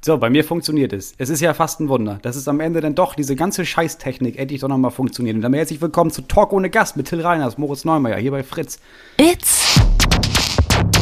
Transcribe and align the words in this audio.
So, 0.00 0.16
bei 0.16 0.30
mir 0.30 0.44
funktioniert 0.44 0.92
es. 0.92 1.14
Es 1.18 1.28
ist 1.28 1.40
ja 1.40 1.54
fast 1.54 1.80
ein 1.80 1.88
Wunder, 1.88 2.20
dass 2.22 2.36
es 2.36 2.46
am 2.46 2.60
Ende 2.60 2.80
dann 2.80 2.94
doch 2.94 3.16
diese 3.16 3.34
ganze 3.34 3.66
Scheißtechnik 3.66 4.38
endlich 4.38 4.60
doch 4.60 4.68
nochmal 4.68 4.92
funktioniert. 4.92 5.34
Und 5.34 5.42
damit 5.42 5.58
herzlich 5.58 5.80
willkommen 5.80 6.12
zu 6.12 6.22
Talk 6.22 6.52
ohne 6.52 6.70
Gast 6.70 6.96
mit 6.96 7.08
Till 7.08 7.20
Reiners, 7.20 7.58
Moritz 7.58 7.84
Neumeier, 7.84 8.16
hier 8.18 8.30
bei 8.30 8.44
Fritz. 8.44 8.78
It's 9.16 9.80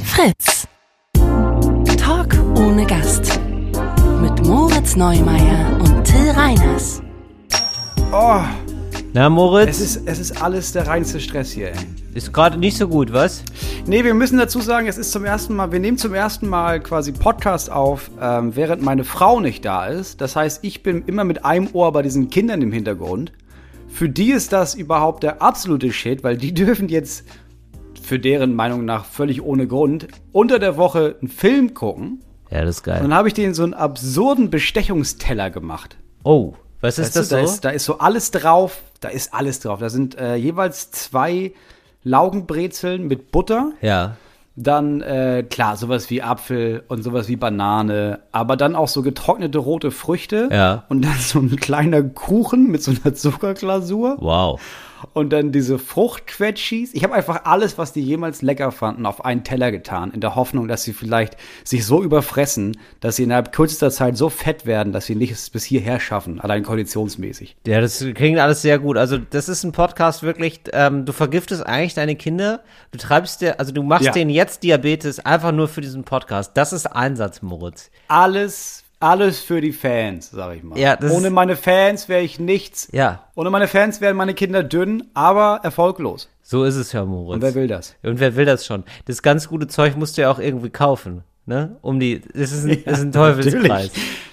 Fritz. 0.03 0.67
Talk 1.99 2.35
ohne 2.57 2.87
Gast. 2.87 3.39
Mit 4.23 4.47
Moritz 4.47 4.97
Neumeier 4.97 5.79
und 5.79 6.03
Till 6.03 6.31
Reiners. 6.31 7.03
Oh, 8.13 8.41
Na, 9.13 9.29
Moritz, 9.29 9.79
es 9.79 9.97
ist, 9.97 10.09
es 10.09 10.19
ist 10.19 10.43
alles 10.43 10.73
der 10.73 10.87
reinste 10.87 11.21
Stress 11.21 11.53
hier, 11.53 11.73
ey. 11.73 12.06
Ist 12.17 12.33
gerade 12.33 12.57
nicht 12.59 12.79
so 12.79 12.89
gut, 12.89 13.13
was? 13.13 13.45
Nee, 13.87 14.03
wir 14.03 14.15
müssen 14.15 14.39
dazu 14.39 14.61
sagen, 14.63 14.87
es 14.87 14.97
ist 14.97 15.13
zum 15.13 15.27
ersten 15.27 15.55
Mal, 15.55 15.71
wir 15.71 15.81
nehmen 15.81 15.99
zum 15.99 16.15
ersten 16.15 16.49
Mal 16.49 16.81
quasi 16.81 17.13
Podcast 17.13 17.71
auf, 17.71 18.11
ähm, 18.19 18.57
während 18.57 18.81
meine 18.81 19.05
Frau 19.05 19.41
nicht 19.41 19.65
da 19.67 19.87
ist. 19.87 20.23
Das 20.23 20.35
heißt, 20.35 20.65
ich 20.65 20.83
bin 20.83 21.05
immer 21.07 21.25
mit 21.25 21.45
einem 21.45 21.69
Ohr 21.75 21.93
bei 21.93 22.01
diesen 22.01 22.31
Kindern 22.31 22.63
im 22.63 22.73
Hintergrund. 22.73 23.33
Für 23.89 24.09
die 24.09 24.31
ist 24.33 24.53
das 24.55 24.75
überhaupt 24.75 25.25
der 25.25 25.43
absolute 25.43 25.93
Shit, 25.93 26.25
weil 26.25 26.39
die 26.39 26.55
dürfen 26.55 26.89
jetzt 26.89 27.25
für 28.03 28.19
deren 28.19 28.55
Meinung 28.55 28.87
nach 28.87 29.05
völlig 29.05 29.43
ohne 29.43 29.67
Grund 29.67 30.09
unter 30.33 30.59
der 30.59 30.79
Woche 30.79 31.17
einen 31.21 31.29
Film 31.29 31.75
gucken. 31.75 32.23
Ja, 32.51 32.65
das 32.65 32.77
ist 32.77 32.87
Und 32.87 32.93
geil. 32.95 33.03
dann 33.03 33.13
habe 33.13 33.29
ich 33.29 33.35
denen 33.35 33.53
so 33.53 33.63
einen 33.63 33.75
absurden 33.75 34.49
Bestechungsteller 34.49 35.51
gemacht. 35.51 35.99
Oh, 36.23 36.55
was 36.81 36.99
ist 36.99 37.09
Weißt 37.09 37.17
du, 37.17 37.21
das 37.21 37.29
da, 37.29 37.39
so? 37.39 37.45
ist, 37.45 37.65
da 37.67 37.71
ist 37.71 37.85
so 37.85 37.99
alles 37.99 38.31
drauf. 38.31 38.81
Da 39.01 39.09
ist 39.11 39.35
alles 39.35 39.61
drauf. 39.61 39.81
Da 39.81 39.91
sind 39.91 40.17
äh, 40.19 40.37
jeweils 40.37 40.91
zwei 40.91 41.53
Laugenbrezeln 42.07 43.07
mit 43.09 43.33
Butter. 43.33 43.73
ja. 43.81 44.17
Dann, 44.59 45.03
äh, 45.03 45.45
klar, 45.51 45.77
sowas 45.77 46.09
wie 46.09 46.23
Apfel 46.23 46.83
und 46.89 47.03
sowas 47.03 47.29
wie 47.29 47.37
Banane, 47.37 48.21
aber 48.33 48.57
dann 48.57 48.75
auch 48.75 48.89
so 48.89 49.03
getrocknete 49.03 49.59
rote 49.59 49.91
Früchte. 49.91 50.49
Ja. 50.51 50.85
Und 50.89 51.05
dann 51.05 51.19
so 51.19 51.41
ein 51.41 51.57
kleiner 51.57 52.03
Kuchen 52.03 52.71
mit 52.71 52.83
so 52.83 52.91
einer 52.91 53.15
Zuckerglasur. 53.15 54.17
Wow. 54.19 54.59
Und 55.13 55.31
dann 55.33 55.53
diese 55.53 55.79
Fruchtquetschis. 55.79 56.95
Ich 56.95 57.05
habe 57.05 57.15
einfach 57.15 57.45
alles, 57.45 57.79
was 57.79 57.93
die 57.93 58.01
jemals 58.01 58.43
lecker 58.43 58.73
fanden, 58.73 59.07
auf 59.07 59.25
einen 59.25 59.45
Teller 59.45 59.71
getan, 59.71 60.11
in 60.13 60.21
der 60.21 60.35
Hoffnung, 60.35 60.69
dass 60.69 60.83
sie 60.85 60.93
vielleicht 60.93 61.37
sich 61.65 61.85
so 61.85 62.03
überfressen, 62.03 62.79
dass 63.01 63.17
sie 63.17 63.25
innerhalb 63.25 63.53
kürzester 63.53 63.91
Zeit 63.91 64.17
so 64.17 64.29
fett 64.31 64.65
werden, 64.67 64.93
dass 64.93 65.07
sie 65.07 65.15
nicht 65.15 65.31
es 65.33 65.51
bis 65.51 65.65
hierher 65.65 66.01
schaffen, 66.01 66.41
allein 66.41 66.63
konditionsmäßig. 66.63 67.57
Ja, 67.67 67.81
das 67.81 68.05
klingt 68.15 68.39
alles 68.39 68.63
sehr 68.63 68.79
gut. 68.79 68.97
Also, 68.97 69.19
das 69.19 69.49
ist 69.49 69.65
ein 69.65 69.73
Podcast 69.73 70.23
wirklich, 70.23 70.61
ähm, 70.73 71.05
du 71.05 71.13
vergiftest 71.13 71.67
eigentlich 71.67 71.95
deine 71.95 72.17
Kinder. 72.17 72.63
Du 72.93 72.99
treibst 72.99 73.41
dir, 73.43 73.61
also 73.61 73.73
du 73.73 73.83
machst 73.83 74.07
Ja. 74.07 74.13
denen 74.13 74.31
jetzt 74.31 74.63
Diabetes 74.63 75.21
einfach 75.25 75.53
nur 75.53 75.69
für 75.69 75.81
diesen 75.83 76.05
Podcast. 76.05 76.53
Das 76.55 76.73
ist 76.73 76.87
Einsatz, 76.87 77.43
Moritz. 77.43 77.91
Alles, 78.09 78.85
alles 79.01 79.41
für 79.41 79.61
die 79.61 79.73
Fans, 79.73 80.31
sag 80.31 80.57
ich 80.57 80.63
mal. 80.63 80.79
Ja, 80.79 80.97
das 80.97 81.13
Ohne 81.13 81.31
meine 81.31 81.57
Fans 81.57 82.09
wäre 82.09 82.23
ich 82.23 82.39
nichts. 82.41 82.89
Ja, 82.93 83.25
Ohne 83.35 83.51
meine 83.51 83.69
Fans 83.69 84.01
wären 84.01 84.17
meine 84.17 84.35
Kinder 84.35 84.63
dünn, 84.63 85.05
aber 85.15 85.61
erfolglos. 85.63 86.29
so 86.43 86.65
ist 86.65 86.77
es 86.77 86.93
ja, 86.93 87.05
Moritz. 87.05 87.35
Und 87.37 87.43
wer 87.43 87.55
will 87.55 87.69
das? 87.69 87.95
Und 88.03 88.21
wer 88.21 88.37
will 88.37 88.45
das 88.47 88.65
schon? 88.67 88.85
Das 89.05 89.23
ganz 89.23 89.49
gute 89.49 89.67
Zeug 89.67 89.97
musst 89.97 90.17
du 90.17 90.23
ja 90.23 90.31
auch 90.31 90.39
irgendwie 90.39 90.71
kaufen. 90.71 91.23
Ne? 91.45 91.77
Um 91.83 92.01
die, 92.01 92.21
das 92.21 92.53
ist 92.53 92.65
ein, 92.65 92.83
das 92.85 92.99
ist 92.99 93.05
ein 93.05 93.13
Teufelskreis. 93.13 93.91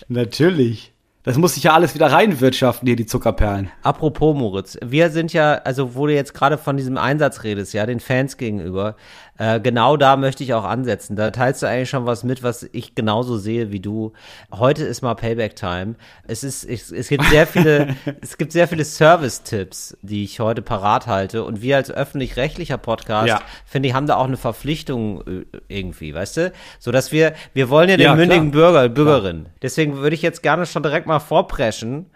Natürlich. 0.08 0.09
Natürlich. 0.09 0.92
Das 1.23 1.38
muss 1.38 1.53
sich 1.53 1.63
ja 1.63 1.73
alles 1.73 1.95
wieder 1.95 2.11
reinwirtschaften, 2.11 2.85
hier 2.85 2.97
die 2.97 3.05
Zuckerperlen. 3.05 3.71
Apropos 3.81 4.35
Moritz, 4.35 4.77
wir 4.83 5.09
sind 5.09 5.31
ja, 5.31 5.53
also 5.53 5.95
wo 5.95 6.05
du 6.05 6.13
jetzt 6.13 6.33
gerade 6.33 6.57
von 6.57 6.75
diesem 6.75 6.97
Einsatz 6.97 7.43
redest, 7.43 7.73
ja, 7.73 7.85
den 7.85 8.02
Fans 8.02 8.35
gegenüber, 8.35 8.97
äh, 9.38 9.61
genau 9.61 9.95
da 9.95 10.17
möchte 10.17 10.43
ich 10.43 10.53
auch 10.53 10.65
ansetzen. 10.65 11.15
Da 11.15 11.31
teilst 11.31 11.63
du 11.63 11.67
eigentlich 11.67 11.89
schon 11.89 12.05
was 12.05 12.23
mit, 12.25 12.43
was 12.43 12.67
ich 12.73 12.93
genauso 12.93 13.38
sehe 13.38 13.71
wie 13.71 13.80
du. 13.80 14.11
Heute 14.52 14.83
ist 14.83 15.02
mal 15.02 15.15
Payback-Time. 15.15 15.95
Es 16.27 16.43
ist, 16.43 16.65
es, 16.65 16.91
es 16.91 17.07
gibt 17.07 17.23
sehr 17.25 17.47
viele, 17.47 17.95
es 18.21 18.37
gibt 18.37 18.52
sehr 18.52 18.67
viele 18.67 18.83
Service-Tipps, 18.83 19.97
die 20.02 20.25
ich 20.25 20.39
heute 20.41 20.61
parat 20.61 21.08
halte. 21.08 21.45
Und 21.45 21.61
wir 21.61 21.77
als 21.77 21.89
öffentlich-rechtlicher 21.89 22.77
Podcast, 22.77 23.30
Ja. 23.30 23.42
finde 23.65 23.87
ich, 23.87 23.95
haben 23.95 24.08
da 24.08 24.17
auch 24.17 24.27
eine 24.27 24.37
Verpflichtung 24.37 25.21
äh, 25.25 25.45
irgendwie, 25.69 26.14
weißt 26.14 26.37
du? 26.37 26.52
So 26.80 26.92
dass 26.92 27.11
wir, 27.14 27.33
wir 27.53 27.69
wollen 27.69 27.89
ja 27.89 27.95
den 27.98 28.03
Ja, 28.03 28.15
mündigen. 28.15 28.52
Bürger, 28.52 28.89
Bürgerin. 28.89 29.48
Deswegen 29.61 29.98
würde 29.98 30.15
ich 30.15 30.21
jetzt 30.21 30.43
gerne 30.43 30.65
schon 30.65 30.83
direkt 30.83 31.08
mal 31.08 31.12
vorpreschen. 31.19 32.07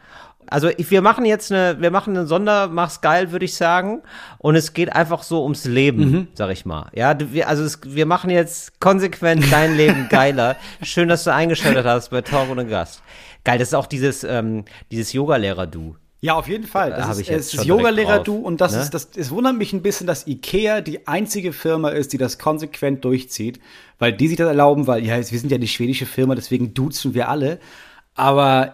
Also 0.49 0.69
ich, 0.69 0.89
wir 0.91 1.01
machen 1.01 1.25
jetzt 1.25 1.51
eine, 1.51 1.81
wir 1.81 1.91
machen 1.91 2.15
einen 2.17 2.25
Sonder, 2.25 2.69
mach's 2.69 3.01
geil, 3.01 3.31
würde 3.33 3.43
ich 3.43 3.55
sagen. 3.55 4.01
Und 4.37 4.55
es 4.55 4.71
geht 4.73 4.93
einfach 4.95 5.23
so 5.23 5.43
ums 5.43 5.65
Leben, 5.65 6.11
Mhm. 6.11 6.27
sag 6.35 6.51
ich 6.51 6.65
mal. 6.65 6.89
Ja, 6.95 7.13
du- 7.13 7.33
wir, 7.33 7.49
also 7.49 7.63
es, 7.63 7.79
wir 7.83 8.05
machen 8.05 8.29
jetzt 8.29 8.79
konsequent 8.79 9.51
dein 9.51 9.75
Leben 9.75 10.07
geiler. 10.09 10.55
Schön, 10.81 11.09
dass 11.09 11.25
du 11.25 11.33
eingeschaltet 11.33 11.85
hast 11.85 12.09
bei 12.11 12.21
Talk 12.21 12.49
ohne 12.49 12.65
Gast. 12.65 13.01
Geil, 13.43 13.59
das 13.59 13.69
ist 13.69 13.73
auch 13.73 13.87
dieses, 13.87 14.23
ähm, 14.23 14.63
dieses 14.89 15.11
Yoga-Lehrer-Du. 15.11 15.95
Ja, 16.21 16.33
auf 16.35 16.47
jeden 16.47 16.65
Fall. 16.65 16.91
Da 16.91 16.95
Das 16.97 17.05
hab 17.07 17.11
ist, 17.13 17.19
ich 17.19 17.27
jetzt 17.27 17.39
es 17.39 17.45
ist 17.47 17.51
direkt 17.65 17.67
Yoga-Lehrer-Du 17.67 18.35
drauf, 18.37 18.45
und 18.45 18.61
das 18.61 18.73
ne? 18.73 18.79
ist, 18.81 18.93
das, 18.93 19.09
es 19.17 19.29
wundert 19.31 19.55
mich 19.55 19.73
ein 19.73 19.81
bisschen, 19.81 20.07
dass 20.07 20.27
Ikea 20.27 20.79
die 20.81 21.07
einzige 21.07 21.51
Firma 21.51 21.89
ist, 21.89 22.13
die 22.13 22.17
das 22.17 22.39
konsequent 22.39 23.03
durchzieht, 23.03 23.59
weil 23.99 24.13
die 24.13 24.29
sich 24.29 24.37
das 24.37 24.47
erlauben, 24.47 24.87
weil, 24.87 25.05
ja, 25.05 25.17
wir 25.17 25.23
sind 25.39 25.51
ja 25.51 25.57
die 25.57 25.67
schwedische 25.67 26.05
Firma, 26.05 26.35
deswegen 26.35 26.73
duzen 26.73 27.13
wir 27.13 27.27
alle. 27.29 27.59
Aber 28.15 28.73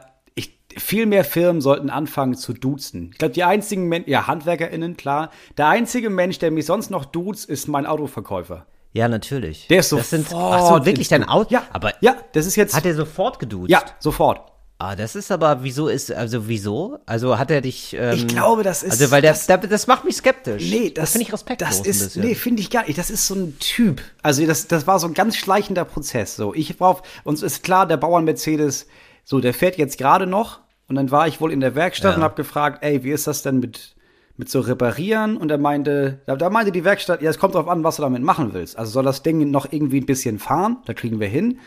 viel 0.78 1.06
mehr 1.06 1.24
Firmen 1.24 1.62
sollten 1.62 1.90
anfangen 1.90 2.36
zu 2.36 2.54
duzen. 2.54 3.10
Ich 3.12 3.18
glaube, 3.20 3.34
die 3.34 3.44
einzigen 3.44 3.88
Menschen, 3.88 4.10
ja, 4.10 4.28
HandwerkerInnen, 4.28 4.98
klar. 4.98 5.30
Der 5.58 5.68
einzige 5.68 6.10
Mensch, 6.10 6.40
der 6.40 6.52
mich 6.52 6.66
sonst 6.66 6.90
noch 6.92 7.06
duzt, 7.06 7.50
ist 7.50 7.68
mein 7.68 7.86
Autoverkäufer. 7.86 8.66
Ja, 8.94 9.08
natürlich. 9.08 9.68
Der 9.70 9.80
ist 9.80 9.92
das 9.92 10.10
sind, 10.12 10.30
sofort 10.30 10.54
ach 10.54 10.78
so, 10.80 10.86
wirklich 10.86 11.08
dein 11.08 11.28
Auto? 11.28 11.52
Ja, 11.54 11.64
aber 11.74 11.94
ja, 12.02 12.16
das 12.34 12.46
ist 12.46 12.56
jetzt, 12.56 12.76
hat 12.76 12.86
er 12.86 12.94
sofort 12.94 13.40
geduzt? 13.40 13.70
ja, 13.72 13.82
sofort. 14.00 14.42
Ah, 14.80 14.96
das 14.98 15.16
ist 15.16 15.32
aber, 15.32 15.64
wieso 15.64 15.88
ist, 15.88 16.12
also 16.12 16.48
wieso? 16.50 17.00
Also 17.06 17.38
hat 17.40 17.50
er 17.52 17.62
dich, 17.62 17.96
ähm, 17.98 18.14
Ich 18.16 18.28
glaube, 18.28 18.64
das 18.64 18.84
ist- 18.84 18.92
Also, 18.92 19.12
weil 19.12 19.22
der, 19.22 19.32
das- 19.32 19.48
das, 19.48 19.62
das 19.70 19.88
macht 19.88 20.04
mich 20.04 20.18
skeptisch. 20.18 20.70
Nee, 20.70 20.90
das, 20.92 21.12
finde 21.14 21.26
ich 21.28 21.32
respektlos 21.34 21.70
Das 21.70 21.80
ein 21.80 21.86
ist, 21.86 22.00
bisschen. 22.04 22.24
nee, 22.26 22.36
finde 22.36 22.62
ich 22.62 22.70
gar 22.70 22.86
nicht. 22.86 22.98
Das 22.98 23.10
ist 23.10 23.26
so 23.26 23.34
ein 23.36 23.58
Typ. 23.60 24.02
Also 24.24 24.46
das, 24.46 24.68
das 24.68 24.86
war 24.86 25.00
so 25.00 25.08
ein 25.08 25.14
ganz 25.14 25.38
schleichender 25.38 25.86
Prozess. 25.86 26.36
So, 26.36 26.54
ich 26.54 26.78
brauch, 26.78 27.02
uns 27.24 27.42
ist 27.44 27.64
klar, 27.64 27.88
der 27.88 27.96
Bauern 27.98 28.26
Mercedes, 28.26 28.88
so, 29.24 29.40
der 29.40 29.54
fährt 29.54 29.78
jetzt 29.78 29.98
gerade 29.98 30.28
noch. 30.28 30.60
Und 30.88 30.96
dann 30.96 31.12
war 31.12 31.28
ich 31.28 31.40
wohl 31.42 31.52
in 31.52 31.60
der 31.62 31.76
Werkstatt 31.76 32.12
Ja. 32.12 32.18
und 32.18 32.24
habe 32.24 32.36
gefragt, 32.36 32.84
ey, 32.84 33.04
wie 33.04 33.12
ist 33.12 33.26
das 33.26 33.42
denn 33.42 33.60
mit, 33.60 33.96
mit 34.38 34.50
so 34.50 34.60
reparieren? 34.60 35.38
Und 35.38 35.50
er 35.50 35.58
meinte, 35.58 36.20
da, 36.26 36.36
da 36.36 36.50
meinte 36.50 36.72
die 36.72 36.84
Werkstatt, 36.84 37.22
ja, 37.22 37.30
es 37.30 37.40
kommt 37.40 37.56
drauf 37.56 37.68
an, 37.68 37.84
was 37.84 37.96
du 37.96 38.02
damit 38.02 38.22
machen 38.22 38.54
willst. 38.54 38.78
Also 38.78 38.92
soll 38.92 39.04
das 39.04 39.24
Ding 39.24 39.50
noch 39.50 39.72
irgendwie 39.72 40.02
ein 40.02 40.06
bisschen 40.06 40.40
fahren? 40.40 40.78
Da 40.86 40.94
kriegen 40.94 41.20
wir 41.20 41.28
hin. 41.28 41.60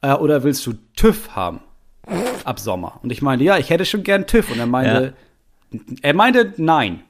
Äh, 0.00 0.14
oder 0.14 0.44
willst 0.44 0.64
du 0.66 0.74
TÜV 0.96 1.30
haben? 1.34 1.60
Ab 2.44 2.58
Sommer. 2.60 2.98
Und 3.02 3.10
ich 3.12 3.20
meinte, 3.22 3.44
ja, 3.44 3.58
ich 3.58 3.70
hätte 3.70 3.84
schon 3.84 4.02
gern 4.04 4.26
TÜV. 4.26 4.50
Und 4.52 4.58
er 4.58 4.66
meinte, 4.66 5.14
er 6.02 6.14
meinte, 6.14 6.54
nein. 6.56 7.02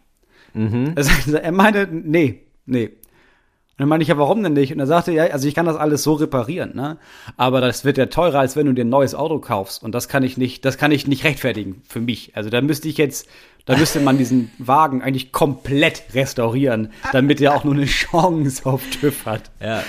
Also, 0.96 1.36
er 1.36 1.52
meinte, 1.52 1.88
nee, 1.90 2.42
nee. 2.66 2.90
Und 3.82 3.86
dann 3.86 3.88
meinte 3.88 4.02
ich, 4.02 4.10
ja, 4.10 4.18
warum 4.18 4.44
denn 4.44 4.52
nicht? 4.52 4.72
Und 4.72 4.78
er 4.78 4.86
sagte, 4.86 5.10
ja, 5.10 5.24
also 5.24 5.48
ich 5.48 5.56
kann 5.56 5.66
das 5.66 5.74
alles 5.74 6.04
so 6.04 6.12
reparieren, 6.12 6.76
ne? 6.76 6.98
Aber 7.36 7.60
das 7.60 7.84
wird 7.84 7.98
ja 7.98 8.06
teurer, 8.06 8.38
als 8.38 8.54
wenn 8.54 8.66
du 8.66 8.74
dir 8.74 8.84
ein 8.84 8.88
neues 8.88 9.12
Auto 9.12 9.40
kaufst. 9.40 9.82
Und 9.82 9.92
das 9.92 10.06
kann 10.06 10.22
ich 10.22 10.36
nicht, 10.36 10.64
das 10.64 10.78
kann 10.78 10.92
ich 10.92 11.08
nicht 11.08 11.24
rechtfertigen 11.24 11.82
für 11.88 12.00
mich. 12.00 12.30
Also 12.36 12.48
da 12.48 12.60
müsste 12.60 12.86
ich 12.86 12.96
jetzt, 12.96 13.28
da 13.64 13.76
müsste 13.76 13.98
man 13.98 14.18
diesen 14.18 14.52
Wagen 14.58 15.02
eigentlich 15.02 15.32
komplett 15.32 16.04
restaurieren, 16.14 16.92
damit 17.10 17.40
er 17.40 17.56
auch 17.56 17.64
nur 17.64 17.74
eine 17.74 17.86
Chance 17.86 18.64
auf 18.66 18.82
TÜV 19.00 19.26
hat. 19.26 19.50
Ja. 19.60 19.82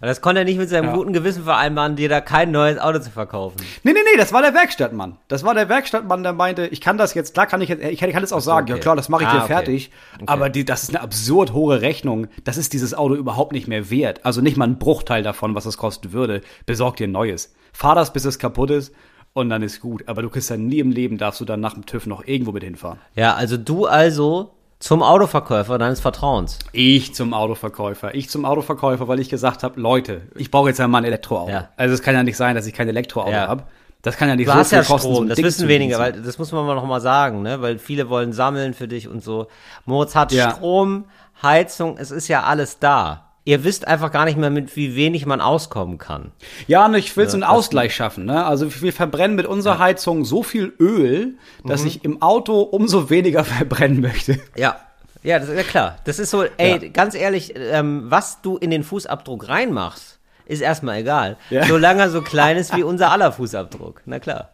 Und 0.00 0.06
das 0.08 0.22
konnte 0.22 0.40
er 0.40 0.44
nicht 0.46 0.56
mit 0.58 0.68
seinem 0.70 0.86
Ja. 0.86 0.94
guten 0.94 1.12
Gewissen 1.12 1.44
vereinbaren, 1.44 1.94
dir 1.94 2.08
da 2.08 2.20
kein 2.22 2.50
neues 2.50 2.78
Auto 2.78 3.00
zu 3.00 3.10
verkaufen. 3.10 3.58
Nee, 3.82 3.92
nee, 3.92 3.98
nee, 4.02 4.16
das 4.18 4.32
war 4.32 4.40
der 4.40 4.54
Werkstattmann. 4.54 5.18
Das 5.28 5.44
war 5.44 5.52
der 5.54 5.68
Werkstattmann, 5.68 6.22
der 6.22 6.32
meinte, 6.32 6.66
ich 6.68 6.80
kann 6.80 6.96
das 6.96 7.12
jetzt, 7.12 7.34
klar 7.34 7.46
kann 7.46 7.60
ich 7.60 7.68
jetzt, 7.68 7.84
ich 7.84 8.00
kann, 8.00 8.08
jetzt 8.10 8.32
auch 8.32 8.40
sagen, 8.40 8.66
ja 8.68 8.74
okay. 8.76 8.82
klar, 8.82 8.96
das 8.96 9.10
mache 9.10 9.24
ich 9.24 9.28
Ah, 9.28 9.32
dir 9.32 9.38
okay. 9.44 9.46
fertig. 9.48 9.90
Aber 10.26 10.48
die, 10.48 10.64
das 10.64 10.84
ist 10.84 10.90
eine 10.90 11.02
absurd 11.02 11.52
hohe 11.52 11.82
Rechnung. 11.82 12.28
Das 12.44 12.56
ist 12.56 12.72
dieses 12.72 12.94
Auto 12.94 13.14
überhaupt 13.14 13.52
nicht 13.52 13.68
mehr 13.68 13.90
wert. 13.90 14.24
Also 14.24 14.40
nicht 14.40 14.56
mal 14.56 14.66
ein 14.66 14.78
Bruchteil 14.78 15.22
davon, 15.22 15.54
was 15.54 15.66
es 15.66 15.76
kosten 15.76 16.12
würde. 16.12 16.40
Besorg 16.64 16.96
dir 16.96 17.06
ein 17.06 17.12
neues. 17.12 17.52
Fahr 17.72 17.94
das, 17.94 18.12
bis 18.12 18.24
es 18.24 18.38
kaputt 18.38 18.70
ist 18.70 18.94
und 19.34 19.50
dann 19.50 19.62
ist 19.62 19.80
gut. 19.80 20.04
Aber 20.08 20.22
du 20.22 20.30
kriegst 20.30 20.50
dann 20.50 20.66
nie 20.66 20.78
im 20.78 20.90
Leben, 20.92 21.18
darfst 21.18 21.40
du 21.40 21.44
dann 21.44 21.60
nach 21.60 21.74
dem 21.74 21.84
TÜV 21.84 22.06
noch 22.06 22.26
irgendwo 22.26 22.52
mit 22.52 22.64
hinfahren. 22.64 22.98
Ja, 23.14 23.34
also 23.34 23.56
du 23.58 23.84
also 23.86 24.54
zum 24.80 25.02
Autoverkäufer 25.02 25.78
deines 25.78 26.00
Vertrauens. 26.00 26.58
Ich 26.72 27.14
zum 27.14 27.34
Autoverkäufer. 27.34 28.14
Ich 28.14 28.30
zum 28.30 28.44
Autoverkäufer, 28.46 29.06
weil 29.08 29.20
ich 29.20 29.28
gesagt 29.28 29.62
habe, 29.62 29.78
Leute, 29.78 30.22
ich 30.36 30.50
brauche 30.50 30.68
jetzt 30.70 30.80
einmal 30.80 31.02
ein 31.02 31.04
Elektroauto. 31.04 31.52
Ja. 31.52 31.68
Also 31.76 31.94
es 31.94 32.02
kann 32.02 32.14
ja 32.14 32.22
nicht 32.22 32.36
sein, 32.38 32.56
dass 32.56 32.66
ich 32.66 32.72
kein 32.72 32.88
Elektroauto 32.88 33.30
Ja. 33.30 33.46
habe. 33.46 33.64
Das 34.02 34.16
kann 34.16 34.28
ja 34.30 34.36
nicht 34.36 34.48
Du 34.48 34.52
so 34.52 34.58
hast 34.58 34.70
viel 34.70 34.78
ja 34.78 34.84
kosten, 34.84 35.12
Strom, 35.12 35.28
das 35.28 35.36
Ding 35.36 35.44
wissen 35.44 35.68
weniger, 35.68 35.98
weil 35.98 36.12
das 36.12 36.38
muss 36.38 36.50
man 36.52 36.64
mal 36.64 36.74
noch 36.74 36.86
mal 36.86 37.02
sagen, 37.02 37.42
ne? 37.42 37.60
Weil 37.60 37.78
viele 37.78 38.08
wollen 38.08 38.32
sammeln 38.32 38.72
für 38.72 38.88
dich 38.88 39.06
und 39.06 39.22
so. 39.22 39.48
Moritz 39.84 40.14
hat 40.14 40.32
Ja. 40.32 40.52
Strom, 40.52 41.04
Heizung, 41.42 41.98
es 41.98 42.10
ist 42.10 42.28
ja 42.28 42.44
alles 42.44 42.78
da. 42.78 43.29
Ihr 43.44 43.64
wisst 43.64 43.88
einfach 43.88 44.12
gar 44.12 44.26
nicht 44.26 44.36
mehr, 44.36 44.50
mit 44.50 44.76
wie 44.76 44.94
wenig 44.96 45.24
man 45.26 45.40
auskommen 45.40 45.96
kann. 45.98 46.30
Ja, 46.66 46.84
und 46.86 46.94
ich 46.94 47.16
will 47.16 47.28
so 47.28 47.36
einen 47.36 47.42
Ausgleich 47.42 47.94
schaffen. 47.94 48.26
Ne? 48.26 48.44
Also 48.44 48.82
wir 48.82 48.92
verbrennen 48.92 49.34
mit 49.34 49.46
unserer 49.46 49.78
Heizung 49.78 50.24
so 50.26 50.42
viel 50.42 50.72
Öl, 50.78 51.36
dass 51.64 51.84
ich 51.84 52.04
im 52.04 52.20
Auto 52.20 52.60
umso 52.60 53.08
weniger 53.10 53.44
verbrennen 53.44 54.00
möchte. 54.00 54.38
Ja. 54.56 54.76
Ja, 55.22 55.38
das 55.38 55.48
ist 55.48 55.56
ja 55.56 55.62
klar. 55.64 55.98
Das 56.04 56.18
ist 56.18 56.30
so, 56.30 56.44
ey, 56.56 56.82
Ja. 56.82 56.88
ganz 56.88 57.14
ehrlich, 57.14 57.54
ähm, 57.56 58.04
was 58.08 58.40
du 58.42 58.56
in 58.56 58.70
den 58.70 58.82
Fußabdruck 58.82 59.48
reinmachst, 59.48 60.18
ist 60.46 60.60
erstmal 60.60 60.98
egal. 60.98 61.36
Ja. 61.50 61.64
Solange 61.64 62.00
er 62.02 62.10
so 62.10 62.22
klein 62.22 62.56
ist 62.56 62.74
wie 62.76 62.82
unser 62.82 63.10
aller 63.10 63.30
Fußabdruck. 63.32 64.02
Na 64.06 64.18
klar. 64.18 64.50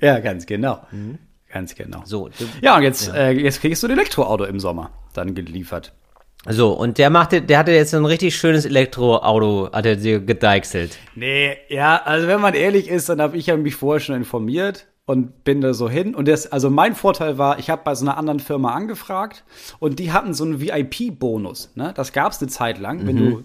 Ja, 0.00 0.18
ganz 0.20 0.46
genau. 0.46 0.80
Ganz 1.52 1.74
genau. 1.74 2.02
So, 2.04 2.28
du, 2.28 2.44
Ja, 2.62 2.76
und 2.76 2.82
jetzt, 2.82 3.08
Äh, 3.12 3.30
jetzt 3.32 3.60
kriegst 3.60 3.82
du 3.82 3.86
ein 3.88 3.90
Elektroauto 3.92 4.44
im 4.44 4.58
Sommer 4.60 4.90
dann 5.14 5.34
geliefert. 5.34 5.92
So, 6.48 6.72
und 6.72 6.98
der 6.98 7.10
machte, 7.10 7.42
der 7.42 7.58
hatte 7.58 7.72
jetzt 7.72 7.90
so 7.90 7.96
ein 7.96 8.04
richtig 8.04 8.36
schönes 8.36 8.64
Elektroauto, 8.64 9.70
hat 9.72 9.86
er 9.86 9.96
dir 9.96 10.20
gedeichselt. 10.20 10.98
Nee, 11.14 11.56
ja, 11.68 12.00
also 12.04 12.26
wenn 12.28 12.40
man 12.40 12.54
ehrlich 12.54 12.88
ist, 12.88 13.08
dann 13.08 13.20
habe 13.20 13.36
ich 13.36 13.46
ja 13.46 13.56
mich 13.56 13.74
vorher 13.74 14.00
schon 14.00 14.14
informiert 14.16 14.86
und 15.06 15.44
bin 15.44 15.60
da 15.60 15.72
so 15.74 15.88
hin. 15.88 16.14
Und 16.14 16.28
das, 16.28 16.50
also 16.50 16.68
mein 16.70 16.94
Vorteil 16.94 17.38
war, 17.38 17.58
ich 17.58 17.70
habe 17.70 17.82
bei 17.84 17.94
so 17.94 18.04
einer 18.04 18.16
anderen 18.18 18.40
Firma 18.40 18.74
angefragt 18.74 19.44
und 19.78 19.98
die 19.98 20.12
hatten 20.12 20.34
so 20.34 20.44
einen 20.44 20.60
VIP-Bonus. 20.60 21.72
Ne? 21.74 21.92
Das 21.94 22.12
gab 22.12 22.32
es 22.32 22.40
eine 22.40 22.48
Zeit 22.50 22.78
lang. 22.78 23.06
Wenn 23.06 23.16
du 23.16 23.44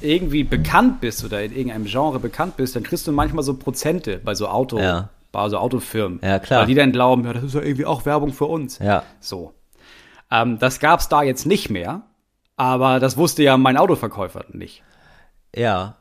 irgendwie 0.00 0.42
bekannt 0.42 1.00
bist 1.00 1.24
oder 1.24 1.42
in 1.42 1.52
irgendeinem 1.54 1.84
Genre 1.84 2.18
bekannt 2.18 2.56
bist, 2.56 2.74
dann 2.76 2.82
kriegst 2.82 3.06
du 3.06 3.12
manchmal 3.12 3.44
so 3.44 3.54
Prozente 3.54 4.18
bei 4.24 4.34
so 4.34 4.48
Auto, 4.48 4.78
Ja. 4.78 5.10
bei 5.32 5.48
so 5.48 5.58
Autofirmen. 5.58 6.18
Ja, 6.22 6.38
klar. 6.38 6.60
Weil 6.60 6.66
die 6.66 6.74
dann 6.74 6.92
glauben, 6.92 7.24
ja, 7.24 7.32
das 7.34 7.44
ist 7.44 7.54
ja 7.54 7.62
irgendwie 7.62 7.86
auch 7.86 8.04
Werbung 8.04 8.32
für 8.32 8.46
uns. 8.46 8.78
Ja. 8.78 9.04
So. 9.20 9.52
Ähm, 10.30 10.58
das 10.58 10.80
gab's 10.80 11.08
da 11.08 11.22
jetzt 11.22 11.46
nicht 11.46 11.68
mehr. 11.70 12.02
Aber 12.62 13.00
das 13.00 13.16
wusste 13.16 13.42
ja 13.42 13.56
mein 13.56 13.76
Autoverkäufer 13.76 14.44
nicht. 14.52 14.84
Ja. 15.52 15.96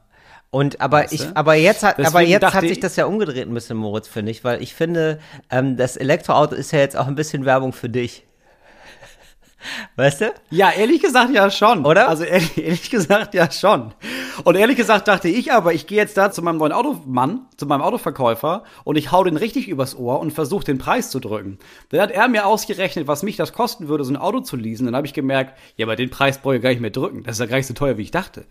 Und 0.51 0.79
aber 0.79 0.99
Weißt 0.99 1.13
ich, 1.13 1.21
du? 1.23 1.35
aber 1.35 1.55
jetzt 1.55 1.81
hat, 1.81 1.95
aber 1.95 2.03
Deswegen 2.03 2.29
jetzt 2.31 2.43
dachte 2.43 2.57
hat 2.57 2.61
sich 2.61 2.71
ich- 2.73 2.79
das 2.79 2.95
ja 2.97 3.05
umgedreht 3.05 3.47
ein 3.47 3.53
bisschen, 3.55 3.77
Moritz, 3.77 4.07
finde 4.07 4.31
ich, 4.31 4.43
weil 4.43 4.61
ich 4.61 4.75
finde, 4.75 5.19
ähm, 5.49 5.75
das 5.75 5.97
Elektroauto 5.97 6.53
ist 6.53 6.71
ja 6.71 6.77
jetzt 6.79 6.95
auch 6.95 7.07
ein 7.07 7.15
bisschen 7.15 7.45
Werbung 7.45 7.73
für 7.73 7.89
dich. 7.89 8.27
Weißt 9.95 10.21
du? 10.21 10.33
Ja, 10.51 10.69
ehrlich 10.71 11.01
gesagt 11.01 11.33
ja 11.33 11.49
schon. 11.49 11.83
Oder? 11.83 12.09
Also 12.09 12.25
ehrlich, 12.25 12.55
ehrlich 12.63 12.89
gesagt 12.91 13.33
ja 13.33 13.49
schon. 13.49 13.93
Und 14.43 14.55
ehrlich 14.55 14.77
gesagt 14.77 15.07
dachte 15.07 15.27
ich 15.27 15.51
aber, 15.51 15.73
ich 15.73 15.87
gehe 15.87 15.97
jetzt 15.97 16.17
da 16.17 16.31
zu 16.31 16.41
meinem 16.41 16.57
neuen 16.57 16.71
Automann, 16.71 17.45
zu 17.57 17.65
meinem 17.65 17.81
Autoverkäufer 17.81 18.63
und 18.83 18.95
ich 18.95 19.11
hau 19.11 19.23
den 19.23 19.37
richtig 19.37 19.67
übers 19.67 19.97
Ohr 19.97 20.19
und 20.19 20.31
versuche 20.31 20.65
den 20.65 20.77
Preis 20.77 21.09
zu 21.09 21.19
drücken. 21.19 21.59
Dann 21.89 22.01
hat 22.01 22.11
er 22.11 22.27
mir 22.27 22.45
ausgerechnet, 22.45 23.07
was 23.07 23.23
mich 23.23 23.37
das 23.37 23.53
kosten 23.53 23.87
würde, 23.87 24.03
so 24.03 24.13
ein 24.13 24.17
Auto 24.17 24.41
zu 24.41 24.55
leasen. 24.55 24.85
Dann 24.85 24.95
habe 24.95 25.07
ich 25.07 25.13
gemerkt, 25.13 25.57
ja, 25.75 25.85
aber 25.85 25.95
den 25.95 26.09
Preis 26.09 26.39
brauche 26.39 26.57
ich 26.57 26.61
gar 26.61 26.69
nicht 26.69 26.81
mehr 26.81 26.89
drücken. 26.89 27.23
Das 27.23 27.33
ist 27.35 27.39
ja 27.39 27.45
gar 27.45 27.57
nicht 27.57 27.67
so 27.67 27.73
teuer, 27.73 27.97
wie 27.97 28.03
ich 28.03 28.11
dachte. 28.11 28.45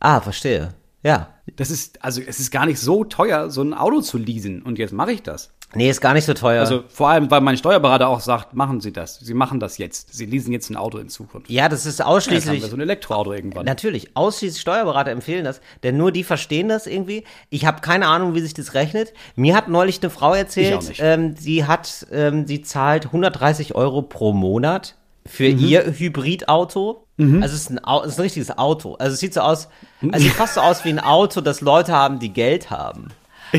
Ah, 0.00 0.20
verstehe. 0.20 0.74
Ja. 1.04 1.28
Das 1.56 1.70
ist, 1.70 2.02
also 2.02 2.20
es 2.26 2.40
ist 2.40 2.50
gar 2.50 2.66
nicht 2.66 2.80
so 2.80 3.04
teuer, 3.04 3.50
so 3.50 3.62
ein 3.62 3.74
Auto 3.74 4.00
zu 4.00 4.18
leasen. 4.18 4.62
Und 4.62 4.78
jetzt 4.78 4.92
mache 4.92 5.12
ich 5.12 5.22
das. 5.22 5.50
Nee, 5.76 5.90
ist 5.90 6.00
gar 6.00 6.14
nicht 6.14 6.24
so 6.24 6.34
teuer. 6.34 6.60
Also 6.60 6.84
vor 6.88 7.08
allem, 7.08 7.30
weil 7.32 7.40
mein 7.40 7.56
Steuerberater 7.56 8.06
auch 8.08 8.20
sagt, 8.20 8.54
machen 8.54 8.80
Sie 8.80 8.92
das. 8.92 9.18
Sie 9.18 9.34
machen 9.34 9.58
das 9.58 9.76
jetzt. 9.76 10.14
Sie 10.14 10.24
leasen 10.24 10.52
jetzt 10.52 10.70
ein 10.70 10.76
Auto 10.76 10.98
in 10.98 11.08
Zukunft. 11.08 11.50
ja, 11.50 11.68
das 11.68 11.80
ist 11.84 11.98
Jetzt 11.98 12.06
haben 12.06 12.14
ausschließlich. 12.14 12.62
wir 12.62 12.68
so 12.68 12.76
ein 12.76 12.80
Elektroauto 12.80 13.32
irgendwann. 13.32 13.66
Natürlich, 13.66 14.16
ausschließlich 14.16 14.60
Steuerberater 14.60 15.10
empfehlen 15.10 15.44
das, 15.44 15.60
denn 15.82 15.96
nur 15.96 16.12
die 16.12 16.22
verstehen 16.22 16.68
das 16.68 16.86
irgendwie. 16.86 17.24
Ich 17.50 17.66
habe 17.66 17.80
keine 17.80 18.06
Ahnung, 18.06 18.34
wie 18.34 18.40
sich 18.40 18.54
das 18.54 18.74
rechnet. 18.74 19.12
Mir 19.34 19.56
hat 19.56 19.68
neulich 19.68 20.00
eine 20.00 20.10
Frau 20.10 20.32
erzählt, 20.32 20.92
ähm, 20.98 21.34
sie 21.36 21.64
hat, 21.66 22.06
ähm, 22.12 22.46
sie 22.46 22.62
zahlt 22.62 23.06
130 23.06 23.74
Euro 23.74 24.02
pro 24.02 24.32
Monat 24.32 24.96
für 25.26 25.48
Mhm. 25.52 25.58
ihr 25.58 25.84
Hybridauto. 25.98 27.03
Also 27.16 27.44
es 27.44 27.52
ist, 27.52 27.70
ein, 27.70 27.78
es 28.02 28.08
ist 28.12 28.18
ein 28.18 28.22
richtiges 28.22 28.58
Auto. 28.58 28.94
Also 28.94 29.14
es 29.14 29.20
sieht 29.20 29.34
so 29.34 29.40
aus, 29.40 29.68
also 30.02 30.16
es 30.16 30.22
sieht 30.22 30.32
fast 30.32 30.54
so 30.54 30.60
aus 30.60 30.84
wie 30.84 30.88
ein 30.88 30.98
Auto, 30.98 31.40
das 31.40 31.60
Leute 31.60 31.92
haben, 31.92 32.18
die 32.18 32.30
Geld 32.32 32.70
haben. 32.70 33.08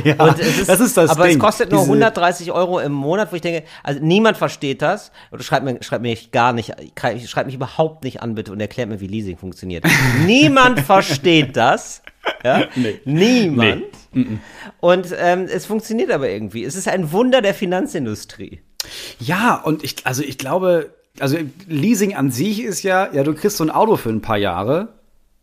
Ja, 0.03 0.15
Und 0.21 0.37
es 0.39 0.59
ist, 0.59 0.67
das 0.67 0.81
ist 0.81 0.97
das 0.97 1.09
aber 1.09 1.23
Ding. 1.27 1.37
es 1.37 1.39
kostet 1.39 1.71
nur 1.71 1.79
Diese- 1.79 1.91
130 1.91 2.51
Euro 2.51 2.79
im 2.81 2.91
Monat, 2.91 3.31
wo 3.31 3.35
ich 3.37 3.41
denke, 3.41 3.63
also 3.81 4.01
niemand 4.03 4.35
versteht 4.35 4.81
das. 4.81 5.13
Oder 5.31 5.41
schreibt 5.41 5.63
mir, 5.63 5.81
schreibt 5.81 6.01
mir 6.01 6.17
gar 6.33 6.51
nicht, 6.51 6.73
schreibt 7.29 7.45
mich 7.45 7.55
überhaupt 7.55 8.03
nicht 8.03 8.21
an, 8.21 8.35
bitte, 8.35 8.51
und 8.51 8.59
erklärt 8.59 8.89
mir, 8.89 8.99
wie 8.99 9.07
Leasing 9.07 9.37
funktioniert. 9.37 9.85
niemand 10.25 10.81
versteht 10.81 11.55
das. 11.55 12.01
Ja? 12.43 12.65
Nee. 12.75 12.99
Niemand. 13.05 13.83
Und 14.81 15.15
ähm, 15.17 15.47
es 15.49 15.65
funktioniert 15.65 16.11
aber 16.11 16.29
irgendwie. 16.29 16.65
Es 16.65 16.75
ist 16.75 16.89
ein 16.89 17.13
Wunder 17.13 17.41
der 17.41 17.53
Finanzindustrie. 17.53 18.59
Ja, 19.19 19.55
und 19.63 19.81
ich, 19.85 19.95
also 20.05 20.23
ich 20.23 20.37
glaube, 20.37 20.93
also 21.19 21.37
Leasing 21.67 22.15
an 22.15 22.31
sich 22.31 22.63
ist 22.63 22.83
ja, 22.83 23.09
ja, 23.13 23.23
du 23.23 23.33
kriegst 23.33 23.57
so 23.57 23.63
ein 23.63 23.69
Auto 23.71 23.95
für 23.97 24.09
ein 24.09 24.21
paar 24.21 24.37
Jahre 24.37 24.89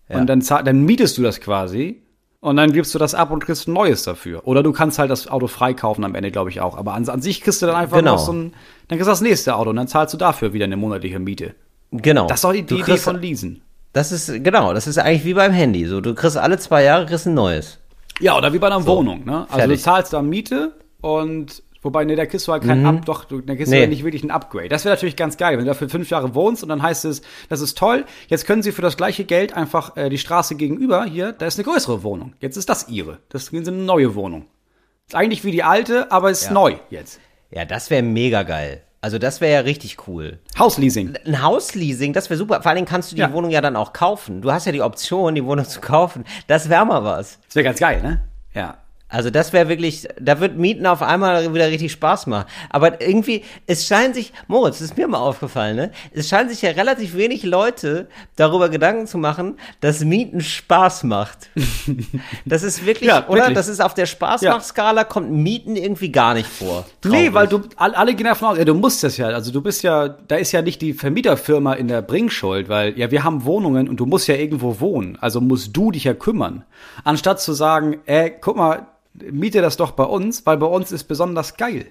Ja. 0.08 0.18
und 0.18 0.26
dann, 0.26 0.40
dann 0.64 0.82
mietest 0.82 1.16
du 1.18 1.22
das 1.22 1.40
quasi 1.40 2.02
und 2.40 2.56
dann 2.56 2.72
gibst 2.72 2.94
du 2.94 2.98
das 2.98 3.14
ab 3.14 3.30
und 3.30 3.44
kriegst 3.44 3.68
ein 3.68 3.72
neues 3.72 4.02
dafür. 4.02 4.46
Oder 4.46 4.62
du 4.62 4.72
kannst 4.72 4.98
halt 4.98 5.10
das 5.10 5.28
Auto 5.28 5.46
freikaufen 5.46 6.04
am 6.04 6.14
Ende, 6.14 6.30
glaube 6.30 6.50
ich 6.50 6.60
auch. 6.60 6.76
Aber 6.76 6.94
an, 6.94 7.08
an 7.08 7.22
sich 7.22 7.40
kriegst 7.40 7.62
du 7.62 7.66
dann 7.66 7.76
einfach 7.76 7.98
Genau. 7.98 8.12
noch 8.12 8.18
so 8.18 8.32
ein, 8.32 8.52
dann 8.88 8.98
kriegst 8.98 9.06
du 9.08 9.12
das 9.12 9.20
nächste 9.20 9.54
Auto 9.56 9.70
und 9.70 9.76
dann 9.76 9.88
zahlst 9.88 10.12
du 10.12 10.18
dafür 10.18 10.52
wieder 10.52 10.64
eine 10.64 10.76
monatliche 10.76 11.18
Miete. 11.18 11.54
Genau. 11.92 12.26
Das 12.26 12.38
ist 12.38 12.44
doch 12.44 12.52
die, 12.52 12.62
die 12.64 12.80
Idee 12.80 12.96
von 12.96 13.20
Leasen. 13.20 13.62
Das 13.92 14.10
ist, 14.10 14.42
genau, 14.42 14.72
das 14.72 14.86
ist 14.86 14.98
eigentlich 14.98 15.24
wie 15.24 15.34
beim 15.34 15.52
Handy. 15.52 15.84
So, 15.86 16.00
du 16.00 16.14
kriegst 16.14 16.36
alle 16.38 16.58
zwei 16.58 16.82
Jahre 16.82 17.06
kriegst 17.06 17.26
ein 17.26 17.34
neues. 17.34 17.78
Ja, 18.20 18.36
oder 18.36 18.52
wie 18.52 18.58
bei 18.58 18.66
einer 18.68 18.84
Wohnung, 18.86 19.24
ne? 19.24 19.42
Also 19.48 19.58
fertig. 19.58 19.76
du 19.78 19.82
zahlst 19.82 20.12
da 20.14 20.22
Miete 20.22 20.72
und 21.02 21.62
wobei, 21.82 22.04
ne, 22.04 22.16
da 22.16 22.24
kriegst 22.26 22.48
du 22.48 22.52
halt 22.52 22.62
kein 22.64 22.86
Up, 22.86 23.04
doch, 23.04 23.24
da 23.24 23.54
kriegst 23.54 23.70
Nee. 23.70 23.76
du 23.78 23.82
ja 23.82 23.88
nicht 23.88 24.04
wirklich 24.04 24.22
ein 24.24 24.30
Upgrade. 24.30 24.68
Das 24.68 24.84
wäre 24.84 24.94
natürlich 24.94 25.16
ganz 25.16 25.36
geil, 25.36 25.52
wenn 25.58 25.64
du 25.64 25.70
da 25.70 25.74
für 25.74 25.88
fünf 25.88 26.08
Jahre 26.10 26.34
wohnst 26.34 26.62
und 26.62 26.68
dann 26.70 26.82
heißt 26.82 27.04
es, 27.04 27.22
das 27.48 27.60
ist 27.60 27.76
toll, 27.76 28.04
jetzt 28.28 28.46
können 28.46 28.62
sie 28.62 28.72
für 28.72 28.82
das 28.82 28.96
gleiche 28.96 29.24
Geld 29.24 29.54
einfach 29.54 29.96
äh, 29.96 30.08
die 30.08 30.18
Straße 30.18 30.54
gegenüber, 30.54 31.04
hier, 31.04 31.32
da 31.32 31.46
ist 31.46 31.58
eine 31.58 31.64
größere 31.64 32.02
Wohnung. 32.02 32.32
Jetzt 32.40 32.56
ist 32.56 32.68
das 32.68 32.88
ihre. 32.88 33.18
Das 33.28 33.44
ist 33.48 33.54
eine 33.54 33.76
neue 33.76 34.14
Wohnung. 34.14 34.46
Ist 35.08 35.14
eigentlich 35.16 35.44
wie 35.44 35.50
die 35.50 35.62
alte, 35.64 36.10
aber 36.12 36.30
ist 36.30 36.46
Ja. 36.46 36.52
neu 36.52 36.76
jetzt. 36.90 37.20
Ja, 37.50 37.64
das 37.64 37.90
wäre 37.90 38.02
mega 38.02 38.44
geil. 38.44 38.82
Also 39.04 39.18
das 39.18 39.40
wäre 39.40 39.52
ja 39.52 39.60
richtig 39.60 40.06
cool. 40.06 40.38
Hausleasing. 40.56 41.14
Ein 41.26 41.42
Hausleasing, 41.42 42.12
das 42.12 42.30
wäre 42.30 42.38
super. 42.38 42.62
Vor 42.62 42.66
allen 42.68 42.76
Dingen 42.76 42.86
kannst 42.86 43.10
du 43.10 43.16
die 43.16 43.20
Ja. 43.22 43.32
Wohnung 43.32 43.50
ja 43.50 43.60
dann 43.60 43.74
auch 43.74 43.92
kaufen. 43.92 44.40
Du 44.42 44.52
hast 44.52 44.64
ja 44.64 44.70
die 44.70 44.80
Option, 44.80 45.34
die 45.34 45.44
Wohnung 45.44 45.64
zu 45.64 45.80
kaufen. 45.80 46.24
Das 46.46 46.68
wäre 46.68 46.86
mal 46.86 47.02
was. 47.02 47.40
Das 47.46 47.56
wäre 47.56 47.64
ganz 47.64 47.80
geil, 47.80 48.00
ne? 48.00 48.22
Ja. 48.54 48.78
Also 49.12 49.30
das 49.30 49.52
wäre 49.52 49.68
wirklich, 49.68 50.08
da 50.20 50.40
wird 50.40 50.56
Mieten 50.56 50.86
auf 50.86 51.02
einmal 51.02 51.52
wieder 51.54 51.68
richtig 51.68 51.92
Spaß 51.92 52.26
machen. 52.26 52.46
Aber 52.70 53.00
irgendwie, 53.00 53.44
es 53.66 53.86
scheint 53.86 54.14
sich, 54.14 54.32
Moritz, 54.48 54.78
das 54.78 54.86
ist 54.90 54.96
mir 54.96 55.06
mal 55.06 55.18
aufgefallen, 55.18 55.76
ne? 55.76 55.90
Es 56.12 56.28
scheinen 56.28 56.48
sich 56.48 56.62
ja 56.62 56.70
relativ 56.70 57.14
wenig 57.16 57.42
Leute 57.44 58.08
darüber 58.36 58.68
Gedanken 58.70 59.06
zu 59.06 59.18
machen, 59.18 59.56
dass 59.80 60.00
Mieten 60.00 60.40
Spaß 60.40 61.04
macht. 61.04 61.50
Das 62.44 62.62
ist 62.62 62.84
wirklich, 62.86 63.08
Ja, 63.08 63.26
oder? 63.28 63.40
wirklich. 63.42 63.54
Das 63.54 63.68
ist 63.68 63.80
auf 63.80 63.94
der 63.94 64.06
Spaßmachskala 64.06 65.04
kommt 65.04 65.30
Mieten 65.30 65.76
irgendwie 65.76 66.10
gar 66.10 66.34
nicht 66.34 66.48
vor. 66.48 66.84
Nee, 67.04 67.10
Traurig. 67.28 67.34
weil 67.34 67.46
du, 67.48 67.60
all- 67.76 67.94
alle 67.94 68.14
gehen 68.14 68.26
davon 68.26 68.48
aus, 68.48 68.58
ja, 68.58 68.64
du 68.64 68.74
musst 68.74 69.02
das 69.04 69.16
ja, 69.16 69.26
also 69.26 69.52
du 69.52 69.60
bist 69.60 69.82
ja, 69.82 70.08
da 70.08 70.36
ist 70.36 70.52
ja 70.52 70.62
nicht 70.62 70.80
die 70.82 70.92
Vermieterfirma 70.94 71.74
in 71.74 71.88
der 71.88 72.02
Bringschuld, 72.02 72.68
weil, 72.68 72.98
ja, 72.98 73.10
wir 73.10 73.24
haben 73.24 73.44
Wohnungen 73.44 73.88
und 73.88 73.98
du 73.98 74.06
musst 74.06 74.28
ja 74.28 74.34
irgendwo 74.34 74.80
wohnen, 74.80 75.18
also 75.20 75.40
musst 75.40 75.76
du 75.76 75.90
dich 75.90 76.04
ja 76.04 76.14
kümmern. 76.14 76.64
Anstatt 77.04 77.40
zu 77.40 77.52
sagen, 77.52 77.98
ey, 78.06 78.32
guck 78.40 78.56
mal, 78.56 78.86
miete 79.14 79.60
das 79.62 79.76
doch 79.76 79.92
bei 79.92 80.04
uns, 80.04 80.44
weil 80.46 80.56
bei 80.56 80.66
uns 80.66 80.92
ist 80.92 81.04
besonders 81.04 81.56
geil. 81.56 81.86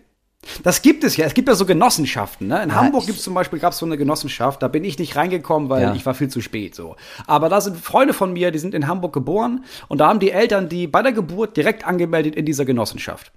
Das 0.63 0.81
gibt 0.81 1.03
es 1.03 1.17
ja. 1.17 1.25
Es 1.27 1.35
gibt 1.35 1.47
ja 1.47 1.53
so 1.53 1.67
Genossenschaften. 1.67 2.47
Ne? 2.47 2.63
In 2.63 2.73
Hamburg 2.73 3.01
ich- 3.01 3.07
gibt 3.07 3.19
es 3.19 3.23
zum 3.23 3.35
Beispiel 3.35 3.59
gab's 3.59 3.77
so 3.77 3.85
eine 3.85 3.95
Genossenschaft. 3.95 4.63
Da 4.63 4.67
bin 4.69 4.83
ich 4.83 4.97
nicht 4.97 5.15
reingekommen, 5.15 5.69
weil 5.69 5.83
Ja. 5.83 5.93
ich 5.93 6.03
war 6.05 6.15
viel 6.15 6.29
zu 6.29 6.41
spät. 6.41 6.73
So. 6.73 6.95
Aber 7.27 7.47
da 7.47 7.61
sind 7.61 7.77
Freunde 7.77 8.15
von 8.15 8.33
mir, 8.33 8.49
die 8.49 8.57
sind 8.57 8.73
in 8.73 8.87
Hamburg 8.87 9.13
geboren 9.13 9.63
und 9.87 9.99
da 9.99 10.07
haben 10.07 10.19
die 10.19 10.31
Eltern 10.31 10.67
die 10.67 10.87
bei 10.87 11.03
der 11.03 11.11
Geburt 11.11 11.57
direkt 11.57 11.85
angemeldet 11.85 12.35
in 12.35 12.45
dieser 12.45 12.65
Genossenschaft. 12.65 13.31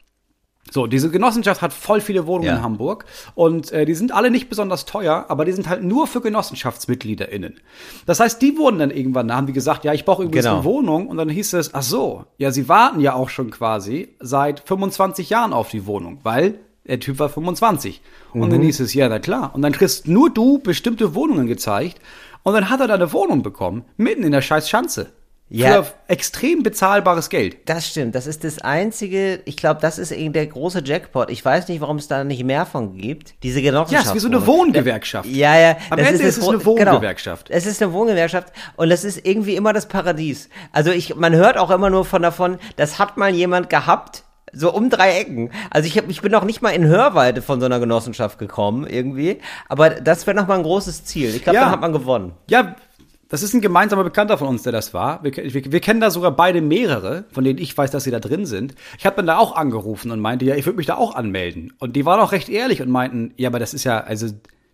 So, 0.71 0.87
diese 0.87 1.11
Genossenschaft 1.11 1.63
hat 1.63 1.73
voll 1.73 2.01
viele 2.01 2.27
Wohnungen 2.27 2.47
Ja. 2.49 2.57
in 2.57 2.63
Hamburg 2.63 3.05
und 3.35 3.71
äh, 3.71 3.85
die 3.85 3.95
sind 3.95 4.13
alle 4.13 4.31
nicht 4.31 4.49
besonders 4.49 4.87
teuer, 4.87 5.27
aber 5.29 5.45
die 5.45 5.53
sind 5.53 5.69
halt 5.69 5.83
nur 5.85 6.07
für 6.07 6.21
GenossenschaftsmitgliederInnen. 6.21 7.61
Das 8.07 8.21
heißt, 8.21 8.41
die 8.43 8.57
wurden 8.59 8.79
dann 8.79 8.91
irgendwann, 8.91 9.29
da 9.29 9.37
haben 9.37 9.47
die 9.47 9.53
gesagt, 9.53 9.85
ja, 9.85 9.93
ich 9.93 10.05
brauche 10.05 10.23
übrigens 10.25 10.45
Genau. 10.47 10.57
eine 10.57 10.65
Wohnung 10.65 11.09
und 11.09 11.17
dann 11.17 11.29
hieß 11.29 11.53
es, 11.55 11.75
ach 11.75 11.83
so, 11.83 12.25
ja, 12.39 12.51
sie 12.51 12.69
warten 12.69 13.01
ja 13.01 13.15
auch 13.15 13.29
schon 13.29 13.51
quasi 13.51 14.09
seit 14.21 14.61
25 14.61 15.31
Jahren 15.31 15.53
auf 15.53 15.69
die 15.71 15.87
Wohnung, 15.87 16.19
weil 16.23 16.59
der 16.87 17.01
Typ 17.01 17.19
war 17.19 17.29
25. 17.29 18.03
Und 18.33 18.41
Mhm. 18.49 18.51
dann 18.51 18.63
hieß 18.63 18.81
es, 18.81 18.95
ja, 18.95 19.09
na 19.09 19.19
klar. 19.19 19.51
Und 19.55 19.63
dann 19.63 19.73
kriegst 19.73 20.09
nur 20.09 20.31
du 20.31 20.59
bestimmte 20.59 21.15
Wohnungen 21.15 21.47
gezeigt 21.47 21.99
und 22.43 22.53
dann 22.55 22.69
hat 22.69 22.81
er 22.81 22.89
da 22.89 22.95
eine 22.95 23.13
Wohnung 23.13 23.43
bekommen, 23.43 23.85
mitten 23.97 24.23
in 24.23 24.33
der 24.33 24.43
scheiß 24.43 24.69
Schanze. 24.69 25.13
Ja. 25.51 25.83
Für 25.83 25.93
extrem 26.09 26.63
bezahlbares 26.63 27.29
Geld. 27.29 27.69
Das 27.69 27.87
stimmt, 27.87 28.15
das 28.15 28.27
ist 28.27 28.45
das 28.45 28.59
einzige, 28.61 29.41
ich 29.45 29.57
glaube, 29.57 29.81
das 29.81 29.99
ist 29.99 30.11
eben 30.11 30.33
der 30.33 30.47
große 30.47 30.83
Jackpot. 30.85 31.31
Ich 31.31 31.45
weiß 31.45 31.69
nicht, 31.69 31.81
warum 31.81 31.99
es 31.99 32.09
da 32.09 32.25
nicht 32.25 32.43
mehr 32.45 32.65
von 32.67 32.97
gibt. 32.97 33.35
Diese 33.43 33.61
Ja, 33.61 33.71
Genossenschaft. 33.71 34.07
es 34.07 34.11
ist 34.11 34.15
wie 34.17 34.21
so 34.21 34.29
eine 34.29 34.47
Wohngewerkschaft. 34.47 35.29
Ja, 35.29 35.57
ja. 35.59 35.77
Am 35.91 35.99
Ende 35.99 36.13
das 36.13 36.21
ist 36.23 36.39
es 36.39 36.49
eine 36.49 36.65
Wohngewerkschaft. 36.65 37.49
Genau, 37.49 37.59
es 37.59 37.67
ist 37.67 37.83
eine 37.83 37.93
Wohngewerkschaft 37.93 38.53
und 38.77 38.89
das 38.89 39.05
ist 39.05 39.25
irgendwie 39.27 39.55
immer 39.55 39.73
das 39.73 39.87
Paradies. 39.87 40.49
Also 40.73 40.91
ich, 40.91 41.15
man 41.15 41.35
hört 41.35 41.59
auch 41.59 41.71
immer 41.71 41.91
nur 41.91 42.05
von 42.05 42.23
davon, 42.23 42.59
das 42.77 42.99
hat 42.99 43.17
mal 43.17 43.33
jemand 43.33 43.69
gehabt, 43.71 44.25
so 44.53 44.73
um 44.73 44.89
drei 44.89 45.19
Ecken. 45.21 45.51
Also 45.71 45.87
ich, 45.87 45.99
hab, 45.99 46.09
ich 46.09 46.23
bin 46.23 46.33
noch 46.33 46.45
nicht 46.45 46.63
mal 46.63 46.71
in 46.71 46.87
Hörweite 46.87 47.43
von 47.43 47.61
so 47.61 47.67
einer 47.67 47.81
Genossenschaft 47.81 48.39
gekommen 48.39 48.87
irgendwie, 48.87 49.39
aber 49.69 49.91
das 49.91 50.27
wäre 50.27 50.37
noch 50.37 50.47
mal 50.49 50.57
ein 50.57 50.63
großes 50.63 51.05
Ziel. 51.05 51.35
Ich 51.35 51.43
glaube, 51.43 51.57
Ja. 51.57 51.63
dann 51.65 51.73
hat 51.73 51.81
man 51.81 51.93
gewonnen. 51.93 52.33
Ja, 52.49 52.75
das 53.29 53.43
ist 53.43 53.55
ein 53.55 53.61
gemeinsamer 53.61 54.05
Bekannter 54.05 54.39
von 54.39 54.49
uns, 54.49 54.63
der 54.63 54.73
das 54.73 54.95
war. 54.95 55.23
Wir, 55.23 55.35
wir, 55.37 55.73
wir 55.73 55.81
kennen 55.81 56.01
da 56.01 56.11
sogar 56.11 56.31
beide 56.31 56.61
mehrere, 56.61 57.25
von 57.33 57.45
denen 57.45 57.59
ich 57.59 57.77
weiß, 57.77 57.91
dass 57.91 58.05
sie 58.05 58.11
da 58.11 58.21
drin 58.21 58.47
sind. 58.47 58.75
Ich 58.99 59.07
habe 59.07 59.17
dann 59.17 59.27
da 59.27 59.39
auch 59.39 59.57
angerufen 59.57 60.11
und 60.11 60.21
meinte, 60.21 60.45
ja, 60.45 60.55
ich 60.55 60.67
würde 60.67 60.77
mich 60.77 60.87
da 60.87 60.97
auch 60.97 61.15
anmelden. 61.15 61.73
Und 61.79 61.97
die 61.97 62.05
waren 62.05 62.21
auch 62.21 62.33
recht 62.33 62.49
ehrlich 62.49 62.83
und 62.83 62.91
meinten, 62.91 63.33
ja, 63.37 63.49
aber 63.49 63.59
das 63.59 63.75
ist 63.75 63.85
ja, 63.85 64.01
also, 64.01 64.29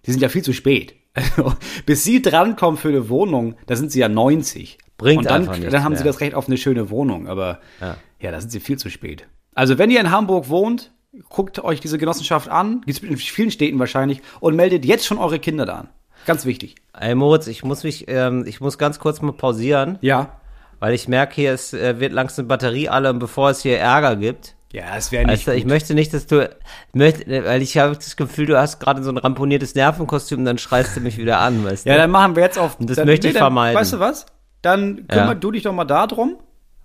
die 0.06 0.10
sind 0.10 0.20
ja 0.20 0.28
viel 0.28 0.42
zu 0.42 0.52
spät. 0.52 0.94
Also, 1.12 1.54
bis 1.86 2.04
sie 2.04 2.22
drankommen 2.22 2.78
für 2.78 2.88
eine 2.88 3.08
Wohnung, 3.08 3.56
da 3.66 3.74
sind 3.74 3.90
sie 3.90 3.98
ja 3.98 4.08
90. 4.08 4.78
Bringt 4.96 5.18
Und 5.18 5.24
dann, 5.24 5.42
einfach 5.42 5.56
nichts 5.56 5.72
dann 5.72 5.82
haben 5.82 5.96
sie 5.96 6.04
das 6.04 6.20
Recht 6.20 6.36
auf 6.36 6.46
eine 6.46 6.56
schöne 6.56 6.88
Wohnung. 6.88 7.26
Aber 7.26 7.58
Ja. 7.80 7.96
ja. 8.20 8.30
da 8.30 8.40
sind 8.40 8.50
sie 8.50 8.60
viel 8.60 8.78
zu 8.78 8.90
spät. 8.90 9.26
Also, 9.52 9.76
wenn 9.76 9.90
ihr 9.90 9.98
in 9.98 10.12
Hamburg 10.12 10.48
wohnt, 10.50 10.92
guckt 11.28 11.58
euch 11.64 11.80
diese 11.80 11.98
Genossenschaft 11.98 12.48
an, 12.48 12.82
gibt 12.82 13.02
es 13.02 13.02
in 13.02 13.16
vielen 13.16 13.50
Städten 13.50 13.80
wahrscheinlich, 13.80 14.22
und 14.38 14.54
meldet 14.54 14.84
jetzt 14.84 15.04
schon 15.04 15.18
eure 15.18 15.40
Kinder 15.40 15.66
da 15.66 15.78
an. 15.78 15.88
Ganz 16.26 16.44
wichtig. 16.44 16.76
Ey, 16.98 17.14
Moritz, 17.14 17.46
ich 17.46 17.62
muss 17.64 17.82
mich, 17.84 18.06
ähm, 18.08 18.44
ich 18.46 18.60
muss 18.60 18.78
ganz 18.78 18.98
kurz 18.98 19.20
mal 19.22 19.32
pausieren, 19.32 19.98
Ja. 20.00 20.38
weil 20.78 20.92
ich 20.94 21.08
merke, 21.08 21.34
hier 21.34 21.52
es 21.52 21.72
äh, 21.72 21.98
wird 22.00 22.12
langsam 22.12 22.46
Batterie 22.48 22.88
alle 22.88 23.10
und 23.10 23.18
bevor 23.18 23.50
es 23.50 23.62
hier 23.62 23.78
Ärger 23.78 24.16
gibt. 24.16 24.54
Ja, 24.72 24.84
es 24.96 25.10
wäre 25.10 25.26
nicht. 25.26 25.46
Du, 25.48 25.52
ich 25.54 25.64
möchte 25.64 25.94
nicht, 25.94 26.14
dass 26.14 26.26
du, 26.28 26.44
ich 26.44 26.94
möchte, 26.94 27.44
weil 27.44 27.60
ich 27.60 27.76
habe 27.76 27.96
das 27.96 28.14
Gefühl, 28.16 28.46
du 28.46 28.56
hast 28.58 28.78
gerade 28.78 29.02
so 29.02 29.10
ein 29.10 29.16
ramponiertes 29.18 29.74
Nervenkostüm 29.74 30.40
und 30.40 30.44
dann 30.44 30.58
schreist 30.58 30.96
du 30.96 31.00
mich 31.00 31.18
wieder 31.18 31.40
an, 31.40 31.64
weißt 31.64 31.86
du? 31.86 31.90
ja, 31.90 31.96
dann 31.96 32.10
machen 32.10 32.36
wir 32.36 32.44
jetzt 32.44 32.58
auf. 32.58 32.76
das 32.78 32.96
dann, 32.96 33.06
möchte 33.06 33.26
ich 33.26 33.32
dann, 33.34 33.40
vermeiden. 33.40 33.76
Weißt 33.80 33.94
du 33.94 33.98
was? 33.98 34.26
Dann 34.62 35.06
Ja. 35.10 35.16
kümmer 35.22 35.34
du 35.34 35.50
dich 35.50 35.64
doch 35.64 35.72
mal 35.72 35.84
da 35.86 36.06
drum 36.06 36.36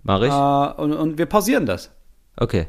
Mach 0.02 0.20
ich? 0.22 0.30
äh, 0.32 0.82
und, 0.82 0.92
und 0.94 1.18
wir 1.18 1.26
pausieren 1.26 1.64
das. 1.66 1.92
Okay. 2.38 2.66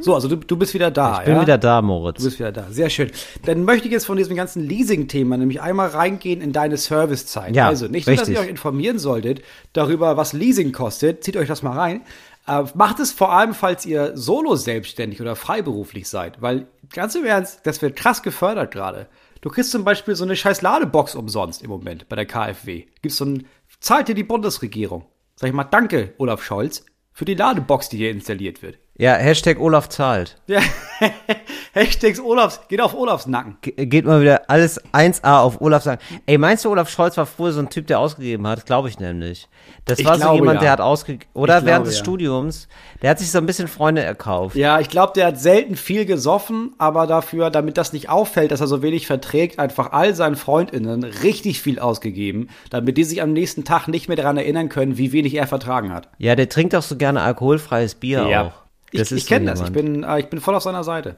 So, 0.00 0.14
also 0.14 0.28
du, 0.28 0.36
du 0.36 0.56
bist 0.56 0.74
wieder 0.74 0.90
da. 0.90 1.20
Ich 1.20 1.26
bin 1.26 1.34
ja? 1.34 1.42
wieder 1.42 1.58
da, 1.58 1.80
Du 1.80 1.86
Moritz. 1.86 2.22
bist 2.22 2.38
wieder 2.38 2.52
da. 2.52 2.66
Sehr 2.70 2.90
schön. 2.90 3.10
Dann 3.44 3.64
möchte 3.64 3.86
ich 3.88 3.92
jetzt 3.92 4.06
von 4.06 4.16
diesem 4.16 4.36
ganzen 4.36 4.66
Leasing-Thema 4.66 5.36
nämlich 5.36 5.60
einmal 5.60 5.88
reingehen 5.88 6.40
in 6.40 6.52
deine 6.52 6.76
Servicezeit. 6.76 7.54
Ja, 7.54 7.68
also 7.68 7.86
nicht 7.86 8.06
nur, 8.06 8.16
dass 8.16 8.28
richtig. 8.28 8.36
ihr 8.36 8.44
euch 8.44 8.50
informieren 8.50 8.98
solltet 8.98 9.42
darüber, 9.72 10.16
was 10.16 10.32
Leasing 10.32 10.72
kostet. 10.72 11.24
Zieht 11.24 11.36
euch 11.36 11.48
das 11.48 11.62
mal 11.62 11.76
rein. 11.78 12.02
Äh, 12.46 12.64
macht 12.74 13.00
es 13.00 13.12
vor 13.12 13.32
allem, 13.32 13.54
falls 13.54 13.84
ihr 13.86 14.16
solo 14.16 14.56
selbstständig 14.56 15.20
oder 15.20 15.36
freiberuflich 15.36 16.08
seid. 16.08 16.40
Weil, 16.40 16.66
ganz 16.92 17.14
im 17.14 17.24
Ernst, 17.24 17.60
das 17.64 17.82
wird 17.82 17.96
krass 17.96 18.22
gefördert 18.22 18.72
gerade. 18.72 19.06
Du 19.40 19.48
kriegst 19.48 19.70
zum 19.70 19.84
Beispiel 19.84 20.14
so 20.14 20.24
eine 20.24 20.36
scheiß 20.36 20.60
Ladebox 20.60 21.14
umsonst 21.14 21.62
im 21.62 21.70
Moment 21.70 22.08
bei 22.08 22.16
der 22.16 22.26
KfW. 22.26 22.84
Gibt's 23.02 23.16
so 23.16 23.24
ein, 23.24 23.46
zahlt 23.80 24.08
dir 24.08 24.14
die 24.14 24.24
Bundesregierung. 24.24 25.04
Sag 25.36 25.48
ich 25.48 25.54
mal, 25.54 25.64
danke, 25.64 26.12
Olaf 26.18 26.42
Scholz, 26.44 26.84
für 27.12 27.24
die 27.24 27.34
Ladebox, 27.34 27.88
die 27.88 27.96
hier 27.96 28.10
installiert 28.10 28.62
wird. 28.62 28.78
Ja, 29.00 29.14
Hashtag 29.14 29.58
Olaf 29.58 29.88
zahlt. 29.88 30.36
Ja, 30.46 30.60
Hashtags 31.72 32.20
Olafs, 32.20 32.60
geht 32.68 32.80
auf 32.80 32.94
Olafs 32.94 33.26
Nacken. 33.26 33.56
Ge- 33.62 33.86
Geht 33.86 34.04
mal 34.04 34.20
wieder 34.20 34.42
alles 34.48 34.78
1A 34.92 35.40
auf 35.40 35.60
Olaf 35.60 35.82
sagen. 35.82 36.00
Ey, 36.26 36.36
meinst 36.36 36.64
du, 36.64 36.70
Olaf 36.70 36.90
Scholz 36.90 37.16
war 37.16 37.24
früher 37.26 37.52
so 37.52 37.60
ein 37.60 37.70
Typ, 37.70 37.86
der 37.86 37.98
ausgegeben 37.98 38.46
hat? 38.46 38.66
Glaube 38.66 38.88
ich 38.88 38.98
nämlich. 38.98 39.48
Das 39.86 39.98
Ich 40.00 40.04
war 40.04 40.18
so 40.18 40.34
jemand, 40.34 40.56
ja. 40.56 40.60
der 40.60 40.70
hat 40.72 40.80
ausgegeben. 40.80 41.30
Oder 41.32 41.58
Ich 41.60 41.64
während 41.64 41.84
glaube, 41.84 41.88
des 41.88 41.98
ja. 41.98 42.04
Studiums, 42.04 42.68
der 43.00 43.10
hat 43.10 43.18
sich 43.18 43.30
so 43.30 43.38
ein 43.38 43.46
bisschen 43.46 43.68
Freunde 43.68 44.02
erkauft. 44.02 44.54
Ja, 44.56 44.80
ich 44.80 44.88
glaube, 44.90 45.12
der 45.14 45.28
hat 45.28 45.40
selten 45.40 45.76
viel 45.76 46.04
gesoffen, 46.04 46.74
aber 46.76 47.06
dafür, 47.06 47.50
damit 47.50 47.78
das 47.78 47.92
nicht 47.94 48.10
auffällt, 48.10 48.50
dass 48.52 48.60
er 48.60 48.66
so 48.66 48.82
wenig 48.82 49.06
verträgt, 49.06 49.58
einfach 49.58 49.92
all 49.92 50.14
seinen 50.14 50.36
FreundInnen 50.36 51.04
richtig 51.04 51.62
viel 51.62 51.78
ausgegeben, 51.78 52.48
damit 52.68 52.98
die 52.98 53.04
sich 53.04 53.22
am 53.22 53.32
nächsten 53.32 53.64
Tag 53.64 53.88
nicht 53.88 54.08
mehr 54.08 54.16
daran 54.18 54.36
erinnern 54.36 54.68
können, 54.68 54.98
wie 54.98 55.12
wenig 55.12 55.34
er 55.34 55.46
vertragen 55.46 55.92
hat. 55.92 56.08
Ja, 56.18 56.34
der 56.36 56.48
trinkt 56.50 56.74
auch 56.74 56.82
so 56.82 56.96
gerne 56.96 57.22
alkoholfreies 57.22 57.94
Bier 57.94 58.26
auch. 58.26 58.52
Ich, 58.92 59.00
ich 59.00 59.08
so 59.24 59.28
kenne 59.28 59.46
das. 59.50 59.60
Ich 59.60 59.72
bin, 59.72 60.02
äh, 60.04 60.20
ich 60.20 60.26
bin 60.28 60.40
voll 60.40 60.54
auf 60.54 60.62
seiner 60.62 60.84
Seite. 60.84 61.16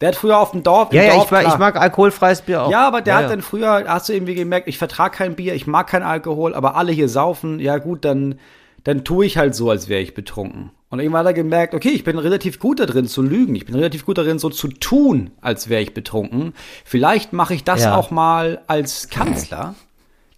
Der 0.00 0.08
hat 0.08 0.16
früher 0.16 0.38
auf 0.38 0.52
dem 0.52 0.62
Dorf. 0.62 0.92
Ja, 0.92 1.02
ja, 1.02 1.14
Dorf, 1.14 1.26
ich 1.26 1.30
mag, 1.30 1.46
ich 1.46 1.58
mag 1.58 1.76
alkoholfreies 1.76 2.42
Bier 2.42 2.62
auch. 2.62 2.70
Ja, 2.70 2.86
aber 2.86 3.02
der 3.02 3.12
Ja, 3.12 3.16
hat 3.18 3.22
ja. 3.24 3.28
dann 3.30 3.42
früher, 3.42 3.84
hast 3.86 4.08
du 4.08 4.14
irgendwie 4.14 4.34
gemerkt, 4.34 4.66
ich 4.66 4.78
vertrage 4.78 5.16
kein 5.16 5.34
Bier, 5.36 5.54
ich 5.54 5.66
mag 5.66 5.88
kein 5.88 6.02
Alkohol, 6.02 6.54
aber 6.54 6.74
alle 6.76 6.90
hier 6.92 7.08
saufen, 7.08 7.60
ja 7.60 7.76
gut, 7.78 8.04
dann, 8.04 8.36
dann 8.84 9.04
tue 9.04 9.26
ich 9.26 9.36
halt 9.36 9.54
so, 9.54 9.68
als 9.68 9.88
wäre 9.88 10.00
ich 10.00 10.14
betrunken. 10.14 10.70
Und 10.88 10.98
irgendwann 11.00 11.20
hat 11.20 11.26
er 11.26 11.34
gemerkt, 11.34 11.74
okay, 11.74 11.90
ich 11.90 12.02
bin 12.02 12.18
relativ 12.18 12.58
gut 12.58 12.80
darin 12.80 13.06
zu 13.06 13.22
lügen, 13.22 13.54
ich 13.54 13.66
bin 13.66 13.74
relativ 13.74 14.06
gut 14.06 14.16
darin 14.18 14.38
so 14.38 14.48
zu 14.48 14.68
tun, 14.68 15.30
als 15.42 15.68
wäre 15.68 15.82
ich 15.82 15.92
betrunken. 15.94 16.54
Vielleicht 16.84 17.32
mache 17.34 17.54
ich 17.54 17.62
das 17.62 17.82
Ja. 17.82 17.94
auch 17.94 18.10
mal 18.10 18.62
als 18.66 19.08
Kanzler, 19.10 19.74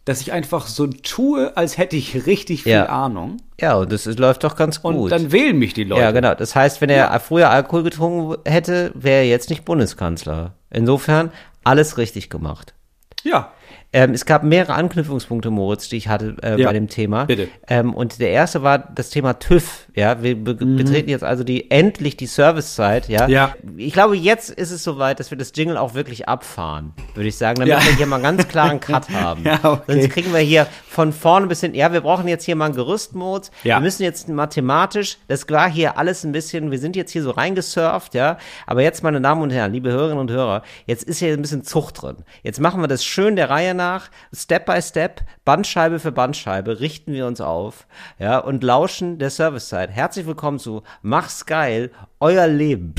dass 0.04 0.21
ich 0.21 0.32
einfach 0.32 0.66
so 0.66 0.87
tue, 0.88 1.56
als 1.56 1.78
hätte 1.78 1.97
ich 1.97 2.26
richtig 2.26 2.64
viel 2.64 2.73
Ja. 2.73 2.87
Ahnung. 2.87 3.37
Ja, 3.61 3.75
und 3.76 3.92
das 3.92 4.06
ist- 4.06 4.18
läuft 4.18 4.42
doch 4.44 4.56
ganz 4.56 4.78
Und 4.78 4.97
gut. 4.97 5.12
dann 5.12 5.30
wählen 5.30 5.56
mich 5.59 5.75
die 5.75 5.85
Leute. 5.85 6.02
ja, 6.02 6.11
genau. 6.11 6.35
Das 6.35 6.56
heißt, 6.56 6.80
wenn 6.80 6.90
er 6.90 7.18
früher 7.21 7.50
Alkohol 7.50 7.85
getrunken 7.85 8.37
hätte, 8.44 8.90
wäre 8.94 9.18
er 9.23 9.28
jetzt 9.28 9.49
nicht 9.50 9.64
Bundeskanzler. 9.64 10.54
Insofern 10.71 11.30
alles 11.64 11.99
richtig 11.99 12.30
gemacht. 12.30 12.75
Ja. 13.23 13.52
Ähm, 13.94 14.12
es 14.14 14.25
gab 14.25 14.42
mehrere 14.42 14.72
Anknüpfungspunkte, 14.75 15.50
Moritz, 15.50 15.88
die 15.90 15.96
ich 15.99 16.08
hatte 16.08 16.34
äh, 16.42 16.58
Ja, 16.58 16.68
bei 16.68 16.72
dem 16.72 16.88
Thema. 16.88 17.26
bitte. 17.26 17.49
Ähm, 17.68 17.92
und 17.92 18.20
der 18.20 18.30
erste 18.30 18.62
war 18.62 18.78
das 18.78 19.11
Thema 19.11 19.34
TÜV. 19.38 19.88
Ja, 19.94 20.22
wir 20.22 20.34
be 20.42 20.54
betreten 20.54 21.11
jetzt 21.11 21.25
also 21.25 21.44
die 21.44 21.70
endlich 21.70 22.16
die 22.16 22.25
Servicezeit. 22.26 23.08
Ja. 23.11 23.26
Mhm. 23.26 23.32
Ja. 23.32 23.54
Ich 23.76 23.92
glaube, 23.92 24.16
jetzt 24.16 24.49
ist 24.50 24.70
es 24.70 24.82
soweit, 24.82 25.20
dass 25.20 25.30
wir 25.30 25.37
das 25.37 25.52
Jingle 25.54 25.76
auch 25.76 25.92
wirklich 25.94 26.28
abfahren, 26.28 26.92
würde 27.14 27.28
ich 27.28 27.37
sagen, 27.37 27.56
damit 27.56 27.68
Ja. 27.72 27.84
wir 27.84 27.94
hier 27.96 28.06
mal 28.06 28.16
einen 28.25 28.37
ganz 28.38 28.49
klaren 28.49 28.80
Cut 28.80 29.11
haben. 29.11 29.44
Ja, 29.44 29.58
okay. 29.62 29.82
Sonst 30.00 30.11
kriegen 30.11 30.32
wir 30.32 30.40
hier 30.40 30.66
von 30.92 31.12
vorne 31.14 31.46
bis 31.46 31.61
hin. 31.61 31.75
Ja, 31.75 31.90
wir 31.92 32.02
brauchen 32.02 32.28
jetzt 32.28 32.44
hier 32.44 32.54
mal 32.54 32.66
einen 32.66 32.75
Gerüstmodus. 32.75 33.50
Ja. 33.64 33.78
Wir 33.78 33.80
müssen 33.80 34.02
jetzt 34.02 34.28
mathematisch. 34.28 35.16
Das 35.26 35.49
war 35.49 35.70
hier 35.70 35.96
alles 35.96 36.22
ein 36.22 36.32
bisschen. 36.32 36.70
Wir 36.70 36.78
sind 36.78 36.96
jetzt 36.96 37.12
hier 37.12 37.22
so 37.22 37.30
reingesurft, 37.30 38.14
ja. 38.14 38.37
Aber 38.66 38.82
jetzt, 38.82 39.02
meine 39.02 39.20
Damen 39.20 39.40
und 39.40 39.50
Herren, 39.50 39.72
liebe 39.72 39.90
Hörerinnen 39.90 40.18
und 40.18 40.30
Hörer, 40.30 40.62
jetzt 40.87 41.04
ist 41.04 41.18
hier 41.18 41.32
ein 41.32 41.40
bisschen 41.40 41.64
Zucht 41.64 42.02
drin. 42.02 42.16
Jetzt 42.42 42.61
machen 42.61 42.82
wir 42.82 42.88
das 42.88 43.04
schön 43.04 43.37
der 43.37 43.49
Reihe 43.49 43.75
nach, 43.75 44.11
Step 44.34 44.66
by 44.66 44.82
Step, 44.82 45.22
Bandscheibe 45.46 45.99
für 45.99 46.12
Bandscheibe, 46.12 46.80
richten 46.80 47.14
wir 47.14 47.26
uns 47.26 47.40
auf, 47.40 47.87
ja, 48.18 48.37
und 48.38 48.62
lauschen 48.62 49.18
der 49.18 49.30
Servicezeit. 49.30 49.90
Herzlich 49.90 50.26
willkommen 50.26 50.58
zu 50.58 50.82
Mach's 51.00 51.46
geil, 51.46 51.90
euer 52.20 52.46
Leben. 52.46 52.94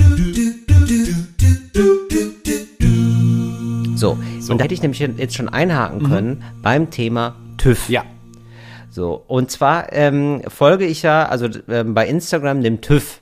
So, 3.95 4.17
und 4.49 4.57
da 4.57 4.63
hätte 4.63 4.73
ich 4.73 4.81
nämlich 4.81 4.99
jetzt 4.99 5.35
schon 5.35 5.47
einhaken 5.47 6.09
können 6.09 6.43
beim 6.61 6.89
Thema 6.89 7.35
TÜV. 7.57 7.89
Ja. 7.89 8.03
So, 8.89 9.23
und 9.27 9.49
zwar 9.49 9.91
ähm, 9.93 10.41
folge 10.47 10.85
ich 10.85 11.01
ja, 11.01 11.25
also 11.25 11.47
ähm, 11.69 11.93
bei 11.93 12.07
Instagram 12.07 12.61
dem 12.61 12.81
TÜV. 12.81 13.19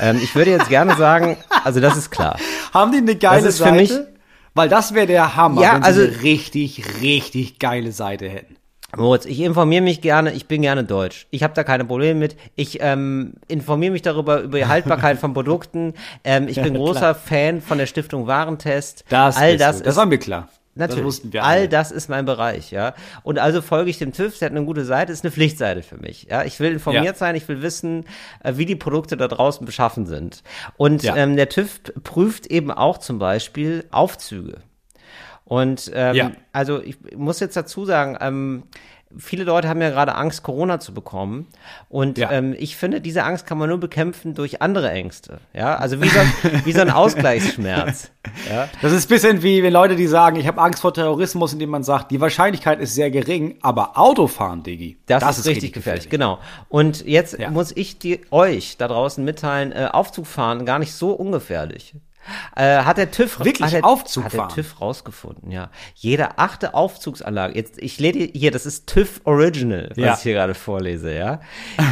Ähm, 0.00 0.18
ich 0.22 0.34
würde 0.34 0.50
jetzt 0.50 0.68
gerne 0.68 0.96
sagen, 0.96 1.36
also 1.64 1.80
das 1.80 1.96
ist 1.96 2.10
klar. 2.10 2.36
Haben 2.74 2.92
die 2.92 2.98
eine 2.98 3.14
geile 3.16 3.42
Das 3.44 3.54
ist 3.54 3.58
für 3.58 3.64
Seite? 3.64 3.76
mich- 3.76 3.92
Weil 4.54 4.68
das 4.68 4.94
wäre 4.94 5.06
der 5.06 5.36
Hammer, 5.36 5.62
Ja, 5.62 5.74
wenn 5.74 5.82
sie 5.82 5.86
also- 5.88 6.00
eine 6.02 6.22
richtig, 6.22 7.00
richtig 7.00 7.58
geile 7.58 7.92
Seite 7.92 8.28
hätten. 8.28 8.56
Moritz, 8.96 9.26
ich 9.26 9.40
informiere 9.40 9.82
mich 9.82 10.00
gerne, 10.00 10.32
ich 10.32 10.46
bin 10.48 10.62
gerne 10.62 10.82
deutsch. 10.82 11.26
Ich 11.30 11.42
habe 11.42 11.52
da 11.52 11.62
keine 11.62 11.84
Probleme 11.84 12.18
mit. 12.18 12.36
Ich 12.56 12.78
ähm, 12.80 13.34
informiere 13.46 13.92
mich 13.92 14.00
darüber, 14.00 14.40
über 14.40 14.56
die 14.56 14.64
Haltbarkeit 14.64 15.18
von 15.18 15.34
Produkten. 15.34 15.92
Ähm, 16.24 16.48
ich 16.48 16.56
bin 16.62 16.72
großer 16.74 17.14
Fan 17.14 17.60
von 17.60 17.76
der 17.76 17.84
Stiftung 17.84 18.26
Warentest. 18.26 19.04
Das, 19.10 19.36
All 19.36 19.58
das 19.58 19.78
du. 19.78 19.84
das 19.84 19.92
ist 19.92 19.96
war 19.98 20.06
mir 20.06 20.16
klar. 20.18 20.48
Natürlich. 20.78 20.96
Das 21.00 21.04
wussten 21.06 21.32
wir 21.32 21.44
All 21.44 21.58
alle. 21.58 21.68
das 21.68 21.90
ist 21.90 22.08
mein 22.08 22.24
Bereich, 22.24 22.70
ja. 22.70 22.94
Und 23.22 23.38
also 23.38 23.60
folge 23.60 23.90
ich 23.90 23.98
dem 23.98 24.12
TÜV, 24.12 24.38
der 24.38 24.46
hat 24.46 24.56
eine 24.56 24.64
gute 24.64 24.84
Seite, 24.84 25.12
ist 25.12 25.24
eine 25.24 25.32
Pflichtseite 25.32 25.82
für 25.82 25.96
mich. 25.98 26.28
Ja, 26.30 26.44
ich 26.44 26.58
will 26.60 26.72
informiert 26.72 27.04
Ja. 27.04 27.14
sein, 27.14 27.34
ich 27.34 27.46
will 27.48 27.60
wissen, 27.62 28.04
äh, 28.42 28.54
wie 28.56 28.64
die 28.64 28.76
Produkte 28.76 29.16
da 29.16 29.28
draußen 29.28 29.66
beschaffen 29.66 30.06
sind. 30.06 30.42
Und 30.76 31.02
Ja. 31.02 31.16
ähm, 31.16 31.36
der 31.36 31.48
TÜV 31.48 31.80
prüft 32.04 32.46
eben 32.46 32.70
auch 32.70 32.98
zum 32.98 33.18
Beispiel 33.18 33.84
Aufzüge. 33.90 34.58
Und 35.44 35.90
ähm, 35.94 36.14
Ja. 36.14 36.32
also 36.52 36.80
ich 36.82 36.96
muss 37.16 37.40
jetzt 37.40 37.56
dazu 37.56 37.84
sagen, 37.84 38.16
ähm, 38.20 38.62
viele 39.16 39.44
Leute 39.44 39.68
haben 39.68 39.80
ja 39.80 39.90
gerade 39.90 40.14
Angst, 40.14 40.42
Corona 40.42 40.80
zu 40.80 40.92
bekommen. 40.92 41.46
Und 41.88 42.18
Ja. 42.18 42.30
ähm, 42.30 42.54
ich 42.58 42.76
finde, 42.76 43.00
diese 43.00 43.24
Angst 43.24 43.46
kann 43.46 43.56
man 43.58 43.68
nur 43.68 43.78
bekämpfen 43.78 44.34
durch 44.34 44.60
andere 44.62 44.90
Ängste. 44.90 45.38
Ja, 45.54 45.76
also 45.76 46.00
wie 46.02 46.08
so, 46.08 46.18
ein- 46.20 46.32
wie 46.64 46.72
so 46.72 46.80
ein 46.80 46.90
Ausgleichsschmerz. 46.90 48.10
Ja. 48.50 48.68
Das 48.82 48.92
ist 48.92 49.06
ein 49.06 49.08
bisschen 49.08 49.42
wie 49.42 49.62
wenn 49.62 49.72
Leute, 49.72 49.96
die 49.96 50.06
sagen, 50.06 50.36
ich 50.36 50.46
habe 50.46 50.60
Angst 50.60 50.82
vor 50.82 50.92
Terrorismus, 50.92 51.54
indem 51.54 51.70
man 51.70 51.82
sagt, 51.82 52.10
die 52.10 52.20
Wahrscheinlichkeit 52.20 52.78
ist 52.78 52.94
sehr 52.94 53.10
gering, 53.10 53.56
aber 53.62 53.96
Autofahren, 53.98 54.62
Diggi, 54.62 54.98
Das, 55.06 55.38
ist, 55.38 55.46
richtig 55.46 55.72
gefährlich, 55.72 56.10
genau. 56.10 56.38
Und 56.68 57.06
jetzt 57.06 57.38
Ja. 57.38 57.50
muss 57.50 57.74
ich 57.74 57.98
die, 57.98 58.20
euch 58.30 58.76
da 58.76 58.86
draußen 58.88 59.24
mitteilen, 59.24 59.72
äh, 59.72 59.88
Aufzug 59.90 60.26
fahren 60.26 60.66
gar 60.66 60.78
nicht 60.78 60.92
so 60.92 61.12
ungefährlich. 61.12 61.94
Äh, 62.56 62.78
hat 62.84 62.98
der 62.98 63.10
TÜV 63.10 63.38
Wirklich 63.40 63.62
hat 63.66 63.72
der, 63.72 63.84
Aufzug 63.84 64.24
hat 64.24 64.32
der? 64.32 64.48
TÜV 64.48 64.80
rausgefunden, 64.80 65.50
ja. 65.50 65.70
Jede 65.94 66.38
achte 66.38 66.74
Aufzugsanlage, 66.74 67.54
jetzt 67.56 67.78
ich 67.82 67.98
lese 68.00 68.30
hier, 68.32 68.50
das 68.50 68.66
ist 68.66 68.86
TÜV 68.86 69.20
Original, 69.24 69.88
was 69.90 69.96
Ja. 69.96 70.14
ich 70.14 70.20
hier 70.20 70.34
gerade 70.34 70.54
vorlese, 70.54 71.14
ja. 71.14 71.40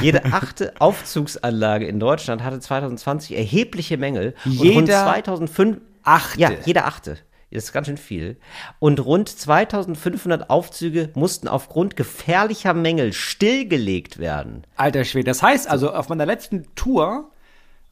Jede 0.02 0.24
achte 0.32 0.74
Aufzugsanlage 0.80 1.86
in 1.86 2.00
Deutschland 2.00 2.42
hatte 2.42 2.60
2020 2.60 3.36
erhebliche 3.36 3.96
Mängel 3.96 4.34
und 4.44 4.52
rund 4.58 4.64
Jeder 4.88 5.02
2005 5.04 5.78
Achte. 6.02 6.40
ja, 6.40 6.50
jede 6.64 6.84
achte. 6.84 7.18
Das 7.52 7.64
ist 7.64 7.72
ganz 7.72 7.86
schön 7.86 7.96
viel. 7.96 8.36
Und 8.80 9.00
rund 9.04 9.28
2500 9.30 10.50
Aufzüge 10.50 11.10
mussten 11.14 11.48
aufgrund 11.48 11.96
gefährlicher 11.96 12.74
Mängel 12.74 13.12
stillgelegt 13.14 14.18
werden. 14.18 14.64
Alter 14.76 15.04
Schwede. 15.04 15.24
Das 15.30 15.42
heißt 15.42 15.68
also, 15.70 15.92
auf 15.94 16.08
meiner 16.10 16.26
letzten 16.26 16.66
Tour 16.74 17.30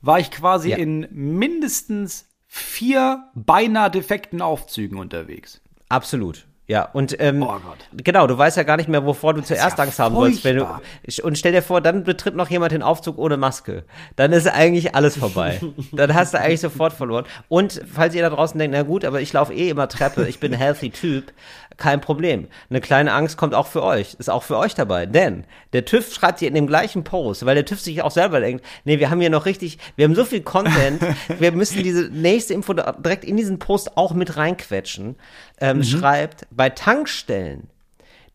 war 0.02 0.18
ich 0.18 0.30
quasi 0.30 0.70
Ja. 0.70 0.76
in 0.76 1.08
mindestens 1.12 2.26
vier 2.56 3.24
beinahe 3.34 3.90
defekten 3.90 4.40
Aufzügen 4.40 4.96
unterwegs. 4.98 5.60
Absolut. 5.88 6.46
Ja, 6.66 6.84
und 6.84 7.20
ähm, 7.20 7.42
Oh 7.42 7.56
genau, 7.92 8.26
du 8.26 8.38
weißt 8.38 8.56
ja 8.56 8.62
gar 8.62 8.78
nicht 8.78 8.88
mehr, 8.88 9.04
wovor 9.04 9.34
du 9.34 9.42
zuerst 9.42 9.76
ja 9.76 9.84
Angst 9.84 9.98
haben 9.98 10.14
sollst. 10.14 10.44
Wenn 10.44 10.56
du, 10.56 10.66
und 11.22 11.36
stell 11.36 11.52
dir 11.52 11.60
vor, 11.60 11.82
dann 11.82 12.04
betritt 12.04 12.36
noch 12.36 12.48
jemand 12.48 12.72
den 12.72 12.82
Aufzug 12.82 13.18
ohne 13.18 13.36
Maske. 13.36 13.84
Dann 14.16 14.32
ist 14.32 14.46
eigentlich 14.46 14.94
alles 14.94 15.18
vorbei. 15.18 15.60
dann 15.92 16.14
hast 16.14 16.32
du 16.32 16.40
eigentlich 16.40 16.60
sofort 16.60 16.94
verloren. 16.94 17.26
Und 17.48 17.82
falls 17.92 18.14
ihr 18.14 18.22
da 18.22 18.30
draußen 18.30 18.58
denkt, 18.58 18.74
na 18.74 18.82
gut, 18.84 19.04
aber 19.04 19.20
ich 19.20 19.32
laufe 19.32 19.52
eh 19.52 19.68
immer 19.68 19.88
Treppe, 19.88 20.26
ich 20.26 20.38
bin 20.38 20.54
ein 20.54 20.58
healthy 20.58 20.88
Typ, 20.90 21.32
kein 21.76 22.00
Problem. 22.00 22.48
Eine 22.70 22.80
kleine 22.80 23.12
Angst 23.12 23.36
kommt 23.36 23.54
auch 23.54 23.66
für 23.66 23.82
euch, 23.82 24.14
ist 24.14 24.30
auch 24.30 24.42
für 24.42 24.56
euch 24.56 24.74
dabei. 24.74 25.06
Denn 25.06 25.44
der 25.72 25.84
TÜV 25.84 26.12
schreibt 26.12 26.38
hier 26.40 26.48
in 26.48 26.54
dem 26.54 26.66
gleichen 26.66 27.04
Post, 27.04 27.44
weil 27.46 27.54
der 27.54 27.64
TÜV 27.64 27.80
sich 27.80 28.02
auch 28.02 28.10
selber 28.10 28.40
denkt, 28.40 28.64
nee, 28.84 28.98
wir 28.98 29.10
haben 29.10 29.20
hier 29.20 29.30
noch 29.30 29.46
richtig, 29.46 29.78
wir 29.96 30.04
haben 30.04 30.14
so 30.14 30.24
viel 30.24 30.42
Content, 30.42 31.02
wir 31.38 31.52
müssen 31.52 31.82
diese 31.82 32.04
nächste 32.10 32.54
Info 32.54 32.72
direkt 32.72 33.24
in 33.24 33.36
diesen 33.36 33.58
Post 33.58 33.96
auch 33.96 34.14
mit 34.14 34.36
reinquetschen, 34.36 35.16
ähm, 35.60 35.82
schreibt, 35.82 36.46
bei 36.50 36.70
Tankstellen, 36.70 37.68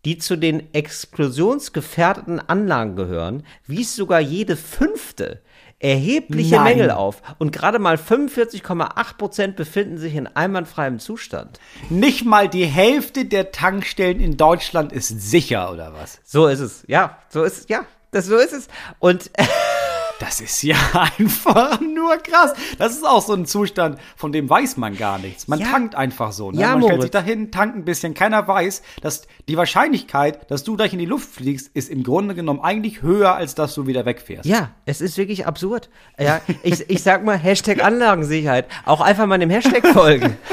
die 0.06 0.18
zu 0.18 0.38
den 0.38 0.74
explosionsgefährdeten 0.74 2.40
Anlagen 2.40 2.96
gehören, 2.96 3.44
wies 3.68 3.96
sogar 3.96 4.20
jede 4.20 4.56
fünfte 4.56 5.42
erhebliche 5.80 6.56
Nein. 6.56 6.64
Mängel 6.66 6.92
auf. 6.92 7.22
Und 7.38 7.52
gerade 7.52 7.80
mal 7.80 7.96
45,8 7.96 9.18
Prozent 9.18 9.56
befinden 9.56 9.98
sich 9.98 10.16
in 10.16 10.28
einwandfreiem 10.28 11.00
Zustand. 11.00 11.60
Nicht 11.90 12.26
mal 12.26 12.50
die 12.50 12.66
Hälfte 12.66 13.26
der 13.26 13.52
Tankstellen 13.52 14.20
in 14.20 14.38
Deutschland 14.38 14.92
ist 14.92 15.08
sicher, 15.08 15.72
oder 15.72 15.94
was? 15.94 16.20
So 16.26 16.48
ist 16.48 16.60
es. 16.60 16.84
Ja, 16.88 17.18
so 17.30 17.44
ist 17.44 17.60
es. 17.60 17.70
Ja, 17.70 17.86
das, 18.12 18.26
so 18.26 18.38
ist 18.38 18.54
es. 18.54 18.68
Und 19.00 19.32
Das 20.20 20.42
ist 20.42 20.62
ja 20.64 20.76
einfach 21.18 21.80
nur 21.80 22.18
krass. 22.18 22.54
Das 22.78 22.92
ist 22.94 23.06
auch 23.08 23.22
so 23.26 23.34
ein 23.34 23.46
Zustand, 23.46 23.98
von 24.18 24.32
dem 24.34 24.50
weiß 24.50 24.76
man 24.78 24.98
gar 24.98 25.18
nichts. 25.18 25.48
Man 25.48 25.60
Ja. 25.60 25.68
tankt 25.68 25.96
einfach 25.96 26.34
so. 26.34 26.52
Ne? 26.52 26.60
Ja, 26.62 26.70
man 26.72 26.80
stellt 26.82 26.92
Moritz. 26.98 27.02
sich 27.04 27.12
dahin, 27.12 27.52
tankt 27.52 27.78
ein 27.78 27.86
bisschen. 27.86 28.14
Keiner 28.14 28.46
weiß, 28.48 28.82
dass 29.02 29.24
die 29.48 29.56
Wahrscheinlichkeit, 29.56 30.52
dass 30.52 30.64
du 30.66 30.76
gleich 30.76 30.92
in 30.94 31.00
die 31.00 31.06
Luft 31.06 31.30
fliegst, 31.34 31.70
ist 31.74 31.90
im 31.90 32.04
Grunde 32.04 32.36
genommen 32.36 32.60
eigentlich 32.60 33.02
höher, 33.02 33.36
als 33.36 33.56
dass 33.56 33.74
du 33.76 33.88
wieder 33.88 34.06
wegfährst. 34.06 34.46
ja, 34.46 34.72
es 34.86 35.00
ist 35.02 35.18
wirklich 35.18 35.48
absurd. 35.48 35.90
Ja, 36.20 36.42
ich, 36.64 36.90
ich 36.90 37.02
sag 37.02 37.24
mal 37.24 37.38
Hashtag 37.38 37.82
Anlagensicherheit. 37.84 38.68
Auch 38.86 39.00
einfach 39.02 39.26
mal 39.26 39.38
dem 39.40 39.50
Hashtag 39.50 39.88
folgen. 39.88 40.38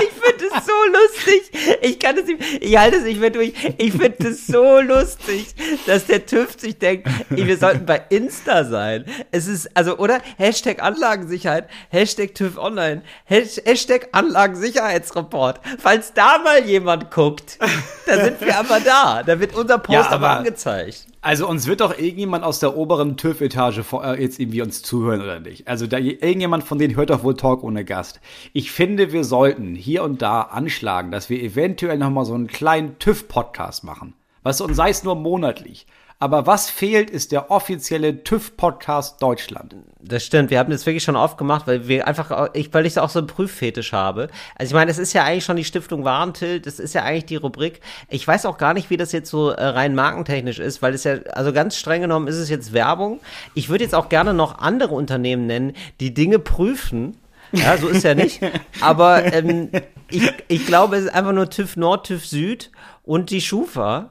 Ich 0.00 0.10
finde 0.10 0.44
es 0.56 0.57
lustig. 0.88 1.78
Ich 1.82 1.98
kann 1.98 2.16
es 2.18 2.26
nicht, 2.26 2.40
ich 2.62 2.76
halte 2.76 2.96
es 2.98 3.04
nicht 3.04 3.20
mehr 3.20 3.30
durch. 3.30 3.52
Ich 3.78 3.92
finde 3.92 4.28
es 4.28 4.46
so 4.46 4.80
lustig, 4.80 5.46
dass 5.86 6.06
der 6.06 6.26
TÜV 6.26 6.58
sich 6.58 6.78
denkt, 6.78 7.08
ey, 7.30 7.46
wir 7.46 7.56
sollten 7.56 7.86
bei 7.86 8.02
Insta 8.10 8.64
sein. 8.64 9.04
Es 9.30 9.46
ist, 9.46 9.68
also, 9.76 9.96
oder? 9.98 10.20
Hashtag 10.36 10.82
Anlagensicherheit, 10.82 11.68
Hashtag 11.90 12.34
TÜV 12.34 12.58
Online, 12.58 13.02
Hash- 13.24 13.60
Hashtag 13.64 14.08
Anlagensicherheitsreport. 14.12 15.60
Falls 15.78 16.12
da 16.14 16.38
mal 16.38 16.64
jemand 16.64 17.10
guckt, 17.10 17.58
da 18.06 18.24
sind 18.24 18.40
wir 18.40 18.58
aber 18.58 18.80
da. 18.80 19.22
Da 19.22 19.38
wird 19.40 19.54
unser 19.54 19.78
Post 19.78 19.94
Ja, 19.94 20.00
aber, 20.10 20.28
aber- 20.28 20.38
angezeigt. 20.38 21.06
Also 21.28 21.46
uns 21.46 21.66
wird 21.66 21.82
doch 21.82 21.98
irgendjemand 21.98 22.42
aus 22.42 22.58
der 22.58 22.74
oberen 22.74 23.18
TÜV-Etage 23.18 23.82
äh, 23.92 24.22
jetzt 24.22 24.40
irgendwie 24.40 24.62
uns 24.62 24.80
zuhören 24.80 25.20
oder 25.20 25.40
nicht. 25.40 25.68
Also 25.68 25.86
da 25.86 25.98
irgendjemand 25.98 26.64
von 26.64 26.78
denen 26.78 26.96
hört 26.96 27.10
doch 27.10 27.22
wohl 27.22 27.36
Talk 27.36 27.62
ohne 27.62 27.84
Gast. 27.84 28.22
Ich 28.54 28.70
finde, 28.70 29.12
wir 29.12 29.24
sollten 29.24 29.74
hier 29.74 30.04
und 30.04 30.22
da 30.22 30.40
anschlagen, 30.40 31.10
dass 31.10 31.28
wir 31.28 31.42
eventuell 31.42 31.98
noch 31.98 32.08
mal 32.08 32.24
so 32.24 32.32
einen 32.32 32.46
kleinen 32.46 32.98
TÜV-Podcast 32.98 33.84
machen. 33.84 34.14
Weißt 34.42 34.60
du, 34.60 34.64
und 34.64 34.72
sei 34.72 34.88
es 34.88 35.04
nur 35.04 35.16
monatlich. 35.16 35.86
Aber 36.20 36.46
was 36.46 36.68
fehlt, 36.68 37.10
ist 37.10 37.30
der 37.30 37.48
offizielle 37.52 38.24
TÜV-Podcast 38.24 39.22
Deutschland. 39.22 39.76
Das 40.00 40.24
stimmt, 40.24 40.50
wir 40.50 40.58
haben 40.58 40.70
das 40.70 40.84
wirklich 40.84 41.04
schon 41.04 41.14
oft 41.14 41.38
gemacht, 41.38 41.68
weil 41.68 41.86
wir 41.86 42.08
einfach, 42.08 42.50
ich, 42.54 42.74
weil 42.74 42.86
ich 42.86 42.98
auch 42.98 43.08
so 43.08 43.20
einen 43.20 43.28
Prüffetisch 43.28 43.92
habe. 43.92 44.28
Also 44.56 44.70
ich 44.70 44.74
meine, 44.74 44.90
es 44.90 44.98
ist 44.98 45.12
ja 45.12 45.22
eigentlich 45.22 45.44
schon 45.44 45.56
die 45.56 45.64
Stiftung 45.64 46.04
Warentilt, 46.04 46.66
das 46.66 46.80
ist 46.80 46.92
ja 46.92 47.04
eigentlich 47.04 47.26
die 47.26 47.36
Rubrik. 47.36 47.80
Ich 48.08 48.26
weiß 48.26 48.46
auch 48.46 48.58
gar 48.58 48.74
nicht, 48.74 48.90
wie 48.90 48.96
das 48.96 49.12
jetzt 49.12 49.30
so 49.30 49.50
äh, 49.50 49.64
rein 49.64 49.94
markentechnisch 49.94 50.58
ist, 50.58 50.82
weil 50.82 50.92
es 50.92 51.04
ja, 51.04 51.18
also 51.34 51.52
ganz 51.52 51.76
streng 51.76 52.02
genommen 52.02 52.26
ist 52.26 52.36
es 52.36 52.48
jetzt 52.48 52.72
Werbung. 52.72 53.20
Ich 53.54 53.68
würde 53.68 53.84
jetzt 53.84 53.94
auch 53.94 54.08
gerne 54.08 54.34
noch 54.34 54.58
andere 54.58 54.96
Unternehmen 54.96 55.46
nennen, 55.46 55.74
die 56.00 56.14
Dinge 56.14 56.40
prüfen. 56.40 57.16
Ja, 57.52 57.78
so 57.78 57.86
ist 57.86 58.02
ja 58.02 58.16
nicht. 58.16 58.40
Aber 58.80 59.32
ähm, 59.32 59.70
ich, 60.10 60.32
ich 60.48 60.66
glaube, 60.66 60.96
es 60.96 61.04
ist 61.04 61.14
einfach 61.14 61.32
nur 61.32 61.48
TÜV 61.48 61.76
Nord, 61.76 62.06
TÜV 62.08 62.26
Süd 62.26 62.70
und 63.04 63.30
die 63.30 63.40
Schufa. 63.40 64.10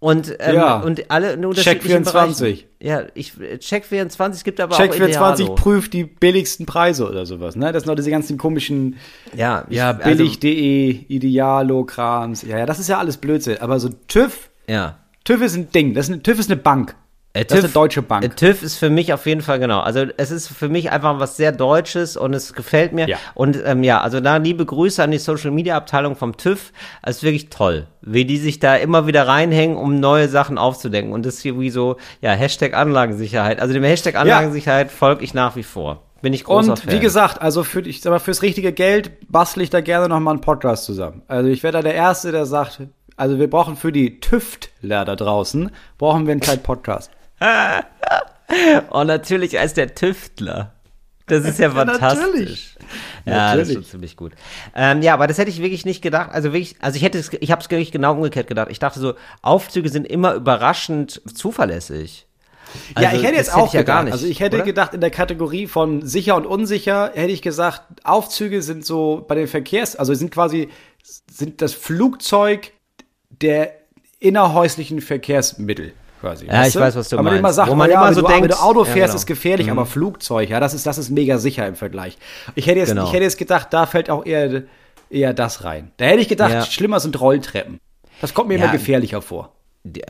Und, 0.00 0.34
ähm, 0.40 0.54
Ja. 0.54 0.80
und 0.80 1.10
alle 1.10 1.34
in 1.34 1.40
Check 1.42 1.48
unterschiedlichen 1.50 1.86
24. 2.04 2.66
Bereichen. 2.80 3.04
Ja, 3.04 3.06
ich, 3.14 3.34
Check 3.58 3.84
24, 3.84 4.38
es 4.40 4.44
gibt 4.44 4.58
aber 4.58 4.74
Check 4.74 4.90
auch 4.92 4.94
24 4.94 5.44
Idealo. 5.44 5.54
prüft 5.56 5.92
die 5.92 6.04
billigsten 6.04 6.64
Preise 6.64 7.06
oder 7.06 7.26
sowas. 7.26 7.54
Ne? 7.54 7.70
Das 7.70 7.82
sind 7.82 7.88
noch 7.90 7.96
diese 7.96 8.10
ganzen 8.10 8.38
komischen 8.38 8.96
Ja, 9.36 9.66
ja, 9.68 9.90
also- 9.90 10.02
billig.de, 10.08 11.04
Idealo, 11.08 11.84
Krams. 11.84 12.42
Ja, 12.42 12.58
ja, 12.58 12.64
das 12.66 12.78
ist 12.78 12.88
ja 12.88 12.98
alles 12.98 13.18
Blödsinn. 13.18 13.58
Aber 13.60 13.78
so 13.78 13.90
TÜV, 14.08 14.48
Ja. 14.66 14.96
TÜV 15.24 15.42
ist 15.42 15.56
ein 15.56 15.70
Ding. 15.70 15.92
Das 15.92 16.06
ist 16.08 16.12
eine, 16.14 16.22
TÜV 16.22 16.38
ist 16.40 16.50
eine 16.50 16.58
Bank. 16.60 16.96
Äh, 17.32 17.44
das 17.44 17.58
ist 17.58 17.64
eine 17.64 17.72
deutsche 17.72 18.02
Bank. 18.02 18.24
äh, 18.24 18.28
TÜV 18.28 18.62
ist 18.62 18.76
für 18.76 18.90
mich 18.90 19.12
auf 19.12 19.24
jeden 19.24 19.40
Fall 19.40 19.60
genau. 19.60 19.80
Also 19.80 20.04
es 20.16 20.30
ist 20.32 20.48
für 20.48 20.68
mich 20.68 20.90
einfach 20.90 21.20
was 21.20 21.36
sehr 21.36 21.52
Deutsches 21.52 22.16
und 22.16 22.34
es 22.34 22.54
gefällt 22.54 22.92
mir. 22.92 23.08
Ja. 23.08 23.18
Und 23.34 23.58
ähm, 23.64 23.84
ja, 23.84 24.00
also 24.00 24.20
da 24.20 24.36
liebe 24.38 24.66
Grüße 24.66 25.02
an 25.02 25.12
die 25.12 25.18
Social 25.18 25.52
Media 25.52 25.76
Abteilung 25.76 26.16
vom 26.16 26.36
TÜV. 26.36 26.72
Es 27.02 27.18
ist 27.18 27.22
wirklich 27.22 27.48
toll, 27.50 27.86
wie 28.00 28.24
die 28.24 28.38
sich 28.38 28.58
da 28.58 28.74
immer 28.74 29.06
wieder 29.06 29.28
reinhängen, 29.28 29.76
um 29.76 30.00
neue 30.00 30.28
Sachen 30.28 30.58
aufzudenken. 30.58 31.12
Und 31.12 31.24
das 31.24 31.34
ist 31.34 31.42
hier 31.42 31.58
wie 31.60 31.70
so, 31.70 31.98
ja, 32.20 32.32
Hashtag 32.32 32.74
Anlagensicherheit. 32.74 33.60
Also 33.60 33.74
dem 33.74 33.84
Hashtag 33.84 34.16
Anlagensicherheit 34.16 34.90
folge 34.90 35.22
ich 35.22 35.32
nach 35.32 35.54
wie 35.54 35.62
vor. 35.62 36.02
Bin 36.22 36.34
ich 36.34 36.44
großer 36.44 36.72
Und 36.72 36.80
Fan. 36.80 36.92
wie 36.92 36.98
gesagt, 37.00 37.40
also 37.40 37.62
für, 37.62 37.80
ich 37.80 38.02
sag 38.02 38.10
mal, 38.10 38.18
fürs 38.18 38.42
richtige 38.42 38.72
Geld 38.72 39.12
bastle 39.30 39.62
ich 39.62 39.70
da 39.70 39.80
gerne 39.80 40.08
noch 40.08 40.20
mal 40.20 40.32
einen 40.32 40.40
Podcast 40.40 40.84
zusammen. 40.84 41.22
Also 41.28 41.48
ich 41.48 41.62
wäre 41.62 41.72
da 41.72 41.82
der 41.82 41.94
Erste, 41.94 42.32
der 42.32 42.44
sagt, 42.44 42.80
also 43.16 43.38
wir 43.38 43.48
brauchen 43.48 43.76
für 43.76 43.92
die 43.92 44.20
Tüftler 44.20 45.04
da 45.04 45.16
draußen, 45.16 45.70
brauchen 45.96 46.26
wir 46.26 46.32
einen 46.32 46.40
kleinen 46.40 46.62
Podcast. 46.62 47.10
Und 48.90 49.06
natürlich 49.06 49.58
als 49.58 49.74
der 49.74 49.94
Tüftler. 49.94 50.72
Das 51.26 51.44
ist 51.44 51.58
ja 51.60 51.70
fantastisch. 51.72 52.18
natürlich. 52.26 52.76
Ja, 53.24 53.54
das 53.56 53.68
ist 53.68 53.74
schon 53.74 53.84
ziemlich 53.84 54.16
gut. 54.16 54.32
Ähm, 54.74 55.00
ja, 55.02 55.14
aber 55.14 55.26
das 55.28 55.38
hätte 55.38 55.50
ich 55.50 55.62
wirklich 55.62 55.84
nicht 55.84 56.02
gedacht. 56.02 56.30
Also 56.32 56.52
wirklich, 56.52 56.76
also 56.80 56.96
ich 56.96 57.02
hätte 57.02 57.18
es, 57.18 57.30
ich 57.32 57.50
habe 57.52 57.62
es 57.62 57.70
wirklich 57.70 57.92
genau 57.92 58.12
umgekehrt 58.14 58.48
gedacht. 58.48 58.68
Ich 58.70 58.80
dachte 58.80 58.98
so, 58.98 59.14
Aufzüge 59.42 59.88
sind 59.88 60.06
immer 60.08 60.34
überraschend 60.34 61.22
zuverlässig. 61.32 62.26
ja, 62.98 63.08
Also, 63.10 63.16
ich 63.20 63.22
hätte 63.22 63.36
das 63.36 63.46
jetzt 63.46 63.54
auch 63.54 63.66
ich 63.68 63.72
ja 63.74 63.80
gedacht, 63.82 63.96
gar 63.96 64.02
nicht. 64.04 64.12
also 64.12 64.26
ich 64.26 64.40
hätte 64.40 64.56
oder? 64.56 64.64
gedacht, 64.64 64.94
in 64.94 65.00
der 65.00 65.10
Kategorie 65.10 65.68
von 65.68 66.04
sicher 66.04 66.34
und 66.34 66.46
unsicher, 66.46 67.12
hätte 67.14 67.32
ich 67.32 67.42
gesagt, 67.42 67.82
Aufzüge 68.04 68.62
sind 68.62 68.84
so 68.84 69.24
bei 69.28 69.36
den 69.36 69.46
Verkehrs, 69.46 69.94
also 69.94 70.12
sind 70.14 70.32
quasi, 70.32 70.68
sind 71.30 71.62
das 71.62 71.74
Flugzeug 71.74 72.72
der 73.30 73.74
innerhäuslichen 74.18 75.00
Verkehrsmittel. 75.00 75.92
Quasi, 76.20 76.46
Ja, 76.46 76.66
ich 76.66 76.76
weiß, 76.76 76.96
was 76.96 77.08
du 77.08 77.16
Weil 77.16 77.24
man 77.24 77.32
immer 77.34 77.42
meinst. 77.42 77.56
sagt, 77.56 77.70
Wo 77.70 77.74
man 77.74 77.88
oh 77.88 77.92
ja, 77.92 77.98
immer 77.98 78.08
wenn 78.08 78.14
so 78.14 78.20
du, 78.20 78.26
denkt- 78.26 78.42
wenn 78.42 78.50
du 78.50 78.60
Auto 78.62 78.80
Ja, 78.80 78.92
fährst, 78.92 79.12
genau. 79.12 79.16
ist 79.20 79.26
gefährlich, 79.26 79.70
aber 79.70 79.86
Flugzeug, 79.86 80.50
ja, 80.50 80.60
das 80.60 80.74
ist, 80.74 80.86
das 80.86 80.98
ist 80.98 81.08
mega 81.10 81.38
sicher 81.38 81.66
im 81.66 81.76
Vergleich. 81.76 82.18
Ich 82.54 82.66
hätte 82.66 82.78
jetzt, 82.78 82.90
Genau. 82.90 83.04
ich 83.06 83.12
hätte 83.12 83.22
jetzt 83.24 83.38
gedacht, 83.38 83.68
da 83.70 83.86
fällt 83.86 84.10
auch 84.10 84.26
eher, 84.26 84.64
eher 85.08 85.32
das 85.32 85.64
rein. 85.64 85.92
Da 85.96 86.04
hätte 86.04 86.20
ich 86.20 86.28
gedacht, 86.28 86.52
Ja. 86.52 86.64
schlimmer 86.66 87.00
sind 87.00 87.18
Rolltreppen. 87.20 87.80
Das 88.20 88.34
kommt 88.34 88.48
mir 88.48 88.58
Ja. 88.58 88.64
immer 88.64 88.72
gefährlicher 88.72 89.22
vor. 89.22 89.52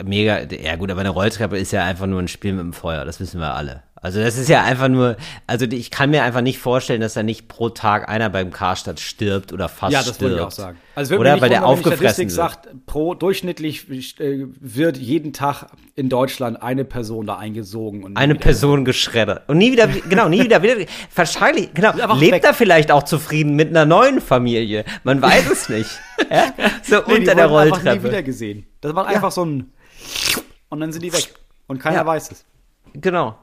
Mega, 0.03 0.39
ja 0.41 0.75
gut, 0.75 0.91
aber 0.91 0.99
eine 0.99 1.11
Rolltreppe 1.11 1.57
ist 1.57 1.71
ja 1.71 1.85
einfach 1.85 2.07
nur 2.07 2.19
ein 2.19 2.27
Spiel 2.27 2.51
mit 2.51 2.61
dem 2.65 2.73
Feuer, 2.73 3.05
das 3.05 3.21
wissen 3.21 3.39
wir 3.39 3.53
alle. 3.53 3.83
Also 4.03 4.19
das 4.19 4.35
ist 4.35 4.49
ja 4.49 4.63
einfach 4.63 4.87
nur, 4.87 5.15
also 5.45 5.65
ich 5.67 5.91
kann 5.91 6.09
mir 6.09 6.23
einfach 6.23 6.41
nicht 6.41 6.57
vorstellen, 6.57 7.01
dass 7.01 7.13
da 7.13 7.21
nicht 7.21 7.47
pro 7.47 7.69
Tag 7.69 8.09
einer 8.09 8.31
beim 8.31 8.49
Karstadt 8.51 8.99
stirbt 8.99 9.53
oder 9.53 9.69
fast 9.69 9.93
Ja, 9.93 9.99
das 9.99 10.15
stirbt. 10.15 10.21
wollte 10.23 10.35
ich 10.37 10.41
auch 10.41 10.51
sagen. 10.51 10.77
Also 10.95 11.11
würde 11.11 11.21
oder 11.21 11.31
weil 11.33 11.49
der 11.49 11.59
wenn 11.59 11.67
die 11.67 11.71
aufgefressen 11.71 12.29
Statistik 12.29 12.29
wird. 12.29 12.35
sagt, 12.35 12.85
pro 12.87 13.13
durchschnittlich 13.13 13.87
äh, 14.19 14.47
wird 14.59 14.97
jeden 14.97 15.33
Tag 15.33 15.67
in 15.95 16.09
Deutschland 16.09 16.63
eine 16.63 16.83
Person 16.83 17.27
da 17.27 17.37
eingesogen. 17.37 18.03
Und 18.03 18.17
Eine 18.17 18.33
Person 18.33 18.85
geschreddert. 18.85 19.47
Und 19.47 19.59
nie 19.59 19.71
wieder, 19.71 19.87
genau, 19.87 20.27
nie 20.29 20.43
wieder, 20.43 20.63
wieder 20.63 20.77
wahrscheinlich, 21.15 21.71
genau, 21.75 21.93
lebt 22.15 22.31
weg. 22.33 22.43
er 22.43 22.55
vielleicht 22.55 22.91
auch 22.91 23.03
zufrieden 23.03 23.55
mit 23.55 23.69
einer 23.69 23.85
neuen 23.85 24.19
Familie. 24.19 24.83
Man 25.03 25.21
weiß 25.21 25.47
es 25.51 25.69
nicht. 25.69 25.89
ja? 26.31 26.45
So 26.81 26.95
Nee, 27.05 27.13
die 27.13 27.19
unter 27.19 27.35
der 27.35 27.49
wurden 27.51 27.65
einfach 27.67 27.83
nie 27.83 27.89
Rolltreppe. 27.89 28.03
wieder 28.09 28.23
gesehen. 28.23 28.65
Das 28.81 28.95
war 28.95 29.05
einfach 29.05 29.31
so 29.31 29.45
ein 29.45 29.71
und 30.69 30.79
dann 30.79 30.91
sind 30.91 31.03
die 31.03 31.13
weg. 31.13 31.35
Und 31.67 31.77
keiner 31.79 31.97
Ja. 31.97 32.05
weiß 32.07 32.31
es. 32.31 32.45
Genau. 32.93 33.37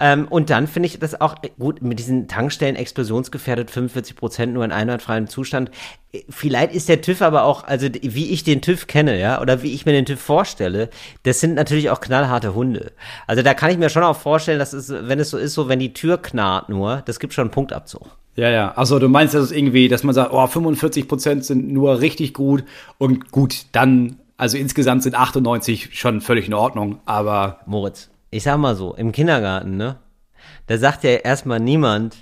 Ähm, 0.00 0.26
und 0.28 0.50
dann 0.50 0.66
finde 0.66 0.88
ich 0.88 0.98
das 0.98 1.20
auch 1.20 1.36
gut 1.58 1.82
mit 1.82 1.98
diesen 1.98 2.28
Tankstellen 2.28 2.76
explosionsgefährdet 2.76 3.70
45 3.70 4.16
Prozent 4.16 4.54
nur 4.54 4.64
in 4.64 4.72
einwandfreiem 4.72 5.28
Zustand. 5.28 5.70
Vielleicht 6.28 6.74
ist 6.74 6.88
der 6.88 7.00
TÜV 7.00 7.22
aber 7.22 7.44
auch, 7.44 7.64
also 7.64 7.88
wie 8.02 8.30
ich 8.30 8.44
den 8.44 8.60
TÜV 8.60 8.86
kenne, 8.86 9.18
ja, 9.18 9.40
oder 9.40 9.62
wie 9.62 9.72
ich 9.72 9.86
mir 9.86 9.92
den 9.92 10.04
TÜV 10.04 10.20
vorstelle, 10.20 10.90
das 11.22 11.40
sind 11.40 11.54
natürlich 11.54 11.90
auch 11.90 12.00
knallharte 12.00 12.54
Hunde. 12.54 12.92
Also 13.26 13.42
da 13.42 13.54
kann 13.54 13.70
ich 13.70 13.78
mir 13.78 13.88
schon 13.88 14.02
auch 14.02 14.16
vorstellen, 14.16 14.58
dass 14.58 14.72
es, 14.72 14.90
wenn 14.90 15.18
es 15.20 15.30
so 15.30 15.38
ist, 15.38 15.54
so 15.54 15.68
wenn 15.68 15.78
die 15.78 15.94
Tür 15.94 16.18
knarrt 16.18 16.68
nur, 16.68 17.02
das 17.06 17.18
gibt 17.18 17.32
schon 17.32 17.44
einen 17.44 17.50
Punktabzug. 17.50 18.10
Ja, 18.36 18.50
ja. 18.50 18.72
Also 18.72 18.98
du 18.98 19.08
meinst, 19.08 19.34
dass 19.34 19.42
es 19.42 19.52
irgendwie, 19.52 19.88
dass 19.88 20.04
man 20.04 20.14
sagt, 20.14 20.32
oh, 20.32 20.46
45 20.46 21.06
Prozent 21.08 21.44
sind 21.44 21.70
nur 21.70 22.00
richtig 22.00 22.34
gut 22.34 22.64
und 22.98 23.30
gut, 23.30 23.66
dann, 23.72 24.16
also 24.36 24.56
insgesamt 24.56 25.02
sind 25.02 25.14
98 25.14 25.90
schon 25.98 26.20
völlig 26.20 26.46
in 26.46 26.54
Ordnung, 26.54 27.00
aber 27.04 27.60
Moritz, 27.66 28.10
ich 28.32 28.42
sag 28.42 28.58
mal 28.58 28.74
so, 28.74 28.94
im 28.94 29.12
Kindergarten, 29.12 29.76
ne? 29.76 29.98
Da 30.66 30.76
sagt 30.78 31.04
ja 31.04 31.10
erstmal 31.10 31.60
niemand, 31.60 32.16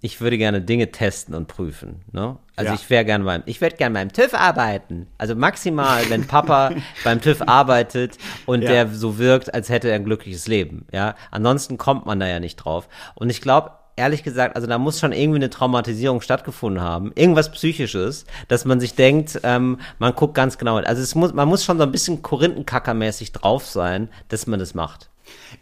ich 0.00 0.20
würde 0.20 0.36
gerne 0.36 0.60
Dinge 0.60 0.92
testen 0.92 1.34
und 1.34 1.48
prüfen. 1.48 2.02
Ne? 2.12 2.36
Also 2.56 2.68
Ja. 2.72 2.74
ich 2.74 2.90
wäre 2.90 3.04
gerne 3.06 3.24
beim, 3.24 3.42
ich 3.46 3.60
würde 3.62 3.76
gerne 3.76 3.94
beim 3.94 4.12
TÜV 4.12 4.34
arbeiten. 4.34 5.06
Also 5.16 5.34
maximal, 5.34 6.08
wenn 6.10 6.26
Papa 6.26 6.70
beim 7.04 7.20
TÜV 7.22 7.42
arbeitet 7.46 8.18
und 8.46 8.62
Ja. 8.62 8.68
der 8.70 8.88
so 8.88 9.16
wirkt, 9.18 9.54
als 9.54 9.70
hätte 9.70 9.88
er 9.88 9.94
ein 9.96 10.04
glückliches 10.04 10.46
Leben. 10.46 10.86
Ja, 10.92 11.14
ansonsten 11.30 11.78
kommt 11.78 12.04
man 12.04 12.20
da 12.20 12.26
ja 12.28 12.38
nicht 12.38 12.56
drauf. 12.56 12.86
Und 13.14 13.30
ich 13.30 13.40
glaube, 13.40 13.70
ehrlich 13.96 14.22
gesagt, 14.22 14.56
also 14.56 14.68
da 14.68 14.76
muss 14.76 15.00
schon 15.00 15.12
irgendwie 15.12 15.38
eine 15.38 15.50
Traumatisierung 15.50 16.20
stattgefunden 16.20 16.82
haben, 16.82 17.10
irgendwas 17.14 17.50
Psychisches, 17.50 18.26
dass 18.48 18.64
man 18.66 18.80
sich 18.80 18.94
denkt, 18.94 19.40
ähm, 19.42 19.78
man 19.98 20.14
guckt 20.14 20.34
ganz 20.34 20.58
genau. 20.58 20.76
Also 20.76 21.00
es 21.00 21.14
muss, 21.14 21.32
man 21.32 21.48
muss 21.48 21.64
schon 21.64 21.78
so 21.78 21.84
ein 21.84 21.92
bisschen 21.92 22.20
Korinthenkackermäßig 22.22 23.32
drauf 23.32 23.66
sein, 23.66 24.08
dass 24.28 24.46
man 24.46 24.58
das 24.60 24.74
macht. 24.74 25.08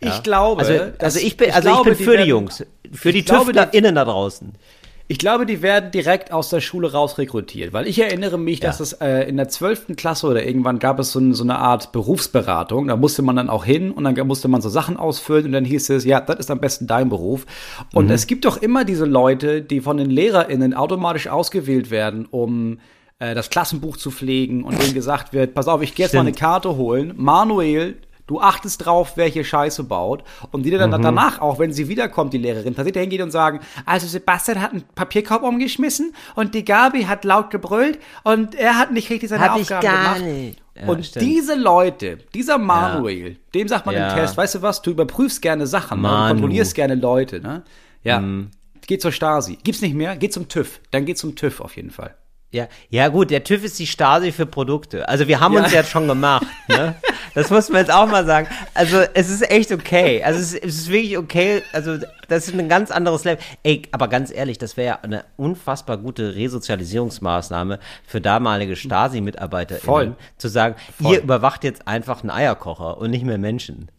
Ich 0.00 0.22
glaube, 0.22 0.60
Also, 0.62 0.72
dass- 0.72 1.14
also 1.16 1.18
ich 1.26 1.36
bin, 1.36 1.50
also 1.52 1.68
glaube, 1.68 1.90
ich 1.92 1.98
bin 1.98 2.04
für 2.04 2.12
die 2.12 2.18
werden- 2.18 2.28
Jungs, 2.28 2.64
für 2.92 3.08
ich 3.10 3.14
die 3.16 3.24
glaube, 3.24 3.52
die- 3.52 3.80
da 3.80 4.04
draußen. 4.04 4.52
Ich 5.08 5.18
glaube, 5.18 5.44
die 5.44 5.60
werden 5.60 5.90
direkt 5.90 6.32
aus 6.32 6.48
der 6.48 6.60
Schule 6.60 6.92
raus 6.92 7.18
rekrutiert, 7.18 7.72
weil 7.74 7.86
ich 7.86 7.98
erinnere 8.00 8.38
mich, 8.38 8.60
dass 8.60 8.78
Ja. 8.78 8.82
es 8.84 8.92
äh, 8.94 9.28
in 9.28 9.36
der 9.36 9.48
12. 9.48 9.94
Klasse 9.96 10.26
oder 10.26 10.44
irgendwann 10.46 10.78
gab 10.78 10.98
es 10.98 11.12
so, 11.12 11.18
ein, 11.18 11.34
so 11.34 11.42
eine 11.44 11.58
Art 11.58 11.92
Berufsberatung. 11.92 12.86
Da 12.88 12.96
musste 12.96 13.20
man 13.20 13.36
dann 13.36 13.50
auch 13.50 13.64
hin 13.64 13.90
und 13.90 14.04
dann 14.04 14.14
musste 14.26 14.48
man 14.48 14.62
so 14.62 14.70
Sachen 14.70 14.96
ausfüllen 14.96 15.46
und 15.46 15.52
dann 15.52 15.64
hieß 15.66 15.90
es, 15.90 16.04
ja, 16.04 16.20
das 16.20 16.38
ist 16.38 16.50
am 16.50 16.60
besten 16.60 16.86
dein 16.86 17.10
Beruf. 17.10 17.44
Und 17.92 18.06
Mhm. 18.06 18.12
es 18.12 18.26
gibt 18.26 18.44
doch 18.46 18.56
immer 18.56 18.84
diese 18.84 19.04
Leute, 19.04 19.60
die 19.60 19.80
von 19.80 19.98
den 19.98 20.08
LehrerInnen 20.10 20.72
automatisch 20.72 21.28
ausgewählt 21.28 21.90
werden, 21.90 22.26
um 22.30 22.78
äh, 23.18 23.34
das 23.36 23.50
Klassenbuch 23.50 23.98
zu 23.98 24.10
pflegen 24.10 24.64
und 24.64 24.82
denen 24.82 24.94
gesagt 24.94 25.32
wird, 25.32 25.54
pass 25.54 25.68
auf, 25.68 25.80
ich 25.82 25.94
gehe 25.94 26.06
jetzt 26.06 26.12
mal 26.14 26.20
eine 26.22 26.30
Stimmt. 26.30 26.40
Karte 26.40 26.76
holen. 26.76 27.12
Manuel, 27.16 27.96
du 28.26 28.40
achtest 28.40 28.84
drauf, 28.86 29.12
wer 29.16 29.26
hier 29.26 29.44
Scheiße 29.44 29.84
baut. 29.84 30.24
Und 30.50 30.62
die 30.64 30.70
dann 30.70 30.90
Mhm. 30.90 31.02
danach, 31.02 31.40
auch 31.40 31.58
wenn 31.58 31.72
sie 31.72 31.88
wiederkommt, 31.88 32.32
die 32.32 32.38
Lehrerin, 32.38 32.74
tatsächlich 32.74 33.00
hingeht 33.02 33.20
und 33.20 33.30
sagen, 33.30 33.60
also 33.86 34.06
Sebastian 34.06 34.60
hat 34.60 34.72
einen 34.72 34.82
Papierkorb 34.94 35.42
umgeschmissen 35.42 36.14
und 36.34 36.54
die 36.54 36.64
Gabi 36.64 37.04
hat 37.04 37.24
laut 37.24 37.50
gebrüllt 37.50 37.98
und 38.24 38.54
er 38.54 38.78
hat 38.78 38.92
nicht 38.92 39.10
richtig 39.10 39.28
seine 39.28 39.42
Hab 39.44 39.56
ich 39.56 39.62
Aufgaben 39.62 39.82
gar 39.86 40.14
gemacht. 40.14 40.22
nicht. 40.32 40.62
Ja, 40.74 40.86
und 40.88 41.04
stimmt. 41.04 41.26
diese 41.26 41.54
Leute, 41.54 42.18
dieser 42.34 42.56
Manuel, 42.56 43.36
dem 43.54 43.68
sagt 43.68 43.84
man 43.84 43.94
Ja. 43.94 44.08
im 44.10 44.14
Test, 44.16 44.36
weißt 44.38 44.54
du 44.54 44.62
was, 44.62 44.80
du 44.80 44.90
überprüfst 44.90 45.42
gerne 45.42 45.66
Sachen, 45.66 46.00
ne? 46.00 46.08
du 46.08 46.12
Manu. 46.14 46.28
kontrollierst 46.34 46.74
gerne 46.74 46.94
Leute, 46.94 47.40
ne? 47.40 47.62
Ja. 48.04 48.20
Mhm. 48.20 48.50
Geht 48.86 49.02
zur 49.02 49.12
Stasi. 49.12 49.58
Gibt's 49.62 49.82
nicht 49.82 49.94
mehr? 49.94 50.16
Geht 50.16 50.32
zum 50.32 50.48
TÜV. 50.48 50.80
Dann 50.90 51.04
geht 51.04 51.18
zum 51.18 51.36
TÜV 51.36 51.60
auf 51.60 51.76
jeden 51.76 51.90
Fall. 51.90 52.14
Ja, 52.50 52.66
ja 52.90 53.08
gut, 53.08 53.30
der 53.30 53.44
TÜV 53.44 53.64
ist 53.64 53.78
die 53.78 53.86
Stasi 53.86 54.32
für 54.32 54.44
Produkte. 54.46 55.08
Also 55.08 55.28
wir 55.28 55.40
haben 55.40 55.54
Ja. 55.54 55.62
uns 55.62 55.72
ja 55.72 55.84
schon 55.84 56.06
gemacht, 56.08 56.46
ne? 56.68 56.94
Das 57.34 57.50
muss 57.50 57.68
man 57.70 57.80
jetzt 57.80 57.92
auch 57.92 58.06
mal 58.06 58.26
sagen. 58.26 58.48
Also 58.74 58.98
es 59.14 59.30
ist 59.30 59.50
echt 59.50 59.72
okay. 59.72 60.22
Also 60.22 60.40
es 60.40 60.52
ist, 60.52 60.64
es 60.64 60.78
ist 60.78 60.88
wirklich 60.90 61.18
okay. 61.18 61.62
Also 61.72 61.98
das 62.28 62.48
ist 62.48 62.58
ein 62.58 62.68
ganz 62.68 62.90
anderes 62.90 63.24
Level. 63.24 63.42
Ey, 63.62 63.82
aber 63.92 64.08
ganz 64.08 64.32
ehrlich, 64.32 64.58
das 64.58 64.76
wäre 64.76 64.86
ja 64.86 64.98
eine 65.02 65.24
unfassbar 65.36 65.98
gute 65.98 66.34
Resozialisierungsmaßnahme 66.34 67.78
für 68.06 68.20
damalige 68.20 68.76
Stasi-Mitarbeiter. 68.76 69.76
Voll. 69.76 70.16
Zu 70.38 70.48
sagen, 70.48 70.76
Voll. 71.00 71.14
ihr 71.14 71.22
überwacht 71.22 71.64
jetzt 71.64 71.88
einfach 71.88 72.22
einen 72.22 72.30
Eierkocher 72.30 72.98
und 72.98 73.10
nicht 73.10 73.24
mehr 73.24 73.38
Menschen. 73.38 73.90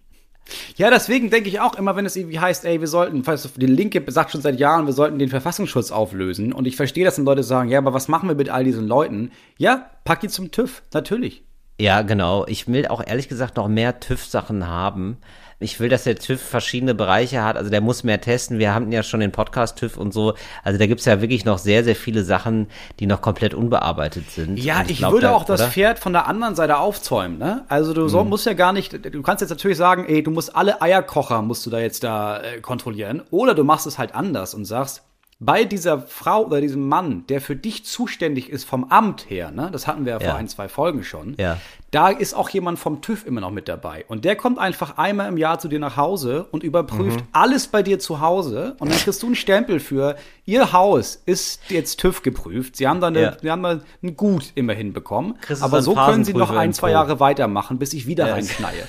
Ja, 0.75 0.89
deswegen 0.89 1.29
denke 1.29 1.49
ich 1.49 1.61
auch 1.61 1.75
immer, 1.75 1.95
wenn 1.95 2.05
es 2.05 2.15
irgendwie 2.15 2.39
heißt, 2.39 2.65
ey, 2.65 2.81
wir 2.81 2.87
sollten, 2.87 3.23
die 3.55 3.65
Linke 3.65 4.03
sagt 4.07 4.31
schon 4.31 4.41
seit 4.41 4.59
Jahren, 4.59 4.85
wir 4.85 4.93
sollten 4.93 5.17
den 5.17 5.29
Verfassungsschutz 5.29 5.91
auflösen. 5.91 6.51
Und 6.51 6.65
ich 6.65 6.75
verstehe, 6.75 7.05
dass 7.05 7.15
dann 7.15 7.25
Leute 7.25 7.43
sagen, 7.43 7.69
ja, 7.69 7.77
aber 7.77 7.93
was 7.93 8.07
machen 8.07 8.27
wir 8.27 8.35
mit 8.35 8.49
all 8.49 8.63
diesen 8.63 8.87
Leuten? 8.87 9.31
Ja, 9.57 9.89
pack 10.03 10.19
die 10.19 10.27
zum 10.27 10.51
TÜV, 10.51 10.83
natürlich. 10.93 11.43
Ja, 11.79 12.01
genau. 12.03 12.45
Ich 12.47 12.67
will 12.67 12.87
auch 12.87 13.01
ehrlich 13.05 13.27
gesagt 13.29 13.57
noch 13.57 13.67
mehr 13.67 13.99
TÜV-Sachen 13.99 14.67
haben. 14.67 15.17
Ich 15.59 15.79
will, 15.79 15.87
dass 15.87 16.03
der 16.03 16.15
TÜV 16.17 16.41
verschiedene 16.41 16.93
Bereiche 16.93 17.41
hat. 17.43 17.55
Also 17.55 17.69
der 17.69 17.79
muss 17.79 18.03
mehr 18.03 18.19
testen. 18.19 18.59
Wir 18.59 18.73
haben 18.73 18.91
ja 18.91 19.01
schon 19.01 19.21
den 19.21 19.31
Podcast 19.31 19.77
TÜV 19.77 19.97
und 19.97 20.13
so. 20.13 20.33
Also 20.63 20.77
da 20.77 20.87
gibt's 20.87 21.05
ja 21.05 21.21
wirklich 21.21 21.45
noch 21.45 21.57
sehr, 21.57 21.83
sehr 21.85 21.95
viele 21.95 22.23
Sachen, 22.25 22.67
die 22.99 23.07
noch 23.07 23.21
komplett 23.21 23.53
unbearbeitet 23.53 24.29
sind. 24.29 24.57
Ja, 24.59 24.81
Und 24.81 24.91
ich 24.91 24.97
glaub, 24.97 25.13
würde 25.13 25.27
da- 25.27 25.33
auch 25.33 25.45
das 25.45 25.61
oder? 25.61 25.67
Mhm. 25.69 25.71
Pferd 25.73 25.99
von 25.99 26.11
der 26.13 26.27
anderen 26.27 26.55
Seite 26.55 26.77
aufzäumen, 26.77 27.37
ne? 27.37 27.63
Also 27.69 27.93
du 27.93 28.07
so, 28.09 28.23
musst 28.25 28.45
ja 28.45 28.53
gar 28.53 28.73
nicht, 28.73 29.05
du 29.05 29.21
kannst 29.21 29.39
jetzt 29.41 29.51
natürlich 29.51 29.77
sagen, 29.77 30.05
ey, 30.05 30.21
du 30.21 30.31
musst 30.31 30.53
alle 30.55 30.81
Eierkocher 30.81 31.41
musst 31.41 31.65
du 31.65 31.69
da 31.69 31.79
jetzt 31.79 32.03
da 32.03 32.41
äh, 32.41 32.59
kontrollieren. 32.59 33.21
Oder 33.31 33.55
du 33.55 33.63
machst 33.63 33.87
es 33.87 33.97
halt 33.97 34.13
anders 34.13 34.53
und 34.53 34.65
sagst, 34.65 35.03
bei 35.45 35.65
dieser 35.65 35.99
Frau 35.99 36.45
oder 36.45 36.61
diesem 36.61 36.87
Mann, 36.87 37.25
der 37.27 37.41
für 37.41 37.55
dich 37.55 37.85
zuständig 37.85 38.49
ist 38.49 38.63
vom 38.63 38.85
Amt 38.85 39.29
her, 39.29 39.51
ne? 39.51 39.69
Das 39.71 39.87
hatten 39.87 40.05
wir 40.05 40.13
ja, 40.13 40.19
Ja. 40.19 40.29
vor 40.29 40.35
ein, 40.39 40.47
zwei 40.47 40.67
Folgen 40.69 41.03
schon. 41.03 41.35
Ja. 41.37 41.57
Da 41.91 42.09
ist 42.09 42.33
auch 42.33 42.49
jemand 42.49 42.79
vom 42.79 43.01
TÜV 43.01 43.25
immer 43.25 43.41
noch 43.41 43.51
mit 43.51 43.67
dabei. 43.67 44.05
Und 44.07 44.25
der 44.25 44.35
kommt 44.35 44.57
einfach 44.57 44.97
einmal 44.97 45.27
im 45.29 45.37
Jahr 45.37 45.59
zu 45.59 45.67
dir 45.67 45.77
nach 45.79 45.95
Hause 45.97 46.47
und 46.51 46.63
überprüft 46.63 47.19
Mhm. 47.19 47.27
alles 47.33 47.67
bei 47.67 47.83
dir 47.83 47.99
zu 47.99 48.19
Hause. 48.19 48.75
Und 48.79 48.89
dann 48.91 48.97
kriegst 48.97 49.21
du 49.21 49.27
einen 49.27 49.35
Stempel 49.35 49.79
für, 49.79 50.15
ihr 50.45 50.73
Haus 50.73 51.21
ist 51.25 51.61
jetzt 51.69 51.99
TÜV 51.99 52.23
geprüft. 52.23 52.75
Sie 52.77 52.87
haben 52.87 52.99
da, 53.01 53.07
eine, 53.07 53.21
Ja. 53.21 53.37
sie 53.39 53.51
haben 53.51 53.63
ein 53.65 54.15
Gut 54.17 54.51
immerhin 54.55 54.91
bekommen. 54.93 55.35
Aber 55.61 55.81
so 55.83 55.93
können 55.93 56.23
sie 56.25 56.33
noch 56.33 56.49
ein, 56.51 56.73
zwei. 56.73 56.91
Jahre 56.91 57.19
weitermachen, 57.19 57.77
bis 57.79 57.93
ich 57.93 58.07
wieder 58.07 58.27
Ja. 58.27 58.33
reinkneie. 58.33 58.87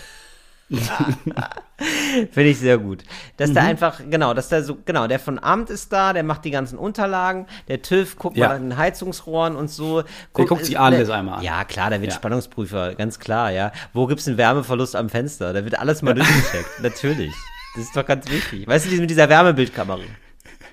Finde 2.33 2.51
ich 2.51 2.59
sehr 2.59 2.79
gut. 2.79 3.03
Dass 3.37 3.51
Mhm. 3.51 3.55
der 3.55 3.63
einfach, 3.65 4.01
genau, 4.09 4.33
dass 4.35 4.49
der 4.49 4.63
so, 4.63 4.79
genau, 4.85 5.07
der 5.07 5.19
von 5.19 5.39
Amt 5.43 5.71
ist 5.71 5.93
da, 5.93 6.13
der 6.13 6.23
macht 6.23 6.45
die 6.45 6.51
ganzen 6.51 6.79
Unterlagen, 6.79 7.47
der 7.69 7.83
TÜV 7.83 8.17
guckt 8.17 8.37
Ja. 8.37 8.49
mal 8.49 8.57
an 8.57 8.63
den 8.71 8.77
Heizungsrohren 8.79 9.57
und 9.57 9.69
so. 9.71 10.05
guckt 10.33 10.65
sich 10.65 10.79
alles 10.79 11.11
einmal 11.11 11.39
an. 11.39 11.43
Ja, 11.43 11.65
klar, 11.65 11.91
da 11.91 12.01
wird 12.01 12.13
Ja. 12.13 12.17
Spannungsprüfer, 12.17 12.95
ganz 12.95 13.19
klar, 13.19 13.51
ja. 13.51 13.73
Wo 13.93 14.07
gibt's 14.07 14.27
einen 14.29 14.39
Wärmeverlust 14.39 14.95
am 14.97 15.09
Fenster? 15.11 15.53
Da 15.53 15.65
wird 15.65 15.79
alles 15.79 16.03
mal 16.03 16.15
durchgecheckt, 16.15 16.69
natürlich. 16.83 17.33
Das 17.75 17.85
ist 17.85 17.97
doch 17.97 18.07
ganz 18.07 18.31
wichtig. 18.31 18.67
Weißt 18.69 18.87
du, 18.91 18.97
mit 18.97 19.11
dieser 19.11 19.29
Wärmebildkamera. 19.29 19.99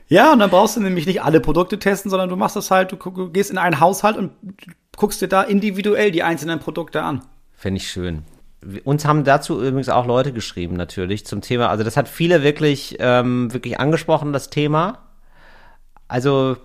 Ja, 0.07 0.33
und 0.33 0.39
dann 0.39 0.49
brauchst 0.51 0.75
du 0.75 0.81
nämlich 0.81 1.05
nicht 1.07 1.23
alle 1.23 1.39
Produkte 1.39 1.79
testen, 1.79 2.11
sondern 2.11 2.29
du 2.29 2.35
machst 2.35 2.55
das 2.55 2.69
halt, 2.69 2.91
du 2.91 2.97
guck- 2.97 3.15
du 3.15 3.29
gehst 3.31 3.49
in 3.49 3.57
einen 3.57 3.79
Haushalt 3.79 4.17
und 4.17 4.31
guckst 4.97 5.21
dir 5.21 5.27
da 5.29 5.41
individuell 5.41 6.11
die 6.11 6.21
einzelnen 6.21 6.59
Produkte 6.59 7.01
an. 7.01 7.21
Finde 7.55 7.77
ich 7.79 7.89
schön. 7.89 8.23
Uns 8.83 9.05
haben 9.05 9.23
dazu 9.23 9.59
übrigens 9.59 9.89
auch 9.89 10.05
Leute 10.05 10.33
geschrieben, 10.33 10.75
natürlich, 10.75 11.25
zum 11.25 11.41
Thema. 11.41 11.69
Also, 11.69 11.83
das 11.83 11.97
hat 11.97 12.07
viele 12.07 12.43
wirklich, 12.43 12.97
ähm, 12.99 13.51
wirklich 13.53 13.79
angesprochen, 13.79 14.33
das 14.33 14.49
Thema. 14.49 14.99
Also, 16.07 16.57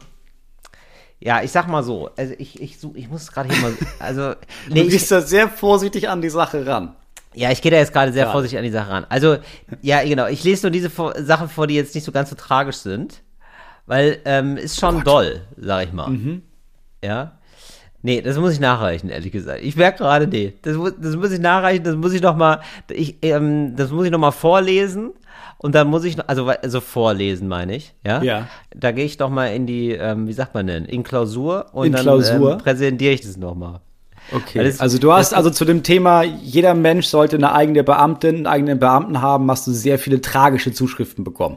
ja, 1.20 1.42
ich 1.42 1.50
sag 1.52 1.68
mal 1.68 1.82
so, 1.82 2.11
also 2.16 2.35
ich, 2.38 2.61
ich, 2.61 2.78
such, 2.78 2.94
ich 2.96 3.09
muss 3.09 3.32
gerade 3.32 3.48
hier 3.52 3.62
mal, 3.62 3.72
also, 3.98 4.30
nee, 4.68 4.80
Du 4.80 4.87
ich, 4.87 4.90
gehst 4.90 5.11
da 5.11 5.22
sehr 5.22 5.48
vorsichtig 5.48 6.09
an 6.11 6.20
die 6.20 6.28
Sache 6.28 6.66
ran. 6.66 6.94
ja, 7.32 7.50
ich 7.50 7.62
gehe 7.62 7.70
da 7.70 7.78
jetzt 7.78 7.92
gerade 7.94 8.12
sehr 8.12 8.26
Ja. 8.26 8.32
vorsichtig 8.32 8.59
an 8.59 8.64
die 8.64 8.70
Sache 8.70 8.90
ran. 8.90 9.06
Also, 9.09 9.38
ja, 9.80 10.02
genau, 10.04 10.26
ich 10.26 10.44
lese 10.44 10.66
nur 10.66 10.70
diese 10.72 10.90
Sachen 11.24 11.48
vor, 11.48 11.66
die 11.66 11.74
jetzt 11.74 11.94
nicht 11.94 12.04
so 12.04 12.12
ganz 12.12 12.28
so 12.28 12.37
tragisch 12.37 12.76
sind, 12.76 13.22
weil, 13.87 14.18
ähm, 14.26 14.56
ist 14.59 14.78
schon 14.78 15.02
doll, 15.04 15.42
sag 15.56 15.87
ich 15.87 15.92
mal. 15.92 16.12
Ja. 17.02 17.38
Nee, 18.07 18.21
das 18.23 18.38
muss 18.38 18.53
ich 18.53 18.61
nachreichen, 18.61 19.09
ehrlich 19.11 19.33
gesagt. 19.33 19.62
Ich 19.64 19.75
merke 19.75 19.99
gerade, 19.99 20.29
nee, 20.29 20.53
das, 20.62 20.77
das 21.01 21.16
muss 21.16 21.33
ich 21.33 21.40
nachreichen, 21.40 21.83
das 21.83 21.97
muss 21.97 22.12
ich 22.12 22.23
noch 22.23 22.37
mal, 22.37 22.61
ich, 22.88 23.16
ähm, 23.23 23.75
das 23.75 23.90
muss 23.90 24.05
ich 24.07 24.12
noch 24.12 24.21
mal 24.21 24.31
vorlesen 24.31 25.11
und 25.59 25.75
dann 25.75 25.88
muss 25.88 26.05
ich, 26.05 26.16
noch, 26.16 26.29
also, 26.29 26.47
also 26.47 26.81
vorlesen 26.81 27.49
meine 27.49 27.75
ich, 27.75 27.95
ja? 28.07 28.23
Ja. 28.23 28.47
Da 28.77 28.92
gehe 28.92 29.05
ich 29.05 29.19
noch 29.19 29.29
mal 29.29 29.47
in 29.49 29.66
die, 29.66 29.90
ähm, 29.90 30.29
wie 30.29 30.33
sagt 30.33 30.55
man 30.55 30.69
denn, 30.69 30.85
in 30.85 31.03
Klausur 31.03 31.66
und 31.73 31.87
In 31.88 31.92
dann 31.95 32.03
Klausur? 32.03 32.53
Ähm, 32.53 32.59
präsentiere 32.59 33.12
ich 33.12 33.23
das 33.23 33.37
noch 33.37 33.57
mal. 33.57 33.81
Okay. 34.33 34.62
Das- 34.62 34.79
also 34.79 34.99
du 34.99 35.12
hast 35.12 35.35
also 35.35 35.51
zu 35.51 35.64
dem 35.64 35.83
Thema, 35.83 36.23
jeder 36.23 36.75
Mensch 36.75 37.07
sollte 37.09 37.35
eine 37.35 37.53
eigene 37.53 37.83
Beamtin, 37.83 38.37
einen 38.37 38.47
eigenen 38.47 38.79
Beamten 38.79 39.21
haben, 39.21 39.51
hast 39.51 39.66
du 39.66 39.73
sehr 39.73 39.99
viele 39.99 40.21
tragische 40.21 40.73
Zuschriften 40.73 41.25
bekommen. 41.25 41.57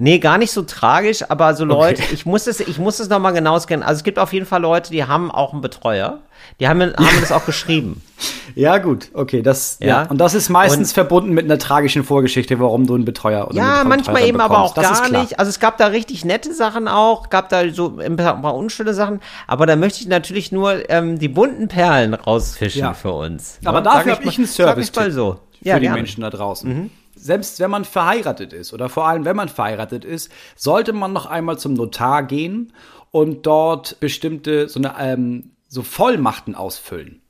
Nee, 0.00 0.20
gar 0.20 0.38
nicht 0.38 0.52
so 0.52 0.62
tragisch, 0.62 1.28
aber 1.28 1.54
so 1.54 1.64
Leute, 1.64 2.02
Okay. 2.02 2.14
ich 2.14 2.24
muss 2.24 2.44
das, 2.44 2.60
ich 2.60 2.78
muss 2.78 2.98
das 2.98 3.08
nochmal 3.08 3.32
genau 3.32 3.58
scannen. 3.58 3.82
Also 3.82 3.98
es 3.98 4.04
gibt 4.04 4.18
auf 4.20 4.32
jeden 4.32 4.46
Fall 4.46 4.62
Leute, 4.62 4.92
die 4.92 5.04
haben 5.04 5.30
auch 5.32 5.52
einen 5.52 5.60
Betreuer. 5.60 6.20
Die 6.60 6.68
haben, 6.68 6.80
haben 6.80 7.20
das 7.20 7.32
auch 7.32 7.44
geschrieben. 7.44 8.02
Ja, 8.54 8.78
gut, 8.78 9.10
okay, 9.14 9.42
das, 9.42 9.76
ja. 9.80 9.86
Ja. 9.86 10.02
Und 10.08 10.18
das 10.18 10.34
ist 10.34 10.48
meistens 10.48 10.92
verbunden 10.92 11.30
mit 11.30 11.44
einer 11.44 11.58
tragischen 11.58 12.02
Vorgeschichte, 12.02 12.58
warum 12.58 12.86
du 12.86 12.94
einen 12.96 13.04
Betreuer 13.04 13.46
oder 13.46 13.54
Ja, 13.54 13.84
manchmal 13.84 14.24
eben 14.26 14.40
aber 14.40 14.58
auch 14.60 14.74
bekommst. 14.74 15.02
Das 15.02 15.10
gar 15.12 15.20
nicht. 15.20 15.38
Also 15.38 15.50
es 15.50 15.60
gab 15.60 15.76
da 15.78 15.86
richtig 15.88 16.24
nette 16.24 16.52
Sachen 16.52 16.88
auch, 16.88 17.30
gab 17.30 17.50
da 17.50 17.68
so 17.70 17.98
ein 17.98 18.16
paar, 18.16 18.54
unschöne 18.56 18.94
Sachen, 18.94 19.20
aber 19.46 19.66
da 19.66 19.76
möchte 19.76 20.00
ich 20.00 20.08
natürlich 20.08 20.50
nur 20.50 20.90
ähm, 20.90 21.20
die 21.20 21.28
bunten 21.28 21.68
Perlen 21.68 22.14
rausfischen 22.14 22.80
Ja. 22.80 22.94
für 22.94 23.12
uns. 23.12 23.58
Aber 23.64 23.80
ne? 23.80 23.84
dafür 23.84 24.12
Sag 24.14 24.20
habe 24.20 24.28
ich 24.30 24.38
einen 24.38 24.46
sag 24.48 24.54
Service 24.56 24.88
ich 24.88 24.96
mal 24.96 25.12
so. 25.12 25.32
für 25.34 25.38
die 25.60 25.64
gerne. 25.64 25.88
Mhm. 25.90 25.94
Menschen 25.94 26.20
da 26.22 26.30
draußen. 26.30 26.90
Selbst 27.18 27.60
wenn 27.60 27.70
man 27.70 27.84
verheiratet 27.84 28.52
ist 28.52 28.72
oder 28.72 28.88
vor 28.88 29.06
allem 29.06 29.24
wenn 29.24 29.36
man 29.36 29.48
verheiratet 29.48 30.04
ist, 30.04 30.30
sollte 30.56 30.92
man 30.92 31.12
noch 31.12 31.26
einmal 31.26 31.58
zum 31.58 31.74
Notar 31.74 32.22
gehen 32.22 32.72
und 33.10 33.46
dort 33.46 34.00
bestimmte 34.00 34.68
so 34.68 34.78
eine 34.80 34.94
ähm, 34.98 35.52
so 35.68 35.82
Vollmachten 35.82 36.54
ausfüllen. 36.54 37.22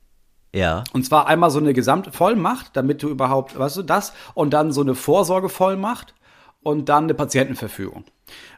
Ja. 0.53 0.83
Und 0.93 1.05
zwar 1.05 1.27
einmal 1.27 1.51
so 1.51 1.59
eine 1.59 1.73
Gesamtvollmacht, 1.73 2.75
damit 2.75 3.03
du 3.03 3.09
überhaupt, 3.09 3.57
weißt 3.57 3.77
du, 3.77 3.83
das 3.83 4.13
und 4.33 4.51
dann 4.51 4.71
so 4.71 4.81
eine 4.81 4.95
Vorsorgevollmacht 4.95 6.15
und 6.61 6.89
dann 6.89 7.05
eine 7.05 7.13
Patientenverfügung. 7.13 8.03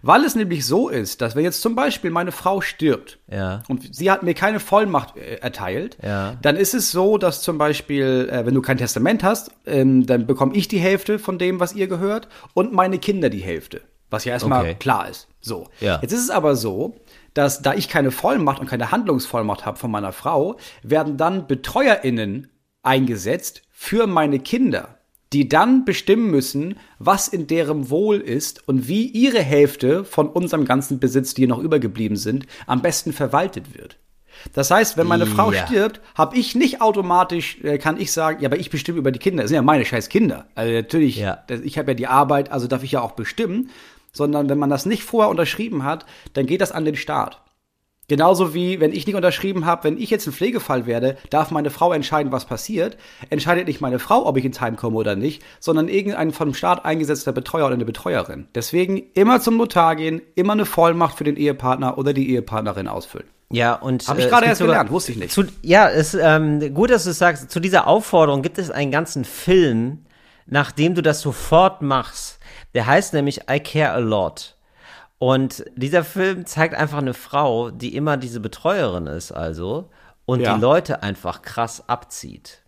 Weil 0.02 0.26
es 0.26 0.36
nämlich 0.36 0.66
so 0.66 0.90
ist, 0.90 1.22
dass 1.22 1.36
wenn 1.36 1.44
jetzt 1.46 1.62
zum 1.62 1.76
Beispiel 1.76 2.12
meine 2.12 2.32
Frau 2.34 2.60
stirbt 2.60 3.20
Ja. 3.28 3.64
und 3.70 3.96
sie 3.96 4.12
hat 4.12 4.24
mir 4.24 4.34
keine 4.34 4.60
Vollmacht 4.60 5.16
äh, 5.16 5.36
erteilt, 5.36 5.98
Ja. 6.04 6.36
dann 6.42 6.58
ist 6.58 6.74
es 6.74 6.92
so, 6.92 7.18
dass 7.18 7.42
zum 7.42 7.58
Beispiel, 7.58 8.28
äh, 8.32 8.46
wenn 8.46 8.54
du 8.54 8.62
kein 8.62 8.78
Testament 8.78 9.24
hast, 9.24 9.52
ähm, 9.66 10.06
dann 10.06 10.28
bekomme 10.28 10.56
ich 10.56 10.68
die 10.68 10.80
Hälfte 10.80 11.20
von 11.20 11.38
dem, 11.38 11.60
was 11.60 11.74
ihr 11.74 11.88
gehört 11.88 12.28
und 12.54 12.74
meine 12.74 12.98
Kinder 13.00 13.30
die 13.30 13.40
Hälfte. 13.40 13.82
Was 14.10 14.26
ja 14.26 14.34
erstmal 14.34 14.62
Okay. 14.62 14.76
klar 14.78 15.08
ist. 15.08 15.30
So. 15.40 15.70
Ja. 15.80 16.00
Jetzt 16.02 16.12
ist 16.12 16.24
es 16.24 16.30
aber 16.32 16.58
so, 16.58 16.96
dass 17.34 17.62
da 17.62 17.74
ich 17.74 17.88
keine 17.88 18.12
Vollmacht 18.12 18.60
und 18.60 18.68
keine 18.68 18.92
Handlungsvollmacht 18.92 19.66
habe 19.66 19.78
von 19.78 19.90
meiner 19.90 20.12
Frau, 20.12 20.58
werden 20.84 21.16
dann 21.16 21.48
BetreuerInnen 21.48 22.50
eingesetzt 22.84 23.62
für 23.70 24.06
meine 24.08 24.40
Kinder, 24.40 24.98
die 25.34 25.48
dann 25.48 25.86
bestimmen 25.86 26.30
müssen, 26.30 26.76
was 27.00 27.28
in 27.28 27.48
deren 27.48 27.89
Wohl 27.89 28.17
ist 28.17 28.67
und 28.67 28.88
wie 28.88 29.06
ihre 29.08 29.41
Hälfte 29.41 30.04
von 30.04 30.28
unserem 30.28 30.65
ganzen 30.65 31.00
Besitz, 31.00 31.34
die 31.34 31.48
noch 31.48 31.60
übergeblieben 31.60 32.17
sind, 32.17 32.46
am 32.67 32.82
besten 32.82 33.13
verwaltet 33.13 33.78
wird. 33.78 33.98
Das 34.54 34.72
heißt, 34.72 34.98
wenn 34.98 35.08
meine 35.08 35.28
Frau 35.28 35.52
Ja. 35.52 35.65
stirbt, 35.67 36.02
habe 36.15 36.38
ich 36.38 36.56
nicht 36.56 36.82
automatisch, 36.82 37.60
äh, 37.63 37.78
kann 37.78 38.00
ich 38.00 38.12
sagen, 38.12 38.41
ja, 38.41 38.50
aber 38.50 38.58
ich 38.60 38.70
bestimme 38.70 38.98
über 38.98 39.12
die 39.12 39.20
Kinder. 39.20 39.44
Das 39.44 39.50
sind 39.50 39.56
ja 39.56 39.62
meine 39.62 39.86
scheiß 39.86 40.10
Kinder. 40.10 40.48
Also 40.56 40.74
natürlich, 40.74 41.17
Ja. 41.17 41.44
ich 41.63 41.78
habe 41.78 41.91
ja 41.91 41.96
die 41.96 42.08
Arbeit, 42.08 42.52
also 42.52 42.67
darf 42.67 42.84
ich 42.84 42.94
ja 42.94 43.02
auch 43.02 43.12
bestimmen. 43.12 43.70
Sondern 44.13 44.50
wenn 44.50 44.58
man 44.58 44.70
das 44.70 44.86
nicht 44.86 45.04
vorher 45.04 45.30
unterschrieben 45.30 45.84
hat, 45.86 46.06
dann 46.34 46.46
geht 46.46 46.60
das 46.60 46.74
an 46.74 46.84
den 46.84 46.98
Staat. 46.98 47.39
Genauso 48.12 48.54
wie, 48.54 48.82
wenn 48.82 48.91
ich 48.91 49.08
nicht 49.08 49.15
unterschrieben 49.15 49.65
habe, 49.65 49.86
wenn 49.86 49.97
ich 49.97 50.10
jetzt 50.10 50.28
ein 50.28 50.34
Pflegefall 50.34 50.86
werde, 50.86 51.15
darf 51.30 51.50
meine 51.50 51.69
Frau 51.69 51.93
entscheiden, 51.93 52.34
was 52.34 52.43
passiert. 52.43 52.97
Entscheidet 53.30 53.67
nicht 53.67 53.80
meine 53.80 54.00
Frau, 54.00 54.26
ob 54.26 54.36
ich 54.36 54.43
ins 54.43 54.60
Heim 54.60 54.76
komme 54.76 54.97
oder 54.97 55.15
nicht, 55.15 55.41
sondern 55.62 55.88
irgendein 55.88 56.34
vom 56.34 56.54
Staat 56.54 56.84
eingesetzter 56.84 57.32
Betreuer 57.32 57.67
oder 57.67 57.76
eine 57.76 57.86
Betreuerin. 57.86 58.50
Deswegen 58.54 59.02
immer 59.13 59.39
zum 59.39 59.56
Notar 59.56 59.95
gehen, 59.95 60.21
immer 60.36 60.52
eine 60.52 60.65
Vollmacht 60.65 61.17
für 61.17 61.24
den 61.24 61.38
Ehepartner 61.38 61.97
oder 61.97 62.12
die 62.12 62.30
Ehepartnerin 62.32 62.89
ausfüllen. 62.89 63.28
Ja, 63.50 63.76
und. 63.76 64.06
Hab 64.10 64.19
ich 64.19 64.26
äh, 64.26 64.28
gerade 64.28 64.45
erst 64.47 64.60
sogar- 64.60 64.74
gelernt, 64.74 64.91
wusste 64.91 65.13
ich 65.13 65.17
nicht. 65.17 65.32
Zu, 65.32 65.45
ja, 65.62 65.89
es 65.89 66.13
ähm, 66.13 66.74
gut, 66.74 66.89
dass 66.89 67.06
du 67.06 67.12
es 67.12 67.17
sagst. 67.17 67.50
Zu 67.50 67.62
dieser 67.62 67.88
Aufforderung 67.88 68.41
gibt 68.41 68.58
es 68.58 68.69
einen 68.71 68.91
ganzen 68.91 69.24
Film, 69.24 70.00
nachdem 70.47 70.95
du 70.95 71.02
das 71.02 71.21
sofort 71.21 71.82
machst. 71.82 72.39
Der 72.74 72.88
heißt 72.88 73.13
nämlich 73.13 73.43
I 73.50 73.62
Care 73.62 73.93
a 73.93 74.00
Lot. 74.00 74.58
Und 75.21 75.65
dieser 75.75 76.03
Film 76.03 76.47
zeigt 76.47 76.73
einfach 76.73 76.97
eine 76.97 77.13
Frau, 77.13 77.69
die 77.69 77.95
immer 77.95 78.17
diese 78.17 78.39
Betreuerin 78.39 79.05
ist, 79.05 79.31
also, 79.31 79.91
und 80.25 80.39
Ja. 80.39 80.55
die 80.55 80.60
Leute 80.62 81.03
einfach 81.03 81.43
krass 81.43 81.84
abzieht. 81.88 82.63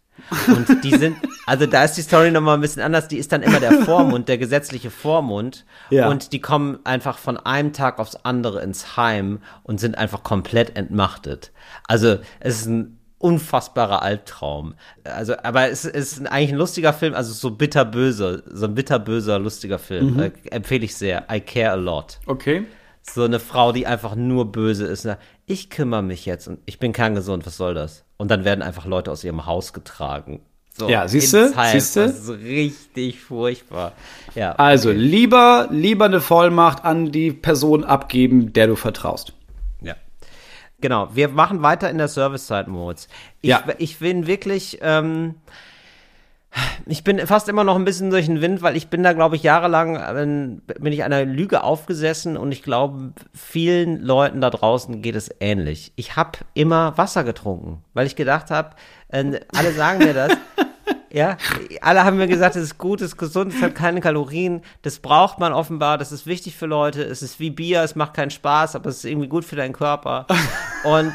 Und 0.46 0.84
die 0.84 0.96
sind, 0.96 1.18
also 1.48 1.66
da 1.66 1.84
ist 1.84 1.94
die 1.96 2.04
Story 2.04 2.30
nochmal 2.30 2.54
ein 2.54 2.62
bisschen 2.62 2.84
anders, 2.84 3.08
die 3.08 3.18
ist 3.18 3.32
dann 3.32 3.42
immer 3.42 3.60
der 3.60 3.72
Vormund, 3.82 4.30
der 4.30 4.38
gesetzliche 4.38 4.92
Vormund. 4.92 5.66
Ja. 5.90 6.08
Und 6.10 6.32
die 6.32 6.42
kommen 6.42 6.78
einfach 6.84 7.18
von 7.18 7.38
einem 7.38 7.74
Tag 7.74 7.98
aufs 7.98 8.18
andere 8.18 8.62
ins 8.62 8.98
Heim 8.98 9.40
und 9.64 9.80
sind 9.80 9.98
einfach 9.98 10.22
komplett 10.22 10.78
entmachtet. 10.78 11.52
Also 11.88 12.18
es 12.40 12.58
ist 12.60 12.68
ein 12.68 13.00
unfassbarer 13.24 14.02
Albtraum. 14.02 14.76
Also, 15.06 15.34
aber 15.42 15.70
es 15.70 15.86
ist 15.86 16.28
eigentlich 16.30 16.52
ein 16.52 16.58
lustiger 16.58 16.92
Film, 16.92 17.14
also 17.14 17.32
so 17.34 17.52
bitterböse, 17.52 18.44
so 18.52 18.66
ein 18.66 18.76
bitterböser, 18.76 19.40
lustiger 19.40 19.80
Film. 19.80 20.20
Äh, 20.20 20.32
empfehle 20.52 20.84
ich 20.84 20.96
sehr. 20.96 21.26
I 21.32 21.40
care 21.40 21.72
a 21.72 21.76
lot. 21.76 22.20
Okay. 22.26 22.66
So 23.02 23.24
eine 23.24 23.40
Frau, 23.40 23.72
die 23.72 23.88
einfach 23.88 24.16
nur 24.16 24.52
böse 24.52 24.86
ist. 24.86 25.06
Na, 25.06 25.18
ich 25.46 25.70
kümmere 25.70 26.04
mich 26.04 26.26
jetzt 26.26 26.48
und 26.48 26.60
ich 26.66 26.80
bin 26.80 26.92
kerngesund, 26.92 27.46
was 27.46 27.56
soll 27.58 27.74
das? 27.74 28.04
Und 28.18 28.30
dann 28.30 28.44
werden 28.44 28.62
einfach 28.62 28.86
Leute 28.86 29.12
aus 29.12 29.24
ihrem 29.24 29.46
Haus 29.46 29.72
getragen. 29.74 30.42
So, 30.78 30.90
Ja, 30.90 31.08
siehste, 31.08 31.40
ins 31.40 31.56
Heim. 31.56 31.72
siehste? 31.80 32.02
Das 32.08 32.20
ist 32.20 32.30
richtig 32.30 33.22
furchtbar. 33.22 33.94
Ja. 34.36 34.54
Also 34.54 34.92
lieber, 34.92 35.68
lieber 35.72 36.06
eine 36.06 36.20
Vollmacht 36.20 36.84
an 36.84 37.12
die 37.12 37.32
Person 37.32 37.84
abgeben, 37.84 38.52
der 38.54 38.68
du 38.68 38.76
vertraust. 38.76 39.34
Genau, 40.84 41.08
wir 41.14 41.30
machen 41.30 41.62
weiter 41.62 41.90
in 41.90 41.98
der 41.98 42.10
Servicezeit, 42.10 42.68
Moritz. 42.68 43.08
Ich, 43.40 43.50
Ja. 43.52 43.64
ich 43.78 44.00
bin 44.00 44.28
wirklich, 44.28 44.80
ähm, 44.82 45.36
ich 46.86 47.06
bin 47.06 47.26
fast 47.26 47.48
immer 47.48 47.64
noch 47.64 47.78
ein 47.78 47.86
bisschen 47.86 48.10
durch 48.10 48.26
den 48.26 48.42
Wind, 48.42 48.62
weil 48.62 48.76
ich 48.76 48.90
bin 48.90 49.02
da, 49.02 49.14
glaube 49.14 49.38
ich, 49.38 49.44
jahrelang, 49.44 49.96
ähm, 50.18 50.62
bin 50.82 50.92
ich 50.92 51.06
einer 51.06 51.24
Lüge 51.24 51.64
aufgesessen 51.64 52.36
und 52.36 52.52
ich 52.52 52.64
glaube, 52.64 53.14
vielen 53.34 54.02
Leuten 54.02 54.42
da 54.42 54.50
draußen 54.50 55.02
geht 55.02 55.16
es 55.16 55.30
ähnlich. 55.40 55.94
Ich 55.96 56.18
habe 56.18 56.40
immer 56.54 56.98
Wasser 56.98 57.24
getrunken, 57.24 57.82
weil 57.94 58.06
ich 58.06 58.18
gedacht 58.18 58.52
habe, 58.52 58.72
äh, 59.08 59.40
alle 59.56 59.72
sagen 59.72 60.00
mir 60.00 60.14
das. 60.14 60.34
Ja, 61.14 61.38
alle 61.82 62.04
haben 62.04 62.18
mir 62.18 62.28
gesagt, 62.28 62.56
es 62.56 62.64
ist 62.64 62.78
gut, 62.80 63.00
es 63.00 63.10
ist 63.10 63.18
gesund, 63.18 63.54
es 63.54 63.62
hat 63.62 63.76
keine 63.76 64.02
Kalorien. 64.02 64.64
Das 64.82 64.98
braucht 64.98 65.38
man 65.38 65.54
offenbar, 65.54 66.00
das 66.00 66.12
ist 66.12 66.26
wichtig 66.26 66.56
für 66.56 66.66
Leute. 66.66 67.04
Es 67.04 67.22
ist 67.22 67.40
wie 67.40 67.52
Bier, 67.52 67.84
es 67.84 67.94
macht 67.94 68.16
keinen 68.16 68.32
Spaß, 68.32 68.76
aber 68.76 68.90
es 68.90 68.98
ist 68.98 69.06
irgendwie 69.06 69.28
gut 69.28 69.46
für 69.46 69.56
deinen 69.56 69.74
Körper. 69.74 70.26
Und 70.84 71.14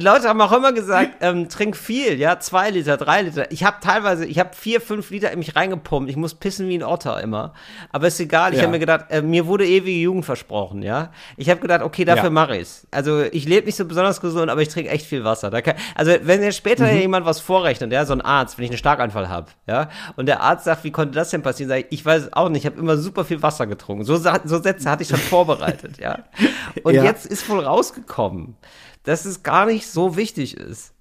Leute 0.00 0.28
haben 0.28 0.40
auch 0.40 0.52
immer 0.52 0.72
gesagt, 0.72 1.16
ähm, 1.20 1.48
trink 1.48 1.76
viel, 1.76 2.18
ja, 2.18 2.38
zwei 2.40 2.70
Liter, 2.70 2.96
drei 2.96 3.22
Liter. 3.22 3.50
Ich 3.52 3.64
habe 3.64 3.76
teilweise, 3.82 4.24
ich 4.24 4.38
habe 4.38 4.50
vier, 4.54 4.80
fünf 4.80 5.10
Liter 5.10 5.30
in 5.30 5.38
mich 5.38 5.54
reingepumpt. 5.56 6.08
Ich 6.08 6.16
muss 6.16 6.34
pissen 6.34 6.68
wie 6.68 6.78
ein 6.78 6.82
Otter 6.82 7.20
immer. 7.22 7.52
Aber 7.92 8.06
ist 8.06 8.18
egal. 8.20 8.52
Ich 8.52 8.58
Ja. 8.58 8.62
habe 8.62 8.72
mir 8.72 8.78
gedacht, 8.78 9.06
äh, 9.10 9.20
mir 9.22 9.46
wurde 9.46 9.66
ewige 9.66 9.98
Jugend 10.00 10.24
versprochen, 10.24 10.82
ja. 10.82 11.10
Ich 11.36 11.50
habe 11.50 11.60
gedacht, 11.60 11.82
okay, 11.82 12.04
dafür 12.04 12.24
Ja. 12.24 12.30
mache 12.30 12.56
ich's. 12.56 12.86
Also 12.90 13.22
ich 13.22 13.46
lebe 13.46 13.66
nicht 13.66 13.76
so 13.76 13.84
besonders 13.84 14.20
gesund, 14.20 14.50
aber 14.50 14.62
ich 14.62 14.68
trinke 14.68 14.90
echt 14.90 15.06
viel 15.06 15.24
Wasser. 15.24 15.50
Kann, 15.62 15.74
also 15.94 16.12
wenn 16.22 16.42
jetzt 16.42 16.56
später 16.56 16.86
Mhm. 16.86 16.98
jemand 16.98 17.26
was 17.26 17.40
vorrechnet, 17.40 17.92
ja, 17.92 18.04
so 18.06 18.12
ein 18.14 18.20
Arzt, 18.22 18.56
wenn 18.58 18.64
ich 18.64 18.70
einen 18.70 18.78
Starkanfall 18.78 19.28
habe, 19.28 19.48
ja, 19.66 19.88
und 20.16 20.26
der 20.26 20.40
Arzt 20.40 20.64
sagt, 20.64 20.84
wie 20.84 20.90
konnte 20.92 21.12
das 21.14 21.30
denn 21.30 21.42
passieren, 21.42 21.68
sage 21.68 21.86
ich, 21.90 22.00
ich 22.00 22.06
weiß 22.06 22.22
es 22.24 22.32
auch 22.32 22.48
nicht. 22.48 22.64
Ich 22.64 22.66
habe 22.66 22.78
immer 22.78 22.96
super 22.96 23.24
viel 23.24 23.42
Wasser 23.42 23.66
getrunken. 23.66 24.04
So, 24.04 24.16
so 24.16 24.62
Sätze 24.62 24.90
hatte 24.90 25.02
ich 25.02 25.08
schon 25.08 25.18
vorbereitet, 25.18 25.98
ja. 25.98 26.20
Und 26.82 26.94
Ja. 26.94 27.04
jetzt 27.04 27.26
ist 27.26 27.48
wohl 27.48 27.60
rausgekommen, 27.60 28.56
dass 29.04 29.24
es 29.24 29.42
gar 29.42 29.66
nicht 29.66 29.86
so 29.86 30.16
wichtig 30.16 30.56
ist. 30.56 30.92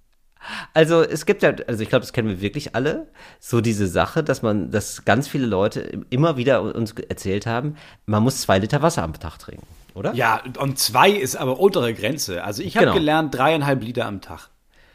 Also 0.74 1.02
es 1.02 1.26
gibt 1.26 1.42
ja, 1.42 1.54
also 1.68 1.82
ich 1.84 1.90
glaube, 1.90 2.02
das 2.02 2.12
kennen 2.12 2.28
wir 2.28 2.42
wirklich 2.42 2.76
alle, 2.76 3.08
so 3.40 3.62
diese 3.62 3.88
Sache, 3.88 4.24
dass 4.24 4.42
man, 4.42 4.72
dass 4.72 5.06
ganz 5.06 5.28
viele 5.30 5.46
Leute 5.46 6.04
immer 6.10 6.36
wieder 6.36 6.62
uns 6.76 6.92
erzählt 6.92 7.46
haben, 7.46 7.76
man 8.06 8.22
muss 8.24 8.42
zwei 8.42 8.60
Liter 8.60 8.82
Wasser 8.82 9.04
am 9.04 9.14
Tag 9.14 9.38
trinken, 9.40 9.66
oder? 9.94 10.14
Ja, 10.14 10.42
und 10.60 10.78
zwei 10.80 11.12
ist 11.12 11.38
aber 11.38 11.60
untere 11.62 11.94
Grenze. 11.94 12.44
Also 12.44 12.62
ich 12.62 12.76
habe 12.76 12.88
Genau. 12.88 12.98
gelernt, 12.98 13.34
dreieinhalb 13.34 13.82
Liter 13.84 14.06
am 14.06 14.20
Tag. 14.20 14.50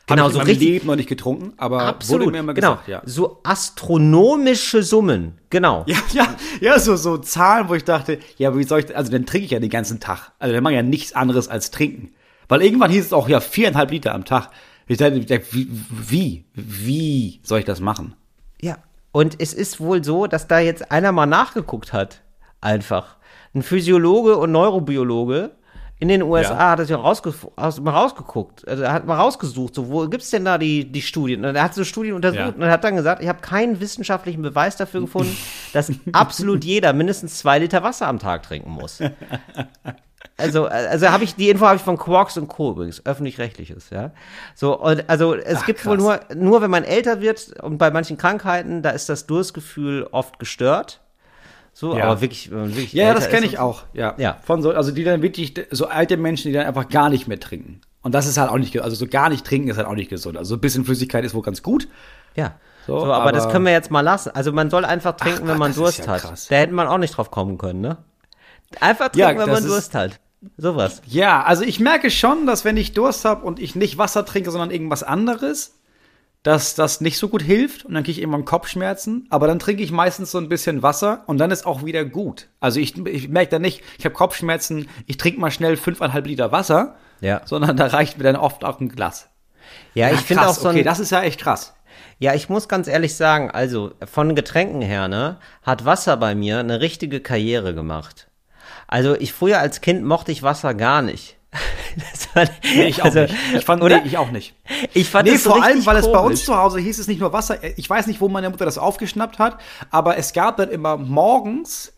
Genau, 0.07 0.25
hab 0.25 0.31
ich 0.31 0.37
so 0.37 0.41
richtig- 0.43 0.69
Leben 0.69 0.87
noch 0.87 0.97
nicht 0.97 1.09
getrunken, 1.09 1.53
aber 1.57 1.83
Absolut, 1.83 2.23
wurde 2.27 2.33
mir 2.33 2.39
immer 2.41 2.55
genau. 2.55 2.73
gesagt, 2.73 2.89
ja. 2.89 3.03
So 3.07 3.41
astronomische 3.43 4.83
Summen, 4.83 5.39
genau. 5.51 5.85
Ja, 5.87 5.99
ja, 6.13 6.35
ja, 6.61 6.79
so, 6.79 6.97
so 6.97 7.17
Zahlen, 7.19 7.69
wo 7.71 7.75
ich 7.75 7.85
dachte, 7.85 8.19
ja, 8.37 8.57
wie 8.57 8.65
soll 8.65 8.81
ich, 8.81 8.95
also 8.97 9.11
dann 9.11 9.25
trinke 9.27 9.47
ich 9.47 9.51
ja 9.51 9.61
den 9.61 9.71
ganzen 9.71 9.99
Tag. 10.01 10.33
Also 10.39 10.55
dann 10.55 10.63
mache 10.63 10.75
ich 10.75 10.77
ja 10.77 10.83
nichts 10.83 11.15
anderes 11.15 11.49
als 11.49 11.71
trinken. 11.71 12.13
Weil 12.49 12.63
irgendwann 12.63 12.91
hieß 12.91 13.07
es 13.07 13.13
auch, 13.13 13.29
ja, 13.29 13.41
viereinhalb 13.41 13.91
Liter 13.91 14.15
am 14.15 14.25
Tag. 14.25 14.51
Ich 14.87 14.97
dachte, 14.97 15.21
wie, 15.53 15.69
wie, 15.91 16.45
wie 16.55 17.41
soll 17.43 17.59
ich 17.61 17.65
das 17.67 17.81
machen? 17.81 18.15
Ja. 18.61 18.79
Und 19.13 19.41
es 19.41 19.53
ist 19.53 19.81
wohl 19.81 20.03
so, 20.03 20.27
dass 20.27 20.49
da 20.49 20.59
jetzt 20.59 20.91
einer 20.91 21.13
mal 21.13 21.27
nachgeguckt 21.27 21.93
hat. 21.93 22.23
Einfach. 22.61 23.17
Ein 23.55 23.63
Physiologe 23.63 24.37
und 24.37 24.53
Neurobiologe 24.53 25.53
in 26.01 26.09
den 26.09 26.23
USA 26.23 26.53
Ja. 26.55 26.71
hat 26.71 26.79
das 26.79 26.89
ja 26.91 26.97
rausge 26.97 27.35
aus, 27.57 27.81
mal 27.81 27.91
rausgeguckt. 27.91 28.67
Also 28.69 28.85
er 28.85 28.93
hat 28.93 29.07
mal 29.07 29.17
rausgesucht, 29.17 29.75
so, 29.75 29.91
wo 29.91 30.07
gibt's 30.09 30.31
denn 30.31 30.45
da 30.45 30.57
die, 30.57 30.85
die 30.91 31.03
Studien? 31.03 31.45
Und 31.45 31.57
er 31.57 31.63
hat 31.65 31.75
so 31.75 31.85
Studien 31.85 32.15
untersucht 32.15 32.41
Ja. 32.41 32.49
und 32.49 32.63
er 32.63 32.71
hat 32.71 32.85
dann 32.85 32.95
gesagt, 32.97 33.21
ich 33.23 33.29
habe 33.29 33.41
keinen 33.41 33.81
wissenschaftlichen 33.81 34.41
Beweis 34.43 34.77
dafür 34.77 35.01
gefunden, 35.03 35.37
dass 35.73 35.91
absolut 36.13 36.65
jeder 36.65 36.93
mindestens 36.93 37.39
zwei 37.39 37.59
Liter 37.59 37.83
Wasser 37.83 38.07
am 38.07 38.19
Tag 38.21 38.43
trinken 38.45 38.71
muss. 38.71 39.01
Also, 40.39 40.67
also 40.67 41.09
habe 41.11 41.25
ich 41.25 41.35
die 41.35 41.51
Info 41.51 41.67
habe 41.67 41.77
ich 41.77 41.83
von 41.83 41.99
Quarks 41.99 42.37
und 42.39 42.47
Co. 42.49 42.71
übrigens, 42.71 43.05
öffentlich-rechtliches, 43.05 43.91
ja. 43.91 44.13
So, 44.55 44.79
und 44.81 45.11
also 45.11 45.35
es 45.35 45.59
Ach, 45.63 45.67
gibt 45.67 45.85
wohl 45.85 45.99
krass. 45.99 46.21
nur, 46.31 46.37
nur 46.45 46.63
wenn 46.63 46.71
man 46.71 46.85
älter 46.85 47.21
wird 47.21 47.55
und 47.63 47.77
bei 47.79 47.91
manchen 47.91 48.17
Krankheiten, 48.17 48.81
da 48.83 48.91
ist 48.91 49.09
das 49.09 49.27
Durstgefühl 49.27 50.07
oft 50.13 50.39
gestört. 50.39 51.01
So, 51.73 51.97
Ja. 51.97 52.05
aber 52.05 52.21
wirklich, 52.21 52.51
wenn 52.51 52.59
man 52.61 52.69
wirklich 52.71 52.93
Ja, 52.93 53.07
ja, 53.07 53.15
das 53.15 53.29
kenne 53.29 53.47
ich 53.47 53.59
auch. 53.59 53.83
Ja. 53.93 54.15
Ja. 54.17 54.39
Von 54.45 54.63
so, 54.63 54.71
also 54.73 54.91
die 54.93 55.05
dann 55.05 55.23
wirklich, 55.23 55.55
so 55.71 55.87
alte 55.89 56.17
Menschen, 56.17 56.49
die 56.49 56.55
dann 56.57 56.67
einfach 56.67 56.89
gar 56.89 57.09
nicht 57.11 57.29
mehr 57.29 57.39
trinken. 57.41 57.81
Und 58.03 58.15
das 58.15 58.27
ist 58.27 58.39
halt 58.39 58.51
auch 58.51 58.59
nicht, 58.59 58.81
also 58.81 58.95
so 58.97 59.07
gar 59.09 59.29
nicht 59.29 59.45
trinken 59.45 59.69
ist 59.69 59.77
halt 59.77 59.87
auch 59.89 59.95
nicht 59.95 60.09
gesund. 60.11 60.37
Also 60.39 60.51
so 60.51 60.55
ein 60.57 60.61
bisschen 60.61 60.85
Flüssigkeit 60.85 61.25
ist 61.25 61.35
wohl 61.35 61.43
ganz 61.43 61.63
gut. 61.65 61.89
Ja. 62.37 62.55
So, 62.87 63.01
So, 63.01 63.13
aber, 63.13 63.33
das 63.33 63.45
aber- 63.45 63.53
können 63.53 63.65
wir 63.67 63.73
jetzt 63.73 63.91
mal 63.91 64.01
lassen. 64.01 64.31
Also 64.35 64.53
man 64.53 64.71
soll 64.71 64.85
einfach 64.85 65.17
trinken, 65.17 65.41
wenn 65.43 65.47
Gott, 65.49 65.59
man 65.59 65.71
das 65.71 65.77
Durst 65.77 65.99
ja 65.99 66.07
hat. 66.07 66.21
krass. 66.23 66.47
Da 66.49 66.57
hätte 66.57 66.73
man 66.73 66.87
auch 66.89 66.99
nicht 66.99 67.17
drauf 67.17 67.31
kommen 67.31 67.59
können, 67.59 67.81
ne? 67.81 67.99
Einfach 68.81 69.11
Ja, 69.15 69.27
trinken, 69.27 69.43
wenn 69.43 69.51
das 69.51 69.61
man 69.63 69.69
Durst 69.71 69.95
hat. 69.95 70.21
Sowas. 70.57 71.03
Ja, 71.07 71.43
also 71.43 71.65
ich 71.65 71.81
merke 71.81 72.11
schon, 72.11 72.47
dass 72.47 72.65
wenn 72.65 72.77
ich 72.77 72.93
Durst 72.93 73.25
habe 73.25 73.45
und 73.45 73.59
ich 73.59 73.75
nicht 73.75 73.99
Wasser 73.99 74.25
trinke, 74.25 74.51
sondern 74.51 74.71
irgendwas 74.71 75.03
anderes, 75.03 75.75
dass 76.45 76.75
das 76.77 77.01
nicht 77.01 77.19
so 77.19 77.29
gut 77.29 77.43
hilft 77.43 77.85
und 77.85 77.95
dann 77.95 78.05
kriege 78.05 78.13
ich 78.13 78.21
irgendwann 78.21 78.45
Kopfschmerzen. 78.45 79.27
Aber 79.31 79.49
dann 79.49 79.59
trinke 79.59 79.83
ich 79.83 79.91
meistens 79.91 80.31
so 80.31 80.39
ein 80.39 80.49
bisschen 80.49 80.83
Wasser 80.83 81.25
und 81.27 81.39
dann 81.39 81.51
ist 81.51 81.67
auch 81.67 81.85
wieder 81.85 82.05
gut. 82.05 82.49
Also 82.61 82.79
ich, 82.79 82.97
ich 83.07 83.29
merke 83.29 83.51
dann 83.51 83.63
nicht, 83.63 83.83
ich 83.99 84.05
habe 84.05 84.15
Kopfschmerzen, 84.15 84.89
ich 85.07 85.17
trinke 85.17 85.41
mal 85.41 85.51
schnell 85.51 85.77
fünfeinhalb 85.77 86.27
Liter 86.27 86.53
Wasser, 86.53 86.95
Ja. 87.21 87.43
sondern 87.45 87.77
da 87.77 87.87
reicht 87.87 88.19
mir 88.19 88.25
dann 88.25 88.37
oft 88.37 88.65
auch 88.65 88.81
ein 88.81 88.89
Glas. 88.89 89.29
Ja, 89.95 90.11
ich 90.13 90.21
finde 90.21 90.47
auch 90.47 90.55
so 90.55 90.69
ein, 90.69 90.77
okay, 90.77 90.85
das 90.85 91.01
ist 91.01 91.11
ja 91.11 91.23
echt 91.23 91.41
krass. 91.41 91.75
Ja, 92.21 92.35
ich 92.35 92.49
muss 92.49 92.69
ganz 92.69 92.87
ehrlich 92.89 93.17
sagen, 93.17 93.51
also 93.51 93.93
von 94.07 94.35
Getränken 94.35 94.81
her, 94.83 95.09
ne, 95.09 95.39
hat 95.63 95.85
Wasser 95.85 96.17
bei 96.17 96.35
mir 96.35 96.59
eine 96.61 96.81
richtige 96.81 97.21
Karriere 97.21 97.75
gemacht. 97.75 98.28
Also 98.89 99.15
ich 99.15 99.33
früher 99.33 99.61
als 99.61 99.81
Kind 99.81 100.05
mochte 100.05 100.33
ich 100.33 100.43
Wasser 100.43 100.75
gar 100.75 101.03
nicht. 101.03 101.37
War- 102.35 102.45
Nee, 102.63 102.85
ich 102.87 103.01
auch 103.01 103.07
also, 103.07 103.21
nicht. 103.21 103.35
Ich 103.55 103.65
fand, 103.65 103.83
oder? 103.83 104.01
nee, 104.01 104.07
ich 104.07 104.19
auch 104.19 104.31
nicht. 104.31 104.55
Ich 104.95 105.09
fand 105.09 105.27
Nee, 105.27 105.35
das 105.35 105.43
vor 105.45 105.63
allem, 105.63 105.85
weil 105.87 105.97
es 105.97 106.07
bei 106.07 106.19
uns 106.19 106.23
komisch. 106.41 106.45
zu 106.45 106.57
Hause 106.57 106.79
hieß 106.81 106.99
es 106.99 107.07
nicht 107.09 107.21
nur 107.21 107.33
Wasser. 107.33 107.59
Ich 107.79 107.89
weiß 107.89 108.07
nicht, 108.07 108.21
wo 108.21 108.29
meine 108.29 108.51
Mutter 108.51 108.65
das 108.65 108.77
aufgeschnappt 108.79 109.39
hat, 109.39 109.59
aber 109.91 110.17
es 110.19 110.33
gab 110.33 110.57
dann 110.59 110.69
immer 110.71 110.97
morgens, 110.97 111.93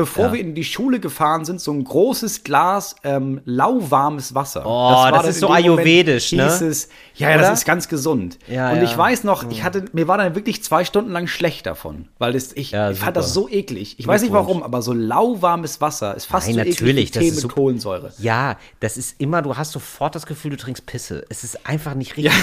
bevor 0.00 0.26
Ja. 0.26 0.32
wir 0.32 0.40
in 0.40 0.54
die 0.54 0.64
Schule 0.64 0.98
gefahren 0.98 1.44
sind, 1.44 1.60
so 1.60 1.70
ein 1.72 1.84
großes 1.84 2.42
Glas 2.42 2.96
ähm, 3.04 3.42
lauwarmes 3.44 4.34
Wasser. 4.34 4.62
Oh, 4.64 4.68
war 4.68 5.12
das 5.12 5.20
dann 5.22 5.30
ist 5.30 5.40
so 5.40 5.46
dem 5.48 5.52
Moment, 5.52 5.66
ayurvedisch, 5.66 6.32
ne? 6.32 6.44
hieß 6.44 6.62
Es, 6.62 6.88
ja, 7.16 7.28
ja, 7.30 7.36
das 7.36 7.58
ist 7.58 7.64
ganz 7.66 7.86
gesund. 7.88 8.38
Ja, 8.48 8.72
und 8.72 8.82
ich 8.82 8.96
weiß 8.96 9.24
noch, 9.24 9.50
ich 9.50 9.62
hatte, 9.62 9.84
mir 9.92 10.08
war 10.08 10.16
dann 10.16 10.34
wirklich 10.34 10.64
zwei 10.64 10.86
Stunden 10.86 11.10
lang 11.10 11.26
schlecht 11.26 11.66
davon, 11.66 12.08
weil 12.18 12.32
das, 12.32 12.52
ich, 12.52 12.72
ich 12.72 12.98
fand 12.98 13.16
das 13.16 13.34
so 13.34 13.46
eklig. 13.46 13.96
Ich 13.98 14.06
weiß 14.06 14.22
nicht 14.22 14.32
warum, 14.32 14.62
aber 14.62 14.80
so 14.80 14.94
lauwarmes 14.94 15.82
Wasser 15.82 16.14
ist 16.14 16.24
fast 16.24 16.46
Nein, 16.46 16.54
so 16.54 16.60
eklig 16.62 16.74
natürlich, 16.80 17.08
wie 17.10 17.12
das 17.18 17.24
ist 17.24 17.30
mit 17.34 17.40
super. 17.42 17.54
Kohlensäure. 17.56 18.12
Ja, 18.18 18.56
das 18.80 18.96
ist 18.96 19.20
immer, 19.20 19.42
du 19.42 19.56
hast 19.58 19.72
sofort 19.72 20.14
das 20.14 20.24
Gefühl, 20.24 20.52
du 20.52 20.56
trinkst 20.56 20.86
Pisse. 20.86 21.26
Es 21.28 21.44
ist 21.44 21.66
einfach 21.68 21.94
nicht 21.94 22.16
richtig. 22.16 22.32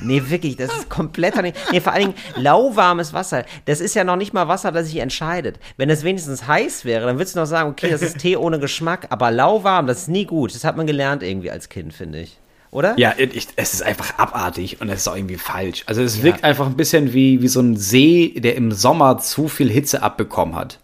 Nee, 0.00 0.22
wirklich, 0.26 0.56
das 0.56 0.72
ist 0.72 0.88
komplett 0.88 1.36
daneben. 1.36 1.56
Nee, 1.72 1.80
vor 1.80 1.92
allen 1.92 2.12
Dingen 2.12 2.14
lauwarmes 2.36 3.12
Wasser. 3.12 3.44
Das 3.64 3.80
ist 3.80 3.94
ja 3.94 4.04
noch 4.04 4.16
nicht 4.16 4.32
mal 4.32 4.46
Wasser, 4.48 4.70
das 4.70 4.86
sich 4.86 4.98
entscheidet. 4.98 5.58
Wenn 5.76 5.90
es 5.90 6.04
wenigstens 6.04 6.46
heiß 6.46 6.84
wäre, 6.84 7.06
dann 7.06 7.18
würdest 7.18 7.34
du 7.34 7.40
noch 7.40 7.46
sagen, 7.46 7.70
okay, 7.70 7.90
das 7.90 8.02
ist 8.02 8.18
Tee 8.18 8.36
ohne 8.36 8.58
Geschmack, 8.58 9.06
aber 9.10 9.30
lauwarm, 9.30 9.86
das 9.86 10.02
ist 10.02 10.08
nie 10.08 10.24
gut. 10.24 10.54
Das 10.54 10.64
hat 10.64 10.76
man 10.76 10.86
gelernt 10.86 11.22
irgendwie 11.22 11.50
als 11.50 11.68
Kind, 11.68 11.92
finde 11.92 12.20
ich. 12.20 12.38
Oder? 12.70 12.98
Ja, 12.98 13.14
ich, 13.16 13.48
es 13.56 13.74
ist 13.74 13.82
einfach 13.82 14.18
abartig 14.18 14.80
und 14.80 14.90
es 14.90 15.00
ist 15.00 15.08
auch 15.08 15.16
irgendwie 15.16 15.38
falsch. 15.38 15.84
Also 15.86 16.02
es 16.02 16.22
wirkt 16.22 16.44
einfach 16.44 16.66
ein 16.66 16.76
bisschen 16.76 17.14
wie, 17.14 17.40
wie 17.40 17.48
so 17.48 17.60
ein 17.60 17.76
See, 17.76 18.34
der 18.38 18.56
im 18.56 18.72
Sommer 18.72 19.18
zu 19.18 19.48
viel 19.48 19.70
Hitze 19.70 20.02
abbekommen 20.02 20.54
hat. 20.54 20.78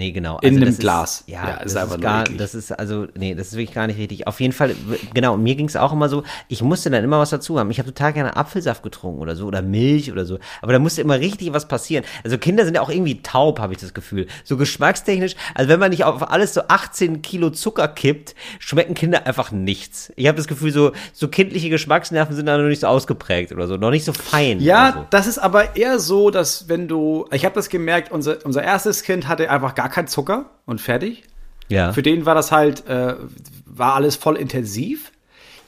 Nee, 0.00 0.12
genau. 0.12 0.38
In 0.38 0.56
einem 0.56 0.64
das 0.64 0.78
Glas. 0.78 1.20
Ist, 1.20 1.28
ja, 1.28 1.46
Ja, 1.46 1.56
das 1.56 1.72
ist 1.72 1.76
einfach 1.76 1.98
nur 1.98 2.02
gar, 2.02 2.24
das 2.24 2.54
ist 2.54 2.72
also, 2.72 3.06
nee, 3.18 3.34
das 3.34 3.48
ist 3.48 3.52
wirklich 3.52 3.74
gar 3.74 3.86
nicht 3.86 3.98
richtig. 3.98 4.26
Auf 4.26 4.40
jeden 4.40 4.54
Fall, 4.54 4.74
genau, 5.12 5.36
mir 5.36 5.54
ging 5.56 5.66
es 5.66 5.76
auch 5.76 5.92
immer 5.92 6.08
so, 6.08 6.22
ich 6.48 6.62
musste 6.62 6.88
dann 6.88 7.04
immer 7.04 7.18
was 7.18 7.28
dazu 7.28 7.58
haben. 7.58 7.70
Ich 7.70 7.78
habe 7.78 7.92
total 7.92 8.14
gerne 8.14 8.34
Apfelsaft 8.34 8.82
getrunken 8.82 9.20
oder 9.20 9.36
so 9.36 9.44
oder 9.44 9.60
Milch 9.60 10.10
oder 10.10 10.24
so. 10.24 10.38
Aber 10.62 10.72
da 10.72 10.78
musste 10.78 11.02
immer 11.02 11.20
richtig 11.20 11.52
was 11.52 11.68
passieren. 11.68 12.02
Also 12.24 12.38
Kinder 12.38 12.64
sind 12.64 12.76
ja 12.76 12.80
auch 12.80 12.88
irgendwie 12.88 13.20
taub, 13.20 13.58
habe 13.58 13.74
ich 13.74 13.78
das 13.78 13.92
Gefühl. 13.92 14.26
So 14.42 14.56
geschmackstechnisch, 14.56 15.34
also 15.54 15.68
wenn 15.68 15.78
man 15.78 15.90
nicht 15.90 16.04
auf 16.04 16.30
alles 16.30 16.54
so 16.54 16.62
18 16.66 17.20
Kilo 17.20 17.50
Zucker 17.50 17.86
kippt, 17.86 18.34
schmecken 18.58 18.94
Kinder 18.94 19.26
einfach 19.26 19.52
nichts. 19.52 20.14
Ich 20.16 20.28
habe 20.28 20.38
das 20.38 20.48
Gefühl, 20.48 20.72
so, 20.72 20.92
so 21.12 21.28
kindliche 21.28 21.68
Geschmacksnerven 21.68 22.34
sind 22.34 22.46
da 22.46 22.56
noch 22.56 22.68
nicht 22.68 22.80
so 22.80 22.86
ausgeprägt 22.86 23.52
oder 23.52 23.66
so, 23.66 23.76
noch 23.76 23.90
nicht 23.90 24.06
so 24.06 24.14
fein. 24.14 24.60
Ja, 24.60 24.92
so. 24.94 25.06
das 25.10 25.26
ist 25.26 25.36
aber 25.36 25.76
eher 25.76 25.98
so, 25.98 26.30
dass 26.30 26.70
wenn 26.70 26.88
du, 26.88 27.26
ich 27.32 27.44
habe 27.44 27.54
das 27.54 27.68
gemerkt, 27.68 28.10
unser, 28.10 28.38
unser 28.46 28.62
erstes 28.62 29.02
Kind 29.02 29.28
hatte 29.28 29.50
einfach 29.50 29.74
gar 29.74 29.89
keinen 29.90 30.08
Zucker 30.08 30.50
und 30.66 30.80
fertig. 30.80 31.22
ja. 31.68 31.92
Für 31.92 32.02
den 32.02 32.26
war 32.26 32.34
das 32.34 32.50
halt, 32.52 32.86
äh, 32.88 33.14
war 33.66 33.94
alles 33.94 34.16
voll 34.16 34.36
intensiv. 34.36 35.12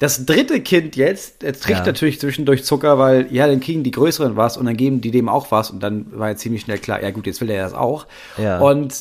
Das 0.01 0.27
dritte 0.27 0.61
Kind 0.61 0.97
jetzt, 0.97 1.45
jetzt 1.45 1.63
trinkt 1.63 1.81
Ja. 1.81 1.87
natürlich 1.87 2.19
zwischendurch 2.19 2.65
Zucker, 2.65 2.99
weil, 2.99 3.29
ja, 3.33 3.47
dann 3.47 3.61
kriegen 3.61 3.85
die 3.85 3.93
Größeren 3.93 4.35
was 4.37 4.57
und 4.57 4.67
dann 4.67 4.77
geben 4.77 5.01
die 5.01 5.13
dem 5.13 5.29
auch 5.29 5.53
was 5.53 5.71
und 5.71 5.81
dann 5.81 6.07
war 6.19 6.31
ja 6.31 6.37
ziemlich 6.37 6.63
schnell 6.63 6.79
klar, 6.79 7.01
ja 7.03 7.11
gut, 7.13 7.27
jetzt 7.27 7.41
will 7.41 7.47
der 7.47 7.63
das 7.63 7.73
auch. 7.73 8.07
Ja. 8.37 8.59
Und 8.59 8.93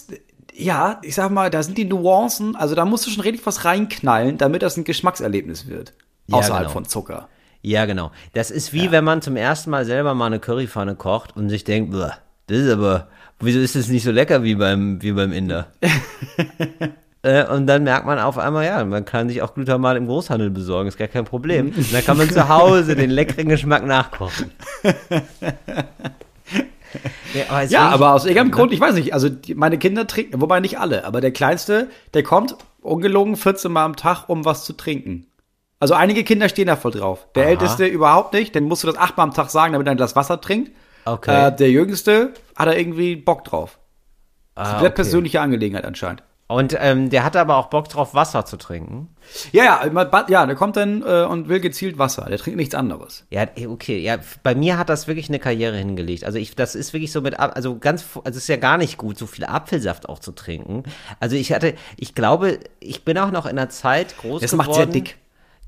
ja, 0.54 1.00
ich 1.02 1.16
sag 1.16 1.32
mal, 1.32 1.50
da 1.50 1.64
sind 1.64 1.78
die 1.80 1.86
Nuancen, 1.86 2.56
also 2.56 2.76
da 2.76 2.86
musst 2.86 3.08
du 3.08 3.10
schon 3.10 3.24
richtig 3.24 3.46
was 3.48 3.66
reinknallen, 3.66 4.38
damit 4.38 4.62
das 4.62 4.78
ein 4.78 4.84
Geschmackserlebnis 4.84 5.68
wird. 5.68 5.94
Ja, 6.28 6.38
außerhalb 6.38 6.64
genau. 6.66 6.74
von 6.74 6.86
Zucker. 6.86 7.30
Ja, 7.64 7.86
genau. 7.86 8.12
Das 8.34 8.52
ist 8.52 8.72
wie 8.74 8.92
wenn 8.92 9.04
man 9.04 9.24
zum 9.24 9.36
ersten 9.38 9.72
Mal 9.72 9.86
selber 9.86 10.14
mal 10.14 10.28
eine 10.28 10.40
Currypfanne 10.40 10.94
kocht 10.96 11.36
und 11.36 11.50
sich 11.50 11.64
denkt, 11.64 11.92
"Bäh, 11.92 12.10
das 12.46 12.58
ist 12.60 12.70
aber, 12.72 13.08
wieso 13.42 13.60
ist 13.60 13.76
das 13.76 13.88
nicht 13.88 14.04
so 14.04 14.12
lecker 14.12 14.44
wie 14.44 14.56
beim, 14.56 15.02
wie 15.02 15.12
beim 15.12 15.32
Inder? 15.32 15.68
Äh, 17.24 17.46
Und 17.46 17.68
dann 17.68 17.84
merkt 17.84 18.08
man 18.08 18.18
auf 18.18 18.40
einmal, 18.40 18.66
ja, 18.66 18.84
man 18.84 19.06
kann 19.06 19.30
sich 19.30 19.44
auch 19.44 19.54
Glutamat 19.54 19.96
im 19.96 20.08
Großhandel 20.08 20.50
besorgen, 20.50 20.88
ist 20.88 20.98
gar 20.98 21.08
kein 21.08 21.24
Problem. 21.24 21.68
Und 21.68 21.94
dann 21.94 22.04
kann 22.04 22.18
man 22.18 22.28
zu 22.28 22.50
Hause 22.50 22.96
den 22.96 23.12
leckeren 23.12 23.48
Geschmack 23.48 23.86
nachkochen. 23.86 24.50
Ja, 27.34 27.46
aber, 27.50 27.64
es 27.64 27.72
Ja, 27.72 27.90
aber 27.90 28.14
aus 28.14 28.26
irgendeinem 28.26 28.52
Grund, 28.52 28.74
ich 28.74 28.82
weiß 28.82 28.96
nicht, 28.96 29.14
also 29.14 29.30
die, 29.30 29.56
meine 29.56 29.78
Kinder 29.78 30.08
trinken, 30.08 30.42
wobei 30.42 30.60
nicht 30.60 30.80
alle, 30.80 31.06
aber 31.06 31.22
der 31.22 31.32
Kleinste, 31.32 31.88
der 32.14 32.24
kommt 32.24 32.58
ungelogen 32.82 33.38
14 33.38 33.72
Mal 33.72 33.86
am 33.86 33.96
Tag, 33.96 34.28
um 34.28 34.44
was 34.44 34.66
zu 34.66 34.74
trinken. 34.74 35.26
Also 35.80 35.94
einige 35.94 36.24
Kinder 36.24 36.50
stehen 36.50 36.68
da 36.68 36.76
voll 36.76 36.92
drauf. 36.92 37.28
Der 37.36 37.44
Aha. 37.44 37.52
Älteste 37.52 37.86
überhaupt 37.86 38.34
nicht, 38.34 38.54
den 38.54 38.66
musst 38.66 38.84
du 38.84 38.88
das 38.88 38.98
achtmal 38.98 39.28
am 39.28 39.34
Tag 39.34 39.50
sagen, 39.50 39.74
damit 39.74 39.88
er 39.88 39.92
ein 39.92 39.98
Glas 39.98 40.16
Wasser 40.16 40.42
trinkt. 40.42 40.72
Okay. 41.06 41.48
Äh, 41.48 41.56
der 41.56 41.72
Jüngste 41.72 42.34
hat 42.56 42.68
da 42.68 42.74
irgendwie 42.74 43.16
Bock 43.16 43.44
drauf. 43.44 43.80
Ah, 44.56 44.80
Sehr 44.80 44.90
okay. 44.90 44.90
persönliche 44.92 45.42
Angelegenheit 45.42 45.86
anscheinend. 45.86 46.24
Und 46.48 46.76
ähm, 46.78 47.10
der 47.10 47.24
hatte 47.24 47.40
aber 47.40 47.56
auch 47.56 47.68
Bock 47.68 47.88
drauf, 47.88 48.14
Wasser 48.14 48.44
zu 48.46 48.58
trinken. 48.58 49.08
Ja, 49.54 49.64
ja, 49.86 50.26
ja, 50.28 50.46
der 50.46 50.56
kommt 50.58 50.76
dann 50.76 51.02
äh, 51.02 51.24
und 51.24 51.48
will 51.48 51.62
gezielt 51.62 51.98
Wasser. 51.98 52.26
Der 52.26 52.38
trinkt 52.38 52.58
nichts 52.58 52.76
anderes. 52.76 53.26
Ja, 53.30 53.46
eh, 53.56 53.68
okay. 53.68 54.00
Ja, 54.00 54.18
bei 54.44 54.54
mir 54.54 54.78
hat 54.78 54.90
das 54.90 55.08
wirklich 55.08 55.30
eine 55.30 55.40
Karriere 55.40 55.78
hingelegt. 55.78 56.26
Also 56.26 56.38
ich, 56.40 56.54
das 56.54 56.76
ist 56.76 56.92
wirklich 56.92 57.14
so 57.14 57.22
mit, 57.22 57.40
also 57.40 57.78
ganz, 57.80 58.04
also 58.16 58.32
es 58.32 58.36
ist 58.44 58.48
ja 58.50 58.58
gar 58.58 58.78
nicht 58.78 58.98
gut, 58.98 59.18
so 59.18 59.28
viel 59.28 59.46
Apfelsaft 59.46 60.10
auch 60.10 60.20
zu 60.20 60.34
trinken. 60.34 60.84
Also 61.22 61.38
ich 61.38 61.54
hatte, 61.54 61.74
ich 61.96 62.16
glaube, 62.16 62.60
ich 62.82 63.06
bin 63.06 63.18
auch 63.18 63.32
noch 63.32 63.46
in 63.46 63.58
einer 63.58 63.70
Zeit 63.70 64.18
groß 64.18 64.42
Das 64.42 64.52
geworden. 64.52 64.68
macht 64.68 64.76
sehr 64.76 64.88
dick. 64.88 65.18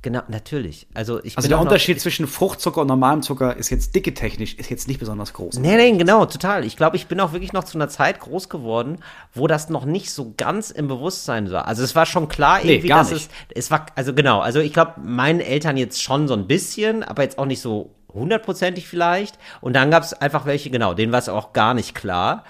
Genau, 0.03 0.21
natürlich. 0.27 0.85
Also 0.93 1.23
ich 1.23 1.37
Also 1.37 1.47
der 1.47 1.57
auch 1.57 1.61
noch- 1.63 1.71
Unterschied 1.71 1.99
zwischen 1.99 2.27
Fruchtzucker 2.27 2.81
und 2.81 2.87
normalem 2.87 3.21
Zucker 3.23 3.55
ist 3.55 3.69
jetzt 3.69 3.95
dicke 3.95 4.13
technisch, 4.13 4.53
ist 4.55 4.69
jetzt 4.69 4.87
nicht 4.87 4.99
besonders 4.99 5.31
groß. 5.33 5.57
Nee, 5.59 5.75
nee, 5.77 5.97
genau, 5.97 6.25
total. 6.25 6.65
Ich 6.65 6.75
glaube, 6.77 6.97
ich 6.97 7.07
bin 7.07 7.19
auch 7.21 7.31
wirklich 7.31 7.53
noch 7.53 7.63
zu 7.63 7.77
einer 7.77 7.87
Zeit 7.87 8.19
groß 8.19 8.49
geworden, 8.49 8.97
wo 9.33 9.47
das 9.47 9.69
noch 9.69 9.85
nicht 9.85 10.11
so 10.11 10.33
ganz 10.37 10.71
im 10.71 10.89
Bewusstsein 10.89 11.49
war. 11.51 11.67
Also 11.69 11.83
es 11.83 11.95
war 11.95 12.05
schon 12.05 12.27
klar 12.27 12.59
Nee, 12.63 12.73
irgendwie, 12.73 12.89
gar 12.89 12.99
dass 12.99 13.11
nicht. 13.11 13.29
es, 13.55 13.63
es 13.65 13.71
war, 13.71 13.85
also 13.95 14.13
genau, 14.13 14.41
also 14.41 14.59
ich 14.59 14.73
glaube, 14.73 14.95
meinen 15.01 15.39
Eltern 15.39 15.77
jetzt 15.77 16.03
schon 16.03 16.27
so 16.27 16.33
ein 16.33 16.47
bisschen, 16.47 17.01
aber 17.03 17.23
jetzt 17.23 17.39
auch 17.39 17.45
nicht 17.45 17.61
so 17.61 17.89
hundertprozentig 18.13 18.87
vielleicht. 18.87 19.39
Und 19.61 19.73
dann 19.73 19.89
gab 19.89 20.03
es 20.03 20.13
einfach 20.13 20.45
welche, 20.45 20.69
genau, 20.69 20.93
denen 20.93 21.13
war 21.13 21.19
es 21.19 21.29
auch 21.29 21.53
gar 21.53 21.73
nicht 21.73 21.95
klar. 21.95 22.43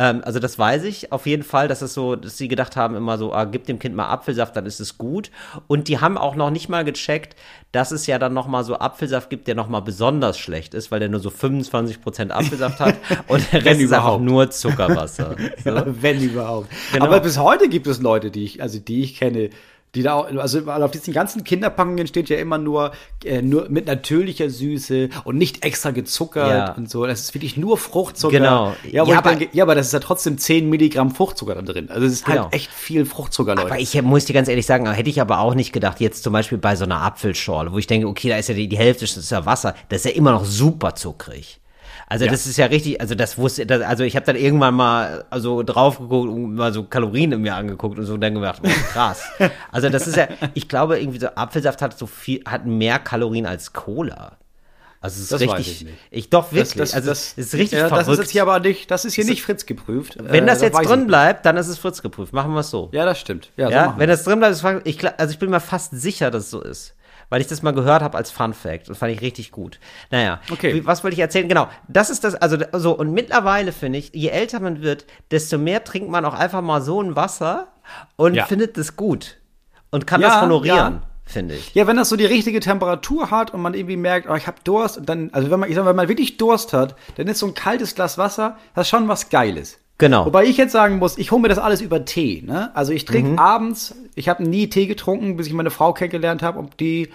Ähm, 0.00 0.22
also 0.24 0.38
das 0.38 0.58
weiß 0.58 0.84
ich 0.84 1.12
auf 1.12 1.26
jeden 1.26 1.42
Fall, 1.42 1.68
dass 1.68 1.82
es 1.82 1.92
so, 1.92 2.16
dass 2.16 2.38
sie 2.38 2.48
gedacht 2.48 2.74
haben 2.74 2.94
immer 2.94 3.18
so, 3.18 3.34
ah, 3.34 3.44
gib 3.44 3.66
dem 3.66 3.78
Kind 3.78 3.94
mal 3.94 4.08
Apfelsaft, 4.08 4.56
dann 4.56 4.64
ist 4.64 4.80
es 4.80 4.96
gut. 4.96 5.30
Und 5.66 5.88
die 5.88 6.00
haben 6.00 6.16
auch 6.16 6.36
noch 6.36 6.48
nicht 6.48 6.70
mal 6.70 6.84
gecheckt, 6.84 7.36
dass 7.70 7.90
es 7.90 8.06
ja 8.06 8.18
dann 8.18 8.32
noch 8.32 8.46
mal 8.46 8.64
so 8.64 8.78
Apfelsaft 8.78 9.28
gibt, 9.28 9.46
der 9.46 9.54
noch 9.54 9.68
mal 9.68 9.80
besonders 9.80 10.38
schlecht 10.38 10.72
ist, 10.72 10.90
weil 10.90 11.00
der 11.00 11.10
nur 11.10 11.20
so 11.20 11.28
25% 11.28 12.30
Apfelsaft 12.30 12.80
hat 12.80 12.96
und 13.28 13.52
der 13.52 13.62
Rest 13.62 13.80
ist 13.80 13.92
einfach 13.92 14.04
überhaupt. 14.04 14.24
nur 14.24 14.50
Zuckerwasser. 14.50 15.36
So. 15.62 15.82
Wenn 15.84 16.20
überhaupt. 16.20 16.68
Genau. 16.92 17.04
Aber 17.04 17.20
bis 17.20 17.36
heute 17.38 17.68
gibt 17.68 17.86
es 17.86 18.00
Leute, 18.00 18.30
die 18.30 18.44
ich, 18.44 18.62
also 18.62 18.78
die 18.78 19.02
ich 19.02 19.16
kenne, 19.16 19.50
die 19.94 20.02
da, 20.02 20.20
also 20.20 20.60
auf 20.70 20.90
diesen 20.92 21.12
ganzen 21.12 21.42
Kinderpackungen 21.42 22.06
steht 22.06 22.28
ja 22.28 22.38
immer 22.38 22.58
nur, 22.58 22.92
äh, 23.24 23.42
nur 23.42 23.68
mit 23.68 23.86
natürlicher 23.86 24.48
Süße 24.48 25.08
und 25.24 25.36
nicht 25.36 25.64
extra 25.64 25.90
gezuckert 25.90 26.48
Ja. 26.50 26.72
und 26.74 26.88
so. 26.88 27.04
Das 27.06 27.20
ist 27.20 27.34
wirklich 27.34 27.56
nur 27.56 27.76
Fruchtzucker. 27.76 28.32
Genau. 28.38 28.74
Ja, 28.90 29.04
Ja, 29.04 29.18
aber- 29.18 29.30
denke, 29.34 29.48
ja, 29.56 29.64
aber 29.64 29.74
das 29.74 29.88
ist 29.88 29.92
ja 29.92 29.98
trotzdem 30.00 30.38
10 30.38 30.68
Milligramm 30.70 31.10
Fruchtzucker 31.10 31.54
da 31.56 31.62
drin. 31.62 31.90
Also 31.90 32.06
es 32.06 32.12
ist 32.12 32.24
Genau. 32.24 32.44
halt 32.44 32.54
echt 32.54 32.70
viel 32.70 33.04
Fruchtzucker, 33.04 33.54
Leute. 33.56 33.66
Aber 33.66 33.80
ich 33.80 34.00
muss 34.02 34.24
dir 34.26 34.32
ganz 34.34 34.48
ehrlich 34.48 34.66
sagen, 34.66 34.90
hätte 34.90 35.10
ich 35.10 35.20
aber 35.20 35.40
auch 35.40 35.54
nicht 35.54 35.72
gedacht, 35.72 36.00
jetzt 36.00 36.22
zum 36.22 36.32
Beispiel 36.32 36.58
bei 36.58 36.76
so 36.76 36.84
einer 36.84 37.02
Apfelschorle, 37.02 37.72
wo 37.72 37.78
ich 37.78 37.86
denke, 37.88 38.06
okay, 38.06 38.28
da 38.28 38.36
ist 38.36 38.48
ja 38.48 38.54
die, 38.54 38.68
die 38.68 38.78
Hälfte 38.78 39.04
das 39.04 39.16
ist 39.16 39.30
ja 39.30 39.44
Wasser, 39.44 39.74
das 39.88 40.04
ist 40.04 40.04
ja 40.04 40.16
immer 40.16 40.30
noch 40.32 40.44
super 40.44 40.94
zuckrig. 40.94 41.58
Also 42.10 42.24
Ja. 42.24 42.30
das 42.32 42.46
ist 42.46 42.56
ja 42.58 42.66
richtig, 42.66 43.00
also 43.00 43.14
das 43.14 43.38
wusste, 43.38 43.64
das, 43.66 43.82
also 43.82 44.02
ich 44.04 44.16
habe 44.16 44.26
dann 44.26 44.34
irgendwann 44.36 44.74
mal 44.74 45.24
also 45.30 45.62
drauf 45.62 45.98
geguckt 45.98 46.28
und 46.28 46.56
mal 46.56 46.72
so 46.72 46.82
Kalorien 46.82 47.30
in 47.32 47.40
mir 47.42 47.54
angeguckt 47.54 47.98
und 47.98 48.04
so 48.04 48.14
und 48.14 48.20
dann 48.20 48.34
gedacht, 48.34 48.60
oh, 48.64 48.68
krass. 48.92 49.22
also 49.72 49.88
das 49.88 50.06
ist 50.08 50.16
ja, 50.16 50.26
ich 50.54 50.68
glaube 50.68 50.98
irgendwie 51.00 51.20
so 51.20 51.28
Apfelsaft 51.28 51.80
hat 51.80 51.96
so 51.96 52.06
viel, 52.06 52.42
hat 52.46 52.66
mehr 52.66 52.98
Kalorien 52.98 53.46
als 53.46 53.72
Cola. 53.72 54.36
Also 55.02 55.14
es 55.14 55.22
ist 55.22 55.32
Das 55.32 55.40
richtig, 55.40 55.86
ich 55.86 55.94
ich, 56.10 56.30
doch 56.30 56.52
wirklich, 56.52 56.94
also 56.94 57.10
es 57.12 57.32
ist 57.34 57.54
richtig 57.54 57.78
ja, 57.78 57.88
verrückt. 57.88 58.06
Das 58.08 58.12
ist 58.12 58.18
jetzt 58.18 58.30
hier 58.32 58.42
aber 58.42 58.58
nicht, 58.60 58.90
das 58.90 59.04
ist 59.06 59.14
hier 59.14 59.24
nicht 59.24 59.42
Fritz 59.42 59.64
geprüft. 59.64 60.18
Wenn 60.20 60.44
Äh, 60.44 60.46
das 60.48 60.60
jetzt 60.60 60.74
weiß 60.74 60.82
ich 60.82 60.88
drin 60.88 61.06
bleibt, 61.06 61.46
dann 61.46 61.56
ist 61.56 61.68
es 61.68 61.78
Fritz 61.78 62.02
geprüft. 62.02 62.32
Machen 62.34 62.52
wir 62.52 62.60
es 62.60 62.70
so. 62.70 62.90
Ja, 62.92 63.06
das 63.06 63.18
stimmt. 63.18 63.50
Ja, 63.56 63.68
so 63.68 63.72
Ja, 63.72 63.86
machen 63.86 63.92
wenn 64.00 64.08
wir. 64.08 64.14
das 64.16 64.24
drin 64.24 64.40
bleibt, 64.40 64.56
ist 64.56 64.64
ich, 64.84 65.02
also 65.18 65.32
ich 65.32 65.38
bin 65.38 65.48
mir 65.48 65.60
fast 65.60 65.92
sicher, 65.98 66.30
dass 66.30 66.42
es 66.44 66.50
so 66.50 66.60
ist. 66.60 66.94
Weil 67.30 67.40
ich 67.40 67.46
das 67.46 67.62
mal 67.62 67.70
gehört 67.72 68.02
habe 68.02 68.18
als 68.18 68.30
Fun 68.30 68.52
Fact. 68.52 68.88
Das 68.90 68.98
fand 68.98 69.12
ich 69.12 69.20
richtig 69.22 69.50
gut. 69.52 69.78
Naja, 70.10 70.40
Okay. 70.50 70.74
wie, 70.74 70.84
was 70.86 71.02
wollte 71.02 71.14
ich 71.14 71.20
erzählen? 71.20 71.48
Genau, 71.48 71.68
das 71.88 72.10
ist 72.10 72.22
das, 72.24 72.34
also 72.34 72.58
so, 72.74 72.92
und 72.92 73.12
mittlerweile 73.12 73.72
finde 73.72 73.98
ich, 73.98 74.10
je 74.12 74.28
älter 74.28 74.60
man 74.60 74.82
wird, 74.82 75.06
desto 75.30 75.56
mehr 75.56 75.82
trinkt 75.84 76.10
man 76.10 76.24
auch 76.26 76.34
einfach 76.34 76.60
mal 76.60 76.82
so 76.82 77.00
ein 77.00 77.16
Wasser 77.16 77.68
und 78.16 78.34
Ja. 78.34 78.44
findet 78.46 78.76
es 78.76 78.96
gut. 78.96 79.38
Und 79.90 80.06
kann 80.06 80.20
Ja, 80.20 80.28
das 80.28 80.42
honorieren, 80.42 80.94
ja. 80.94 81.02
finde 81.24 81.56
ich. 81.56 81.74
Ja, 81.74 81.86
wenn 81.88 81.96
das 81.96 82.08
so 82.10 82.16
die 82.16 82.26
richtige 82.26 82.60
Temperatur 82.60 83.30
hat 83.32 83.52
und 83.52 83.60
man 83.62 83.74
irgendwie 83.74 83.96
merkt, 83.96 84.28
oh, 84.30 84.34
ich 84.36 84.46
habe 84.46 84.58
Durst, 84.62 84.98
und 84.98 85.08
dann, 85.08 85.30
also 85.32 85.50
wenn 85.50 85.58
man, 85.58 85.68
ich 85.68 85.74
sag, 85.74 85.82
mal, 85.84 85.90
wenn 85.90 85.96
man 85.96 86.08
wirklich 86.08 86.36
Durst 86.36 86.72
hat, 86.72 86.94
dann 87.16 87.26
ist 87.26 87.40
so 87.40 87.46
ein 87.46 87.54
kaltes 87.54 87.96
Glas 87.96 88.16
Wasser, 88.18 88.56
das 88.74 88.86
ist 88.86 88.90
schon 88.90 89.08
was 89.08 89.30
Geiles. 89.30 89.79
Genau. 90.00 90.24
Wobei 90.24 90.44
ich 90.44 90.56
jetzt 90.56 90.72
sagen 90.72 90.98
muss, 90.98 91.18
ich 91.18 91.30
hole 91.30 91.42
mir 91.42 91.48
das 91.48 91.58
alles 91.58 91.80
über 91.82 92.04
Tee. 92.04 92.42
Ne? 92.44 92.74
Also 92.74 92.92
ich 92.92 93.04
trinke 93.04 93.38
abends, 93.38 93.94
ich 94.14 94.28
habe 94.28 94.42
nie 94.42 94.68
Tee 94.68 94.86
getrunken, 94.86 95.36
bis 95.36 95.46
ich 95.46 95.52
meine 95.52 95.70
Frau 95.70 95.92
kennengelernt 95.92 96.42
habe 96.42 96.58
und 96.58 96.80
die, 96.80 97.10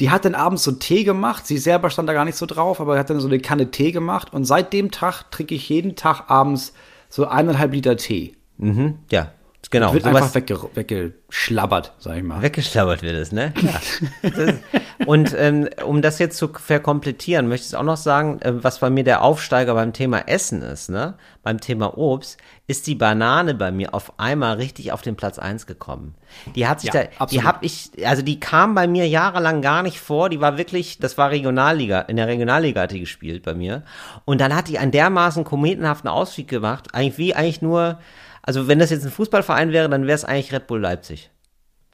die 0.00 0.10
hat 0.10 0.24
dann 0.24 0.34
abends 0.34 0.64
so 0.64 0.72
Tee 0.72 1.04
gemacht. 1.04 1.46
Sie 1.46 1.58
selber 1.58 1.90
stand 1.90 2.08
da 2.08 2.14
gar 2.14 2.24
nicht 2.24 2.38
so 2.38 2.46
drauf, 2.46 2.80
aber 2.80 2.98
hat 2.98 3.10
dann 3.10 3.20
so 3.20 3.28
eine 3.28 3.38
Kanne 3.38 3.70
Tee 3.70 3.92
gemacht 3.92 4.32
und 4.32 4.44
seit 4.44 4.72
dem 4.72 4.90
Tag 4.90 5.30
trinke 5.30 5.54
ich 5.54 5.68
jeden 5.68 5.94
Tag 5.94 6.30
abends 6.30 6.72
so 7.10 7.26
eineinhalb 7.26 7.74
Liter 7.74 7.98
Tee. 7.98 8.34
Mhm, 8.56 8.98
ja. 9.10 9.32
Genau. 9.70 9.94
Wird 9.94 10.04
einfach 10.06 10.34
wegge 10.34 10.58
weggeschlabbert, 10.74 11.92
sag 11.98 12.16
ich 12.16 12.22
mal. 12.22 12.42
Weggeschlabbert 12.42 13.02
wird 13.02 13.14
es, 13.14 13.32
ne? 13.32 13.52
Ja. 13.62 14.54
Und 15.06 15.34
ähm, 15.38 15.68
um 15.84 16.02
das 16.02 16.18
jetzt 16.18 16.36
zu 16.36 16.48
verkomplizieren, 16.48 17.48
möchte 17.48 17.68
ich 17.68 17.76
auch 17.76 17.82
noch 17.82 17.96
sagen, 17.96 18.40
äh, 18.42 18.62
was 18.62 18.80
bei 18.80 18.90
mir 18.90 19.04
der 19.04 19.22
Aufsteiger 19.22 19.74
beim 19.74 19.92
Thema 19.92 20.28
Essen 20.28 20.62
ist, 20.62 20.90
ne? 20.90 21.14
Beim 21.42 21.60
Thema 21.60 21.96
Obst, 21.98 22.38
ist 22.66 22.86
die 22.86 22.94
Banane 22.94 23.54
bei 23.54 23.72
mir 23.72 23.94
auf 23.94 24.18
einmal 24.18 24.56
richtig 24.56 24.92
auf 24.92 25.02
den 25.02 25.16
Platz 25.16 25.38
eins 25.38 25.66
gekommen. 25.66 26.14
Die 26.54 26.66
hat 26.66 26.80
sich 26.80 26.92
Ja, 26.92 27.02
da, 27.02 27.08
die 27.08 27.18
absolut. 27.18 27.44
hab 27.46 27.64
ich, 27.64 27.90
also 28.04 28.22
die 28.22 28.40
kam 28.40 28.74
bei 28.74 28.86
mir 28.86 29.08
jahrelang 29.08 29.62
gar 29.62 29.82
nicht 29.82 30.00
vor, 30.00 30.28
die 30.28 30.40
war 30.40 30.58
wirklich, 30.58 30.98
das 30.98 31.18
war 31.18 31.30
Regionalliga, 31.30 32.00
in 32.02 32.16
der 32.16 32.28
Regionalliga 32.28 32.82
hat 32.82 32.92
die 32.92 33.00
gespielt 33.00 33.42
bei 33.42 33.54
mir. 33.54 33.82
Und 34.24 34.40
dann 34.40 34.54
hat 34.54 34.68
die 34.68 34.78
einen 34.78 34.92
dermaßen 34.92 35.44
kometenhaften 35.44 36.08
Ausstieg 36.08 36.48
gemacht, 36.48 36.94
eigentlich 36.94 37.18
wie 37.18 37.34
eigentlich 37.34 37.62
nur, 37.62 37.98
also 38.42 38.68
wenn 38.68 38.78
das 38.78 38.90
jetzt 38.90 39.04
ein 39.04 39.10
Fußballverein 39.10 39.72
wäre, 39.72 39.88
dann 39.88 40.06
wäre 40.06 40.14
es 40.14 40.24
eigentlich 40.24 40.52
Red 40.52 40.66
Bull 40.66 40.80
Leipzig. 40.80 41.30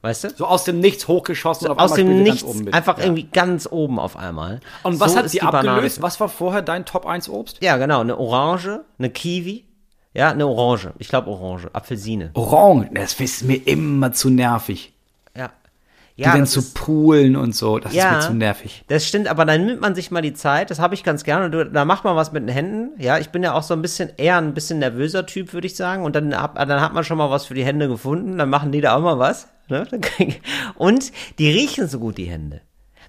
Weißt 0.01 0.25
du? 0.25 0.31
So 0.31 0.47
aus 0.47 0.65
dem 0.65 0.79
Nichts 0.79 1.09
hochgeschossen 1.09 1.67
auf 1.67 1.79
aus 1.79 1.93
einmal 1.93 2.15
dem 2.15 2.23
Nichts, 2.23 2.45
einfach 2.73 2.99
ja. 2.99 3.05
irgendwie 3.05 3.25
ganz 3.25 3.69
oben 3.71 3.99
auf 3.99 4.17
einmal. 4.17 4.61
Und 4.85 5.01
was 5.01 5.13
So 5.13 5.19
hat 5.19 5.29
sie 5.31 5.39
die 5.41 5.45
Banane. 5.45 5.71
abgelöst? 5.71 6.03
Was 6.03 6.21
war 6.21 6.29
vorher 6.29 6.63
dein 6.63 6.85
Top 6.85 7.05
1 7.05 7.29
Obst? 7.29 7.63
Ja, 7.63 7.77
genau, 7.79 8.01
eine 8.01 8.17
Orange, 8.17 8.85
eine 8.99 9.11
Kiwi, 9.11 9.67
ja, 10.15 10.31
eine 10.31 10.47
Orange. 10.47 10.93
Ich 10.99 11.09
glaube 11.09 11.31
Orange, 11.31 11.69
Apfelsine. 11.73 12.31
Orange. 12.35 12.91
Das 12.95 13.15
ist 13.15 13.43
mir 13.43 13.57
immer 13.67 14.13
zu 14.13 14.31
nervig. 14.31 14.95
Ja. 16.21 16.33
Die 16.33 16.39
dann 16.39 16.47
zu 16.49 16.59
ist, 16.59 16.75
poolen 16.75 17.37
und 17.37 17.55
so. 17.55 17.79
Das 17.79 17.95
Ja. 17.95 18.11
ist 18.11 18.25
mir 18.25 18.31
zu 18.33 18.35
nervig. 18.35 18.83
das 18.89 19.07
stimmt, 19.07 19.29
aber 19.29 19.45
dann 19.45 19.65
nimmt 19.65 19.81
man 19.81 19.95
sich 19.95 20.11
mal 20.11 20.21
die 20.21 20.35
Zeit, 20.35 20.69
das 20.73 20.81
habe 20.81 20.95
ich 20.97 21.05
ganz 21.05 21.23
gerne, 21.23 21.49
du, 21.49 21.65
da 21.65 21.85
macht 21.85 22.03
man 22.03 22.17
was 22.17 22.33
mit 22.33 22.43
den 22.43 22.49
Händen, 22.49 23.01
ja, 23.01 23.19
ich 23.19 23.29
bin 23.29 23.45
ja 23.45 23.53
auch 23.55 23.63
so 23.63 23.73
ein 23.73 23.83
bisschen, 23.83 24.11
eher 24.17 24.37
ein 24.39 24.53
bisschen 24.53 24.81
nervöser 24.81 25.27
Typ, 25.27 25.53
würde 25.53 25.69
ich 25.69 25.77
sagen, 25.77 26.03
und 26.03 26.17
dann, 26.17 26.35
hab, 26.37 26.57
dann 26.57 26.81
hat 26.81 26.93
man 26.93 27.05
schon 27.05 27.19
mal 27.19 27.31
was 27.31 27.47
für 27.47 27.55
die 27.55 27.65
Hände 27.65 27.87
gefunden, 27.87 28.37
dann 28.37 28.51
machen 28.51 28.73
die 28.73 28.81
da 28.81 28.97
auch 28.97 29.01
mal 29.01 29.21
was, 29.21 29.47
ne? 29.69 29.87
Und 30.75 31.13
die 31.39 31.51
riechen 31.53 31.87
so 31.87 32.01
gut, 32.01 32.19
die 32.19 32.25
Hände, 32.27 32.63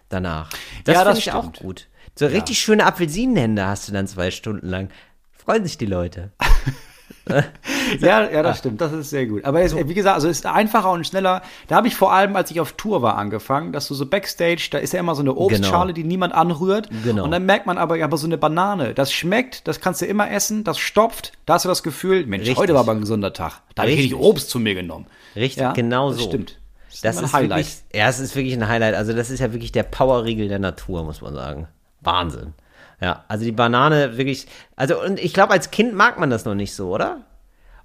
danach. 0.09 0.51
Das 0.85 0.93
Ja, 0.93 1.01
finde 1.03 1.17
ich 1.17 1.31
auch 1.31 1.41
stimmt. 1.45 1.59
gut. 1.61 1.87
So 2.15 2.27
richtig 2.27 2.59
schöne 2.59 2.85
Apfelsinenhände 2.85 3.65
hast 3.65 3.87
du 3.87 3.91
dann 3.91 4.05
zwei 4.05 4.29
Stunden 4.29 4.67
lang. 4.67 4.89
Freuen 5.31 5.63
sich 5.65 5.79
die 5.79 5.85
Leute. 5.87 6.31
Ja, 8.01 8.29
ja, 8.29 8.43
das 8.43 8.59
stimmt. 8.59 8.79
Das 8.81 8.91
ist 8.91 9.09
sehr 9.09 9.25
gut. 9.25 9.43
Aber 9.45 9.61
es, 9.61 9.75
wie 9.75 9.93
gesagt, 9.95 10.13
also 10.15 10.27
es 10.27 10.37
ist 10.39 10.45
einfacher 10.45 10.91
und 10.91 11.07
schneller. 11.07 11.41
Da 11.67 11.75
habe 11.77 11.87
ich 11.87 11.95
vor 11.95 12.13
allem, 12.13 12.35
als 12.35 12.51
ich 12.51 12.59
auf 12.61 12.73
Tour 12.73 13.01
war, 13.01 13.17
angefangen, 13.17 13.71
dass 13.71 13.87
du 13.87 13.95
so 13.95 14.05
Backstage, 14.05 14.67
da 14.71 14.77
ist 14.77 14.93
ja 14.93 14.99
immer 14.99 15.15
so 15.15 15.21
eine 15.21 15.33
Obstschale, 15.35 15.93
die 15.93 16.03
niemand 16.03 16.33
anrührt. 16.35 16.89
Genau. 17.03 17.23
Und 17.23 17.31
dann 17.31 17.45
merkt 17.45 17.65
man 17.65 17.77
aber, 17.79 17.95
ja, 17.97 18.05
aber 18.05 18.17
so 18.17 18.27
eine 18.27 18.37
Banane, 18.37 18.93
das 18.93 19.11
schmeckt, 19.11 19.67
das 19.67 19.81
kannst 19.81 20.01
du 20.01 20.05
immer 20.05 20.29
essen, 20.29 20.63
das 20.63 20.77
stopft. 20.77 21.31
Da 21.47 21.55
hast 21.55 21.65
du 21.65 21.69
das 21.69 21.81
Gefühl, 21.81 22.25
Mensch, 22.27 22.43
Richtig. 22.43 22.57
heute 22.57 22.73
war 22.75 22.81
aber 22.81 22.91
ein 22.91 23.01
gesunder 23.01 23.33
Tag. 23.33 23.61
Da 23.73 23.81
habe 23.83 23.91
ich 23.91 23.99
Richtig. 23.99 24.19
Obst 24.19 24.49
zu 24.51 24.59
mir 24.59 24.75
genommen. 24.75 25.07
Richtig, 25.35 25.61
Ja, 25.61 25.71
genau 25.73 26.11
so. 26.11 26.21
stimmt. 26.27 26.59
Das, 26.91 27.01
Das 27.01 27.15
ist 27.15 27.21
ist 27.23 27.27
ein 27.33 27.33
Highlight. 27.41 27.57
wirklich, 27.65 27.83
ja, 27.93 28.07
es 28.09 28.19
ist 28.19 28.35
wirklich 28.35 28.53
ein 28.55 28.67
Highlight. 28.67 28.93
Also 28.95 29.13
das 29.13 29.29
ist 29.31 29.39
ja 29.39 29.51
wirklich 29.53 29.71
der 29.71 29.83
Powerriegel 29.83 30.47
der 30.47 30.59
Natur, 30.59 31.03
muss 31.03 31.21
man 31.21 31.33
sagen. 31.33 31.67
Wahnsinn. 32.01 32.53
Ja, 33.01 33.23
also 33.27 33.45
die 33.45 33.51
Banane 33.51 34.17
wirklich, 34.17 34.47
also 34.75 35.01
und 35.01 35.19
ich 35.19 35.33
glaube, 35.33 35.53
als 35.53 35.71
Kind 35.71 35.93
mag 35.93 36.19
man 36.19 36.29
das 36.29 36.45
noch 36.45 36.55
nicht 36.55 36.73
so, 36.73 36.93
oder? 36.93 37.21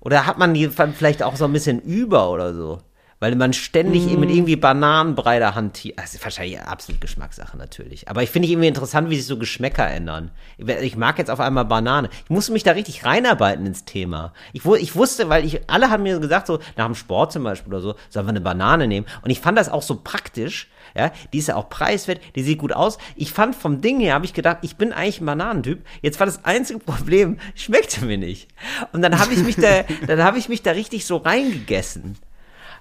Oder 0.01 0.27
hat 0.27 0.39
man 0.39 0.53
die 0.55 0.69
vielleicht 0.69 1.23
auch 1.23 1.37
so 1.37 1.45
ein 1.45 1.53
bisschen 1.53 1.81
über 1.81 2.31
oder 2.31 2.53
so? 2.53 2.81
Weil 3.21 3.37
man 3.37 3.55
ständig 3.55 4.05
Mm. 4.05 4.21
mit 4.21 4.29
irgendwie 4.31 4.57
Bananenbrei 4.57 5.39
da 5.39 5.55
hantiert. 5.55 5.99
Ist 6.03 6.23
wahrscheinlich 6.23 6.61
absolut 6.61 7.01
Geschmackssache 7.01 7.57
natürlich. 7.57 8.09
Aber 8.09 8.23
ich 8.23 8.29
finde 8.29 8.49
irgendwie 8.49 8.69
interessant, 8.69 9.09
wie 9.09 9.17
sich 9.17 9.25
so 9.27 9.39
Geschmäcker 9.39 9.87
ändern. 9.89 10.31
Ich 10.59 10.97
mag 10.97 11.17
jetzt 11.17 11.31
auf 11.31 11.41
einmal 11.41 11.65
Banane. 11.65 12.11
Ich 12.25 12.31
musste 12.31 12.53
mich 12.53 12.65
da 12.65 12.73
richtig 12.73 13.07
reinarbeiten 13.07 13.65
ins 13.65 13.87
Thema. 13.87 14.35
Ich, 14.53 14.67
ich 14.67 14.95
wusste, 14.97 15.31
weil 15.31 15.47
ich, 15.47 15.71
alle 15.71 15.89
haben 15.89 16.03
mir 16.03 16.19
gesagt, 16.19 16.49
so 16.49 16.59
nach 16.77 16.85
dem 16.87 16.97
Sport 16.97 17.33
zum 17.33 17.45
Beispiel 17.45 17.73
oder 17.73 17.81
so, 17.81 17.95
sollen 18.11 18.27
wir 18.27 18.31
eine 18.31 18.43
Banane 18.43 18.89
nehmen. 18.89 19.07
Und 19.23 19.31
ich 19.31 19.41
fand 19.41 19.57
das 19.57 19.71
auch 19.71 19.83
so 19.83 20.01
praktisch. 20.03 20.69
Ja, 20.97 21.11
die 21.33 21.39
ist 21.39 21.49
ja 21.49 21.57
auch 21.57 21.69
preiswert, 21.69 22.21
die 22.37 22.43
sieht 22.43 22.59
gut 22.59 22.73
aus. 22.73 22.99
Ich 23.17 23.33
fand 23.33 23.57
vom 23.57 23.81
Ding 23.81 23.99
her, 24.01 24.15
habe 24.15 24.25
ich 24.27 24.33
gedacht, 24.33 24.59
ich 24.63 24.77
bin 24.77 24.93
eigentlich 24.93 25.21
ein 25.21 25.27
Bananentyp. 25.27 25.85
Jetzt 26.03 26.21
war 26.21 26.27
das 26.27 26.45
einzige 26.45 26.79
Problem, 26.79 27.39
schmeckte 27.57 28.05
mir 28.05 28.19
nicht. 28.19 28.49
Und 28.93 29.03
dann 29.03 29.19
habe 29.19 29.33
ich 29.35 29.43
mich 29.43 29.57
da, 29.57 29.83
dann 30.07 30.23
habe 30.23 30.39
ich 30.39 30.49
mich 30.49 30.63
da 30.63 30.71
richtig 30.71 31.05
so 31.07 31.17
reingegessen. 31.17 32.17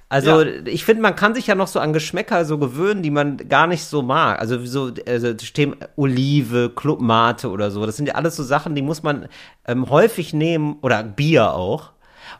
Also 0.10 0.44
Ja. 0.44 0.66
ich 0.66 0.86
finde, 0.86 1.02
man 1.02 1.16
kann 1.16 1.34
sich 1.34 1.48
ja 1.48 1.56
noch 1.56 1.68
so 1.68 1.80
an 1.80 1.92
Geschmäcker 1.92 2.46
so 2.46 2.60
gewöhnen, 2.60 3.02
die 3.02 3.10
man 3.10 3.38
gar 3.50 3.66
nicht 3.66 3.84
so 3.84 4.04
mag. 4.04 4.40
Also 4.40 4.64
so 4.64 4.92
also 5.08 5.34
stehen 5.42 5.76
Olive, 5.96 6.72
Clubmate 6.76 7.50
oder 7.50 7.72
so. 7.72 7.84
Das 7.88 7.98
sind 7.98 8.06
ja 8.08 8.14
alles 8.14 8.36
so 8.36 8.44
Sachen, 8.44 8.76
die 8.76 8.84
muss 8.84 9.02
man 9.02 9.28
ähm, 9.66 9.90
häufig 9.90 10.32
nehmen 10.34 10.78
oder 10.82 11.02
Bier 11.02 11.54
auch. 11.56 11.93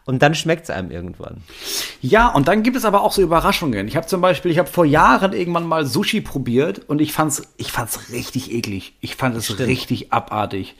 Und 0.06 0.22
dann 0.22 0.36
schmeckt 0.36 0.64
es 0.64 0.70
einem 0.70 0.92
irgendwann. 0.92 1.44
Ja, 2.02 2.28
und 2.28 2.48
dann 2.48 2.64
gibt 2.64 2.78
es 2.78 2.86
aber 2.86 3.02
auch 3.02 3.12
so 3.12 3.22
Überraschungen. 3.22 3.88
Ich 3.88 3.96
habe 3.96 4.08
zum 4.08 4.22
Beispiel, 4.22 4.52
ich 4.52 4.60
habe 4.60 4.70
vor 4.70 4.86
Jahren 4.86 5.34
irgendwann 5.34 5.66
mal 5.66 5.86
Sushi 5.86 6.22
probiert 6.22 6.82
und 6.88 7.02
ich 7.02 7.14
fand's, 7.14 7.42
ich 7.58 7.72
fand's 7.72 8.12
richtig 8.12 8.52
eklig. 8.52 8.94
Ich 9.02 9.16
fand 9.16 9.36
es 9.36 9.60
richtig 9.60 10.12
abartig. 10.14 10.76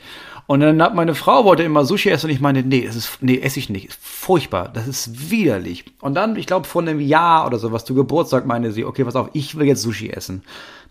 Und 0.46 0.60
dann 0.60 0.82
hat 0.82 0.94
meine 0.94 1.14
Frau 1.14 1.44
wollte 1.44 1.62
immer 1.62 1.86
Sushi 1.86 2.10
essen 2.10 2.26
und 2.26 2.32
ich 2.32 2.40
meine, 2.40 2.62
nee, 2.62 2.86
das 2.86 2.96
ist, 2.96 3.18
nee, 3.22 3.38
esse 3.38 3.58
ich 3.58 3.70
nicht. 3.70 3.86
Ist 3.86 3.98
furchtbar. 4.02 4.68
Das 4.68 4.86
ist 4.86 5.30
widerlich. 5.30 5.84
Und 6.00 6.14
dann, 6.14 6.36
ich 6.36 6.46
glaube, 6.46 6.66
vor 6.66 6.82
einem 6.82 7.00
Jahr 7.00 7.46
oder 7.46 7.58
so, 7.58 7.72
was 7.72 7.86
zu 7.86 7.94
Geburtstag, 7.94 8.44
meinte 8.44 8.70
sie, 8.72 8.84
okay, 8.84 9.04
pass 9.04 9.16
auf, 9.16 9.30
ich 9.32 9.56
will 9.56 9.66
jetzt 9.66 9.80
Sushi 9.82 10.10
essen. 10.10 10.42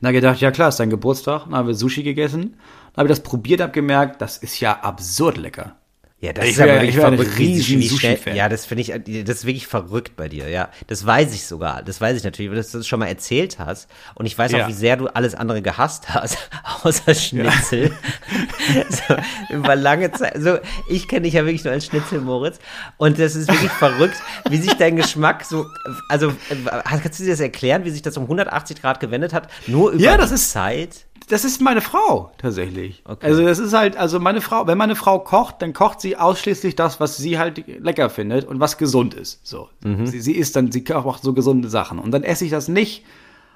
Ich 0.02 0.10
gedacht, 0.10 0.42
ja 0.42 0.52
klar, 0.52 0.70
ist 0.70 0.80
dein 0.80 0.90
Geburtstag. 0.90 1.44
Dann 1.46 1.56
haben 1.56 1.68
wir 1.68 1.76
Sushi 1.76 2.02
gegessen. 2.02 2.56
Dann 2.94 3.04
habe 3.04 3.08
ich 3.08 3.18
das 3.18 3.24
probiert, 3.24 3.62
habe 3.62 3.72
gemerkt, 3.72 4.22
das 4.22 4.38
ist 4.38 4.60
ja 4.60 4.80
absurd 4.82 5.38
lecker. 5.38 5.76
Ja, 6.24 6.32
das 6.32 6.46
Ich 6.46 6.52
ist 6.52 6.62
aber 6.62 6.76
wirklich 6.76 6.96
verrückt, 6.96 7.38
wie- 7.38 7.44
riesen 7.56 7.80
wie 7.82 7.90
schnell- 7.90 8.12
Sushi-Fan. 8.16 8.36
Ja, 8.38 8.48
das 8.48 8.66
finde 8.66 8.82
ich, 8.82 9.26
das 9.26 9.38
ist 9.40 9.46
wirklich 9.46 9.68
verrückt 9.68 10.16
bei 10.16 10.30
dir, 10.30 10.48
ja. 10.48 10.70
Das 10.88 11.06
weiß 11.06 11.34
ich 11.34 11.46
sogar. 11.46 11.84
Das 11.84 12.00
weiß 12.00 12.16
ich 12.16 12.24
natürlich, 12.24 12.50
weil 12.50 12.62
du 12.62 12.66
das 12.72 12.88
schon 12.88 13.00
mal 13.02 13.08
erzählt 13.08 13.60
hast. 13.60 13.90
Und 14.16 14.26
ich 14.26 14.38
weiß 14.38 14.54
Ja. 14.54 14.64
auch, 14.64 14.70
wie 14.70 14.74
sehr 14.74 14.96
du 14.96 15.08
alles 15.08 15.36
andere 15.36 15.62
gehasst 15.62 16.14
hast, 16.14 16.38
außer 16.84 17.14
Schnitzel. 17.14 17.92
so, 18.90 19.16
über 19.54 19.76
lange 19.76 20.12
Zeit. 20.14 20.36
So, 20.42 20.60
ich 20.90 21.10
kenne 21.10 21.24
dich 21.24 21.34
ja 21.34 21.44
wirklich 21.46 21.66
nur 21.66 21.74
als 21.74 21.86
Schnitzel, 21.88 22.22
Moritz. 22.22 22.60
Und 22.96 23.20
das 23.20 23.36
ist 23.36 23.50
wirklich 23.50 23.72
verrückt, 23.72 24.16
wie 24.50 24.58
sich 24.58 24.74
dein 24.76 24.96
Geschmack 24.96 25.44
so, 25.44 25.66
also, 26.08 26.34
kannst 26.86 27.20
du 27.20 27.24
dir 27.26 27.32
das 27.32 27.42
erklären, 27.42 27.84
wie 27.84 27.90
sich 27.90 28.02
das 28.02 28.16
um 28.16 28.24
180 28.24 28.82
Grad 28.82 29.02
gewendet 29.02 29.34
hat? 29.34 29.50
Nur 29.68 29.92
über 29.92 30.02
Ja, 30.02 30.16
das 30.18 30.32
ist- 30.32 30.52
Zeit? 30.52 31.06
Das 31.30 31.46
ist 31.46 31.62
meine 31.62 31.82
Frau 31.82 32.32
tatsächlich. 32.38 33.02
Okay. 33.06 33.26
Also 33.26 33.44
das 33.46 33.60
ist 33.60 33.74
halt, 33.74 33.96
also 33.98 34.20
meine 34.20 34.42
Frau, 34.42 34.68
wenn 34.68 34.78
meine 34.78 34.96
Frau 34.96 35.20
kocht, 35.20 35.62
dann 35.62 35.74
kocht 35.74 36.02
sie 36.02 36.18
ausschließlich 36.18 36.76
das, 36.76 37.00
was 37.00 37.18
sie 37.18 37.40
halt 37.40 37.64
lecker 37.82 38.10
findet 38.10 38.46
und 38.46 38.60
was 38.60 38.78
gesund 38.78 39.14
ist. 39.14 39.40
So, 39.46 39.70
Mhm. 39.84 40.06
sie, 40.06 40.20
sie 40.22 40.34
isst 40.34 40.56
dann, 40.56 40.72
sie 40.72 40.84
kocht 40.84 41.24
so 41.24 41.34
gesunde 41.34 41.70
Sachen 41.70 42.00
und 42.00 42.12
dann 42.12 42.24
esse 42.24 42.46
ich 42.46 42.52
das 42.52 42.68
nicht. 42.68 43.04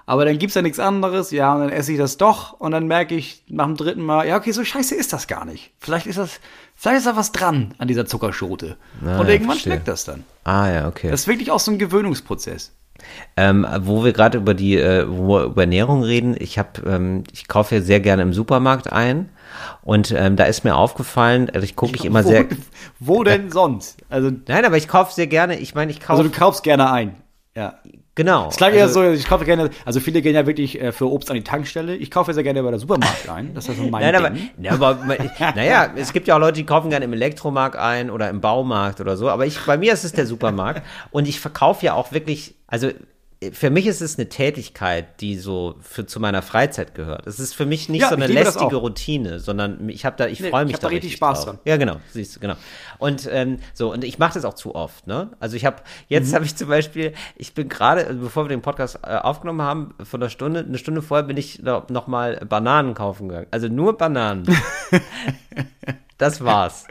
Aber 0.09 0.23
dann 0.23 0.37
gibt's 0.39 0.55
ja 0.55 0.61
nichts 0.61 0.79
anderes, 0.79 1.31
ja, 1.31 1.53
und 1.53 1.59
dann 1.59 1.69
esse 1.69 1.91
ich 1.91 1.97
das 1.97 2.15
doch 2.15 2.53
und 2.53 2.71
dann 2.71 2.87
merke 2.87 3.13
ich 3.13 3.43
nach 3.49 3.65
dem 3.65 3.75
dritten 3.75 4.01
Mal, 4.01 4.25
ja, 4.25 4.37
okay, 4.37 4.51
so 4.53 4.63
scheiße 4.63 4.95
ist 4.95 5.11
das 5.11 5.27
gar 5.27 5.43
nicht. 5.43 5.71
Vielleicht 5.79 6.07
ist 6.07 6.17
das, 6.17 6.39
vielleicht 6.75 6.99
ist 6.99 7.07
da 7.07 7.17
was 7.17 7.33
dran 7.33 7.73
an 7.77 7.89
dieser 7.89 8.05
Zuckerschote. 8.05 8.77
Ah, 9.05 9.19
und 9.19 9.27
irgendwann 9.27 9.55
verstehe. 9.57 9.73
schmeckt 9.73 9.89
das 9.89 10.05
dann. 10.05 10.23
Ah, 10.45 10.69
ja, 10.71 10.87
okay. 10.87 11.11
Das 11.11 11.21
ist 11.21 11.27
wirklich 11.27 11.51
auch 11.51 11.59
so 11.59 11.71
ein 11.71 11.77
Gewöhnungsprozess. 11.77 12.71
Ähm, 13.35 13.65
wo 13.81 14.03
wir 14.03 14.13
gerade 14.13 14.37
über 14.37 14.53
die 14.53 14.77
äh, 14.77 15.05
wo 15.07 15.27
wir 15.29 15.43
über 15.45 15.61
Ernährung 15.61 16.03
reden, 16.03 16.35
ich 16.37 16.57
habe, 16.57 16.81
ähm, 16.85 17.23
ich 17.31 17.47
kaufe 17.47 17.75
ja 17.75 17.81
sehr 17.81 17.99
gerne 17.99 18.21
im 18.23 18.33
Supermarkt 18.33 18.91
ein 18.91 19.29
und 19.83 20.11
ähm, 20.11 20.35
da 20.35 20.45
ist 20.45 20.63
mir 20.63 20.75
aufgefallen, 20.75 21.49
also 21.49 21.63
ich 21.63 21.75
gucke 21.75 21.93
mich 21.93 22.05
immer 22.05 22.23
wo, 22.23 22.29
sehr, 22.29 22.45
wo 22.99 23.23
denn 23.23 23.51
sonst? 23.51 23.97
Also, 24.09 24.31
nein, 24.47 24.65
aber 24.65 24.77
ich 24.77 24.87
kaufe 24.87 25.13
sehr 25.13 25.27
gerne, 25.27 25.57
ich 25.59 25.75
meine, 25.75 25.91
ich 25.91 25.99
kaufe, 25.99 26.19
also 26.19 26.23
du 26.23 26.37
kaufst 26.37 26.63
gerne 26.63 26.91
ein. 26.91 27.15
Ja. 27.55 27.79
Genau. 28.17 28.49
Es 28.49 28.57
klang 28.57 28.73
also, 28.73 29.01
so, 29.01 29.11
ich 29.11 29.25
kaufe 29.25 29.45
gerne, 29.45 29.69
also 29.85 30.01
viele 30.01 30.21
gehen 30.21 30.35
ja 30.35 30.45
wirklich 30.45 30.81
äh, 30.81 30.91
für 30.91 31.09
Obst 31.09 31.29
an 31.31 31.37
die 31.37 31.43
Tankstelle. 31.43 31.95
Ich 31.95 32.11
kaufe 32.11 32.33
sehr 32.33 32.43
gerne 32.43 32.61
bei 32.61 32.71
der 32.71 32.79
Supermarkt 32.79 33.29
ein. 33.29 33.53
Das 33.53 33.69
ist 33.69 33.77
so 33.77 33.83
mein 33.83 34.01
Nein, 34.01 34.15
aber, 34.15 34.31
Ding. 34.31 34.49
ja, 34.61 34.73
aber 34.73 34.95
naja, 35.55 35.91
es 35.95 36.11
gibt 36.11 36.27
ja 36.27 36.35
auch 36.35 36.39
Leute, 36.39 36.53
die 36.53 36.65
kaufen 36.65 36.89
gerne 36.89 37.05
im 37.05 37.13
Elektromarkt 37.13 37.77
ein 37.77 38.09
oder 38.09 38.29
im 38.29 38.41
Baumarkt 38.41 38.99
oder 38.99 39.15
so, 39.15 39.29
aber 39.29 39.45
ich, 39.45 39.57
bei 39.65 39.77
mir 39.77 39.93
ist 39.93 40.03
es 40.03 40.11
der 40.11 40.25
Supermarkt 40.25 40.81
und 41.11 41.27
ich 41.27 41.39
verkaufe 41.39 41.85
ja 41.85 41.93
auch 41.93 42.11
wirklich, 42.11 42.55
also 42.67 42.89
für 43.51 43.69
mich 43.69 43.85
ist 43.85 44.01
es 44.01 44.17
eine 44.17 44.29
Tätigkeit, 44.29 45.21
die 45.21 45.37
so 45.37 45.75
für, 45.81 46.07
zu 46.07 46.19
meiner 46.19 46.41
Freizeit 46.41 46.95
gehört. 46.95 47.27
Es 47.27 47.39
ist 47.39 47.53
für 47.53 47.67
mich 47.67 47.87
nicht 47.87 48.01
Ja, 48.01 48.09
so 48.09 48.15
eine 48.15 48.25
ich 48.25 48.33
lästige. 48.33 48.77
Routine, 48.77 49.39
sondern 49.39 49.87
ich 49.89 50.05
habe 50.05 50.15
da, 50.17 50.25
ich 50.27 50.39
Nee, 50.39 50.49
freue 50.49 50.63
ich 50.63 50.67
mich 50.67 50.73
hab 50.75 50.81
da 50.81 50.87
richtig 50.87 51.09
richtig 51.11 51.17
Spaß 51.17 51.37
drauf. 51.45 51.55
dran. 51.55 51.59
Ja, 51.65 51.77
genau, 51.77 51.97
siehst 52.11 52.35
du, 52.35 52.39
genau. 52.39 52.55
Und 52.97 53.29
ähm, 53.31 53.59
so 53.75 53.91
und 53.93 54.03
ich 54.03 54.17
mache 54.17 54.33
das 54.33 54.43
auch 54.45 54.55
zu 54.55 54.73
oft, 54.73 55.05
ne? 55.05 55.29
Also 55.39 55.55
ich 55.55 55.65
habe 55.65 55.77
Mhm. 55.77 55.83
jetzt 56.07 56.33
habe 56.33 56.45
ich 56.45 56.55
zum 56.55 56.67
Beispiel, 56.67 57.13
ich 57.35 57.53
bin 57.53 57.69
gerade, 57.69 58.07
also 58.07 58.19
bevor 58.19 58.45
wir 58.45 58.49
den 58.49 58.63
Podcast 58.63 58.99
äh, 59.03 59.15
aufgenommen 59.17 59.61
haben, 59.61 59.93
von 60.03 60.19
einer 60.21 60.29
Stunde, 60.31 60.61
eine 60.61 60.77
Stunde 60.79 61.03
vorher 61.03 61.25
bin 61.27 61.37
ich 61.37 61.61
noch 61.61 62.07
mal 62.07 62.37
Bananen 62.49 62.95
kaufen 62.95 63.27
gegangen. 63.29 63.47
Also 63.51 63.67
nur 63.67 63.97
Bananen. 63.97 64.45
das 66.17 66.43
war's. 66.43 66.85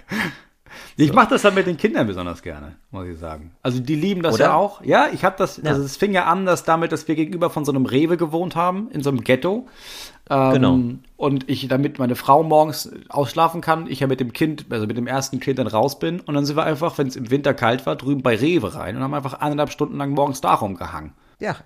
Ich 0.99 1.13
mache 1.13 1.29
das 1.29 1.43
dann 1.43 1.55
mit 1.55 1.67
den 1.67 1.77
Kindern 1.77 2.07
besonders 2.07 2.43
gerne, 2.43 2.77
muss 2.91 3.07
ich 3.07 3.19
sagen. 3.19 3.53
Also 3.63 3.81
die 3.81 3.95
lieben 3.95 4.23
das 4.23 4.35
Oder? 4.37 4.45
ja 4.47 4.55
auch. 4.55 4.83
Ja, 4.83 5.09
ich 5.13 5.25
habe 5.25 5.37
das, 5.39 5.59
Ja. 5.59 5.65
also 5.71 5.83
es 5.83 5.97
fing 5.99 6.13
ja 6.13 6.25
an, 6.25 6.47
dass 6.47 6.65
damit, 6.65 6.91
dass 6.93 7.07
wir 7.07 7.15
gegenüber 7.15 7.51
von 7.51 7.65
so 7.67 7.73
einem 7.73 7.85
Rewe 7.85 8.17
gewohnt 8.17 8.57
haben, 8.57 8.89
in 8.91 9.03
so 9.03 9.11
einem 9.11 9.23
Ghetto. 9.23 9.67
Ähm, 10.31 10.53
Genau. 10.53 10.79
Und 11.17 11.49
ich, 11.51 11.69
damit 11.69 11.99
meine 11.99 12.17
Frau 12.17 12.43
morgens 12.43 12.91
ausschlafen 13.11 13.61
kann, 13.61 13.87
ich 13.89 14.01
ja 14.01 14.07
mit 14.07 14.21
dem 14.21 14.33
Kind, 14.33 14.67
also 14.71 14.87
mit 14.87 14.97
dem 14.97 15.07
ersten 15.07 15.39
Kind 15.39 15.59
dann 15.59 15.67
raus 15.67 15.99
bin. 15.99 16.21
Und 16.21 16.35
dann 16.35 16.45
sind 16.47 16.57
wir 16.57 16.65
einfach, 16.65 16.97
wenn 16.99 17.07
es 17.09 17.17
im 17.17 17.31
Winter 17.31 17.53
kalt 17.55 17.85
war, 17.87 17.97
drüben 17.97 18.23
bei 18.23 18.35
Rewe 18.35 18.75
rein 18.75 18.97
und 18.97 19.03
haben 19.03 19.15
einfach 19.15 19.35
eineinhalb 19.35 19.71
Stunden 19.71 19.99
lang 19.99 20.11
morgens 20.13 20.41
da 20.41 20.55
rumgehangen. 20.55 21.13
Ja. 21.39 21.57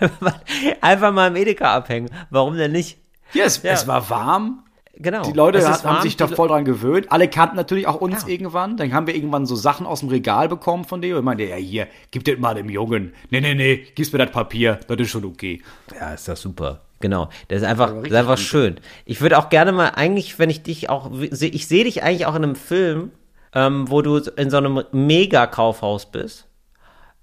Einfach 0.80 1.12
mal 1.12 1.28
im 1.28 1.36
Edeka 1.36 1.74
abhängen. 1.74 2.08
Warum 2.30 2.56
denn 2.56 2.72
nicht? 2.72 2.98
Ja, 3.34 3.44
es, 3.44 3.62
Ja. 3.62 3.72
es 3.72 3.86
war 3.86 4.08
warm. 4.08 4.62
Genau. 5.00 5.22
Die 5.22 5.32
Leute 5.32 5.64
haben 5.66 5.84
warm, 5.84 6.02
sich 6.02 6.16
da 6.16 6.26
voll 6.26 6.48
dran 6.48 6.64
gewöhnt. 6.64 7.12
Alle 7.12 7.28
kannten 7.28 7.54
natürlich 7.56 7.86
auch 7.86 8.00
uns 8.00 8.22
Ja. 8.22 8.28
irgendwann. 8.28 8.76
Dann 8.76 8.92
haben 8.92 9.06
wir 9.06 9.14
irgendwann 9.14 9.46
so 9.46 9.54
Sachen 9.54 9.86
aus 9.86 10.00
dem 10.00 10.08
Regal 10.08 10.48
bekommen 10.48 10.84
von 10.84 11.00
denen. 11.00 11.14
Und 11.14 11.20
ich 11.20 11.24
meinte, 11.24 11.44
ja, 11.44 11.54
hier, 11.56 11.86
gib 12.10 12.24
das 12.24 12.36
mal 12.38 12.54
dem 12.54 12.68
Jungen. 12.68 13.12
Nee, 13.30 13.40
nee, 13.40 13.54
nee, 13.54 13.86
gib's 13.94 14.12
mir 14.12 14.18
das 14.18 14.30
Papier. 14.32 14.80
Das 14.88 14.98
ist 14.98 15.10
schon 15.10 15.24
okay. 15.24 15.62
Ja, 15.94 16.14
ist 16.14 16.26
das 16.26 16.40
super. 16.40 16.80
Genau. 17.00 17.28
Das 17.46 17.58
ist 17.62 17.64
einfach, 17.68 17.92
das 17.94 18.08
ist 18.10 18.14
einfach 18.14 18.38
schön. 18.38 18.80
Ich 19.04 19.20
würde 19.20 19.38
auch 19.38 19.50
gerne 19.50 19.70
mal, 19.70 19.90
eigentlich, 19.94 20.36
wenn 20.40 20.50
ich 20.50 20.64
dich 20.64 20.90
auch, 20.90 21.12
ich 21.20 21.68
sehe 21.68 21.84
dich 21.84 22.02
eigentlich 22.02 22.26
auch 22.26 22.34
in 22.34 22.42
einem 22.42 22.56
Film, 22.56 23.12
ähm, 23.54 23.88
wo 23.88 24.02
du 24.02 24.16
in 24.36 24.50
so 24.50 24.56
einem 24.56 24.82
Mega-Kaufhaus 24.90 26.06
bist. 26.10 26.46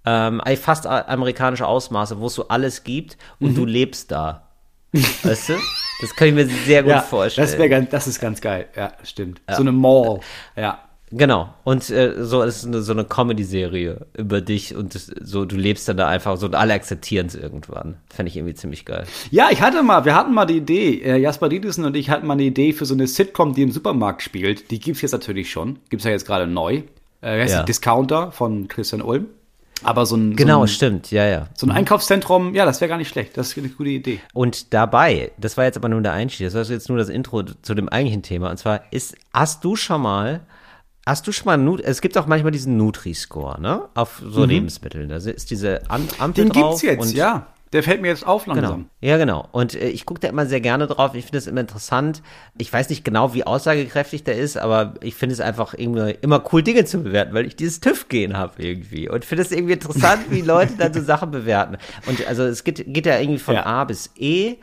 Ähm, 0.05 0.39
eigentlich 0.39 0.59
fast 0.59 0.87
amerikanische 0.87 1.67
Ausmaße, 1.67 2.19
wo 2.19 2.27
es 2.27 2.35
so 2.35 2.47
alles 2.47 2.83
gibt 2.85 3.17
und 3.41 3.51
Mhm. 3.51 3.55
du 3.55 3.65
lebst 3.65 4.11
da. 4.11 4.47
Weißt 5.23 5.49
du? 5.49 5.53
Das 6.01 6.15
kann 6.15 6.27
ich 6.29 6.33
mir 6.33 6.45
sehr 6.45 6.83
gut 6.83 6.91
Ja, 6.91 7.01
vorstellen. 7.01 7.47
das, 7.57 7.69
ganz, 7.69 7.89
das 7.89 8.07
ist 8.07 8.19
ganz 8.19 8.41
geil. 8.41 8.67
Ja, 8.75 8.93
stimmt. 9.03 9.41
So 9.49 9.61
eine 9.61 9.71
Mall. 9.71 10.19
Ja. 10.55 10.79
Genau. 11.11 11.53
Und 11.63 11.89
äh, 11.91 12.25
so 12.25 12.41
es 12.41 12.57
ist 12.57 12.65
eine, 12.65 12.81
so 12.81 12.91
eine 12.91 13.05
Comedy-Serie 13.05 14.07
über 14.17 14.41
dich 14.41 14.75
und 14.75 14.95
das, 14.95 15.05
so 15.21 15.45
du 15.45 15.55
lebst 15.55 15.87
dann 15.87 15.97
da 15.97 16.07
einfach 16.07 16.35
so 16.35 16.47
und 16.47 16.55
alle 16.55 16.73
akzeptieren 16.73 17.27
es 17.27 17.35
irgendwann. 17.35 17.97
Fände 18.09 18.29
ich 18.29 18.35
irgendwie 18.35 18.55
ziemlich 18.55 18.85
geil. 18.85 19.05
Ja, 19.29 19.49
ich 19.51 19.61
hatte 19.61 19.83
mal, 19.83 20.03
wir 20.03 20.15
hatten 20.15 20.33
mal 20.33 20.45
die 20.45 20.57
Idee, 20.57 21.01
äh, 21.03 21.17
Jasper 21.17 21.47
Dietersen 21.47 21.85
und 21.85 21.95
ich 21.95 22.09
hatten 22.09 22.25
mal 22.27 22.33
eine 22.33 22.43
Idee 22.43 22.73
für 22.73 22.85
so 22.85 22.95
eine 22.95 23.07
Sitcom, 23.07 23.53
die 23.53 23.61
im 23.61 23.71
Supermarkt 23.71 24.23
spielt. 24.23 24.71
Die 24.71 24.79
gibt's 24.79 25.01
jetzt 25.03 25.11
natürlich 25.11 25.49
schon. 25.51 25.77
Gibt's 25.89 26.05
ja 26.05 26.11
jetzt 26.11 26.25
gerade 26.25 26.47
neu. 26.47 26.81
Äh, 27.21 27.41
heißt 27.41 27.53
Ja. 27.53 27.63
Discounter 27.63 28.31
von 28.31 28.67
Christian 28.67 29.01
Ulm. 29.03 29.27
Aber 29.83 30.05
so 30.05 30.15
ein, 30.15 30.35
Genau, 30.35 30.59
so 30.59 30.63
ein, 30.63 30.67
stimmt, 30.69 31.11
ja, 31.11 31.25
ja. 31.25 31.47
so 31.55 31.67
ein 31.67 31.71
Einkaufszentrum, 31.71 32.55
ja, 32.55 32.65
das 32.65 32.81
wäre 32.81 32.89
gar 32.89 32.97
nicht 32.97 33.09
schlecht. 33.09 33.37
Das 33.37 33.49
ist 33.49 33.57
eine 33.57 33.69
gute 33.69 33.89
Idee. 33.89 34.19
Und 34.33 34.73
dabei, 34.73 35.31
das 35.37 35.57
war 35.57 35.65
jetzt 35.65 35.77
aber 35.77 35.89
nur 35.89 36.01
der 36.01 36.13
Einstieg, 36.13 36.47
das 36.47 36.55
war 36.55 36.63
jetzt 36.63 36.89
nur 36.89 36.97
das 36.97 37.09
Intro 37.09 37.43
zu 37.43 37.73
dem 37.73 37.89
eigentlichen 37.89 38.23
Thema. 38.23 38.49
Und 38.49 38.57
zwar 38.57 38.81
ist, 38.91 39.15
hast 39.33 39.63
du 39.63 39.75
schon 39.75 40.01
mal, 40.01 40.41
hast 41.05 41.27
du 41.27 41.31
schon 41.31 41.45
mal, 41.45 41.57
Nut 41.57 41.81
es 41.81 42.01
gibt 42.01 42.17
auch 42.17 42.25
manchmal 42.25 42.51
diesen 42.51 42.77
Nutri-Score, 42.77 43.61
ne? 43.61 43.83
Auf 43.93 44.21
so 44.25 44.45
Lebensmitteln. 44.45 45.09
Da 45.09 45.17
ist 45.17 45.51
diese 45.51 45.81
An 45.89 46.07
Ampel 46.19 46.45
Den 46.45 46.53
drauf. 46.53 46.81
gibt's 46.81 46.81
jetzt, 46.81 47.01
und 47.01 47.13
ja. 47.15 47.47
Der 47.75 47.83
fällt 47.83 48.01
mir 48.01 48.07
jetzt 48.07 48.25
auf 48.25 48.45
Genau. 48.45 48.55
langsam. 48.55 48.89
Ja, 49.01 49.17
genau. 49.17 49.47
Und 49.51 49.75
äh, 49.75 49.89
ich 49.89 50.05
gucke 50.05 50.21
da 50.21 50.29
immer 50.29 50.45
sehr 50.45 50.61
gerne 50.61 50.87
drauf. 50.87 51.13
Ich 51.13 51.25
finde 51.25 51.37
es 51.39 51.45
immer 51.47 51.59
interessant. 51.61 52.23
Ich 52.57 52.71
weiß 52.71 52.89
nicht 52.89 53.03
genau, 53.03 53.33
wie 53.33 53.43
aussagekräftig 53.45 54.23
der 54.23 54.37
ist, 54.37 54.57
aber 54.57 54.93
ich 55.01 55.13
finde 55.15 55.33
es 55.33 55.41
einfach 55.41 55.73
irgendwie 55.77 56.15
immer 56.21 56.41
cool, 56.53 56.63
Dinge 56.63 56.85
zu 56.85 57.03
bewerten, 57.03 57.33
weil 57.33 57.45
ich 57.45 57.55
dieses 57.57 57.81
TÜV-Gehen 57.81 58.37
habe 58.37 58.63
irgendwie. 58.63 59.09
Und 59.09 59.25
finde 59.25 59.43
es 59.43 59.51
irgendwie 59.51 59.73
interessant, 59.73 60.21
wie 60.31 60.41
Leute 60.55 60.73
dann 60.77 60.93
so 60.93 61.01
Sachen 61.01 61.31
bewerten. 61.31 61.77
Und 62.07 62.25
also 62.27 62.43
es 62.43 62.63
geht, 62.63 62.83
geht 62.87 63.05
ja 63.05 63.19
irgendwie 63.19 63.39
von 63.39 63.55
Ja. 63.55 63.65
A 63.65 63.83
bis 63.83 64.09
E 64.17 64.55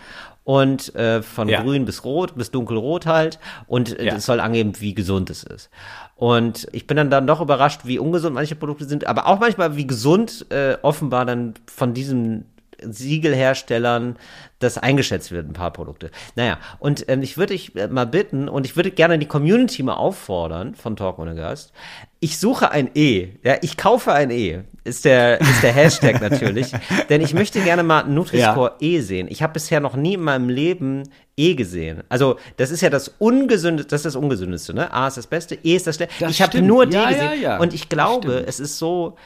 und 0.44 0.94
äh, 0.96 1.22
von 1.22 1.48
Ja. 1.48 1.60
grün 1.62 1.84
bis 1.84 2.02
rot 2.04 2.34
bis 2.34 2.50
dunkelrot 2.50 3.04
halt. 3.06 3.38
Und 3.66 3.98
äh, 3.98 4.06
Ja. 4.06 4.14
es 4.16 4.24
soll 4.26 4.40
angeben, 4.40 4.72
wie 4.80 4.94
gesund 4.94 5.28
es 5.30 5.44
ist. 5.44 5.70
Und 6.16 6.66
ich 6.72 6.86
bin 6.86 6.96
dann, 6.96 7.10
dann 7.10 7.26
doch 7.26 7.40
überrascht, 7.40 7.82
wie 7.84 7.98
ungesund 7.98 8.34
manche 8.34 8.54
Produkte 8.54 8.86
sind, 8.86 9.06
aber 9.06 9.26
auch 9.26 9.38
manchmal, 9.38 9.76
wie 9.76 9.86
gesund 9.86 10.46
äh, 10.50 10.76
offenbar 10.82 11.26
dann 11.26 11.54
von 11.66 11.94
diesem 11.94 12.44
Siegelherstellern 12.90 14.16
das 14.58 14.78
eingeschätzt 14.78 15.32
wird, 15.32 15.48
ein 15.48 15.54
paar 15.54 15.72
Produkte. 15.72 16.10
Naja, 16.36 16.58
und 16.78 17.04
ähm, 17.08 17.22
ich 17.22 17.36
würde 17.36 17.52
dich 17.54 17.74
äh, 17.74 17.88
mal 17.88 18.06
bitten 18.06 18.48
und 18.48 18.64
ich 18.64 18.76
würde 18.76 18.92
gerne 18.92 19.18
die 19.18 19.26
Community 19.26 19.82
mal 19.82 19.94
auffordern 19.94 20.74
von 20.76 20.94
Talk 20.94 21.18
ohne 21.18 21.34
Gast. 21.34 21.72
Ich 22.20 22.38
suche 22.38 22.70
ein 22.70 22.90
E. 22.94 23.30
Ja, 23.42 23.56
ich 23.62 23.76
kaufe 23.76 24.12
ein 24.12 24.30
E. 24.30 24.60
Ist 24.84 25.04
der, 25.04 25.40
ist 25.40 25.62
der 25.64 25.72
Hashtag 25.72 26.20
natürlich. 26.30 26.70
Denn 27.08 27.20
ich 27.20 27.34
möchte 27.34 27.60
gerne 27.60 27.82
mal 27.82 28.04
Nutri-Score 28.04 28.76
E 28.78 29.00
sehen. 29.00 29.26
Ich 29.28 29.42
habe 29.42 29.54
bisher 29.54 29.80
noch 29.80 29.96
nie 29.96 30.14
in 30.14 30.22
meinem 30.22 30.48
Leben 30.48 31.02
E 31.36 31.54
gesehen. 31.54 32.04
Also, 32.08 32.36
das 32.58 32.70
ist 32.70 32.80
ja 32.82 32.90
das 32.90 33.08
ungesündeste, 33.18 33.90
das 33.90 34.00
ist 34.00 34.14
das 34.14 34.16
ungesündeste, 34.16 34.74
ne? 34.74 34.92
A 34.92 35.08
ist 35.08 35.16
das 35.16 35.26
Beste, 35.26 35.56
E 35.64 35.74
ist 35.74 35.88
das 35.88 35.96
Schlechte. 35.96 36.14
Das 36.20 36.30
Ich 36.30 36.40
habe 36.42 36.62
nur 36.62 36.86
D 36.86 36.94
Ja, 36.94 37.08
gesehen. 37.08 37.24
ja, 37.24 37.32
ja. 37.34 37.58
Und 37.58 37.74
ich 37.74 37.88
glaube, 37.88 38.44
es 38.46 38.60
ist 38.60 38.78
so, 38.78 39.16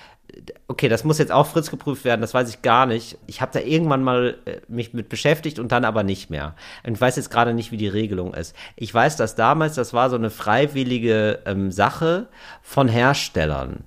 okay, 0.69 0.89
das 0.89 1.05
muss 1.05 1.19
jetzt 1.19 1.33
auch 1.33 1.47
Fritz 1.47 1.71
geprüft 1.71 2.05
werden, 2.05 2.21
das 2.21 2.35
weiß 2.35 2.49
ich 2.49 2.63
gar 2.63 2.87
nicht. 2.87 3.19
Ich 3.27 3.41
habe 3.41 3.53
da 3.53 3.61
irgendwann 3.61 4.03
mal 4.03 4.37
äh, 4.45 4.59
mich 4.69 4.93
mit 4.93 5.09
beschäftigt 5.09 5.59
und 5.59 5.73
dann 5.73 5.85
aber 5.85 6.03
nicht 6.03 6.31
mehr. 6.31 6.55
Und 6.85 6.95
ich 6.95 7.01
weiß 7.01 7.17
jetzt 7.17 7.31
gerade 7.31 7.55
nicht, 7.55 7.73
wie 7.73 7.77
die 7.77 7.89
Regelung 7.89 8.35
ist. 8.35 8.55
Ich 8.77 8.93
weiß, 8.93 9.17
dass 9.17 9.35
damals, 9.35 9.75
das 9.75 9.93
war 9.93 10.11
so 10.11 10.17
eine 10.17 10.31
freiwillige 10.31 11.41
ähm, 11.47 11.71
Sache 11.71 12.29
von 12.63 12.89
Herstellern. 12.89 13.85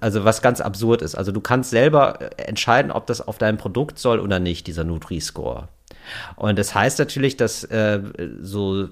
Also 0.00 0.24
was 0.24 0.42
ganz 0.42 0.60
absurd 0.60 1.02
ist. 1.02 1.14
Also 1.14 1.32
du 1.32 1.40
kannst 1.40 1.70
selber 1.70 2.20
äh, 2.20 2.42
entscheiden, 2.42 2.90
ob 2.92 3.06
das 3.06 3.26
auf 3.26 3.38
dein 3.38 3.56
Produkt 3.56 3.98
soll 3.98 4.20
oder 4.20 4.38
nicht, 4.38 4.66
dieser 4.66 4.84
Nutri-Score. 4.84 5.68
Und 6.36 6.58
das 6.58 6.74
heißt 6.74 6.98
natürlich, 6.98 7.36
dass 7.36 7.64
äh, 7.64 8.00
so 8.40 8.88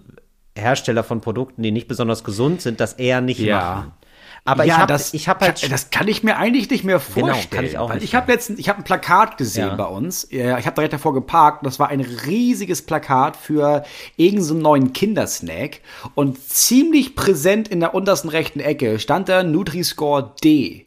Hersteller 0.56 1.04
von 1.04 1.20
Produkten, 1.20 1.62
die 1.62 1.70
nicht 1.70 1.88
besonders 1.88 2.24
gesund 2.24 2.60
sind, 2.62 2.80
das 2.80 2.94
eher 2.94 3.20
nicht 3.20 3.40
Ja. 3.40 3.58
machen. 3.58 3.92
Aber 4.44 4.64
ja, 4.64 4.74
ich 4.74 4.80
habe 4.80 4.92
das, 4.92 5.14
ich 5.14 5.28
hab 5.28 5.40
halt 5.40 5.60
kann, 5.60 5.70
das 5.70 5.90
kann 5.90 6.08
ich 6.08 6.24
mir 6.24 6.36
eigentlich 6.36 6.68
nicht 6.68 6.82
mehr 6.82 7.00
Genau, 7.14 7.28
vorstellen. 7.28 7.50
kann 7.50 7.64
ich 7.64 7.78
auch 7.78 7.94
nicht 7.94 8.02
ich 8.02 8.14
habe 8.16 8.32
letztens, 8.32 8.58
ich 8.58 8.68
habe 8.68 8.78
ein 8.80 8.84
Plakat 8.84 9.38
gesehen 9.38 9.68
Ja. 9.68 9.74
bei 9.76 9.84
uns. 9.84 10.24
Ich 10.30 10.42
habe 10.42 10.74
direkt 10.74 10.92
davor 10.94 11.14
geparkt. 11.14 11.64
Das 11.64 11.78
war 11.78 11.88
ein 11.90 12.00
riesiges 12.00 12.82
Plakat 12.82 13.36
für 13.36 13.84
irgendeinen 14.16 14.44
so 14.44 14.54
neuen 14.54 14.92
Kindersnack 14.92 15.80
und 16.16 16.42
ziemlich 16.48 17.14
präsent 17.14 17.68
in 17.68 17.78
der 17.80 17.94
untersten 17.94 18.28
rechten 18.30 18.58
Ecke 18.60 18.98
stand 18.98 19.28
da 19.28 19.42
Nutri-Score 19.44 20.34
D. 20.42 20.86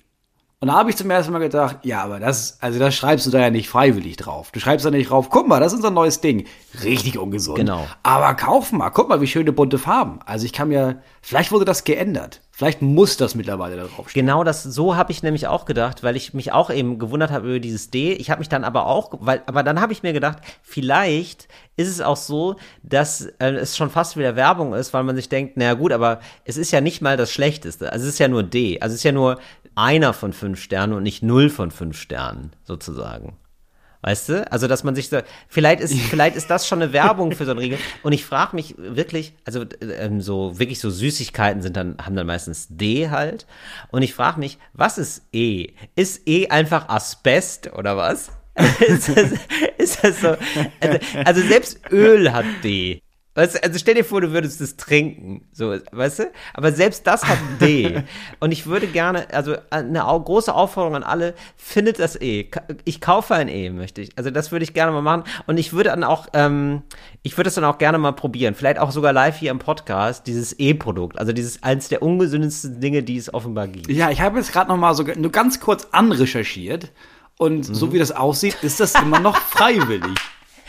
Und 0.62 0.70
da 0.70 0.76
habe 0.76 0.90
ich 0.90 0.96
zum 0.96 1.12
ersten 1.12 1.34
Mal 1.34 1.40
gedacht, 1.40 1.80
ja, 1.84 2.02
aber 2.02 2.20
das, 2.20 2.58
also 2.62 2.80
das 2.80 2.96
schreibst 2.96 3.26
du 3.28 3.32
da 3.32 3.40
ja 3.40 3.50
nicht 3.50 3.68
freiwillig 3.68 4.16
drauf. 4.16 4.52
Du 4.52 4.60
schreibst 4.60 4.86
da 4.86 4.90
nicht 4.90 5.10
drauf, 5.10 5.30
guck 5.30 5.48
mal, 5.48 5.60
das 5.60 5.74
ist 5.74 5.78
unser 5.78 5.92
neues 5.92 6.22
Ding. 6.22 6.46
Richtig 6.84 7.18
ungesund. 7.18 7.58
Genau. 7.58 7.86
Aber 8.04 8.34
kauf 8.36 8.72
mal, 8.72 8.90
guck 8.90 9.10
mal, 9.10 9.20
wie 9.20 9.28
schöne 9.28 9.52
bunte 9.52 9.78
Farben. 9.78 10.20
Also 10.26 10.46
ich 10.46 10.54
kann 10.54 10.70
mir, 10.70 11.02
vielleicht 11.22 11.52
wurde 11.52 11.66
das 11.66 11.84
geändert. 11.84 12.42
Vielleicht 12.52 12.82
muss 12.82 13.18
das 13.18 13.36
mittlerweile 13.36 13.76
da 13.76 13.84
drauf 13.84 14.10
stehen. 14.10 14.26
Genau 14.26 14.46
das, 14.46 14.64
so 14.64 14.96
habe 14.96 15.12
ich 15.12 15.22
nämlich 15.24 15.46
auch 15.48 15.66
gedacht, 15.66 16.04
weil 16.04 16.16
ich 16.16 16.34
mich 16.34 16.54
auch 16.54 16.70
eben 16.70 17.00
gewundert 17.00 17.32
habe 17.32 17.50
über 17.50 17.60
dieses 17.60 17.90
D. 17.90 18.14
Ich 18.14 18.30
habe 18.30 18.40
mich 18.40 18.48
dann 18.48 18.64
aber 18.64 18.88
auch, 18.88 19.12
weil, 19.20 19.44
aber 19.46 19.62
dann 19.62 19.82
habe 19.82 19.92
ich 19.92 20.04
mir 20.04 20.14
gedacht, 20.14 20.38
vielleicht 20.64 21.50
ist 21.76 21.90
es 21.90 22.00
auch 22.00 22.16
so, 22.16 22.56
dass 22.82 23.26
äh, 23.40 23.52
es 23.56 23.76
schon 23.76 23.90
fast 23.90 24.16
wieder 24.16 24.38
Werbung 24.38 24.74
ist, 24.74 24.94
weil 24.94 25.04
man 25.04 25.18
sich 25.18 25.28
denkt, 25.28 25.58
naja 25.58 25.74
gut, 25.74 25.92
aber 25.92 26.22
es 26.46 26.56
ist 26.56 26.72
ja 26.72 26.80
nicht 26.80 27.02
mal 27.02 27.18
das 27.18 27.30
Schlechteste. 27.30 27.92
Also 27.92 28.06
es 28.08 28.14
ist 28.14 28.20
ja 28.20 28.30
nur 28.30 28.44
D. 28.44 28.80
Also 28.80 28.94
es 28.94 29.00
ist 29.02 29.04
ja 29.04 29.12
nur 29.12 29.38
einer 29.76 30.14
von 30.14 30.34
fünf 30.34 30.62
Sternen 30.62 30.94
und 30.94 31.04
nicht 31.04 31.24
null 31.24 31.50
von 31.50 31.72
fünf 31.72 32.00
Sternen, 32.00 32.52
sozusagen. 32.64 33.38
Weißt 34.06 34.30
du? 34.30 34.52
Also, 34.52 34.68
dass 34.68 34.84
man 34.84 34.94
sich 34.94 35.10
so, 35.10 35.18
vielleicht 35.48 35.80
ist, 35.80 35.96
vielleicht 36.10 36.36
ist 36.36 36.50
das 36.52 36.68
schon 36.68 36.80
eine 36.80 36.94
Werbung 36.94 37.32
für 37.32 37.46
so 37.46 37.52
eine 37.52 37.60
Regel. 37.60 37.80
Und 38.04 38.14
ich 38.14 38.24
frage 38.24 38.56
mich 38.56 38.76
wirklich, 38.78 39.34
also 39.46 39.66
ähm, 39.82 40.22
so 40.22 40.60
wirklich 40.60 40.80
so 40.80 40.92
Süßigkeiten 40.92 41.64
sind 41.64 41.76
dann, 41.76 41.98
haben 41.98 42.16
dann 42.16 42.28
meistens 42.28 42.68
D 42.70 43.10
halt. 43.10 43.48
Und 43.90 44.04
ich 44.04 44.14
frage 44.14 44.40
mich, 44.40 44.60
was 44.74 45.00
ist 45.00 45.24
E? 45.34 45.70
Ist 45.96 46.28
E 46.28 46.50
einfach 46.50 46.88
Asbest 46.88 47.74
oder 47.74 47.98
was? 47.98 48.30
ist, 48.88 49.10
das, 49.10 49.32
ist 49.80 50.04
das 50.04 50.22
so? 50.22 50.38
Also, 50.80 51.00
also 51.26 51.42
selbst 51.42 51.80
Öl 51.92 52.32
hat 52.32 52.46
D. 52.64 53.02
Weißt 53.36 53.56
du, 53.56 53.64
also 53.64 53.78
stell 53.78 53.96
dir 53.96 54.06
vor, 54.06 54.22
du 54.22 54.32
würdest 54.32 54.62
es 54.62 54.78
trinken, 54.78 55.46
so, 55.52 55.76
weißt 55.92 56.20
du? 56.20 56.24
Aber 56.54 56.72
selbst 56.72 57.06
das 57.06 57.26
hat 57.26 57.38
D. 57.60 58.04
Und 58.40 58.54
ich 58.54 58.66
würde 58.66 58.88
gerne, 58.88 59.28
also 59.34 59.56
eine 59.70 60.00
große 60.00 60.54
Aufforderung 60.54 60.96
an 60.96 61.04
alle, 61.04 61.34
findet 61.58 62.00
das 62.00 62.16
E. 62.20 62.50
Ich 62.86 63.02
kaufe 63.02 63.36
ein 63.36 63.50
E, 63.50 63.70
möchte 63.72 64.00
ich. 64.02 64.18
Also 64.18 64.30
das 64.32 64.54
würde 64.54 64.64
ich 64.64 64.74
gerne 64.74 64.94
mal 64.94 65.02
machen. 65.02 65.24
Und 65.48 65.58
ich 65.58 65.74
würde 65.74 65.90
dann 65.90 66.06
auch, 66.06 66.28
ähm, 66.34 66.84
ich 67.24 67.36
würde 67.38 67.50
es 67.50 67.56
dann 67.56 67.66
auch 67.66 67.78
gerne 67.78 67.98
mal 67.98 68.14
probieren. 68.14 68.56
Vielleicht 68.56 68.80
auch 68.80 68.92
sogar 68.92 69.12
live 69.12 69.38
hier 69.38 69.52
im 69.52 69.60
Podcast, 69.60 70.28
dieses 70.28 70.54
E-Produkt. 70.54 71.20
Also 71.20 71.34
dieses 71.34 71.62
eins 71.62 71.90
der 71.90 72.02
ungesündesten 72.04 72.80
Dinge, 72.80 73.04
die 73.04 73.18
es 73.18 73.34
offenbar 73.34 73.68
gibt. 73.68 73.90
Ja, 73.90 74.12
ich 74.12 74.22
habe 74.22 74.38
jetzt 74.38 74.54
gerade 74.54 74.70
noch 74.70 74.78
mal 74.78 74.94
so 74.96 75.04
nur 75.04 75.32
ganz 75.32 75.60
kurz 75.60 75.88
anrecherchiert 75.92 76.94
und 77.38 77.68
Mhm. 77.68 77.76
so 77.76 77.92
wie 77.92 78.00
das 78.00 78.12
aussieht, 78.14 78.56
ist 78.62 78.80
das 78.80 78.96
immer 78.96 79.20
noch 79.20 79.36
freiwillig. 79.50 80.18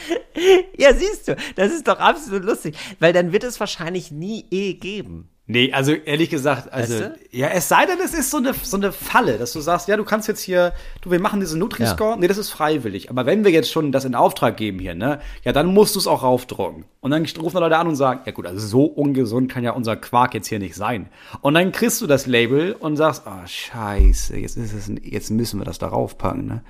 Ja, 0.79 0.93
siehst 0.93 1.29
du, 1.29 1.37
das 1.55 1.73
ist 1.73 1.89
doch 1.89 1.99
absolut 1.99 2.45
lustig, 2.45 2.77
weil 2.99 3.13
dann 3.13 3.33
wird 3.33 3.43
es 3.45 3.59
wahrscheinlich 3.59 4.11
nie 4.11 4.45
E 4.51 4.75
geben. 4.75 5.31
Nee, 5.49 5.73
also 5.73 5.93
ehrlich 5.93 6.29
gesagt, 6.29 6.73
also 6.73 6.95
Weißt 6.95 7.13
ja, 7.31 7.49
es 7.49 7.69
sei 7.69 7.87
denn, 7.87 7.99
es 8.05 8.15
ist 8.15 8.33
so 8.33 8.39
eine, 8.39 8.53
so 8.53 8.77
eine 8.77 8.91
Falle, 8.91 9.39
dass 9.39 9.53
du 9.53 9.61
sagst, 9.61 9.87
ja, 9.87 9.97
du 9.97 10.03
kannst 10.03 10.27
jetzt 10.27 10.41
hier, 10.41 10.73
du, 11.03 11.13
wir 11.13 11.21
machen 11.21 11.39
diese 11.39 11.57
Nutri-Score, 11.57 12.19
nee, 12.19 12.27
das 12.27 12.37
ist 12.37 12.51
freiwillig. 12.51 13.11
Aber 13.11 13.27
wenn 13.27 13.45
wir 13.45 13.53
jetzt 13.53 13.71
schon 13.71 13.93
das 13.93 14.05
in 14.05 14.17
Auftrag 14.17 14.57
geben 14.57 14.81
hier, 14.81 14.97
ne, 14.97 15.21
ja, 15.45 15.53
dann 15.53 15.69
musst 15.69 15.95
du 15.95 16.01
es 16.01 16.09
auch 16.09 16.25
raufdrucken. 16.25 16.85
Und 17.01 17.13
dann 17.13 17.25
rufen 17.39 17.61
Leute 17.61 17.77
an 17.77 17.87
und 17.87 17.95
sagen, 17.95 18.23
ja 18.27 18.33
gut, 18.33 18.45
also 18.45 18.67
so 18.67 18.87
ungesund 18.87 19.49
kann 19.49 19.63
ja 19.63 19.71
unser 19.71 19.95
Quark 19.95 20.35
jetzt 20.35 20.49
hier 20.49 20.59
nicht 20.59 20.75
sein. 20.75 21.11
Und 21.43 21.55
dann 21.55 21.71
kriegst 21.71 22.01
du 22.01 22.09
das 22.09 22.27
Label 22.27 22.73
und 22.73 22.97
sagst, 22.97 23.25
ah, 23.29 23.47
scheiße, 23.47 24.37
jetzt 24.37 24.57
ist 24.57 24.73
es, 24.73 24.91
jetzt 25.03 25.31
müssen 25.31 25.61
wir 25.61 25.65
das 25.65 25.79
da 25.79 25.87
raufpacken, 25.87 26.47
ne. 26.47 26.63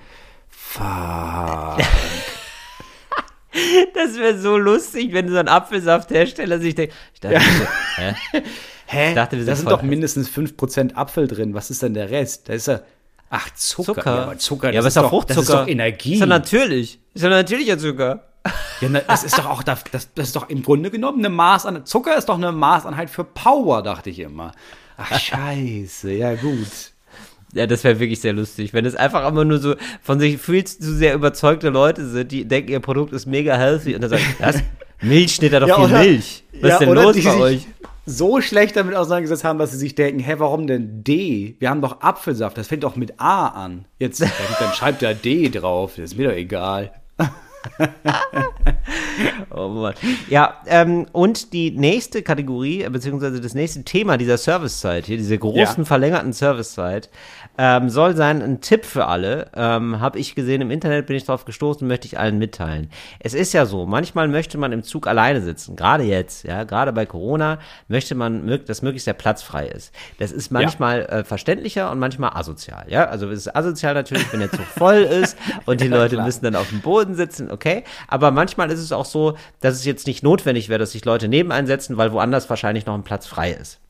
Fuck. 0.51 1.79
Das 3.95 4.17
wäre 4.19 4.39
so 4.39 4.57
lustig, 4.57 5.13
wenn 5.13 5.29
so 5.29 5.37
ein 5.37 5.49
Apfelsafthersteller 5.49 6.59
sich 6.59 6.75
denkt, 6.75 6.95
ich 7.15 7.21
dachte, 7.21 7.41
hä? 7.97 8.15
Hä? 8.87 9.09
Ich 9.09 9.15
dachte, 9.15 9.45
da 9.45 9.57
sind 9.57 9.71
doch 9.71 9.83
mindestens 9.83 10.31
5% 10.31 10.95
Apfel 10.95 11.27
drin. 11.27 11.55
Was 11.55 11.71
ist 11.71 11.83
denn 11.83 11.95
der 11.95 12.11
Rest? 12.11 12.49
Da 12.49 12.53
ist 12.53 12.69
ja. 12.69 12.81
Ach, 13.31 13.51
Zucker. 13.57 13.95
Zucker. 13.95 14.15
Ja, 14.15 14.23
aber 14.23 14.39
Zucker, 14.39 14.73
ja, 14.73 14.79
aber 14.79 14.89
ist 14.89 14.97
doch 14.97 15.09
Fruchtzucker. 15.09 15.41
das 15.41 15.49
ist 15.49 15.55
doch 15.55 15.67
Energie. 15.67 16.15
Ist 16.15 16.23
doch 16.23 16.27
natürlich. 16.27 17.01
Ist 17.13 17.25
doch 17.25 17.31
natürlicher 17.31 17.79
Zucker. 17.79 18.29
ja, 18.81 18.89
na, 18.89 19.01
das 19.01 19.25
ist 19.25 19.37
doch 19.37 19.47
auch, 19.47 19.65
das, 19.65 19.83
das 19.91 20.07
ist 20.15 20.37
doch 20.37 20.49
im 20.49 20.63
Grunde 20.63 20.93
genommen 20.93 21.19
eine 21.19 21.31
Maßeinheit. 21.31 21.89
Zucker 21.89 22.17
ist 22.17 22.29
doch 22.29 22.37
eine 22.37 22.53
Maßeinheit 22.53 23.11
für 23.11 23.25
Power, 23.25 23.83
dachte 23.83 24.11
ich 24.11 24.21
immer. 24.21 24.53
Ach, 24.97 25.19
scheiße. 25.19 26.13
Ja, 26.13 26.37
gut. 26.37 26.93
Ja, 27.55 27.67
das 27.67 27.85
wäre 27.85 27.99
wirklich 28.01 28.21
sehr 28.21 28.33
lustig, 28.33 28.75
wenn 28.75 28.85
es 28.85 28.95
einfach 28.97 29.27
immer 29.29 29.45
nur 29.45 29.59
so 29.59 29.75
von 30.03 30.21
sich 30.21 30.39
viel 30.39 30.65
zu 30.65 30.95
sehr 30.95 31.15
überzeugte 31.15 31.71
Leute 31.71 32.07
sind, 32.07 32.33
die 32.33 32.45
denken, 32.47 32.73
ihr 32.73 32.81
Produkt 32.81 33.13
ist 33.13 33.27
mega 33.27 33.57
healthy 33.57 33.95
und 33.95 34.01
dann 34.03 34.11
sagen, 34.11 34.23
was? 34.39 34.63
Milch 35.01 35.35
steht 35.35 35.53
da 35.53 35.61
doch 35.61 35.69
Ja, 35.69 35.77
viel 35.77 35.85
oder- 35.85 35.99
Milch. 36.01 36.45
Was 36.61 36.69
ja, 36.69 36.75
ist 36.75 36.81
denn 36.81 36.93
los 36.95 37.25
bei 37.25 37.37
euch? 37.37 37.67
So 38.09 38.41
schlecht 38.41 38.77
damit 38.77 38.95
auseinandergesetzt 38.95 39.43
haben, 39.43 39.59
dass 39.59 39.73
sie 39.73 39.79
sich 39.79 39.95
denken, 39.97 40.21
hä, 40.21 40.35
warum 40.39 40.67
denn 40.69 41.03
D? 41.03 41.57
Wir 41.59 41.71
haben 41.71 41.83
doch 41.83 42.03
Apfelsaft, 42.03 42.57
das 42.57 42.69
fängt 42.69 42.85
doch 42.85 42.95
mit 42.95 43.19
A 43.21 43.49
an. 43.49 43.85
Jetzt, 43.99 44.21
dann, 44.21 44.31
dann 44.61 44.73
schreibt 44.75 45.03
da 45.03 45.13
D 45.13 45.49
drauf, 45.49 45.95
das 45.97 46.13
ist 46.13 46.17
mir 46.19 46.29
doch 46.29 46.37
egal. 46.37 46.93
Oh 49.51 49.69
Mann. 49.69 49.95
Ja, 50.29 50.61
ähm, 50.67 51.07
und 51.13 51.53
die 51.53 51.71
nächste 51.71 52.23
Kategorie, 52.23 52.83
äh, 52.83 52.91
beziehungsweise 52.91 53.41
das 53.41 53.55
nächste 53.55 53.83
Thema 53.85 54.19
dieser 54.19 54.37
Servicezeit 54.37 55.07
hier, 55.07 55.17
diese 55.17 55.39
großen 55.39 55.83
Ja. 55.83 55.85
verlängerten 55.85 56.33
Servicezeit, 56.33 57.09
ähm, 57.59 57.89
soll 57.89 58.17
sein 58.17 58.43
ein 58.43 58.61
Tipp 58.61 58.85
für 58.85 59.07
alle. 59.07 59.51
Ähm, 59.55 60.01
Habe 60.01 60.19
ich 60.19 60.35
gesehen 60.35 60.61
im 60.61 60.71
Internet, 60.71 61.07
bin 61.07 61.17
ich 61.17 61.25
drauf 61.25 61.45
gestoßen, 61.45 61.87
möchte 61.87 62.07
ich 62.07 62.19
allen 62.19 62.39
mitteilen. 62.39 62.91
Es 63.19 63.35
ist 63.35 63.53
ja 63.53 63.67
so, 63.67 63.87
manchmal 63.87 64.29
möchte 64.29 64.59
man 64.59 64.73
im 64.73 64.83
Zug 64.83 65.07
alleine 65.07 65.41
sitzen, 65.41 65.77
gerade 65.77 66.05
jetzt, 66.05 66.45
ja, 66.45 66.65
gerade 66.65 66.93
bei 66.93 67.07
Corona 67.07 67.59
möchte 67.89 68.15
man, 68.15 68.47
dass 68.67 68.83
möglichst 68.83 69.07
der 69.07 69.15
Platz 69.15 69.43
frei 69.43 69.67
ist. 69.69 69.93
Das 70.19 70.33
ist 70.33 70.51
manchmal 70.51 71.07
äh, 71.07 71.25
verständlicher 71.25 71.91
und 71.91 71.99
manchmal 71.99 72.31
asozial, 72.35 72.87
ja. 72.89 73.07
Also 73.07 73.29
es 73.31 73.47
ist 73.47 73.57
asozial 73.57 73.95
natürlich, 73.95 74.31
wenn 74.33 74.41
der 74.41 74.51
Zug 74.51 74.67
voll 74.77 74.99
ist 74.99 75.37
und 75.65 75.81
die 75.81 75.89
Leute 75.89 76.21
müssen 76.23 76.45
dann 76.45 76.57
auf 76.57 76.69
dem 76.69 76.81
Boden 76.81 77.15
sitzen, 77.15 77.51
okay. 77.51 77.85
Aber 78.09 78.31
manchmal 78.31 78.71
ist 78.71 78.81
es 78.81 78.93
auch 78.93 79.05
so, 79.07 79.37
dass 79.61 79.75
es 79.75 79.85
jetzt 79.85 80.07
nicht 80.07 80.23
notwendig 80.23 80.69
wäre, 80.69 80.79
dass 80.79 80.93
sich 80.93 81.05
Leute 81.05 81.29
neben 81.29 81.53
einsetzen, 81.53 81.97
weil 81.97 82.13
woanders 82.13 82.51
wahrscheinlich 82.51 82.87
noch 82.87 82.95
ein 82.95 83.05
Platz 83.05 83.27
frei 83.27 83.53
ist. 83.53 83.81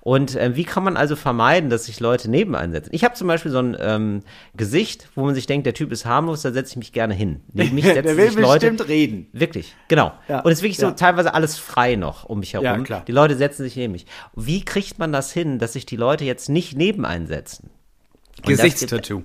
Und 0.00 0.36
äh, 0.36 0.56
wie 0.56 0.64
kann 0.64 0.84
man 0.84 0.96
also 0.96 1.16
vermeiden, 1.16 1.70
dass 1.70 1.84
sich 1.86 2.00
Leute 2.00 2.30
neben 2.30 2.54
einsetzen? 2.54 2.90
Ich 2.92 3.04
habe 3.04 3.14
zum 3.14 3.28
Beispiel 3.28 3.50
so 3.50 3.58
ein 3.58 3.76
ähm, 3.80 4.22
Gesicht, 4.56 5.08
wo 5.14 5.24
man 5.24 5.34
sich 5.34 5.46
denkt, 5.46 5.66
der 5.66 5.74
Typ 5.74 5.92
ist 5.92 6.06
harmlos, 6.06 6.42
da 6.42 6.52
setze 6.52 6.70
ich 6.72 6.76
mich 6.76 6.92
gerne 6.92 7.14
hin. 7.14 7.40
Neben 7.52 7.74
mich 7.74 7.84
setzen 7.84 8.02
Der 8.04 8.16
will 8.16 8.30
sich 8.30 8.38
Leute. 8.40 8.70
bestimmt 8.70 8.88
reden. 8.88 9.26
Wirklich, 9.32 9.74
genau. 9.88 10.12
Ja, 10.28 10.40
Und 10.40 10.52
es 10.52 10.58
ist 10.58 10.62
wirklich 10.62 10.78
so 10.78 10.86
ja. 10.86 10.92
teilweise 10.92 11.34
alles 11.34 11.58
frei 11.58 11.96
noch 11.96 12.24
um 12.24 12.40
mich 12.40 12.54
herum. 12.54 12.64
Ja, 12.64 12.78
klar. 12.78 13.04
Die 13.06 13.12
Leute 13.12 13.36
setzen 13.36 13.62
sich 13.64 13.76
neben 13.76 13.92
mich. 13.92 14.06
Wie 14.34 14.64
kriegt 14.64 14.98
man 14.98 15.12
das 15.12 15.32
hin, 15.32 15.58
dass 15.58 15.72
sich 15.74 15.86
die 15.86 15.96
Leute 15.96 16.24
jetzt 16.24 16.48
nicht 16.48 16.76
neben 16.76 17.04
einsetzen? 17.04 17.70
Und 18.44 18.50
das 18.50 18.62
gibt- 18.62 18.74
Gesichtstattoo. 18.74 19.24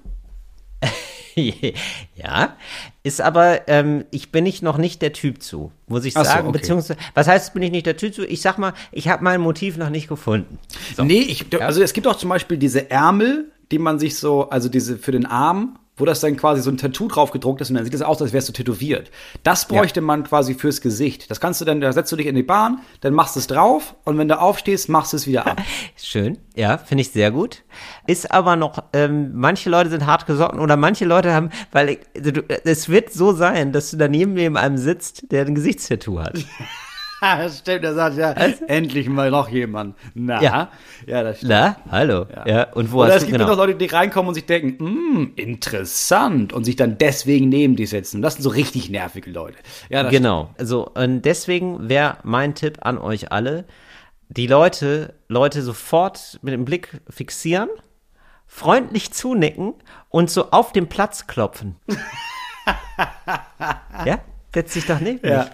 ja, 2.16 2.56
ist 3.04 3.22
aber, 3.22 3.68
ähm, 3.68 4.06
ich 4.12 4.32
bin 4.32 4.46
ich 4.46 4.62
noch 4.62 4.78
nicht 4.78 5.02
der 5.02 5.14
Typ 5.14 5.42
zu, 5.42 5.72
muss 5.88 6.06
ich 6.06 6.16
Ach 6.16 6.24
so, 6.24 6.32
sagen. 6.32 6.48
okay. 6.48 6.60
Beziehungsweise, 6.60 7.00
was 7.14 7.28
heißt, 7.28 7.54
bin 7.54 7.64
ich 7.64 7.72
nicht 7.72 7.86
der 7.86 7.98
Typ 7.98 8.14
zu? 8.14 8.26
Ich 8.26 8.42
sag 8.42 8.58
mal, 8.58 8.74
ich 8.92 9.08
habe 9.08 9.24
mein 9.24 9.42
Motiv 9.42 9.78
noch 9.78 9.90
nicht 9.90 10.08
gefunden. 10.08 10.60
So. 10.96 11.04
Nee, 11.04 11.22
ich, 11.22 11.46
also 11.62 11.82
es 11.82 11.94
gibt 11.94 12.08
auch 12.08 12.18
zum 12.18 12.30
Beispiel 12.30 12.58
diese 12.58 12.90
Ärmel, 12.90 13.52
die 13.72 13.80
man 13.80 14.00
sich 14.00 14.18
so, 14.18 14.50
also 14.50 14.70
diese 14.70 14.98
für 14.98 15.12
den 15.12 15.26
Arm, 15.26 15.80
wo 15.96 16.06
das 16.06 16.22
dann 16.22 16.36
quasi 16.38 16.62
so 16.62 16.72
ein 16.72 16.78
Tattoo 16.78 17.08
drauf 17.08 17.32
gedruckt 17.32 17.62
ist 17.62 17.70
und 17.70 17.76
dann 17.76 17.86
sieht 17.86 17.94
es 17.94 18.02
aus, 18.02 18.22
als 18.22 18.34
wärst 18.34 18.50
du 18.50 18.54
tätowiert. 18.54 19.12
Das 19.44 19.68
bräuchte 19.68 20.02
man 20.02 20.24
quasi 20.24 20.56
fürs 20.56 20.82
Gesicht. 20.82 21.30
Das 21.30 21.40
kannst 21.40 21.62
du 21.62 21.66
dann, 21.66 21.82
da 21.82 21.94
setzt 21.94 22.12
du 22.12 22.16
dich 22.16 22.26
in 22.26 22.36
die 22.36 22.44
Bahn, 22.44 22.80
dann 23.02 23.14
machst 23.14 23.36
du 23.36 23.40
es 23.40 23.48
drauf 23.48 23.96
und 24.04 24.18
wenn 24.18 24.28
du 24.28 24.40
aufstehst, 24.40 24.90
machst 24.90 25.14
du 25.14 25.18
es 25.18 25.28
wieder 25.28 25.46
ab. 25.46 25.62
Schön, 25.96 26.40
ja, 26.56 26.78
finde 26.78 27.02
ich 27.02 27.12
sehr 27.12 27.32
gut. 27.32 27.64
Ist 28.08 28.32
aber 28.32 28.56
noch, 28.56 28.84
ähm, 28.94 29.32
manche 29.34 29.70
Leute 29.70 29.90
sind 29.90 30.06
hart 30.06 30.26
gesotten 30.26 30.60
oder 30.60 30.78
manche 30.78 31.06
Leute 31.06 31.34
haben, 31.34 31.50
weil 31.72 32.00
also 32.16 32.32
du, 32.32 32.42
es 32.42 32.90
wird 32.90 33.14
so 33.14 33.34
sein, 33.34 33.72
dass 33.72 33.92
du 33.92 33.98
daneben 33.98 34.34
neben 34.34 34.58
einem 34.58 34.78
sitzt, 34.78 35.32
der 35.32 35.46
ein 35.46 35.56
Gesichtstattoo 35.56 36.20
hat. 36.20 36.34
stimmt, 37.58 37.84
der 37.84 37.94
sagt 37.94 38.18
ja, 38.18 38.32
endlich 38.32 39.08
mal 39.10 39.32
noch 39.32 39.50
jemand. 39.50 39.96
Na, 40.14 40.42
Ja. 40.42 40.70
ja, 41.06 41.24
das 41.24 41.38
stimmt. 41.38 41.52
Na, 41.52 41.78
hallo. 41.90 42.26
Ja, 42.46 42.72
und 42.74 42.92
wo 42.92 43.00
Oder 43.00 43.10
hast 43.10 43.16
es 43.16 43.20
du, 43.22 43.26
gibt 43.28 43.40
genau. 43.40 43.52
noch 43.52 43.58
Leute, 43.58 43.76
die 43.76 43.86
reinkommen 43.86 44.30
und 44.30 44.36
sich 44.36 44.46
denken, 44.46 44.86
hm, 44.86 45.34
interessant 45.36 46.54
und 46.54 46.64
sich 46.64 46.76
dann 46.76 46.98
deswegen 46.98 47.50
neben 47.50 47.76
die 47.76 47.86
setzen. 47.86 48.22
Das 48.22 48.36
sind 48.36 48.44
so 48.44 48.50
richtig 48.50 48.90
nervige 48.90 49.32
Leute. 49.32 49.58
Ja, 49.90 50.04
das 50.04 50.12
Genau. 50.12 50.54
Also 50.58 50.88
und 50.88 51.24
deswegen 51.24 51.90
wäre 51.90 52.18
mein 52.24 52.56
Tipp 52.56 52.80
an 52.82 52.98
euch 52.98 53.32
alle, 53.32 53.66
die 54.30 54.48
Leute, 54.48 55.14
Leute 55.28 55.62
sofort 55.62 56.40
mit 56.42 56.54
dem 56.54 56.66
Blick 56.66 57.02
fixieren, 57.10 57.70
freundlich 58.48 59.12
zunicken 59.14 59.74
und 60.10 60.30
so 60.30 60.52
auf 60.52 60.72
dem 60.72 60.88
Platz 60.88 61.28
klopfen. 61.28 61.76
ja? 64.06 64.20
Setz 64.54 64.74
dich 64.74 64.86
doch 64.86 65.00
neben 65.00 65.20
stimmt. 65.20 65.34
Ja. 65.34 65.44
mich. 65.44 65.52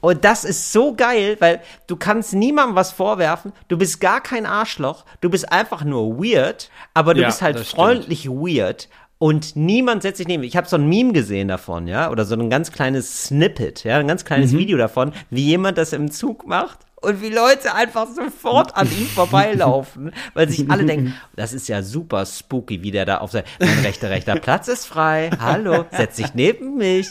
Und 0.00 0.24
das 0.24 0.44
ist 0.44 0.72
so 0.72 0.94
geil, 0.94 1.36
weil 1.40 1.60
du 1.86 1.96
kannst 1.96 2.34
niemandem 2.34 2.76
was 2.76 2.92
vorwerfen. 2.92 3.52
Du 3.68 3.76
bist 3.78 4.00
gar 4.00 4.20
kein 4.20 4.46
Arschloch. 4.46 5.04
Du 5.20 5.30
bist 5.30 5.50
einfach 5.52 5.84
nur 5.84 6.18
weird, 6.18 6.70
aber 6.94 7.14
du 7.14 7.20
Ja, 7.22 7.26
bist 7.28 7.42
halt 7.42 7.56
das 7.56 7.66
stimmt. 7.68 7.76
freundlich 7.82 8.28
weird. 8.28 8.88
Und 9.18 9.56
niemand 9.56 10.02
setzt 10.02 10.18
sich 10.18 10.28
neben. 10.28 10.42
Ich 10.42 10.58
habe 10.58 10.68
so 10.68 10.76
ein 10.76 10.88
Meme 10.88 11.12
gesehen 11.14 11.48
davon, 11.48 11.86
ja, 11.88 12.10
oder 12.10 12.26
so 12.26 12.34
ein 12.34 12.50
ganz 12.50 12.70
kleines 12.70 13.24
Snippet, 13.24 13.82
ja, 13.84 13.96
ein 13.98 14.06
ganz 14.08 14.26
kleines 14.26 14.52
Mhm. 14.52 14.58
Video 14.58 14.76
davon, 14.78 15.12
wie 15.30 15.42
jemand 15.44 15.78
das 15.78 15.94
im 15.94 16.10
Zug 16.10 16.46
macht 16.46 16.80
und 16.96 17.22
wie 17.22 17.30
Leute 17.30 17.74
einfach 17.74 18.06
sofort 18.08 18.76
an 18.76 18.86
ihm 18.88 19.06
vorbeilaufen, 19.06 20.12
weil 20.34 20.50
sich 20.50 20.70
alle 20.70 20.84
denken, 20.84 21.14
das 21.34 21.54
ist 21.54 21.66
ja 21.66 21.82
super 21.82 22.26
spooky, 22.26 22.82
wie 22.82 22.90
der 22.90 23.06
da 23.06 23.18
auf 23.18 23.30
sein, 23.30 23.44
rechter, 23.84 24.10
rechter 24.10 24.34
Platz 24.40 24.68
ist 24.68 24.84
frei, 24.84 25.30
hallo, 25.40 25.86
setz 25.92 26.16
dich 26.16 26.34
neben 26.34 26.76
mich. 26.76 27.08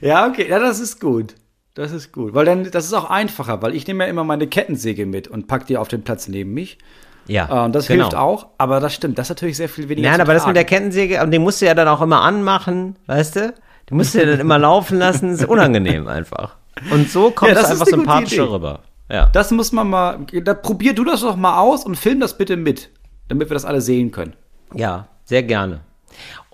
Ja, 0.00 0.26
okay, 0.26 0.48
ja, 0.48 0.58
das 0.58 0.80
ist 0.80 0.98
gut. 0.98 1.34
Das 1.74 1.92
ist 1.92 2.12
gut. 2.12 2.34
Weil 2.34 2.44
dann, 2.44 2.70
das 2.70 2.84
ist 2.84 2.92
auch 2.92 3.10
einfacher, 3.10 3.60
weil 3.62 3.74
ich 3.74 3.86
nehme 3.86 4.04
ja 4.04 4.10
immer 4.10 4.24
meine 4.24 4.46
Kettensäge 4.46 5.06
mit 5.06 5.28
und 5.28 5.48
pack 5.48 5.66
die 5.66 5.76
auf 5.76 5.88
den 5.88 6.02
Platz 6.02 6.28
neben 6.28 6.54
mich. 6.54 6.78
Ja, 7.26 7.48
Äh, 7.48 7.64
und 7.64 7.74
das 7.74 7.88
genau. 7.88 8.04
hilft 8.04 8.16
auch, 8.16 8.48
aber 8.58 8.80
das 8.80 8.94
stimmt, 8.94 9.18
das 9.18 9.26
ist 9.26 9.30
natürlich 9.30 9.56
sehr 9.56 9.68
viel 9.68 9.88
weniger. 9.88 10.10
Nein, 10.10 10.20
aber 10.20 10.34
das 10.34 10.46
mit 10.46 10.56
der 10.56 10.66
tragen. 10.66 10.84
Kettensäge, 10.84 11.22
und 11.22 11.30
den 11.30 11.42
musst 11.42 11.60
du 11.62 11.66
ja 11.66 11.74
dann 11.74 11.88
auch 11.88 12.02
immer 12.02 12.20
anmachen, 12.22 12.96
weißt 13.06 13.36
du? 13.36 13.54
Die 13.88 13.94
musst 13.94 14.14
du 14.14 14.18
ja 14.20 14.26
dann 14.26 14.40
immer 14.40 14.58
laufen 14.58 14.98
lassen, 14.98 15.30
ist 15.30 15.44
unangenehm 15.46 16.06
einfach. 16.06 16.56
Und 16.90 17.10
so 17.10 17.30
kommst 17.30 17.54
Ja, 17.54 17.60
das 17.60 17.70
ist 17.70 17.80
einfach 17.80 17.86
sympathischer 17.86 18.50
rüber. 18.50 18.80
Ja. 19.10 19.26
Das 19.32 19.50
muss 19.50 19.72
man 19.72 19.88
mal, 19.88 20.18
da 20.42 20.54
probier 20.54 20.94
du 20.94 21.04
das 21.04 21.20
doch 21.20 21.36
mal 21.36 21.58
aus 21.58 21.84
und 21.84 21.96
film 21.96 22.20
das 22.20 22.38
bitte 22.38 22.56
mit, 22.56 22.90
damit 23.28 23.50
wir 23.50 23.54
das 23.54 23.64
alle 23.64 23.80
sehen 23.80 24.10
können. 24.10 24.34
Ja, 24.74 25.08
sehr 25.24 25.42
gerne. 25.42 25.80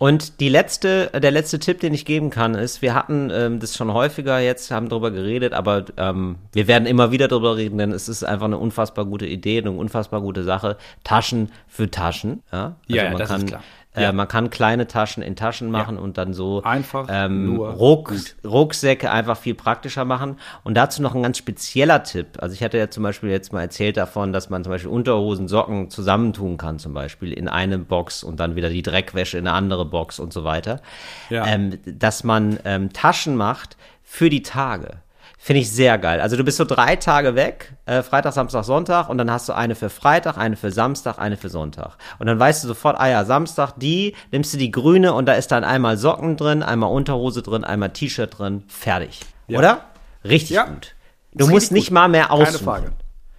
Und 0.00 0.40
die 0.40 0.48
letzte, 0.48 1.10
der 1.12 1.30
letzte 1.30 1.58
Tipp, 1.58 1.80
den 1.80 1.92
ich 1.92 2.06
geben 2.06 2.30
kann, 2.30 2.54
ist, 2.54 2.80
wir 2.80 2.94
hatten 2.94 3.30
ähm, 3.30 3.60
das 3.60 3.76
schon 3.76 3.92
häufiger 3.92 4.38
jetzt, 4.38 4.70
haben 4.70 4.88
darüber 4.88 5.10
geredet, 5.10 5.52
aber 5.52 5.84
ähm, 5.98 6.36
wir 6.54 6.68
werden 6.68 6.86
immer 6.86 7.10
wieder 7.10 7.28
darüber 7.28 7.58
reden, 7.58 7.76
denn 7.76 7.92
es 7.92 8.08
ist 8.08 8.24
einfach 8.24 8.46
eine 8.46 8.56
unfassbar 8.56 9.04
gute 9.04 9.26
Idee, 9.26 9.58
eine 9.58 9.72
unfassbar 9.72 10.22
gute 10.22 10.42
Sache. 10.42 10.78
Taschen 11.04 11.52
für 11.68 11.90
Taschen. 11.90 12.42
Ja, 12.50 12.62
also 12.62 12.76
Ja, 12.86 13.04
ja, 13.04 13.14
das 13.14 13.28
kann, 13.28 13.42
ist 13.42 13.48
klar. 13.48 13.62
Äh, 13.94 14.02
Ja. 14.02 14.12
Man 14.12 14.28
kann 14.28 14.50
kleine 14.50 14.86
Taschen 14.86 15.22
in 15.22 15.34
Taschen 15.36 15.70
machen 15.70 15.98
und 15.98 16.16
dann 16.16 16.32
so 16.32 16.62
Einfach, 16.62 17.08
ähm, 17.10 17.54
nur 17.56 17.70
Ruck. 17.70 18.12
Rucksäcke 18.44 19.10
einfach 19.10 19.36
viel 19.36 19.54
praktischer 19.54 20.04
machen. 20.04 20.38
Und 20.62 20.74
dazu 20.74 21.02
noch 21.02 21.14
ein 21.14 21.22
ganz 21.22 21.38
spezieller 21.38 22.02
Tipp. 22.04 22.38
Also 22.38 22.54
ich 22.54 22.62
hatte 22.62 22.78
ja 22.78 22.88
zum 22.88 23.02
Beispiel 23.02 23.30
jetzt 23.30 23.52
mal 23.52 23.62
erzählt 23.62 23.96
davon, 23.96 24.32
dass 24.32 24.48
man 24.48 24.62
zum 24.62 24.70
Beispiel 24.72 24.90
Unterhosen, 24.90 25.48
Socken 25.48 25.90
zusammentun 25.90 26.56
kann, 26.56 26.78
zum 26.78 26.94
Beispiel 26.94 27.32
in 27.32 27.48
eine 27.48 27.78
Box 27.78 28.22
und 28.22 28.38
dann 28.38 28.54
wieder 28.54 28.70
die 28.70 28.82
Dreckwäsche 28.82 29.38
in 29.38 29.48
eine 29.48 29.56
andere 29.56 29.84
Box 29.84 30.20
und 30.20 30.32
so 30.32 30.44
weiter. 30.44 30.80
Ja. 31.28 31.46
Ähm, 31.46 31.78
dass 31.84 32.22
man 32.22 32.58
ähm, 32.64 32.92
Taschen 32.92 33.34
macht 33.36 33.76
für 34.04 34.30
die 34.30 34.42
Tage. 34.42 34.98
Finde 35.42 35.60
ich 35.62 35.72
sehr 35.72 35.96
geil. 35.96 36.20
Also 36.20 36.36
du 36.36 36.44
bist 36.44 36.58
so 36.58 36.66
drei 36.66 36.96
Tage 36.96 37.34
weg, 37.34 37.72
äh, 37.86 38.02
Freitag, 38.02 38.34
Samstag, 38.34 38.62
Sonntag 38.62 39.08
und 39.08 39.16
dann 39.16 39.30
hast 39.30 39.48
du 39.48 39.54
eine 39.54 39.74
für 39.74 39.88
Freitag, 39.88 40.36
eine 40.36 40.54
für 40.54 40.70
Samstag, 40.70 41.18
eine 41.18 41.38
für 41.38 41.48
Sonntag. 41.48 41.96
Und 42.18 42.26
dann 42.26 42.38
weißt 42.38 42.62
du 42.62 42.68
sofort, 42.68 43.00
ah 43.00 43.08
ja, 43.08 43.24
Samstag, 43.24 43.72
die, 43.76 44.14
nimmst 44.32 44.52
du 44.52 44.58
die 44.58 44.70
grüne 44.70 45.14
und 45.14 45.24
da 45.24 45.32
ist 45.32 45.50
dann 45.50 45.64
einmal 45.64 45.96
Socken 45.96 46.36
drin, 46.36 46.62
einmal 46.62 46.90
Unterhose 46.92 47.40
drin, 47.40 47.64
einmal 47.64 47.88
T-Shirt 47.88 48.38
drin, 48.38 48.64
fertig. 48.68 49.20
Oder? 49.48 49.86
Richtig 50.24 50.50
Ja. 50.50 50.64
gut. 50.64 50.94
Du 51.32 51.46
Ist 51.46 51.50
musst 51.50 51.72
nicht 51.72 51.86
gut. 51.88 51.94
mal 51.94 52.08
mehr 52.08 52.26
Keine 52.26 52.32
aussuchen. 52.42 52.64
Frage. 52.64 52.92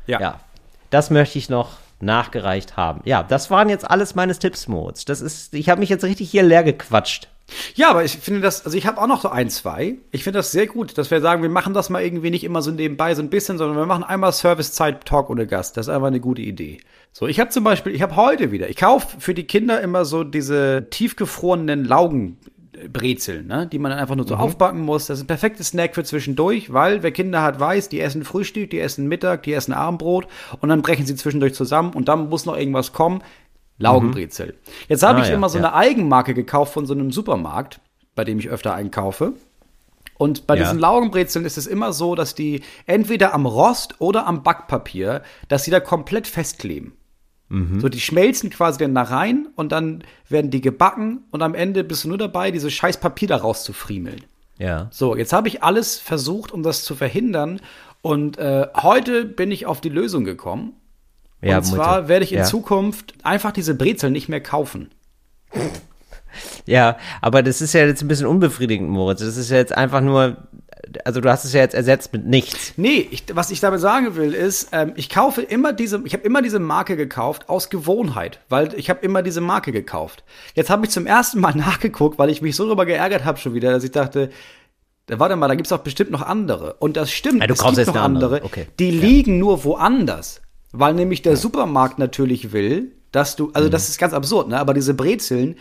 Ja. 0.08 0.20
Ja. 0.20 0.40
Das 0.90 1.12
möchte 1.12 1.38
ich 1.38 1.50
noch 1.50 1.70
nachgereicht 2.00 2.78
haben. 2.78 3.02
Ja, 3.06 3.22
das 3.22 3.52
waren 3.52 3.70
jetzt 3.70 3.90
alles 3.90 4.16
meine 4.16 4.36
Tipps, 4.36 4.68
Moritz. 4.68 5.06
Das 5.06 5.22
ist, 5.22 5.54
ich 5.54 5.70
habe 5.70 5.80
mich 5.80 5.90
jetzt 5.90 6.04
richtig 6.04 6.32
hier 6.32 6.42
leer 6.42 6.64
gequatscht. 6.64 7.28
Ja, 7.76 7.90
aber 7.90 8.04
ich 8.04 8.18
finde 8.18 8.42
das, 8.42 8.66
also 8.66 8.78
ich 8.78 8.86
habe 8.86 9.02
auch 9.02 9.08
noch 9.08 9.22
so 9.22 9.30
ein, 9.30 9.50
zwei. 9.50 9.96
Ich 10.12 10.24
finde 10.24 10.40
das 10.40 10.52
sehr 10.52 10.68
gut, 10.68 10.98
dass 10.98 11.12
wir 11.12 11.22
sagen, 11.22 11.42
wir 11.42 11.50
machen 11.50 11.74
das 11.74 11.90
mal 11.90 12.04
irgendwie 12.04 12.30
nicht 12.30 12.44
immer 12.44 12.62
so 12.62 12.72
nebenbei, 12.72 13.14
so 13.16 13.22
ein 13.22 13.30
bisschen, 13.30 13.58
sondern 13.58 13.78
wir 13.78 13.86
machen 13.86 14.04
einmal 14.04 14.32
Servicezeit-Talk 14.32 15.30
ohne 15.30 15.48
Gast. 15.48 15.78
Das 15.78 15.88
ist 15.88 15.94
einfach 15.94 16.08
eine 16.08 16.20
gute 16.20 16.42
Idee. 16.42 16.80
So, 17.12 17.28
ich 17.28 17.40
habe 17.40 17.50
zum 17.50 17.64
Beispiel, 17.64 17.94
ich 17.94 18.02
habe 18.02 18.16
heute 18.16 18.52
wieder, 18.52 18.70
ich 18.70 18.78
kaufe 18.78 19.20
für 19.20 19.34
die 19.34 19.44
Kinder 19.44 19.82
immer 19.82 20.06
so 20.06 20.24
diese 20.24 20.88
tiefgefrorenen 20.90 21.84
Laugenbrezeln, 21.84 23.48
ne, 23.48 23.68
die 23.68 23.80
man 23.80 23.92
dann 23.92 24.00
einfach 24.00 24.16
nur 24.16 24.28
so 24.28 24.36
aufbacken 24.36 24.82
muss. 24.82 25.08
Das 25.08 25.20
ist 25.20 25.26
ein 25.26 25.28
perfektes 25.28 25.70
Snack 25.70 25.96
für 25.96 26.06
zwischendurch, 26.06 26.72
weil 26.72 27.04
wer 27.04 27.12
Kinder 27.12 27.42
hat, 27.42 27.60
weiß, 27.60 27.90
die 27.90 28.00
essen 28.00 28.24
Frühstück, 28.24 28.70
die 28.70 28.80
essen 28.80 29.08
Mittag, 29.08 29.44
die 29.44 29.54
essen 29.54 29.74
Abendbrot 29.74 30.28
und 30.62 30.70
dann 30.70 30.82
brechen 30.82 31.06
sie 31.06 31.16
zwischendurch 31.16 31.54
zusammen 31.54 31.92
und 31.94 32.08
dann 32.08 32.30
muss 32.30 32.46
noch 32.46 32.58
irgendwas 32.58 32.94
kommen. 32.94 33.22
Laugenbrezel. 33.82 34.56
Jetzt 34.88 35.04
habe 35.04 35.20
Ah, 35.20 35.24
ich 35.24 35.30
ja, 35.30 35.36
immer 35.36 35.50
so 35.50 35.58
ja. 35.58 35.66
eine 35.66 35.74
Eigenmarke 35.74 36.34
gekauft 36.34 36.74
von 36.74 36.86
so 36.86 36.94
einem 36.94 37.12
Supermarkt, 37.12 37.80
bei 38.16 38.24
dem 38.24 38.40
ich 38.40 38.50
öfter 38.50 38.74
einkaufe. 38.74 39.34
Und 40.18 40.46
bei 40.48 40.56
Ja. 40.56 40.64
diesen 40.64 40.80
Laugenbrezeln 40.80 41.46
ist 41.46 41.58
es 41.58 41.66
immer 41.68 41.94
so, 41.94 42.14
dass 42.16 42.36
die 42.36 42.62
entweder 42.86 43.34
am 43.34 43.46
Rost 43.46 43.96
oder 44.00 44.28
am 44.28 44.44
Backpapier, 44.44 45.24
dass 45.48 45.64
sie 45.64 45.72
da 45.72 45.80
komplett 45.80 46.28
festkleben. 46.28 46.94
Mhm. 47.50 47.80
So, 47.82 47.90
die 47.90 48.00
schmelzen 48.00 48.50
quasi 48.50 48.78
dann 48.80 48.94
da 48.96 49.02
rein 49.02 49.48
und 49.56 49.72
dann 49.72 50.04
werden 50.30 50.52
die 50.52 50.62
gebacken 50.62 51.24
und 51.32 51.42
am 51.42 51.56
Ende 51.56 51.84
bist 51.84 52.04
du 52.04 52.08
nur 52.10 52.18
dabei, 52.18 52.52
dieses 52.52 52.72
scheiß 52.72 52.98
Papier 52.98 53.28
da 53.28 53.38
rauszufriemeln. 53.38 54.24
Ja. 54.58 54.88
So, 54.92 55.16
jetzt 55.16 55.34
habe 55.34 55.48
ich 55.48 55.64
alles 55.64 55.98
versucht, 55.98 56.52
um 56.52 56.62
das 56.62 56.84
zu 56.84 56.96
verhindern. 56.96 57.60
Und 58.04 58.38
äh, 58.38 58.68
heute 58.82 59.26
bin 59.26 59.52
ich 59.52 59.66
auf 59.66 59.82
die 59.82 59.90
Lösung 59.90 60.24
gekommen. 60.24 60.74
Ja, 61.42 61.58
und 61.58 61.64
zwar 61.64 61.96
Mutter. 61.96 62.08
werde 62.08 62.24
ich 62.26 62.32
in 62.34 62.40
ja. 62.40 62.44
Zukunft 62.46 63.14
einfach 63.24 63.52
diese 63.52 63.74
Brezeln 63.76 64.14
nicht 64.14 64.30
mehr 64.30 64.42
kaufen. 64.42 64.92
Ja, 66.66 66.98
aber 67.22 67.44
das 67.44 67.62
ist 67.62 67.74
ja 67.74 67.86
jetzt 67.86 68.02
ein 68.02 68.08
bisschen 68.08 68.28
unbefriedigend, 68.28 68.90
Moritz. 68.90 69.20
Das 69.20 69.36
ist 69.36 69.50
ja 69.50 69.58
jetzt 69.58 69.76
einfach 69.76 70.00
nur, 70.00 70.38
also 71.04 71.20
du 71.20 71.30
hast 71.30 71.44
es 71.44 71.52
ja 71.52 71.60
jetzt 71.60 71.74
ersetzt 71.76 72.14
mit 72.14 72.26
nichts. 72.26 72.74
Nee, 72.78 73.06
ich, 73.12 73.26
was 73.34 73.52
ich 73.52 73.60
damit 73.60 73.82
sagen 73.82 74.16
will, 74.16 74.34
ist, 74.34 74.70
ähm, 74.72 74.94
ich 74.96 75.10
kaufe 75.10 75.42
immer 75.42 75.74
diese, 75.74 76.02
ich 76.06 76.14
habe 76.14 76.24
immer 76.24 76.42
diese 76.42 76.60
Marke 76.60 76.96
gekauft 76.96 77.50
aus 77.50 77.70
Gewohnheit, 77.70 78.40
weil 78.48 78.74
ich 78.76 78.90
habe 78.90 79.04
immer 79.04 79.24
diese 79.24 79.42
Marke 79.42 79.72
gekauft. 79.74 80.24
Jetzt 80.54 80.70
habe 80.70 80.86
ich 80.86 80.92
zum 80.92 81.06
ersten 81.06 81.42
Mal 81.42 81.54
nachgeguckt, 81.56 82.18
weil 82.18 82.30
ich 82.30 82.42
mich 82.42 82.56
so 82.56 82.64
darüber 82.66 82.86
geärgert 82.86 83.26
habe 83.26 83.38
schon 83.38 83.54
wieder, 83.54 83.72
dass 83.72 83.84
ich 83.84 83.92
dachte, 83.92 84.30
da, 85.08 85.20
warte 85.20 85.36
mal, 85.36 85.50
da 85.50 85.56
gibt's 85.56 85.70
doch 85.72 85.80
bestimmt 85.80 86.12
noch 86.12 86.22
andere. 86.22 86.76
Und 86.76 86.96
das 86.96 87.12
stimmt, 87.12 87.42
Ja, 87.42 87.48
du 87.48 87.54
es 87.56 87.64
gibt 87.64 87.78
jetzt 87.78 87.88
noch 87.88 87.96
andere. 87.96 88.36
andere. 88.36 88.46
Okay. 88.46 88.68
Die 88.80 88.92
liegen 88.92 89.38
nur 89.38 89.66
woanders, 89.66 90.42
weil 90.72 90.94
nämlich 90.94 91.22
der 91.22 91.38
Supermarkt 91.38 92.00
natürlich 92.00 92.52
will, 92.54 92.92
dass 93.12 93.36
du, 93.36 93.52
also 93.54 93.68
Mhm. 93.68 93.72
das 93.72 93.90
ist 93.90 93.98
ganz 93.98 94.14
absurd, 94.14 94.48
ne? 94.48 94.60
Aber 94.60 94.74
diese 94.74 94.94
Brezeln 94.94 95.56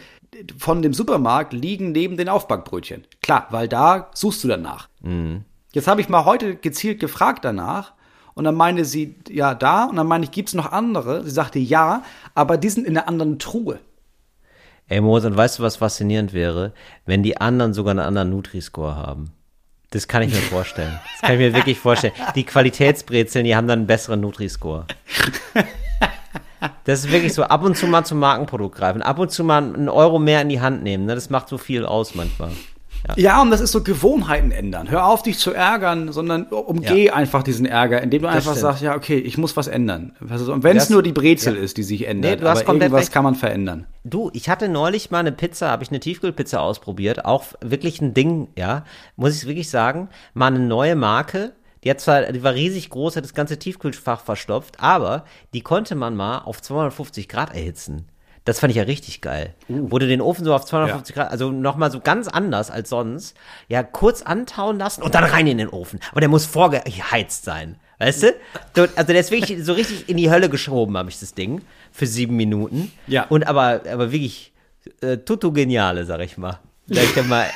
von 0.57 0.83
dem 0.83 0.93
Supermarkt 0.95 1.53
liegen 1.53 1.93
neben 1.93 2.17
den 2.17 2.29
Aufbackbrötchen. 2.29 3.05
Klar, 3.23 3.47
weil 3.51 3.67
da 3.69 4.11
suchst 4.15 4.45
du 4.45 4.49
danach. 4.49 4.89
Mhm. 5.03 5.45
Jetzt 5.73 5.89
habe 5.89 6.01
ich 6.01 6.09
mal 6.09 6.25
heute 6.25 6.57
gezielt 6.57 7.01
gefragt 7.01 7.45
danach 7.45 7.93
und 8.35 8.45
dann 8.45 8.55
meinte 8.55 8.85
sie, 8.85 9.17
ja, 9.29 9.55
da. 9.55 9.85
Und 9.85 9.97
dann 9.97 10.07
meine 10.07 10.25
ich, 10.25 10.31
gibt's 10.31 10.55
noch 10.55 10.71
andere? 10.71 11.25
Sie 11.25 11.31
sagte, 11.31 11.59
ja, 11.59 12.03
aber 12.35 12.57
die 12.57 12.69
sind 12.69 12.87
in 12.87 12.97
einer 12.97 13.09
anderen 13.09 13.39
Truhe. 13.39 13.81
Ey, 14.89 15.01
Moritz, 15.01 15.25
und 15.25 15.37
weißt 15.37 15.59
du, 15.59 15.63
was 15.63 15.77
faszinierend 15.77 16.33
wäre? 16.33 16.73
Wenn 17.07 17.23
die 17.23 17.37
anderen 17.41 17.75
sogar 17.75 17.93
einen 17.93 18.01
anderen 18.01 18.31
Nutri-Score 18.31 18.97
haben. 18.97 19.31
Das 19.91 20.07
kann 20.07 20.22
ich 20.22 20.32
mir 20.32 20.41
vorstellen. 20.41 21.01
Das 21.12 21.20
kann 21.22 21.32
ich 21.32 21.41
mir 21.41 21.55
wirklich 21.55 21.78
vorstellen. 21.78 22.14
Die 22.36 22.45
Qualitätsbrezeln, 22.45 23.45
die 23.45 23.57
haben 23.57 23.66
dann 23.66 23.80
einen 23.80 23.86
besseren 23.86 24.20
Nutri-Score. 24.20 24.86
Das 26.84 27.01
ist 27.01 27.11
wirklich 27.11 27.32
so, 27.32 27.45
ab 27.45 27.64
und 27.64 27.76
zu 27.76 27.86
mal 27.86 28.05
zum 28.05 28.18
Markenprodukt 28.18 28.76
greifen, 28.76 29.01
ab 29.01 29.18
und 29.18 29.30
zu 29.30 29.45
mal 29.45 29.62
einen 29.62 29.88
Euro 29.88 30.18
mehr 30.18 30.43
in 30.43 30.51
die 30.51 30.61
Hand 30.61 30.82
nehmen. 30.82 31.07
Ne? 31.07 31.14
Das 31.14 31.30
macht 31.30 31.49
so 31.49 31.57
viel 31.57 31.86
aus 31.86 32.14
manchmal. 32.14 32.51
Ja, 33.17 33.41
und 33.43 33.51
das 33.51 33.61
ist 33.61 33.73
so 33.73 33.83
Gewohnheiten 33.83 34.51
ändern. 34.51 34.91
Hör 34.91 35.07
auf, 35.07 35.23
dich 35.23 35.39
zu 35.39 35.53
ärgern, 35.53 36.13
sondern 36.13 36.45
umgeh 36.45 37.11
einfach 37.11 37.43
diesen 37.43 37.67
Ärger, 37.67 38.03
indem 38.03 38.23
du 38.23 38.29
einfach 38.29 38.53
stimmt. 38.53 38.59
sagst, 38.59 38.83
ja, 38.83 38.95
okay, 38.97 39.19
ich 39.19 39.39
muss 39.39 39.57
was 39.57 39.69
ändern. 39.69 40.13
Und 40.21 40.63
wenn 40.63 40.77
es 40.77 40.85
Das- 40.85 40.91
nur 40.91 41.03
die 41.03 41.13
Brezel 41.13 41.57
ist, 41.57 41.77
die 41.77 41.83
sich 41.83 42.07
ändert, 42.07 42.41
Nee, 42.41 42.47
aber 42.47 42.61
irgendwas 42.67 43.01
recht. 43.03 43.13
kann 43.13 43.25
man 43.25 43.35
verändern. 43.35 43.87
Du, 44.05 44.31
ich 44.33 44.49
hatte 44.49 44.69
neulich 44.69 45.11
mal 45.11 45.19
eine 45.21 45.33
Pizza, 45.33 45.71
habe 45.71 45.83
ich 45.83 45.91
eine 45.91 46.01
Tiefkühlpizza 46.01 46.59
ausprobiert, 46.61 47.25
auch 47.25 47.45
wirklich 47.61 48.01
ein 48.01 48.15
Ding, 48.15 48.49
ja, 48.57 48.85
muss 49.17 49.37
ich 49.37 49.47
wirklich 49.49 49.71
sagen, 49.71 50.09
mal 50.35 50.47
eine 50.49 50.59
neue 50.61 50.97
Marke. 50.97 51.53
Die 51.83 51.89
hat 51.91 52.01
zwar, 52.01 52.31
die 52.31 52.43
war 52.43 52.53
riesig 52.55 52.91
groß, 52.91 53.17
hat 53.17 53.25
das 53.25 53.33
ganze 53.33 53.59
Tiefkühlfach 53.59 54.21
verstopft, 54.21 54.77
aber 54.81 55.25
die 55.55 55.63
konnte 55.63 55.95
man 55.95 56.15
mal 56.15 56.39
auf 56.41 56.61
250 56.61 57.27
Grad 57.29 57.55
erhitzen. 57.55 58.07
Das 58.45 58.59
fand 58.59 58.70
ich 58.70 58.76
ja 58.76 58.84
richtig 58.84 59.20
geil. 59.20 59.55
Uh. 59.68 59.91
Wurde 59.91 60.07
den 60.07 60.20
Ofen 60.20 60.45
so 60.45 60.55
auf 60.55 60.64
250 60.64 61.14
Grad, 61.14 61.30
also 61.30 61.51
nochmal 61.51 61.91
so 61.91 62.01
ganz 62.01 62.26
anders 62.26 62.70
als 62.70 62.88
sonst, 62.88 63.36
ja, 63.68 63.82
kurz 63.82 64.22
antauen 64.22 64.78
lassen 64.78 65.03
und 65.03 65.14
dann 65.14 65.24
rein 65.24 65.47
in 65.47 65.59
den 65.59 65.68
Ofen. 65.68 66.01
Aber 66.11 66.20
der 66.20 66.28
muss 66.28 66.47
vorgeheizt 66.47 67.45
sein. 67.45 67.76
Weißt 67.99 68.22
du? 68.22 68.34
So, 68.74 68.86
Also 68.97 69.12
der 69.12 69.20
ist 69.20 69.30
wirklich 69.30 69.62
so 69.62 69.74
richtig 69.74 70.09
in 70.09 70.16
die 70.16 70.30
Hölle 70.30 70.49
geschoben, 70.49 70.97
habe 70.97 71.11
ich 71.11 71.20
das 71.20 71.34
Ding. 71.34 71.61
Für 71.93 72.07
sieben 72.07 72.34
Minuten. 72.34 72.91
Ja. 73.07 73.26
Und 73.28 73.47
aber, 73.47 73.82
aber 73.93 74.11
wirklich 74.11 74.53
äh, 75.03 75.18
tutto 75.18 75.53
geniale, 75.53 76.07
sag 76.07 76.20
ich 76.20 76.38
mal. 76.38 76.61
Sag 76.86 77.05
ich 77.05 77.12
dir 77.12 77.24
mal, 77.24 77.47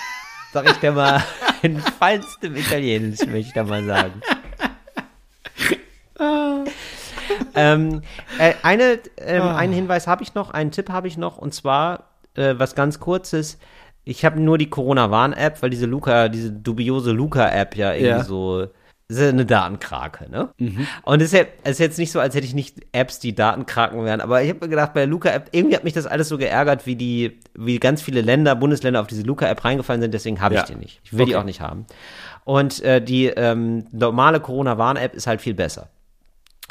sag 0.52 0.70
ich 0.70 0.76
dir 0.76 0.92
mal, 0.92 1.24
in 1.62 1.80
feinstem 1.80 2.54
Italienisch, 2.56 3.20
möchte 3.20 3.48
ich 3.48 3.52
da 3.54 3.64
mal 3.64 3.84
sagen. 3.84 4.20
ähm, 7.54 8.02
äh, 8.38 8.54
eine, 8.62 8.98
ähm, 9.18 9.42
einen 9.42 9.72
Hinweis 9.72 10.06
habe 10.06 10.22
ich 10.22 10.34
noch, 10.34 10.50
einen 10.50 10.70
Tipp 10.70 10.90
habe 10.90 11.08
ich 11.08 11.16
noch, 11.16 11.38
und 11.38 11.54
zwar 11.54 12.04
äh, 12.34 12.54
was 12.58 12.74
ganz 12.74 13.00
kurzes. 13.00 13.58
Ich 14.04 14.24
habe 14.24 14.40
nur 14.40 14.58
die 14.58 14.68
Corona-Warn-App, 14.68 15.62
weil 15.62 15.70
diese 15.70 15.86
Luca, 15.86 16.28
diese 16.28 16.50
dubiose 16.52 17.12
Luca-App 17.12 17.76
ja 17.76 17.92
irgendwie 17.92 18.08
Ja. 18.18 18.24
so 18.24 18.66
ist 19.06 19.20
eine 19.20 19.44
Datenkrake, 19.44 20.30
ne? 20.30 20.48
Und 21.02 21.20
es 21.20 21.32
ist, 21.34 21.38
ja, 21.38 21.70
ist 21.70 21.78
jetzt 21.78 21.98
nicht 21.98 22.10
so, 22.10 22.20
als 22.20 22.34
hätte 22.34 22.46
ich 22.46 22.54
nicht 22.54 22.78
Apps, 22.92 23.18
die 23.18 23.34
Datenkraken 23.34 24.02
wären, 24.04 24.22
aber 24.22 24.42
ich 24.42 24.48
habe 24.48 24.60
mir 24.62 24.68
gedacht, 24.70 24.94
bei 24.94 25.00
der 25.00 25.06
Luca-App, 25.08 25.48
irgendwie 25.52 25.76
hat 25.76 25.84
mich 25.84 25.92
das 25.92 26.06
alles 26.06 26.28
so 26.30 26.38
geärgert, 26.38 26.86
wie 26.86 26.96
die, 26.96 27.38
wie 27.54 27.78
ganz 27.78 28.00
viele 28.00 28.22
Länder, 28.22 28.56
Bundesländer 28.56 29.00
auf 29.02 29.06
diese 29.06 29.22
Luca-App 29.22 29.62
reingefallen 29.62 30.00
sind, 30.00 30.14
deswegen 30.14 30.40
habe 30.40 30.54
ich 30.54 30.60
Ja. 30.60 30.66
die 30.66 30.74
nicht. 30.76 31.00
Ich 31.04 31.12
will 31.12 31.26
die 31.26 31.34
Okay. 31.34 31.40
auch 31.40 31.44
nicht 31.44 31.60
haben. 31.60 31.84
Und 32.44 32.82
äh, 32.82 33.02
die 33.02 33.26
ähm, 33.26 33.84
normale 33.92 34.40
Corona-Warn-App 34.40 35.14
ist 35.14 35.26
halt 35.26 35.42
viel 35.42 35.54
besser. 35.54 35.90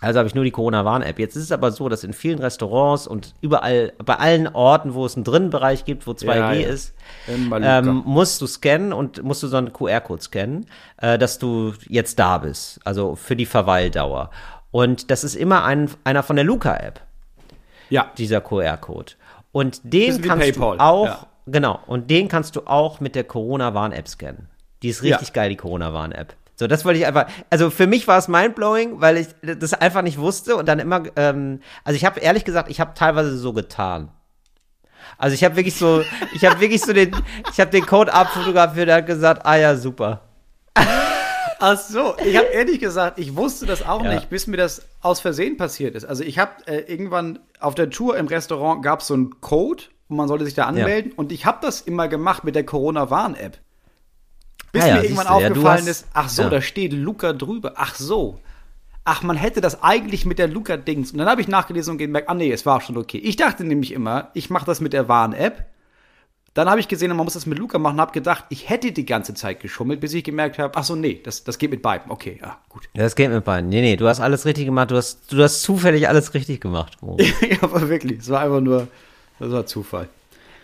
Also 0.03 0.19
habe 0.19 0.27
ich 0.27 0.35
nur 0.35 0.43
die 0.43 0.51
Corona-Warn-App. 0.51 1.17
Jetzt 1.17 1.35
ist 1.35 1.43
es 1.43 1.51
aber 1.51 1.71
so, 1.71 1.87
dass 1.89 2.03
in 2.03 2.13
vielen 2.13 2.39
Restaurants 2.39 3.07
und 3.07 3.33
überall, 3.41 3.93
bei 4.03 4.15
allen 4.15 4.47
Orten, 4.47 4.93
wo 4.93 5.05
es 5.05 5.15
einen 5.15 5.23
Drinnenbereich 5.23 5.85
gibt, 5.85 6.05
wo 6.07 6.11
2G 6.11 6.25
Ja, 6.35 6.53
ja. 6.53 6.67
ist, 6.67 6.93
ähm, 7.27 8.03
musst 8.05 8.41
du 8.41 8.47
scannen 8.47 8.91
und 8.93 9.23
musst 9.23 9.43
du 9.43 9.47
so 9.47 9.57
einen 9.57 9.71
QR-Code 9.71 10.21
scannen, 10.21 10.65
äh, 10.97 11.17
dass 11.17 11.39
du 11.39 11.73
jetzt 11.87 12.19
da 12.19 12.37
bist. 12.39 12.79
Also 12.83 13.15
für 13.15 13.35
die 13.35 13.45
Verweildauer. 13.45 14.29
Und 14.71 15.09
das 15.09 15.23
ist 15.23 15.35
immer 15.35 15.63
ein, 15.63 15.89
einer 16.03 16.23
von 16.23 16.35
der 16.35 16.45
Luca-App, 16.45 16.99
Ja. 17.89 18.11
dieser 18.17 18.41
QR-Code. 18.41 19.13
Und 19.51 19.81
den 19.83 20.21
kannst 20.21 20.53
PayPal, 20.53 20.77
du 20.77 20.83
auch, 20.83 21.05
ja. 21.05 21.27
genau, 21.45 21.79
und 21.87 22.09
den 22.09 22.27
kannst 22.27 22.55
du 22.55 22.61
auch 22.65 22.99
mit 22.99 23.15
der 23.15 23.23
Corona-Warn-App 23.23 24.07
scannen. 24.07 24.49
Die 24.81 24.89
ist 24.89 25.01
richtig 25.03 25.31
geil, 25.31 25.49
die 25.49 25.55
Corona-Warn-App. 25.55 26.33
So, 26.55 26.67
das 26.67 26.85
wollte 26.85 26.99
ich 26.99 27.05
einfach, 27.07 27.25
also 27.49 27.69
für 27.69 27.87
mich 27.87 28.07
war 28.07 28.17
es 28.19 28.27
mindblowing, 28.27 29.01
weil 29.01 29.17
ich 29.17 29.27
das 29.41 29.73
einfach 29.73 30.03
nicht 30.03 30.19
wusste 30.19 30.55
und 30.55 30.67
dann 30.67 30.79
immer, 30.79 31.03
ähm, 31.15 31.61
also 31.83 31.95
ich 31.95 32.05
habe 32.05 32.19
ehrlich 32.19 32.45
gesagt, 32.45 32.69
ich 32.69 32.79
habe 32.79 32.93
teilweise 32.93 33.35
so 33.37 33.53
getan. 33.53 34.09
Also 35.17 35.33
ich 35.33 35.43
habe 35.43 35.55
wirklich 35.55 35.75
so, 35.75 36.03
ich 36.33 36.45
habe 36.45 36.59
wirklich 36.59 36.81
so 36.81 36.93
den, 36.93 37.15
ich 37.51 37.59
habe 37.59 37.71
den 37.71 37.85
Code 37.85 38.13
abfotografiert 38.13 38.87
und 38.87 38.93
hat 38.93 39.05
gesagt, 39.07 39.45
ah 39.45 39.55
ja, 39.55 39.75
super. 39.75 40.21
Ach 41.59 41.77
so, 41.77 42.15
ich 42.23 42.35
habe 42.35 42.47
ehrlich 42.47 42.79
gesagt, 42.79 43.17
ich 43.19 43.35
wusste 43.35 43.65
das 43.65 43.85
auch 43.85 44.03
Ja. 44.03 44.13
nicht, 44.13 44.29
bis 44.29 44.47
mir 44.47 44.57
das 44.57 44.81
aus 45.01 45.21
Versehen 45.21 45.55
passiert 45.55 45.95
ist. 45.95 46.03
Also 46.03 46.23
ich 46.23 46.37
habe 46.37 46.51
äh, 46.67 46.79
irgendwann 46.91 47.39
auf 47.59 47.73
der 47.73 47.89
Tour 47.89 48.17
im 48.17 48.27
Restaurant 48.27 48.83
gab 48.83 48.99
es 48.99 49.07
so 49.07 49.13
einen 49.13 49.39
Code 49.39 49.83
und 50.09 50.17
man 50.17 50.27
sollte 50.27 50.43
sich 50.45 50.55
da 50.55 50.65
anmelden 50.65 51.13
und 51.13 51.31
ich 51.31 51.45
habe 51.45 51.59
das 51.61 51.79
immer 51.81 52.07
gemacht 52.09 52.43
mit 52.43 52.55
der 52.55 52.65
Corona-Warn-App. 52.65 53.59
Bis 54.73 54.83
Ah 54.83 54.87
ja, 54.87 54.93
mir 54.95 55.03
irgendwann 55.03 55.27
siehste, 55.27 55.41
ja, 55.41 55.47
aufgefallen 55.49 55.79
hast- 55.81 55.87
ist, 55.87 56.07
ach 56.13 56.27
so, 56.29 56.41
ja. 56.43 56.49
da 56.49 56.61
steht 56.61 56.91
Luca 56.91 57.31
drüber. 57.31 57.73
Ach 57.77 57.95
so. 57.95 58.39
Ach, 59.05 59.21
man 59.23 59.37
hätte 59.37 59.61
das 59.61 59.81
eigentlich 59.83 60.25
mit 60.25 60.39
der 60.39 60.47
Luca-Dings. 60.49 61.11
Und 61.13 61.19
dann 61.19 61.27
habe 61.29 61.39
ich 61.41 61.47
nachgelesen 61.47 61.91
und 61.91 61.97
gemerkt, 61.99 62.27
ah 62.29 62.33
nee, 62.33 62.51
es 62.51 62.65
war 62.65 62.81
schon 62.81 62.97
okay. 62.97 63.17
Ich 63.19 63.35
dachte 63.37 63.63
nämlich 63.63 63.91
immer, 63.93 64.29
ich 64.33 64.49
mache 64.49 64.65
das 64.65 64.81
mit 64.81 64.91
der 64.93 65.07
Warn-App. 65.07 65.65
Dann 66.53 66.69
habe 66.69 66.79
ich 66.79 66.87
gesehen, 66.87 67.09
man 67.09 67.17
muss 67.25 67.33
das 67.33 67.47
mit 67.47 67.57
Luca 67.57 67.79
machen, 67.79 67.99
habe 67.99 68.11
gedacht, 68.11 68.45
ich 68.49 68.69
hätte 68.69 68.91
die 68.91 69.05
ganze 69.07 69.33
Zeit 69.33 69.59
geschummelt, 69.59 69.99
bis 69.99 70.13
ich 70.13 70.23
gemerkt 70.23 70.59
habe, 70.59 70.77
ach 70.77 70.83
so, 70.83 70.95
nee, 70.95 71.19
das, 71.23 71.43
das 71.43 71.57
geht 71.57 71.71
mit 71.71 71.81
beiden. 71.81 72.11
Okay, 72.11 72.37
ja, 72.41 72.57
gut. 72.69 72.87
Das 72.93 73.15
geht 73.15 73.31
mit 73.31 73.43
beiden. 73.43 73.69
Nee, 73.71 73.81
nee, 73.81 73.95
du 73.95 74.07
hast 74.07 74.19
alles 74.19 74.45
richtig 74.45 74.65
gemacht. 74.65 74.91
Du 74.91 74.95
hast, 74.95 75.31
du 75.33 75.41
hast 75.41 75.63
zufällig 75.63 76.07
alles 76.07 76.33
richtig 76.35 76.61
gemacht. 76.61 76.97
Ja, 77.01 77.57
aber 77.61 77.89
wirklich, 77.89 78.19
es 78.19 78.29
war 78.29 78.41
einfach 78.41 78.61
nur, 78.61 78.87
das 79.39 79.51
war 79.51 79.65
Zufall. 79.65 80.07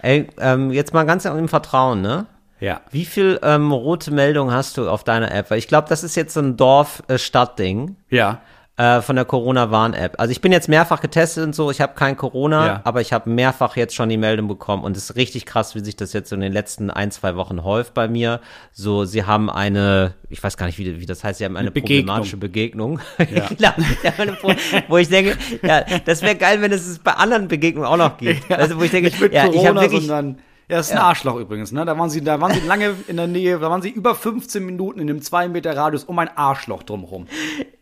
Ey, 0.01 0.27
ähm, 0.39 0.71
jetzt 0.71 0.93
mal 0.93 1.03
ganz 1.05 1.25
im 1.25 1.47
Vertrauen, 1.49 2.01
ne? 2.01 2.27
Ja. 2.59 2.81
Wie 2.91 3.05
viel 3.05 3.39
ähm, 3.43 3.71
rote 3.71 4.11
Meldungen 4.11 4.53
hast 4.53 4.77
du 4.77 4.89
auf 4.89 5.03
deiner 5.03 5.31
App? 5.33 5.49
Weil 5.49 5.59
ich 5.59 5.67
glaube, 5.67 5.87
das 5.89 6.03
ist 6.03 6.15
jetzt 6.15 6.33
so 6.33 6.41
ein 6.41 6.57
Dorf-Stadt-Ding. 6.57 7.95
Ja. 8.09 8.41
äh, 8.77 9.01
von 9.01 9.17
der 9.17 9.25
Corona-Warn-App. 9.25 10.15
Also 10.19 10.31
ich 10.31 10.39
bin 10.39 10.53
jetzt 10.53 10.69
mehrfach 10.69 11.01
getestet 11.01 11.43
und 11.43 11.53
so, 11.53 11.69
ich 11.69 11.81
habe 11.81 11.95
kein 11.95 12.15
Corona, 12.15 12.65
Ja. 12.65 12.81
aber 12.85 13.01
ich 13.01 13.11
habe 13.11 13.29
mehrfach 13.29 13.75
jetzt 13.75 13.93
schon 13.93 14.07
die 14.07 14.15
Meldung 14.15 14.47
bekommen 14.47 14.85
und 14.85 14.95
es 14.95 15.09
ist 15.09 15.15
richtig 15.17 15.45
krass, 15.45 15.75
wie 15.75 15.81
sich 15.81 15.97
das 15.97 16.13
jetzt 16.13 16.29
so 16.29 16.35
in 16.35 16.39
den 16.41 16.53
letzten 16.53 16.89
ein, 16.89 17.11
zwei 17.11 17.35
Wochen 17.35 17.63
häuft 17.65 17.93
bei 17.93 18.07
mir. 18.07 18.39
So, 18.71 19.03
sie 19.03 19.25
haben 19.25 19.49
eine, 19.49 20.13
ich 20.29 20.41
weiß 20.41 20.55
gar 20.55 20.65
nicht, 20.67 20.77
wie, 20.77 21.01
wie 21.01 21.05
das 21.05 21.25
heißt, 21.25 21.39
sie 21.39 21.45
haben 21.45 21.57
eine, 21.57 21.71
Begegnung. 21.71 22.05
problematische 22.07 22.37
Begegnung. 22.37 22.99
genau, 23.17 23.43
ja, 23.57 23.73
eine 24.17 24.31
Pro- 24.33 24.53
wo 24.87 24.97
ich 24.97 25.09
denke, 25.09 25.37
ja, 25.61 25.83
das 26.05 26.21
wäre 26.21 26.35
geil, 26.35 26.61
wenn 26.61 26.71
es 26.71 26.87
es 26.87 26.99
bei 26.99 27.11
anderen 27.11 27.49
Begegnungen 27.49 27.87
auch 27.89 27.97
noch 27.97 28.17
gibt. 28.17 28.49
also 28.49 28.79
wo 28.79 28.83
ich 28.83 28.91
denke, 28.91 29.09
Nicht 29.09 29.19
mit 29.19 29.33
ja, 29.33 29.43
ich 29.47 29.51
Corona, 29.51 29.67
habe 29.69 29.81
wirklich, 29.81 30.07
sondern 30.07 30.37
ja, 30.69 30.77
das 30.77 30.87
ist 30.87 30.91
ein 30.91 30.99
Arschloch 30.99 31.35
übrigens, 31.37 31.71
ne? 31.71 31.83
Da 31.83 31.97
waren 31.97 32.11
sie, 32.11 32.23
da 32.23 32.39
waren 32.39 32.53
sie 32.53 32.59
lange 32.59 32.93
in 33.07 33.17
der 33.17 33.25
Nähe, 33.25 33.57
da 33.57 33.71
waren 33.71 33.81
sie 33.81 33.89
über 33.89 34.13
15 34.13 34.63
Minuten 34.63 34.99
in 34.99 35.09
einem 35.09 35.21
2 35.21 35.49
Meter 35.49 35.75
Radius 35.75 36.03
um 36.03 36.19
ein 36.19 36.29
Arschloch 36.37 36.83
drumherum. 36.83 37.27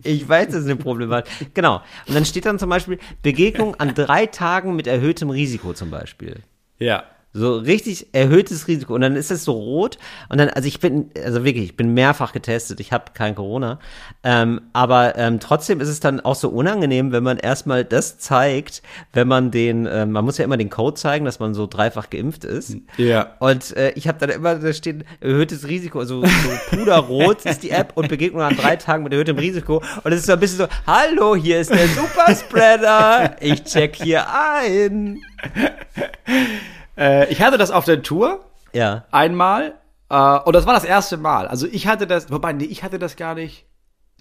Ich 0.04 0.28
weiß, 0.28 0.48
das 0.48 0.56
ist 0.62 0.66
eine 0.66 0.78
Problematik. 0.78 1.54
Genau. 1.54 1.82
Und 2.08 2.16
dann 2.16 2.24
steht 2.24 2.46
dann 2.46 2.60
zum 2.60 2.70
Beispiel 2.70 2.98
Begegnung 3.22 3.76
an 3.76 3.94
drei 3.94 4.26
Tagen 4.26 4.76
mit 4.76 4.88
erhöhtem 4.88 5.30
Risiko 5.30 5.74
zum 5.74 5.92
Beispiel. 5.92 6.38
Ja. 6.80 7.04
So 7.38 7.58
richtig 7.58 8.08
erhöhtes 8.14 8.68
Risiko. 8.68 8.96
Und 8.96 9.02
dann 9.02 9.16
ist 9.16 9.32
es 9.32 9.44
so 9.44 9.54
rot. 9.54 9.98
Und 10.30 10.40
dann, 10.40 10.50
also 10.50 10.68
ich 10.68 10.80
bin, 10.80 11.12
also 11.24 11.44
wirklich, 11.44 11.66
ich 11.66 11.78
bin 11.78 11.94
mehrfach 11.94 12.34
getestet. 12.34 12.80
Ich 12.80 12.92
habe 12.92 13.06
kein 13.14 13.36
Corona. 13.36 13.80
Ähm, 14.24 14.62
aber 14.74 15.16
ähm, 15.18 15.40
trotzdem 15.40 15.80
ist 15.80 15.90
es 15.90 16.00
dann 16.00 16.20
auch 16.20 16.36
so 16.36 16.50
unangenehm, 16.50 17.12
wenn 17.12 17.24
man 17.24 17.38
erstmal 17.38 17.86
das 17.86 18.18
zeigt, 18.18 18.82
wenn 19.14 19.28
man 19.28 19.52
den, 19.52 19.88
ähm, 19.90 20.12
man 20.12 20.26
muss 20.26 20.38
ja 20.38 20.46
immer 20.46 20.58
den 20.58 20.70
Code 20.70 20.96
zeigen, 20.96 21.26
dass 21.26 21.40
man 21.40 21.54
so 21.54 21.68
dreifach 21.68 22.10
geimpft 22.10 22.44
ist. 22.44 22.78
Ja. 22.98 23.36
Und 23.40 23.76
äh, 23.78 23.92
ich 23.92 24.08
habe 24.08 24.18
dann 24.20 24.30
immer, 24.30 24.56
da 24.56 24.74
steht 24.74 25.06
erhöhtes 25.20 25.68
Risiko, 25.68 26.00
also 26.00 26.24
so 26.24 26.76
puderrot 26.76 27.46
ist 27.46 27.64
die 27.64 27.70
App 27.70 27.94
und 27.96 28.10
Begegnung 28.10 28.42
an 28.42 28.58
drei 28.58 28.76
Tagen 28.76 29.04
mit 29.04 29.14
erhöhtem 29.14 29.38
Risiko. 29.38 29.84
Und 30.04 30.12
es 30.12 30.22
ist 30.22 30.26
so 30.26 30.34
ein 30.34 30.40
bisschen 30.40 30.58
so, 30.58 30.68
hallo, 30.86 31.36
hier 31.36 31.60
ist 31.60 31.70
der 31.70 31.88
Superspreader. 31.88 33.36
Ich 33.42 33.64
check 33.64 33.96
hier 33.96 34.26
ein. 34.30 35.20
Äh, 36.98 37.32
ich 37.32 37.42
hatte 37.42 37.58
das 37.58 37.72
auf 37.72 37.86
der 37.86 38.02
Tour 38.02 38.40
Ja. 38.74 39.06
einmal 39.12 39.76
äh, 40.10 40.40
und 40.40 40.54
das 40.56 40.66
war 40.66 40.74
das 40.74 40.86
erste 40.86 41.18
Mal. 41.18 41.48
Also 41.48 41.68
ich 41.68 41.88
hatte 41.88 42.08
das, 42.08 42.32
wobei, 42.32 42.54
nee, 42.54 42.66
ich 42.66 42.84
hatte 42.84 42.98
das 43.00 43.16
gar 43.18 43.36
nicht. 43.36 43.66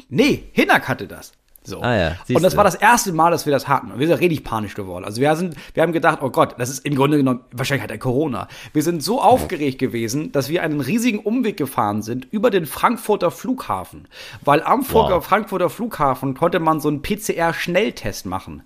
Nee, 0.09 0.49
Hinak 0.53 0.89
hatte 0.89 1.07
das. 1.07 1.33
So. 1.62 1.81
Ah 1.83 1.97
ja, 1.97 2.09
und 2.11 2.16
siehste. 2.27 2.43
das 2.45 2.57
war 2.57 2.62
das 2.62 2.77
erste 2.77 3.12
Mal, 3.12 3.33
dass 3.33 3.45
wir 3.45 3.53
das 3.53 3.66
hatten. 3.66 3.91
Und 3.91 3.99
wir 3.99 4.07
sind 4.07 4.20
richtig 4.20 4.45
panisch 4.45 4.74
geworden. 4.74 5.05
Also 5.05 5.20
wir 5.20 5.35
sind, 5.35 5.57
wir 5.74 5.83
haben 5.83 5.93
gedacht, 5.93 6.20
oh 6.22 6.31
Gott, 6.31 6.55
das 6.59 6.70
ist 6.70 6.85
im 6.87 6.95
Grunde 6.95 7.16
genommen, 7.16 7.41
wahrscheinlich 7.51 7.83
hat 7.83 7.91
er 7.91 7.99
Corona. 7.99 8.47
Wir 8.72 8.85
sind 8.85 9.03
so 9.03 9.20
aufgeregt 9.20 9.81
gewesen, 9.81 10.31
dass 10.31 10.49
wir 10.49 10.62
einen 10.62 10.81
riesigen 10.81 11.18
Umweg 11.18 11.57
gefahren 11.57 12.03
sind 12.03 12.24
über 12.31 12.51
den 12.51 12.66
Frankfurter 12.66 13.33
Flughafen. 13.33 14.07
Weil 14.45 14.62
am 14.62 14.85
Wow. 14.89 15.24
Frankfurter 15.27 15.68
Flughafen 15.68 16.35
konnte 16.35 16.61
man 16.61 16.79
so 16.81 16.87
einen 16.89 17.03
PCR-Schnelltest 17.03 18.27
machen. 18.27 18.62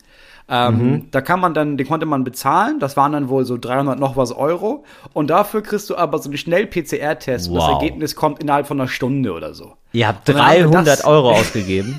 Ähm, 0.51 0.77
Mhm. 0.79 1.11
Da 1.13 1.21
kann 1.21 1.39
man 1.41 1.55
dann, 1.55 1.77
den 1.77 1.87
konnte 1.87 2.07
man 2.07 2.25
bezahlen. 2.25 2.79
Das 2.81 2.97
waren 2.97 3.13
dann 3.13 3.29
wohl 3.29 3.45
so 3.45 3.57
300 3.57 3.99
noch 4.01 4.17
was 4.17 4.33
Euro. 4.33 4.85
Und 5.13 5.31
dafür 5.31 5.63
kriegst 5.63 5.89
du 5.91 5.97
aber 5.97 6.19
so 6.19 6.29
einen 6.29 6.39
Schnell-PCR-Test. 6.39 7.49
Und 7.49 7.55
das 7.55 7.65
Wow. 7.65 7.81
Ergebnis 7.81 8.17
kommt 8.17 8.43
innerhalb 8.43 8.67
von 8.67 8.81
einer 8.81 8.89
Stunde 8.89 9.33
oder 9.33 9.55
so. 9.55 9.75
Ihr 9.93 10.09
habt 10.09 10.29
Und 10.29 10.37
dann 10.37 10.45
haben 10.47 10.55
wir 10.57 10.63
300 10.65 10.87
das- 10.87 11.05
Euro 11.05 11.31
ausgegeben. 11.39 11.97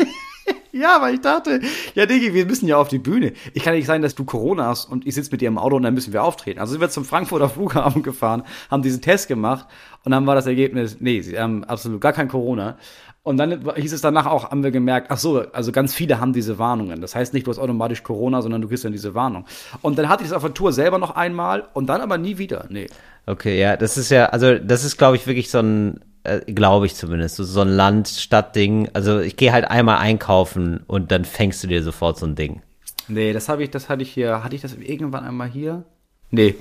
Ja, 0.74 1.00
weil 1.02 1.16
ich 1.16 1.22
dachte, 1.22 1.60
ja, 1.96 2.06
Digi, 2.06 2.34
wir 2.34 2.46
müssen 2.46 2.66
ja 2.66 2.78
auf 2.78 2.88
die 2.88 2.98
Bühne. 2.98 3.34
Ich 3.54 3.62
kann 3.62 3.74
nicht 3.76 3.86
sein, 3.86 4.02
dass 4.02 4.16
du 4.16 4.24
Corona 4.24 4.68
hast 4.68 4.86
und 4.86 5.06
ich 5.06 5.14
sitze 5.16 5.30
mit 5.32 5.42
dir 5.42 5.50
im 5.50 5.58
Auto 5.58 5.76
und 5.76 5.84
dann 5.84 5.94
müssen 5.94 6.14
wir 6.14 6.24
auftreten. 6.24 6.60
Also 6.60 6.72
sind 6.72 6.82
wir 6.82 6.90
zum 6.90 7.04
Frankfurter 7.04 7.50
Flughafen 7.50 8.04
gefahren, 8.04 8.44
haben 8.70 8.82
diesen 8.82 9.02
Test 9.02 9.28
gemacht 9.28 9.66
und 10.06 10.12
dann 10.14 10.26
war 10.28 10.34
das 10.36 10.48
Ergebnis, 10.48 10.98
nee, 11.02 11.20
sie 11.22 11.38
haben 11.38 11.66
absolut 11.66 12.00
gar 12.00 12.14
kein 12.14 12.30
Corona. 12.30 12.78
Und 13.24 13.38
dann 13.38 13.76
hieß 13.76 13.94
es 13.94 14.02
danach 14.02 14.26
auch, 14.26 14.50
haben 14.50 14.64
wir 14.64 14.72
gemerkt, 14.72 15.12
ach 15.12 15.20
so, 15.20 15.42
also 15.52 15.72
ganz 15.72 15.94
viele 15.94 16.20
haben 16.20 16.34
diese 16.34 16.58
Warnungen. 16.58 17.02
Das 17.02 17.14
heißt 17.14 17.34
nicht, 17.34 17.46
du 17.46 17.52
hast 17.52 17.60
automatisch 17.60 18.02
Corona, 18.02 18.42
sondern 18.42 18.62
du 18.62 18.68
kriegst 18.68 18.84
dann 18.84 18.94
diese 18.94 19.14
Warnung. 19.14 19.46
Und 19.84 20.00
dann 20.00 20.10
hatte 20.10 20.24
ich 20.24 20.30
das 20.30 20.36
auf 20.36 20.44
der 20.44 20.56
Tour 20.56 20.74
selber 20.74 20.98
noch 20.98 21.16
einmal 21.16 21.68
und 21.74 21.88
dann 21.88 22.02
aber 22.02 22.18
nie 22.18 22.40
wieder. 22.40 22.66
Nee. 22.70 22.88
Okay, 23.28 23.60
ja, 23.60 23.78
das 23.78 23.98
ist 23.98 24.10
ja, 24.10 24.28
also 24.28 24.58
das 24.58 24.84
ist, 24.84 24.98
glaube 24.98 25.18
ich, 25.18 25.28
wirklich 25.28 25.52
so 25.52 25.60
ein, 25.60 26.00
äh, 26.24 26.40
glaube 26.52 26.88
ich 26.88 26.96
zumindest, 26.96 27.36
so, 27.36 27.44
so 27.44 27.62
ein 27.62 27.70
Land-Stadt-Ding. 27.70 28.90
Also 28.94 29.20
ich 29.20 29.38
gehe 29.38 29.52
halt 29.52 29.66
einmal 29.66 29.98
einkaufen 30.00 30.84
und 30.88 31.12
dann 31.12 31.24
fängst 31.24 31.64
du 31.64 31.68
dir 31.68 31.84
sofort 31.84 32.18
so 32.18 32.26
ein 32.26 32.34
Ding. 32.34 32.64
Nee, 33.08 33.34
das 33.34 33.50
habe 33.50 33.64
ich, 33.64 33.70
das 33.70 33.88
hatte 33.88 34.02
ich 34.02 34.12
hier, 34.12 34.44
hatte 34.44 34.56
ich 34.56 34.62
das 34.62 34.74
irgendwann 34.76 35.26
einmal 35.26 35.48
hier? 35.48 35.84
Nee. 36.32 36.56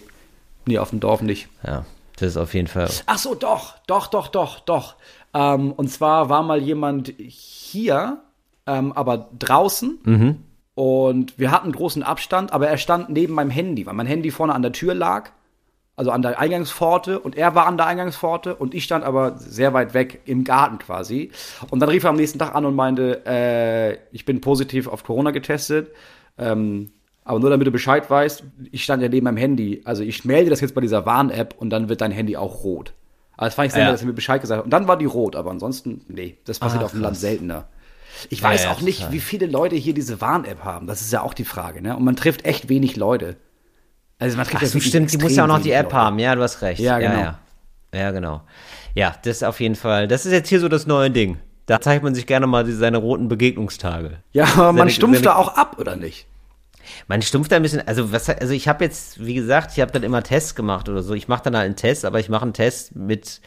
Nee, 0.67 0.79
auf 0.79 0.91
dem 0.91 1.01
Dorf 1.01 1.23
nicht. 1.23 1.49
Ja, 1.67 1.87
das 2.17 2.31
ist 2.31 2.37
auf 2.37 2.53
jeden 2.53 2.67
Fall. 2.67 2.91
Ach 3.07 3.19
so, 3.19 3.35
doch, 3.35 3.79
doch, 3.87 4.09
doch, 4.09 4.29
doch, 4.29 4.61
doch. 4.61 4.97
Ähm, 5.35 5.73
und 5.73 5.89
zwar 5.89 6.29
war 6.29 6.43
mal 6.43 6.61
jemand 6.61 7.15
hier, 7.19 8.23
ähm, 8.67 8.93
aber 8.93 9.29
draußen. 9.39 9.99
Und 10.75 11.39
wir 11.39 11.51
hatten 11.51 11.73
großen 11.73 12.03
Abstand, 12.03 12.53
aber 12.53 12.69
er 12.69 12.79
stand 12.79 13.11
neben 13.11 13.35
meinem 13.35 13.51
Handy, 13.51 13.87
weil 13.87 13.95
mein 13.95 14.07
Handy 14.07 14.31
vorne 14.31 14.55
an 14.55 14.63
der 14.63 14.73
Tür 14.73 14.95
lag. 14.95 15.31
Also 15.97 16.13
an 16.13 16.23
der 16.23 16.39
Eingangspforte 16.39 17.21
und 17.21 17.37
er 17.37 17.55
war 17.55 17.67
an 17.67 17.77
der 17.77 17.85
Eingangspforte 17.85 18.55
und 18.55 18.75
ich 18.75 18.85
stand 18.85 19.05
aber 19.05 19.37
sehr 19.37 19.75
weit 19.75 19.93
weg 19.93 20.23
im 20.25 20.45
Garten 20.45 20.79
quasi. 20.79 21.31
Und 21.69 21.81
dann 21.81 21.91
rief 21.91 22.05
er 22.05 22.11
am 22.11 22.17
nächsten 22.17 22.39
Tag 22.39 22.55
an 22.55 22.65
und 22.65 22.75
meinte, 22.75 23.23
äh, 23.27 23.99
ich 24.11 24.25
bin 24.25 24.41
positiv 24.41 24.89
auf 24.89 25.05
Corona 25.05 25.31
getestet. 25.31 25.91
Ähm, 26.39 26.93
aber 27.23 27.39
nur 27.39 27.51
damit 27.51 27.67
du 27.67 27.71
Bescheid 27.71 28.09
weißt, 28.09 28.45
ich 28.73 28.83
stand 28.83 29.03
ja 29.03 29.11
neben 29.11 29.25
meinem 29.25 29.37
Handy. 29.37 29.83
Also 29.85 30.03
ich 30.03 30.25
melde 30.25 30.49
das 30.49 30.63
jetzt 30.63 30.75
bei 30.75 30.81
dieser 30.81 31.05
Warn-App 31.05 31.55
und 31.59 31.69
dann 31.69 31.91
wird 31.91 32.01
dein 32.01 32.13
Handy 32.13 32.39
auch 32.39 32.65
rot. 32.65 32.95
Aber 33.41 33.47
das 33.47 33.55
fand 33.55 33.69
ich 33.69 33.73
sehr, 33.73 33.85
Ja. 33.85 33.91
dass 33.91 34.03
er 34.03 34.07
mir 34.07 34.13
Bescheid 34.13 34.39
gesagt 34.43 34.59
hat. 34.59 34.65
Und 34.67 34.71
dann 34.71 34.87
war 34.87 34.99
die 34.99 35.07
rot, 35.07 35.35
aber 35.35 35.51
ansonsten, 35.51 36.03
nee, 36.09 36.37
das 36.45 36.59
passiert 36.59 36.83
Ah, 36.83 36.85
auf 36.85 36.91
dem 36.93 37.01
Land 37.01 37.17
seltener. 37.17 37.69
Ich 38.29 38.43
weiß 38.43 38.65
ja, 38.65 38.71
auch 38.73 38.83
nicht, 38.83 38.99
total. 38.99 39.13
wie 39.15 39.21
viele 39.21 39.47
Leute 39.47 39.77
hier 39.77 39.95
diese 39.95 40.21
Warn-App 40.21 40.63
haben. 40.63 40.87
Das 40.87 41.01
ist 41.01 41.11
ja 41.11 41.23
auch 41.23 41.33
die 41.33 41.47
Frage, 41.47 41.81
ne? 41.81 41.97
Und 41.97 42.05
man 42.05 42.17
trifft 42.17 42.45
echt 42.45 42.69
wenig 42.69 42.97
Leute. 42.97 43.37
Also 44.19 44.37
man 44.37 44.45
trifft 44.45 44.57
Ach 44.59 44.63
ja 44.63 44.69
so, 44.69 44.79
stimmt, 44.81 45.11
die 45.11 45.17
muss 45.17 45.35
ja 45.35 45.45
auch 45.45 45.49
noch 45.49 45.63
die 45.63 45.71
App 45.73 45.85
Leute. 45.87 45.97
haben. 45.97 46.19
Ja, 46.19 46.35
du 46.35 46.43
hast 46.43 46.61
recht. 46.61 46.81
Ja, 46.81 46.99
genau. 46.99 47.15
Ja, 47.15 47.39
ja. 47.95 47.99
ja, 48.01 48.11
genau. 48.11 48.43
Ja, 48.95 49.17
das 49.23 49.39
ist 49.39 49.43
auf 49.45 49.59
jeden 49.59 49.75
Fall, 49.77 50.07
das 50.07 50.27
ist 50.27 50.33
jetzt 50.33 50.51
hier 50.51 50.61
so 50.61 50.69
das 50.69 50.87
neue 50.87 51.11
Ding. 51.11 51.39
Da 51.65 51.81
zeigt 51.81 52.05
man 52.05 52.15
sich 52.15 52.27
gerne 52.27 52.47
mal 52.47 52.67
seine 52.67 52.99
roten 52.99 53.29
Begegnungstage. 53.29 54.19
Ja, 54.33 54.45
aber 54.55 54.65
man 54.73 54.77
Seine- 54.79 54.91
stumpft 54.91 55.25
seine- 55.25 55.35
da 55.35 55.37
auch 55.37 55.57
ab, 55.57 55.77
oder 55.79 55.97
nicht? 55.97 56.27
Man 57.09 57.23
stumpft 57.23 57.53
da 57.53 57.57
ein 57.57 57.63
bisschen, 57.63 57.87
also 57.87 58.13
was, 58.13 58.29
also 58.29 58.53
ich 58.53 58.69
habe 58.69 58.85
jetzt, 58.85 59.25
wie 59.25 59.35
gesagt, 59.35 59.73
ich 59.73 59.81
habe 59.81 59.93
dann 59.93 60.03
immer 60.03 60.23
Tests 60.23 60.55
gemacht 60.55 60.89
oder 60.89 61.03
so. 61.03 61.15
Ich 61.15 61.29
mache 61.29 61.43
dann 61.45 61.57
halt 61.57 61.67
einen 61.67 61.77
Test, 61.77 62.05
aber 62.05 62.21
ich 62.21 62.29
mache 62.29 62.43
einen 62.43 62.53
Test 62.53 62.95
mit, 62.97 63.41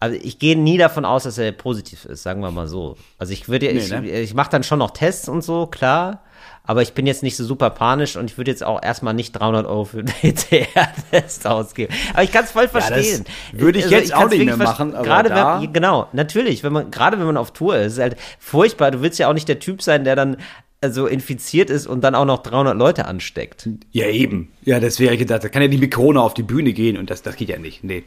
also 0.00 0.18
ich 0.20 0.38
gehe 0.38 0.58
nie 0.58 0.78
davon 0.78 1.04
aus, 1.04 1.24
dass 1.24 1.38
er 1.38 1.52
positiv 1.52 2.04
ist, 2.06 2.22
sagen 2.22 2.40
wir 2.40 2.50
mal 2.50 2.66
so. 2.66 2.96
Also 3.18 3.32
ich 3.32 3.48
würde, 3.48 3.68
ich, 3.68 3.90
ne? 3.90 4.08
ich 4.08 4.34
mache 4.34 4.50
dann 4.50 4.64
schon 4.64 4.80
noch 4.80 4.90
Tests 4.90 5.28
und 5.28 5.42
so, 5.42 5.66
klar. 5.66 6.22
Aber 6.64 6.82
ich 6.82 6.92
bin 6.92 7.06
jetzt 7.06 7.24
nicht 7.24 7.36
so 7.36 7.44
super 7.44 7.70
panisch 7.70 8.16
und 8.16 8.30
ich 8.30 8.38
würde 8.38 8.50
jetzt 8.50 8.62
auch 8.62 8.80
erstmal 8.82 9.14
nicht 9.14 9.32
300 9.32 9.66
Euro 9.66 9.84
für 9.84 9.98
einen 9.98 10.06
PCR-Test 10.22 11.46
ausgeben. 11.46 11.92
Aber 12.12 12.22
ich 12.22 12.32
kann 12.32 12.44
es 12.44 12.52
voll 12.52 12.68
verstehen. 12.68 13.24
würde 13.52 13.80
ich 13.80 13.84
Also 13.86 13.96
jetzt 13.96 14.14
auch 14.14 14.20
kann's 14.20 14.32
nicht 14.32 14.44
mehr 14.44 14.56
machen, 14.56 14.92
Gerade 14.92 15.30
wenn, 15.30 15.72
genau, 15.72 16.08
natürlich, 16.12 16.62
wenn 16.62 16.72
man, 16.72 16.90
gerade 16.90 17.18
wenn 17.18 17.26
man 17.26 17.36
auf 17.36 17.52
Tour 17.52 17.76
ist, 17.76 17.94
ist 17.94 17.98
halt 17.98 18.16
furchtbar. 18.38 18.92
Du 18.92 19.02
willst 19.02 19.18
ja 19.18 19.28
auch 19.28 19.34
nicht 19.34 19.48
der 19.48 19.58
Typ 19.58 19.82
sein, 19.82 20.04
der 20.04 20.14
dann 20.14 20.36
also 20.82 21.06
infiziert 21.06 21.70
ist 21.70 21.86
und 21.86 22.02
dann 22.02 22.14
auch 22.14 22.24
noch 22.24 22.42
300 22.42 22.76
Leute 22.76 23.06
ansteckt. 23.06 23.68
Ja, 23.92 24.06
eben. 24.06 24.52
Ja, 24.64 24.80
das 24.80 25.00
wäre 25.00 25.16
gedacht, 25.16 25.44
da 25.44 25.48
kann 25.48 25.62
ja 25.62 25.68
nicht 25.68 25.80
mit 25.80 25.92
Corona 25.92 26.20
auf 26.20 26.34
die 26.34 26.42
Bühne 26.42 26.72
gehen 26.72 26.96
und 26.96 27.10
das, 27.10 27.22
das 27.22 27.36
geht 27.36 27.48
ja 27.48 27.58
nicht. 27.58 27.84
Nee. 27.84 28.04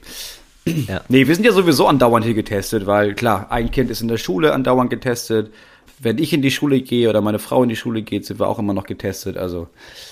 Ja. 0.65 1.01
Nee, 1.09 1.28
wir 1.28 1.36
sind 1.36 1.45
ja 1.45 1.51
sowieso 1.51 1.88
andauernd 1.88 2.26
hier 2.26 2.34
getestet, 2.34 2.88
weil 2.88 3.13
klar, 3.13 3.51
ein 3.51 3.69
Kind 3.69 3.91
ist 3.91 4.01
in 4.01 4.07
der 4.07 4.17
Schule 4.17 4.51
andauernd 4.51 4.89
getestet. 4.89 5.51
Wenn 5.99 6.17
ich 6.17 6.34
in 6.34 6.41
die 6.41 6.51
Schule 6.51 6.82
gehe 6.82 7.09
oder 7.09 7.21
meine 7.21 7.39
Frau 7.39 7.63
in 7.63 7.69
die 7.69 7.76
Schule 7.76 8.01
geht, 8.01 8.26
sind 8.26 8.39
wir 8.39 8.47
auch 8.47 8.59
immer 8.59 8.73
noch 8.73 8.86
getestet. 8.86 9.38
Also 9.38 9.67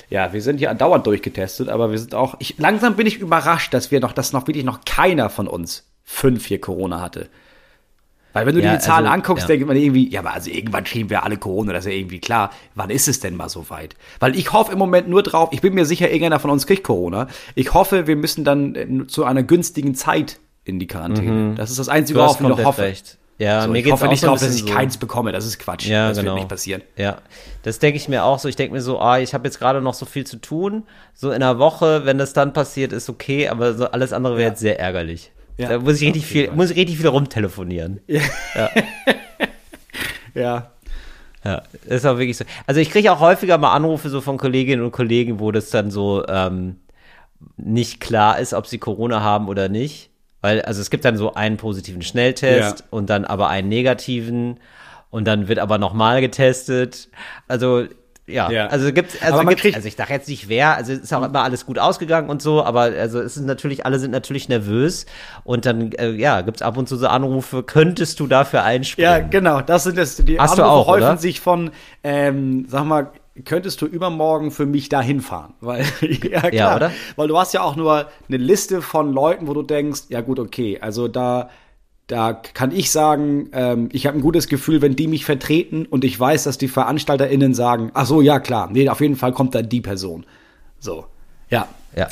ja, 0.09 0.32
wir 0.32 0.41
sind 0.41 0.59
hier 0.59 0.70
andauernd 0.70 1.05
durchgetestet, 1.07 1.70
aber 1.70 1.91
wir 1.91 1.97
sind 1.97 2.16
auch. 2.16 2.36
Ich, 2.39 2.55
langsam 2.59 2.95
bin 2.95 3.07
ich 3.07 3.18
überrascht, 3.18 3.74
dass 3.74 3.91
wir 3.91 3.99
noch, 3.99 4.14
dass 4.14 4.32
noch 4.32 4.47
wirklich 4.47 4.64
noch 4.64 4.86
keiner 4.86 5.30
von 5.30 5.47
uns 5.47 5.86
fünf 6.03 6.45
hier 6.45 6.61
Corona 6.61 7.01
hatte. 7.01 7.28
Weil 8.34 8.45
wenn 8.47 8.55
du 8.55 8.61
Ja, 8.61 8.71
dir 8.71 8.77
die 8.77 8.84
Zahlen 8.84 9.05
also, 9.05 9.13
anguckst, 9.13 9.43
ja. 9.43 9.47
denkt 9.47 9.67
man 9.67 9.77
irgendwie, 9.77 10.09
ja, 10.09 10.19
aber 10.21 10.34
also 10.34 10.49
irgendwann 10.49 10.84
kriegen 10.84 11.09
wir 11.09 11.23
alle 11.23 11.38
Corona, 11.38 11.71
das 11.73 11.86
ist 11.86 11.91
ja 11.91 11.97
irgendwie 11.97 12.19
klar. 12.19 12.49
Wann 12.75 12.89
ist 12.89 13.07
es 13.07 13.19
denn 13.19 13.36
mal 13.36 13.47
so 13.49 13.69
weit? 13.69 13.95
Weil 14.19 14.36
ich 14.36 14.51
hoffe 14.51 14.71
im 14.73 14.79
Moment 14.79 15.07
nur 15.07 15.23
drauf, 15.23 15.49
ich 15.51 15.61
bin 15.61 15.73
mir 15.73 15.86
sicher, 15.86 16.07
irgendeiner 16.07 16.39
von 16.39 16.49
uns 16.49 16.65
kriegt 16.67 16.84
Corona. 16.84 17.27
Ich 17.55 17.73
hoffe, 17.73 18.07
wir 18.07 18.15
müssen 18.15 18.43
dann 18.43 18.75
äh, 18.75 19.07
zu 19.07 19.23
einer 19.23 19.43
günstigen 19.43 19.95
Zeit 19.95 20.39
in 20.65 20.79
die 20.79 20.88
Quarantäne. 20.88 21.55
Das 21.55 21.69
ist 21.69 21.79
das 21.79 21.89
Einzige, 21.89 22.17
Mhm. 22.19 22.23
Worauf 22.23 22.41
ich 22.41 22.47
noch 22.47 22.63
hoffe. 22.63 22.81
recht. 22.84 23.17
Ja, 23.39 23.63
So, 23.63 23.69
mir 23.69 23.79
ich 23.79 23.84
geht's 23.86 23.93
hoffe 23.93 24.05
auch 24.05 24.09
nicht 24.11 24.19
so 24.21 24.27
drauf, 24.27 24.39
dass 24.39 24.53
ich 24.55 24.61
so. 24.61 24.67
keins 24.73 24.97
bekomme. 24.97 25.31
Das 25.31 25.45
ist 25.45 25.57
Quatsch. 25.59 25.88
Ja, 25.88 26.09
das 26.09 26.17
genau. 26.19 26.31
wird 26.31 26.41
nicht 26.41 26.49
passieren. 26.49 26.81
Ja, 26.95 27.17
das 27.63 27.79
denke 27.79 27.97
ich 27.97 28.07
mir 28.07 28.23
auch 28.23 28.38
so. 28.39 28.47
Ich 28.47 28.55
denke 28.55 28.73
mir 28.75 28.81
so, 28.81 28.99
ah, 28.99 29.19
ich 29.19 29.34
habe 29.34 29.45
jetzt 29.47 29.57
gerade 29.59 29.81
noch 29.81 29.95
so 29.95 30.05
viel 30.05 30.25
zu 30.25 30.38
tun. 30.38 30.84
So 31.15 31.29
in 31.31 31.36
einer 31.41 31.57
Woche, 31.59 32.05
wenn 32.05 32.17
das 32.19 32.34
dann 32.34 32.53
passiert, 32.53 32.93
ist 32.93 33.09
okay, 33.09 33.49
aber 33.49 33.73
so 33.73 33.86
alles 33.88 34.13
andere 34.13 34.38
wäre 34.38 34.49
jetzt 34.51 34.59
sehr 34.61 34.79
ärgerlich. 34.79 35.31
Ja, 35.58 35.70
da 35.70 35.80
muss 35.80 36.01
ich 36.01 36.08
richtig 36.08 36.26
viel, 36.26 36.47
Fall. 36.47 36.56
muss 36.56 36.72
ich 36.72 36.78
richtig 36.78 36.97
viel 36.97 37.08
rumtelefonieren. 37.08 37.99
Ja. 38.08 38.70
Ja, 41.45 41.62
ist 41.86 42.06
auch 42.06 42.18
wirklich 42.18 42.38
so. 42.38 42.45
Also 42.66 42.80
ich 42.80 42.89
kriege 42.89 43.12
auch 43.12 43.20
häufiger 43.20 43.58
mal 43.58 43.74
Anrufe 43.74 44.10
so 44.10 44.22
von 44.22 44.38
Kolleginnen 44.38 44.84
und 44.84 44.91
Kollegen, 44.91 45.39
wo 45.39 45.51
das 45.51 45.70
dann 45.70 45.91
so 45.91 46.26
ähm, 46.28 46.78
nicht 47.58 47.99
klar 47.99 48.39
ist, 48.39 48.54
ob 48.54 48.66
sie 48.68 48.78
Corona 48.80 49.22
haben 49.22 49.47
oder 49.47 49.70
nicht. 49.70 50.10
Weil, 50.41 50.62
also 50.64 50.82
es 50.82 50.89
gibt 50.89 51.06
dann 51.06 51.18
so 51.18 51.34
einen 51.36 51.58
positiven 51.58 52.01
Schnelltest 52.01 52.80
Ja. 52.80 52.86
und 52.89 53.10
dann 53.10 53.26
aber 53.26 53.49
einen 53.49 53.70
negativen. 53.70 54.60
und 55.10 55.26
dann 55.26 55.47
wird 55.47 55.60
aber 55.60 55.78
nochmal 55.78 56.22
getestet. 56.22 57.10
Also 57.47 57.86
ja, 58.26 58.49
Ja. 58.49 58.67
also 58.67 58.91
gibt's, 58.93 59.21
also 59.21 59.34
Aber 59.36 59.43
man 59.43 59.55
gibt's, 59.55 59.76
also 59.76 59.88
ich 59.88 59.95
sage 59.95 60.13
jetzt 60.13 60.30
nicht 60.30 60.47
wer, 60.49 60.76
also 60.76 60.93
ist 60.93 61.13
auch 61.13 61.24
immer 61.24 61.43
alles 61.43 61.65
gut 61.65 61.78
ausgegangen 61.80 62.30
und 62.30 62.41
so, 62.41 62.63
aber 62.63 62.82
also 62.82 63.19
es 63.19 63.36
ist 63.38 63.43
natürlich, 63.45 63.86
alle 63.86 63.99
sind 63.99 64.11
natürlich 64.11 64.47
nervös 64.49 65.05
und 65.43 65.65
dann, 65.65 65.91
äh, 65.93 66.11
ja, 66.11 66.41
gibt's 66.41 66.61
ab 66.61 66.78
und 66.78 66.88
zu 66.88 66.95
so 66.95 67.07
Anrufe, 67.07 67.63
könntest 67.63 68.19
du 68.19 68.28
dafür 68.28 68.63
einspringen? 68.63 69.11
Ja, 69.11 69.19
genau. 69.19 69.61
Das 69.61 69.84
sind 69.84 69.97
das, 69.97 70.15
die 70.17 70.39
Hast 70.39 70.57
du 70.57 70.63
Anrufe 70.63 70.78
auch, 70.82 70.88
häufen 70.88 71.03
oder? 71.03 71.17
sich 71.17 71.41
von, 71.41 71.71
ähm, 72.03 72.65
sag 72.69 72.86
mal, 72.86 73.11
könntest 73.45 73.82
du 73.82 73.88
übermorgen 73.88 74.51
für 74.51 74.65
mich 74.67 74.89
dahin 74.89 75.19
fahren? 75.19 75.55
Weil, 75.59 75.84
ja, 76.01 76.39
klar. 76.39 76.53
Ja, 76.53 76.76
oder? 76.76 76.91
Weil 77.15 77.28
du 77.28 77.38
hast 77.38 77.53
ja 77.53 77.61
auch 77.61 77.76
nur 77.76 78.07
eine 78.30 78.38
Liste 78.38 78.82
von 78.82 79.11
Leuten, 79.11 79.47
wo 79.47 79.53
du 79.53 79.63
denkst, 79.63 80.03
ja 80.09 80.21
gut, 80.21 80.39
okay, 80.39 80.80
also 80.80 81.07
da, 81.07 81.49
da 82.08 82.34
kann 82.34 82.72
ich 82.72 82.91
sagen, 82.91 83.49
ähm, 83.54 83.89
ich 83.93 84.06
habe 84.06 84.18
ein 84.18 84.22
gutes 84.22 84.47
Gefühl, 84.47 84.82
wenn 84.82 84.95
die 84.95 85.08
mich 85.08 85.26
vertreten 85.26 85.86
und 85.86 86.04
ich 86.04 86.20
weiß, 86.20 86.43
dass 86.43 86.58
die 86.58 86.68
VeranstalterInnen 86.68 87.54
sagen, 87.54 87.91
ach 87.93 88.06
so, 88.06 88.22
ja 88.22 88.39
klar, 88.39 88.70
nee, 88.72 88.89
auf 88.89 89.01
jeden 89.01 89.16
Fall 89.16 89.32
kommt 89.32 89.56
da 89.56 89.62
die 89.62 89.82
Person. 89.82 90.26
So, 90.80 91.06
ja. 91.49 91.68
Ja. 91.95 92.10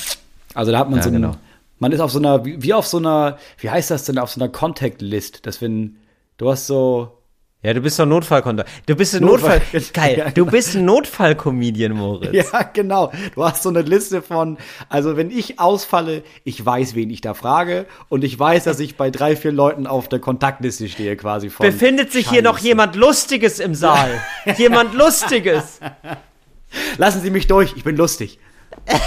Also 0.54 0.72
da 0.72 0.78
hat 0.78 0.88
man 0.88 0.98
Ja, 0.98 1.02
so 1.02 1.10
ein, 1.10 1.14
genau. 1.14 1.36
man 1.78 1.92
ist 1.92 2.00
auf 2.00 2.10
so 2.10 2.18
einer, 2.18 2.44
wie, 2.44 2.72
auf 2.72 2.86
so 2.86 2.98
einer, 2.98 3.38
wie 3.58 3.70
heißt 3.70 3.90
das 3.90 4.04
denn, 4.04 4.18
auf 4.18 4.30
so 4.30 4.40
einer 4.40 4.50
Contact 4.50 5.02
List, 5.02 5.46
dass 5.46 5.60
wenn, 5.60 5.96
du 6.38 6.50
hast 6.50 6.66
so, 6.66 7.18
Ja, 7.64 7.72
du 7.74 7.80
bist 7.80 7.96
doch 7.98 8.06
Notfallkonto. 8.06 8.64
Du 8.86 8.96
bist 8.96 9.14
ein 9.14 9.22
Notfall- 9.22 9.60
Notfall. 9.72 9.82
Geil. 9.92 10.18
Ja, 10.18 10.30
Du 10.30 10.46
bist 10.46 10.74
ein 10.74 10.84
Notfallcomedian, 10.84 11.92
Moritz. 11.92 12.32
Ja, 12.52 12.62
genau. 12.72 13.12
Du 13.36 13.44
hast 13.44 13.62
so 13.62 13.68
eine 13.68 13.82
Liste 13.82 14.20
von, 14.20 14.58
also 14.88 15.16
wenn 15.16 15.30
ich 15.30 15.60
ausfalle, 15.60 16.24
ich 16.42 16.64
weiß, 16.66 16.96
wen 16.96 17.08
ich 17.10 17.20
da 17.20 17.34
frage 17.34 17.86
und 18.08 18.24
ich 18.24 18.36
weiß, 18.36 18.64
dass 18.64 18.80
ich 18.80 18.96
bei 18.96 19.10
drei, 19.12 19.36
vier 19.36 19.52
Leuten 19.52 19.86
auf 19.86 20.08
der 20.08 20.18
Kontaktliste 20.18 20.88
stehe 20.88 21.16
quasi 21.16 21.50
von. 21.50 21.64
Befindet 21.64 22.10
sich 22.10 22.28
hier 22.28 22.42
noch 22.42 22.56
Scheiße. 22.56 22.66
jemand 22.68 22.96
Lustiges 22.96 23.60
im 23.60 23.76
Saal? 23.76 24.10
jemand 24.56 24.94
Lustiges? 24.94 25.78
Lassen 26.98 27.22
Sie 27.22 27.30
mich 27.30 27.46
durch, 27.46 27.74
ich 27.76 27.84
bin 27.84 27.96
lustig. 27.96 28.40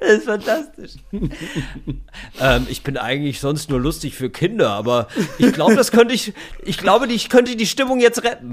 Das 0.00 0.10
ist 0.18 0.24
fantastisch. 0.24 0.92
ähm, 2.40 2.66
ich 2.68 2.82
bin 2.82 2.96
eigentlich 2.96 3.40
sonst 3.40 3.70
nur 3.70 3.80
lustig 3.80 4.14
für 4.14 4.30
Kinder, 4.30 4.70
aber 4.70 5.08
ich 5.38 5.52
glaube, 5.52 5.74
das 5.74 5.90
könnte 5.92 6.14
ich, 6.14 6.32
ich 6.64 6.78
glaube, 6.78 7.06
ich 7.06 7.28
könnte 7.28 7.56
die 7.56 7.66
Stimmung 7.66 8.00
jetzt 8.00 8.22
retten. 8.24 8.52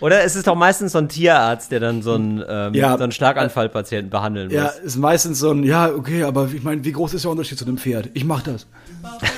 Oder 0.00 0.24
es 0.24 0.36
ist 0.36 0.46
doch 0.46 0.54
meistens 0.54 0.92
so 0.92 0.98
ein 0.98 1.08
Tierarzt, 1.08 1.70
der 1.72 1.80
dann 1.80 2.02
so 2.02 2.14
einen, 2.14 2.42
ähm, 2.48 2.74
Ja. 2.74 2.96
so 2.96 3.02
einen 3.02 3.12
Schlaganfallpatienten 3.12 4.08
behandeln 4.10 4.46
muss. 4.48 4.54
Ja, 4.56 4.66
ist 4.66 4.96
meistens 4.96 5.38
so 5.40 5.50
ein, 5.50 5.64
ja, 5.64 5.90
okay, 5.92 6.22
aber 6.22 6.48
ich 6.52 6.62
meine, 6.62 6.84
wie 6.84 6.92
groß 6.92 7.14
ist 7.14 7.24
der 7.24 7.30
Unterschied 7.30 7.58
zu 7.58 7.64
einem 7.66 7.76
Pferd? 7.78 8.08
Ich 8.14 8.24
mach 8.24 8.42
das. 8.42 8.66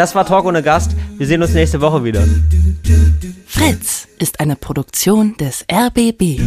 Das 0.00 0.14
war 0.14 0.24
Talk 0.24 0.46
ohne 0.46 0.62
Gast. 0.62 0.92
Wir 1.18 1.26
sehen 1.26 1.42
uns 1.42 1.52
nächste 1.52 1.82
Woche 1.82 2.02
wieder. 2.02 2.24
Fritz 3.46 4.08
ist 4.18 4.40
eine 4.40 4.56
Produktion 4.56 5.36
des 5.36 5.66
RBB. 5.70 6.40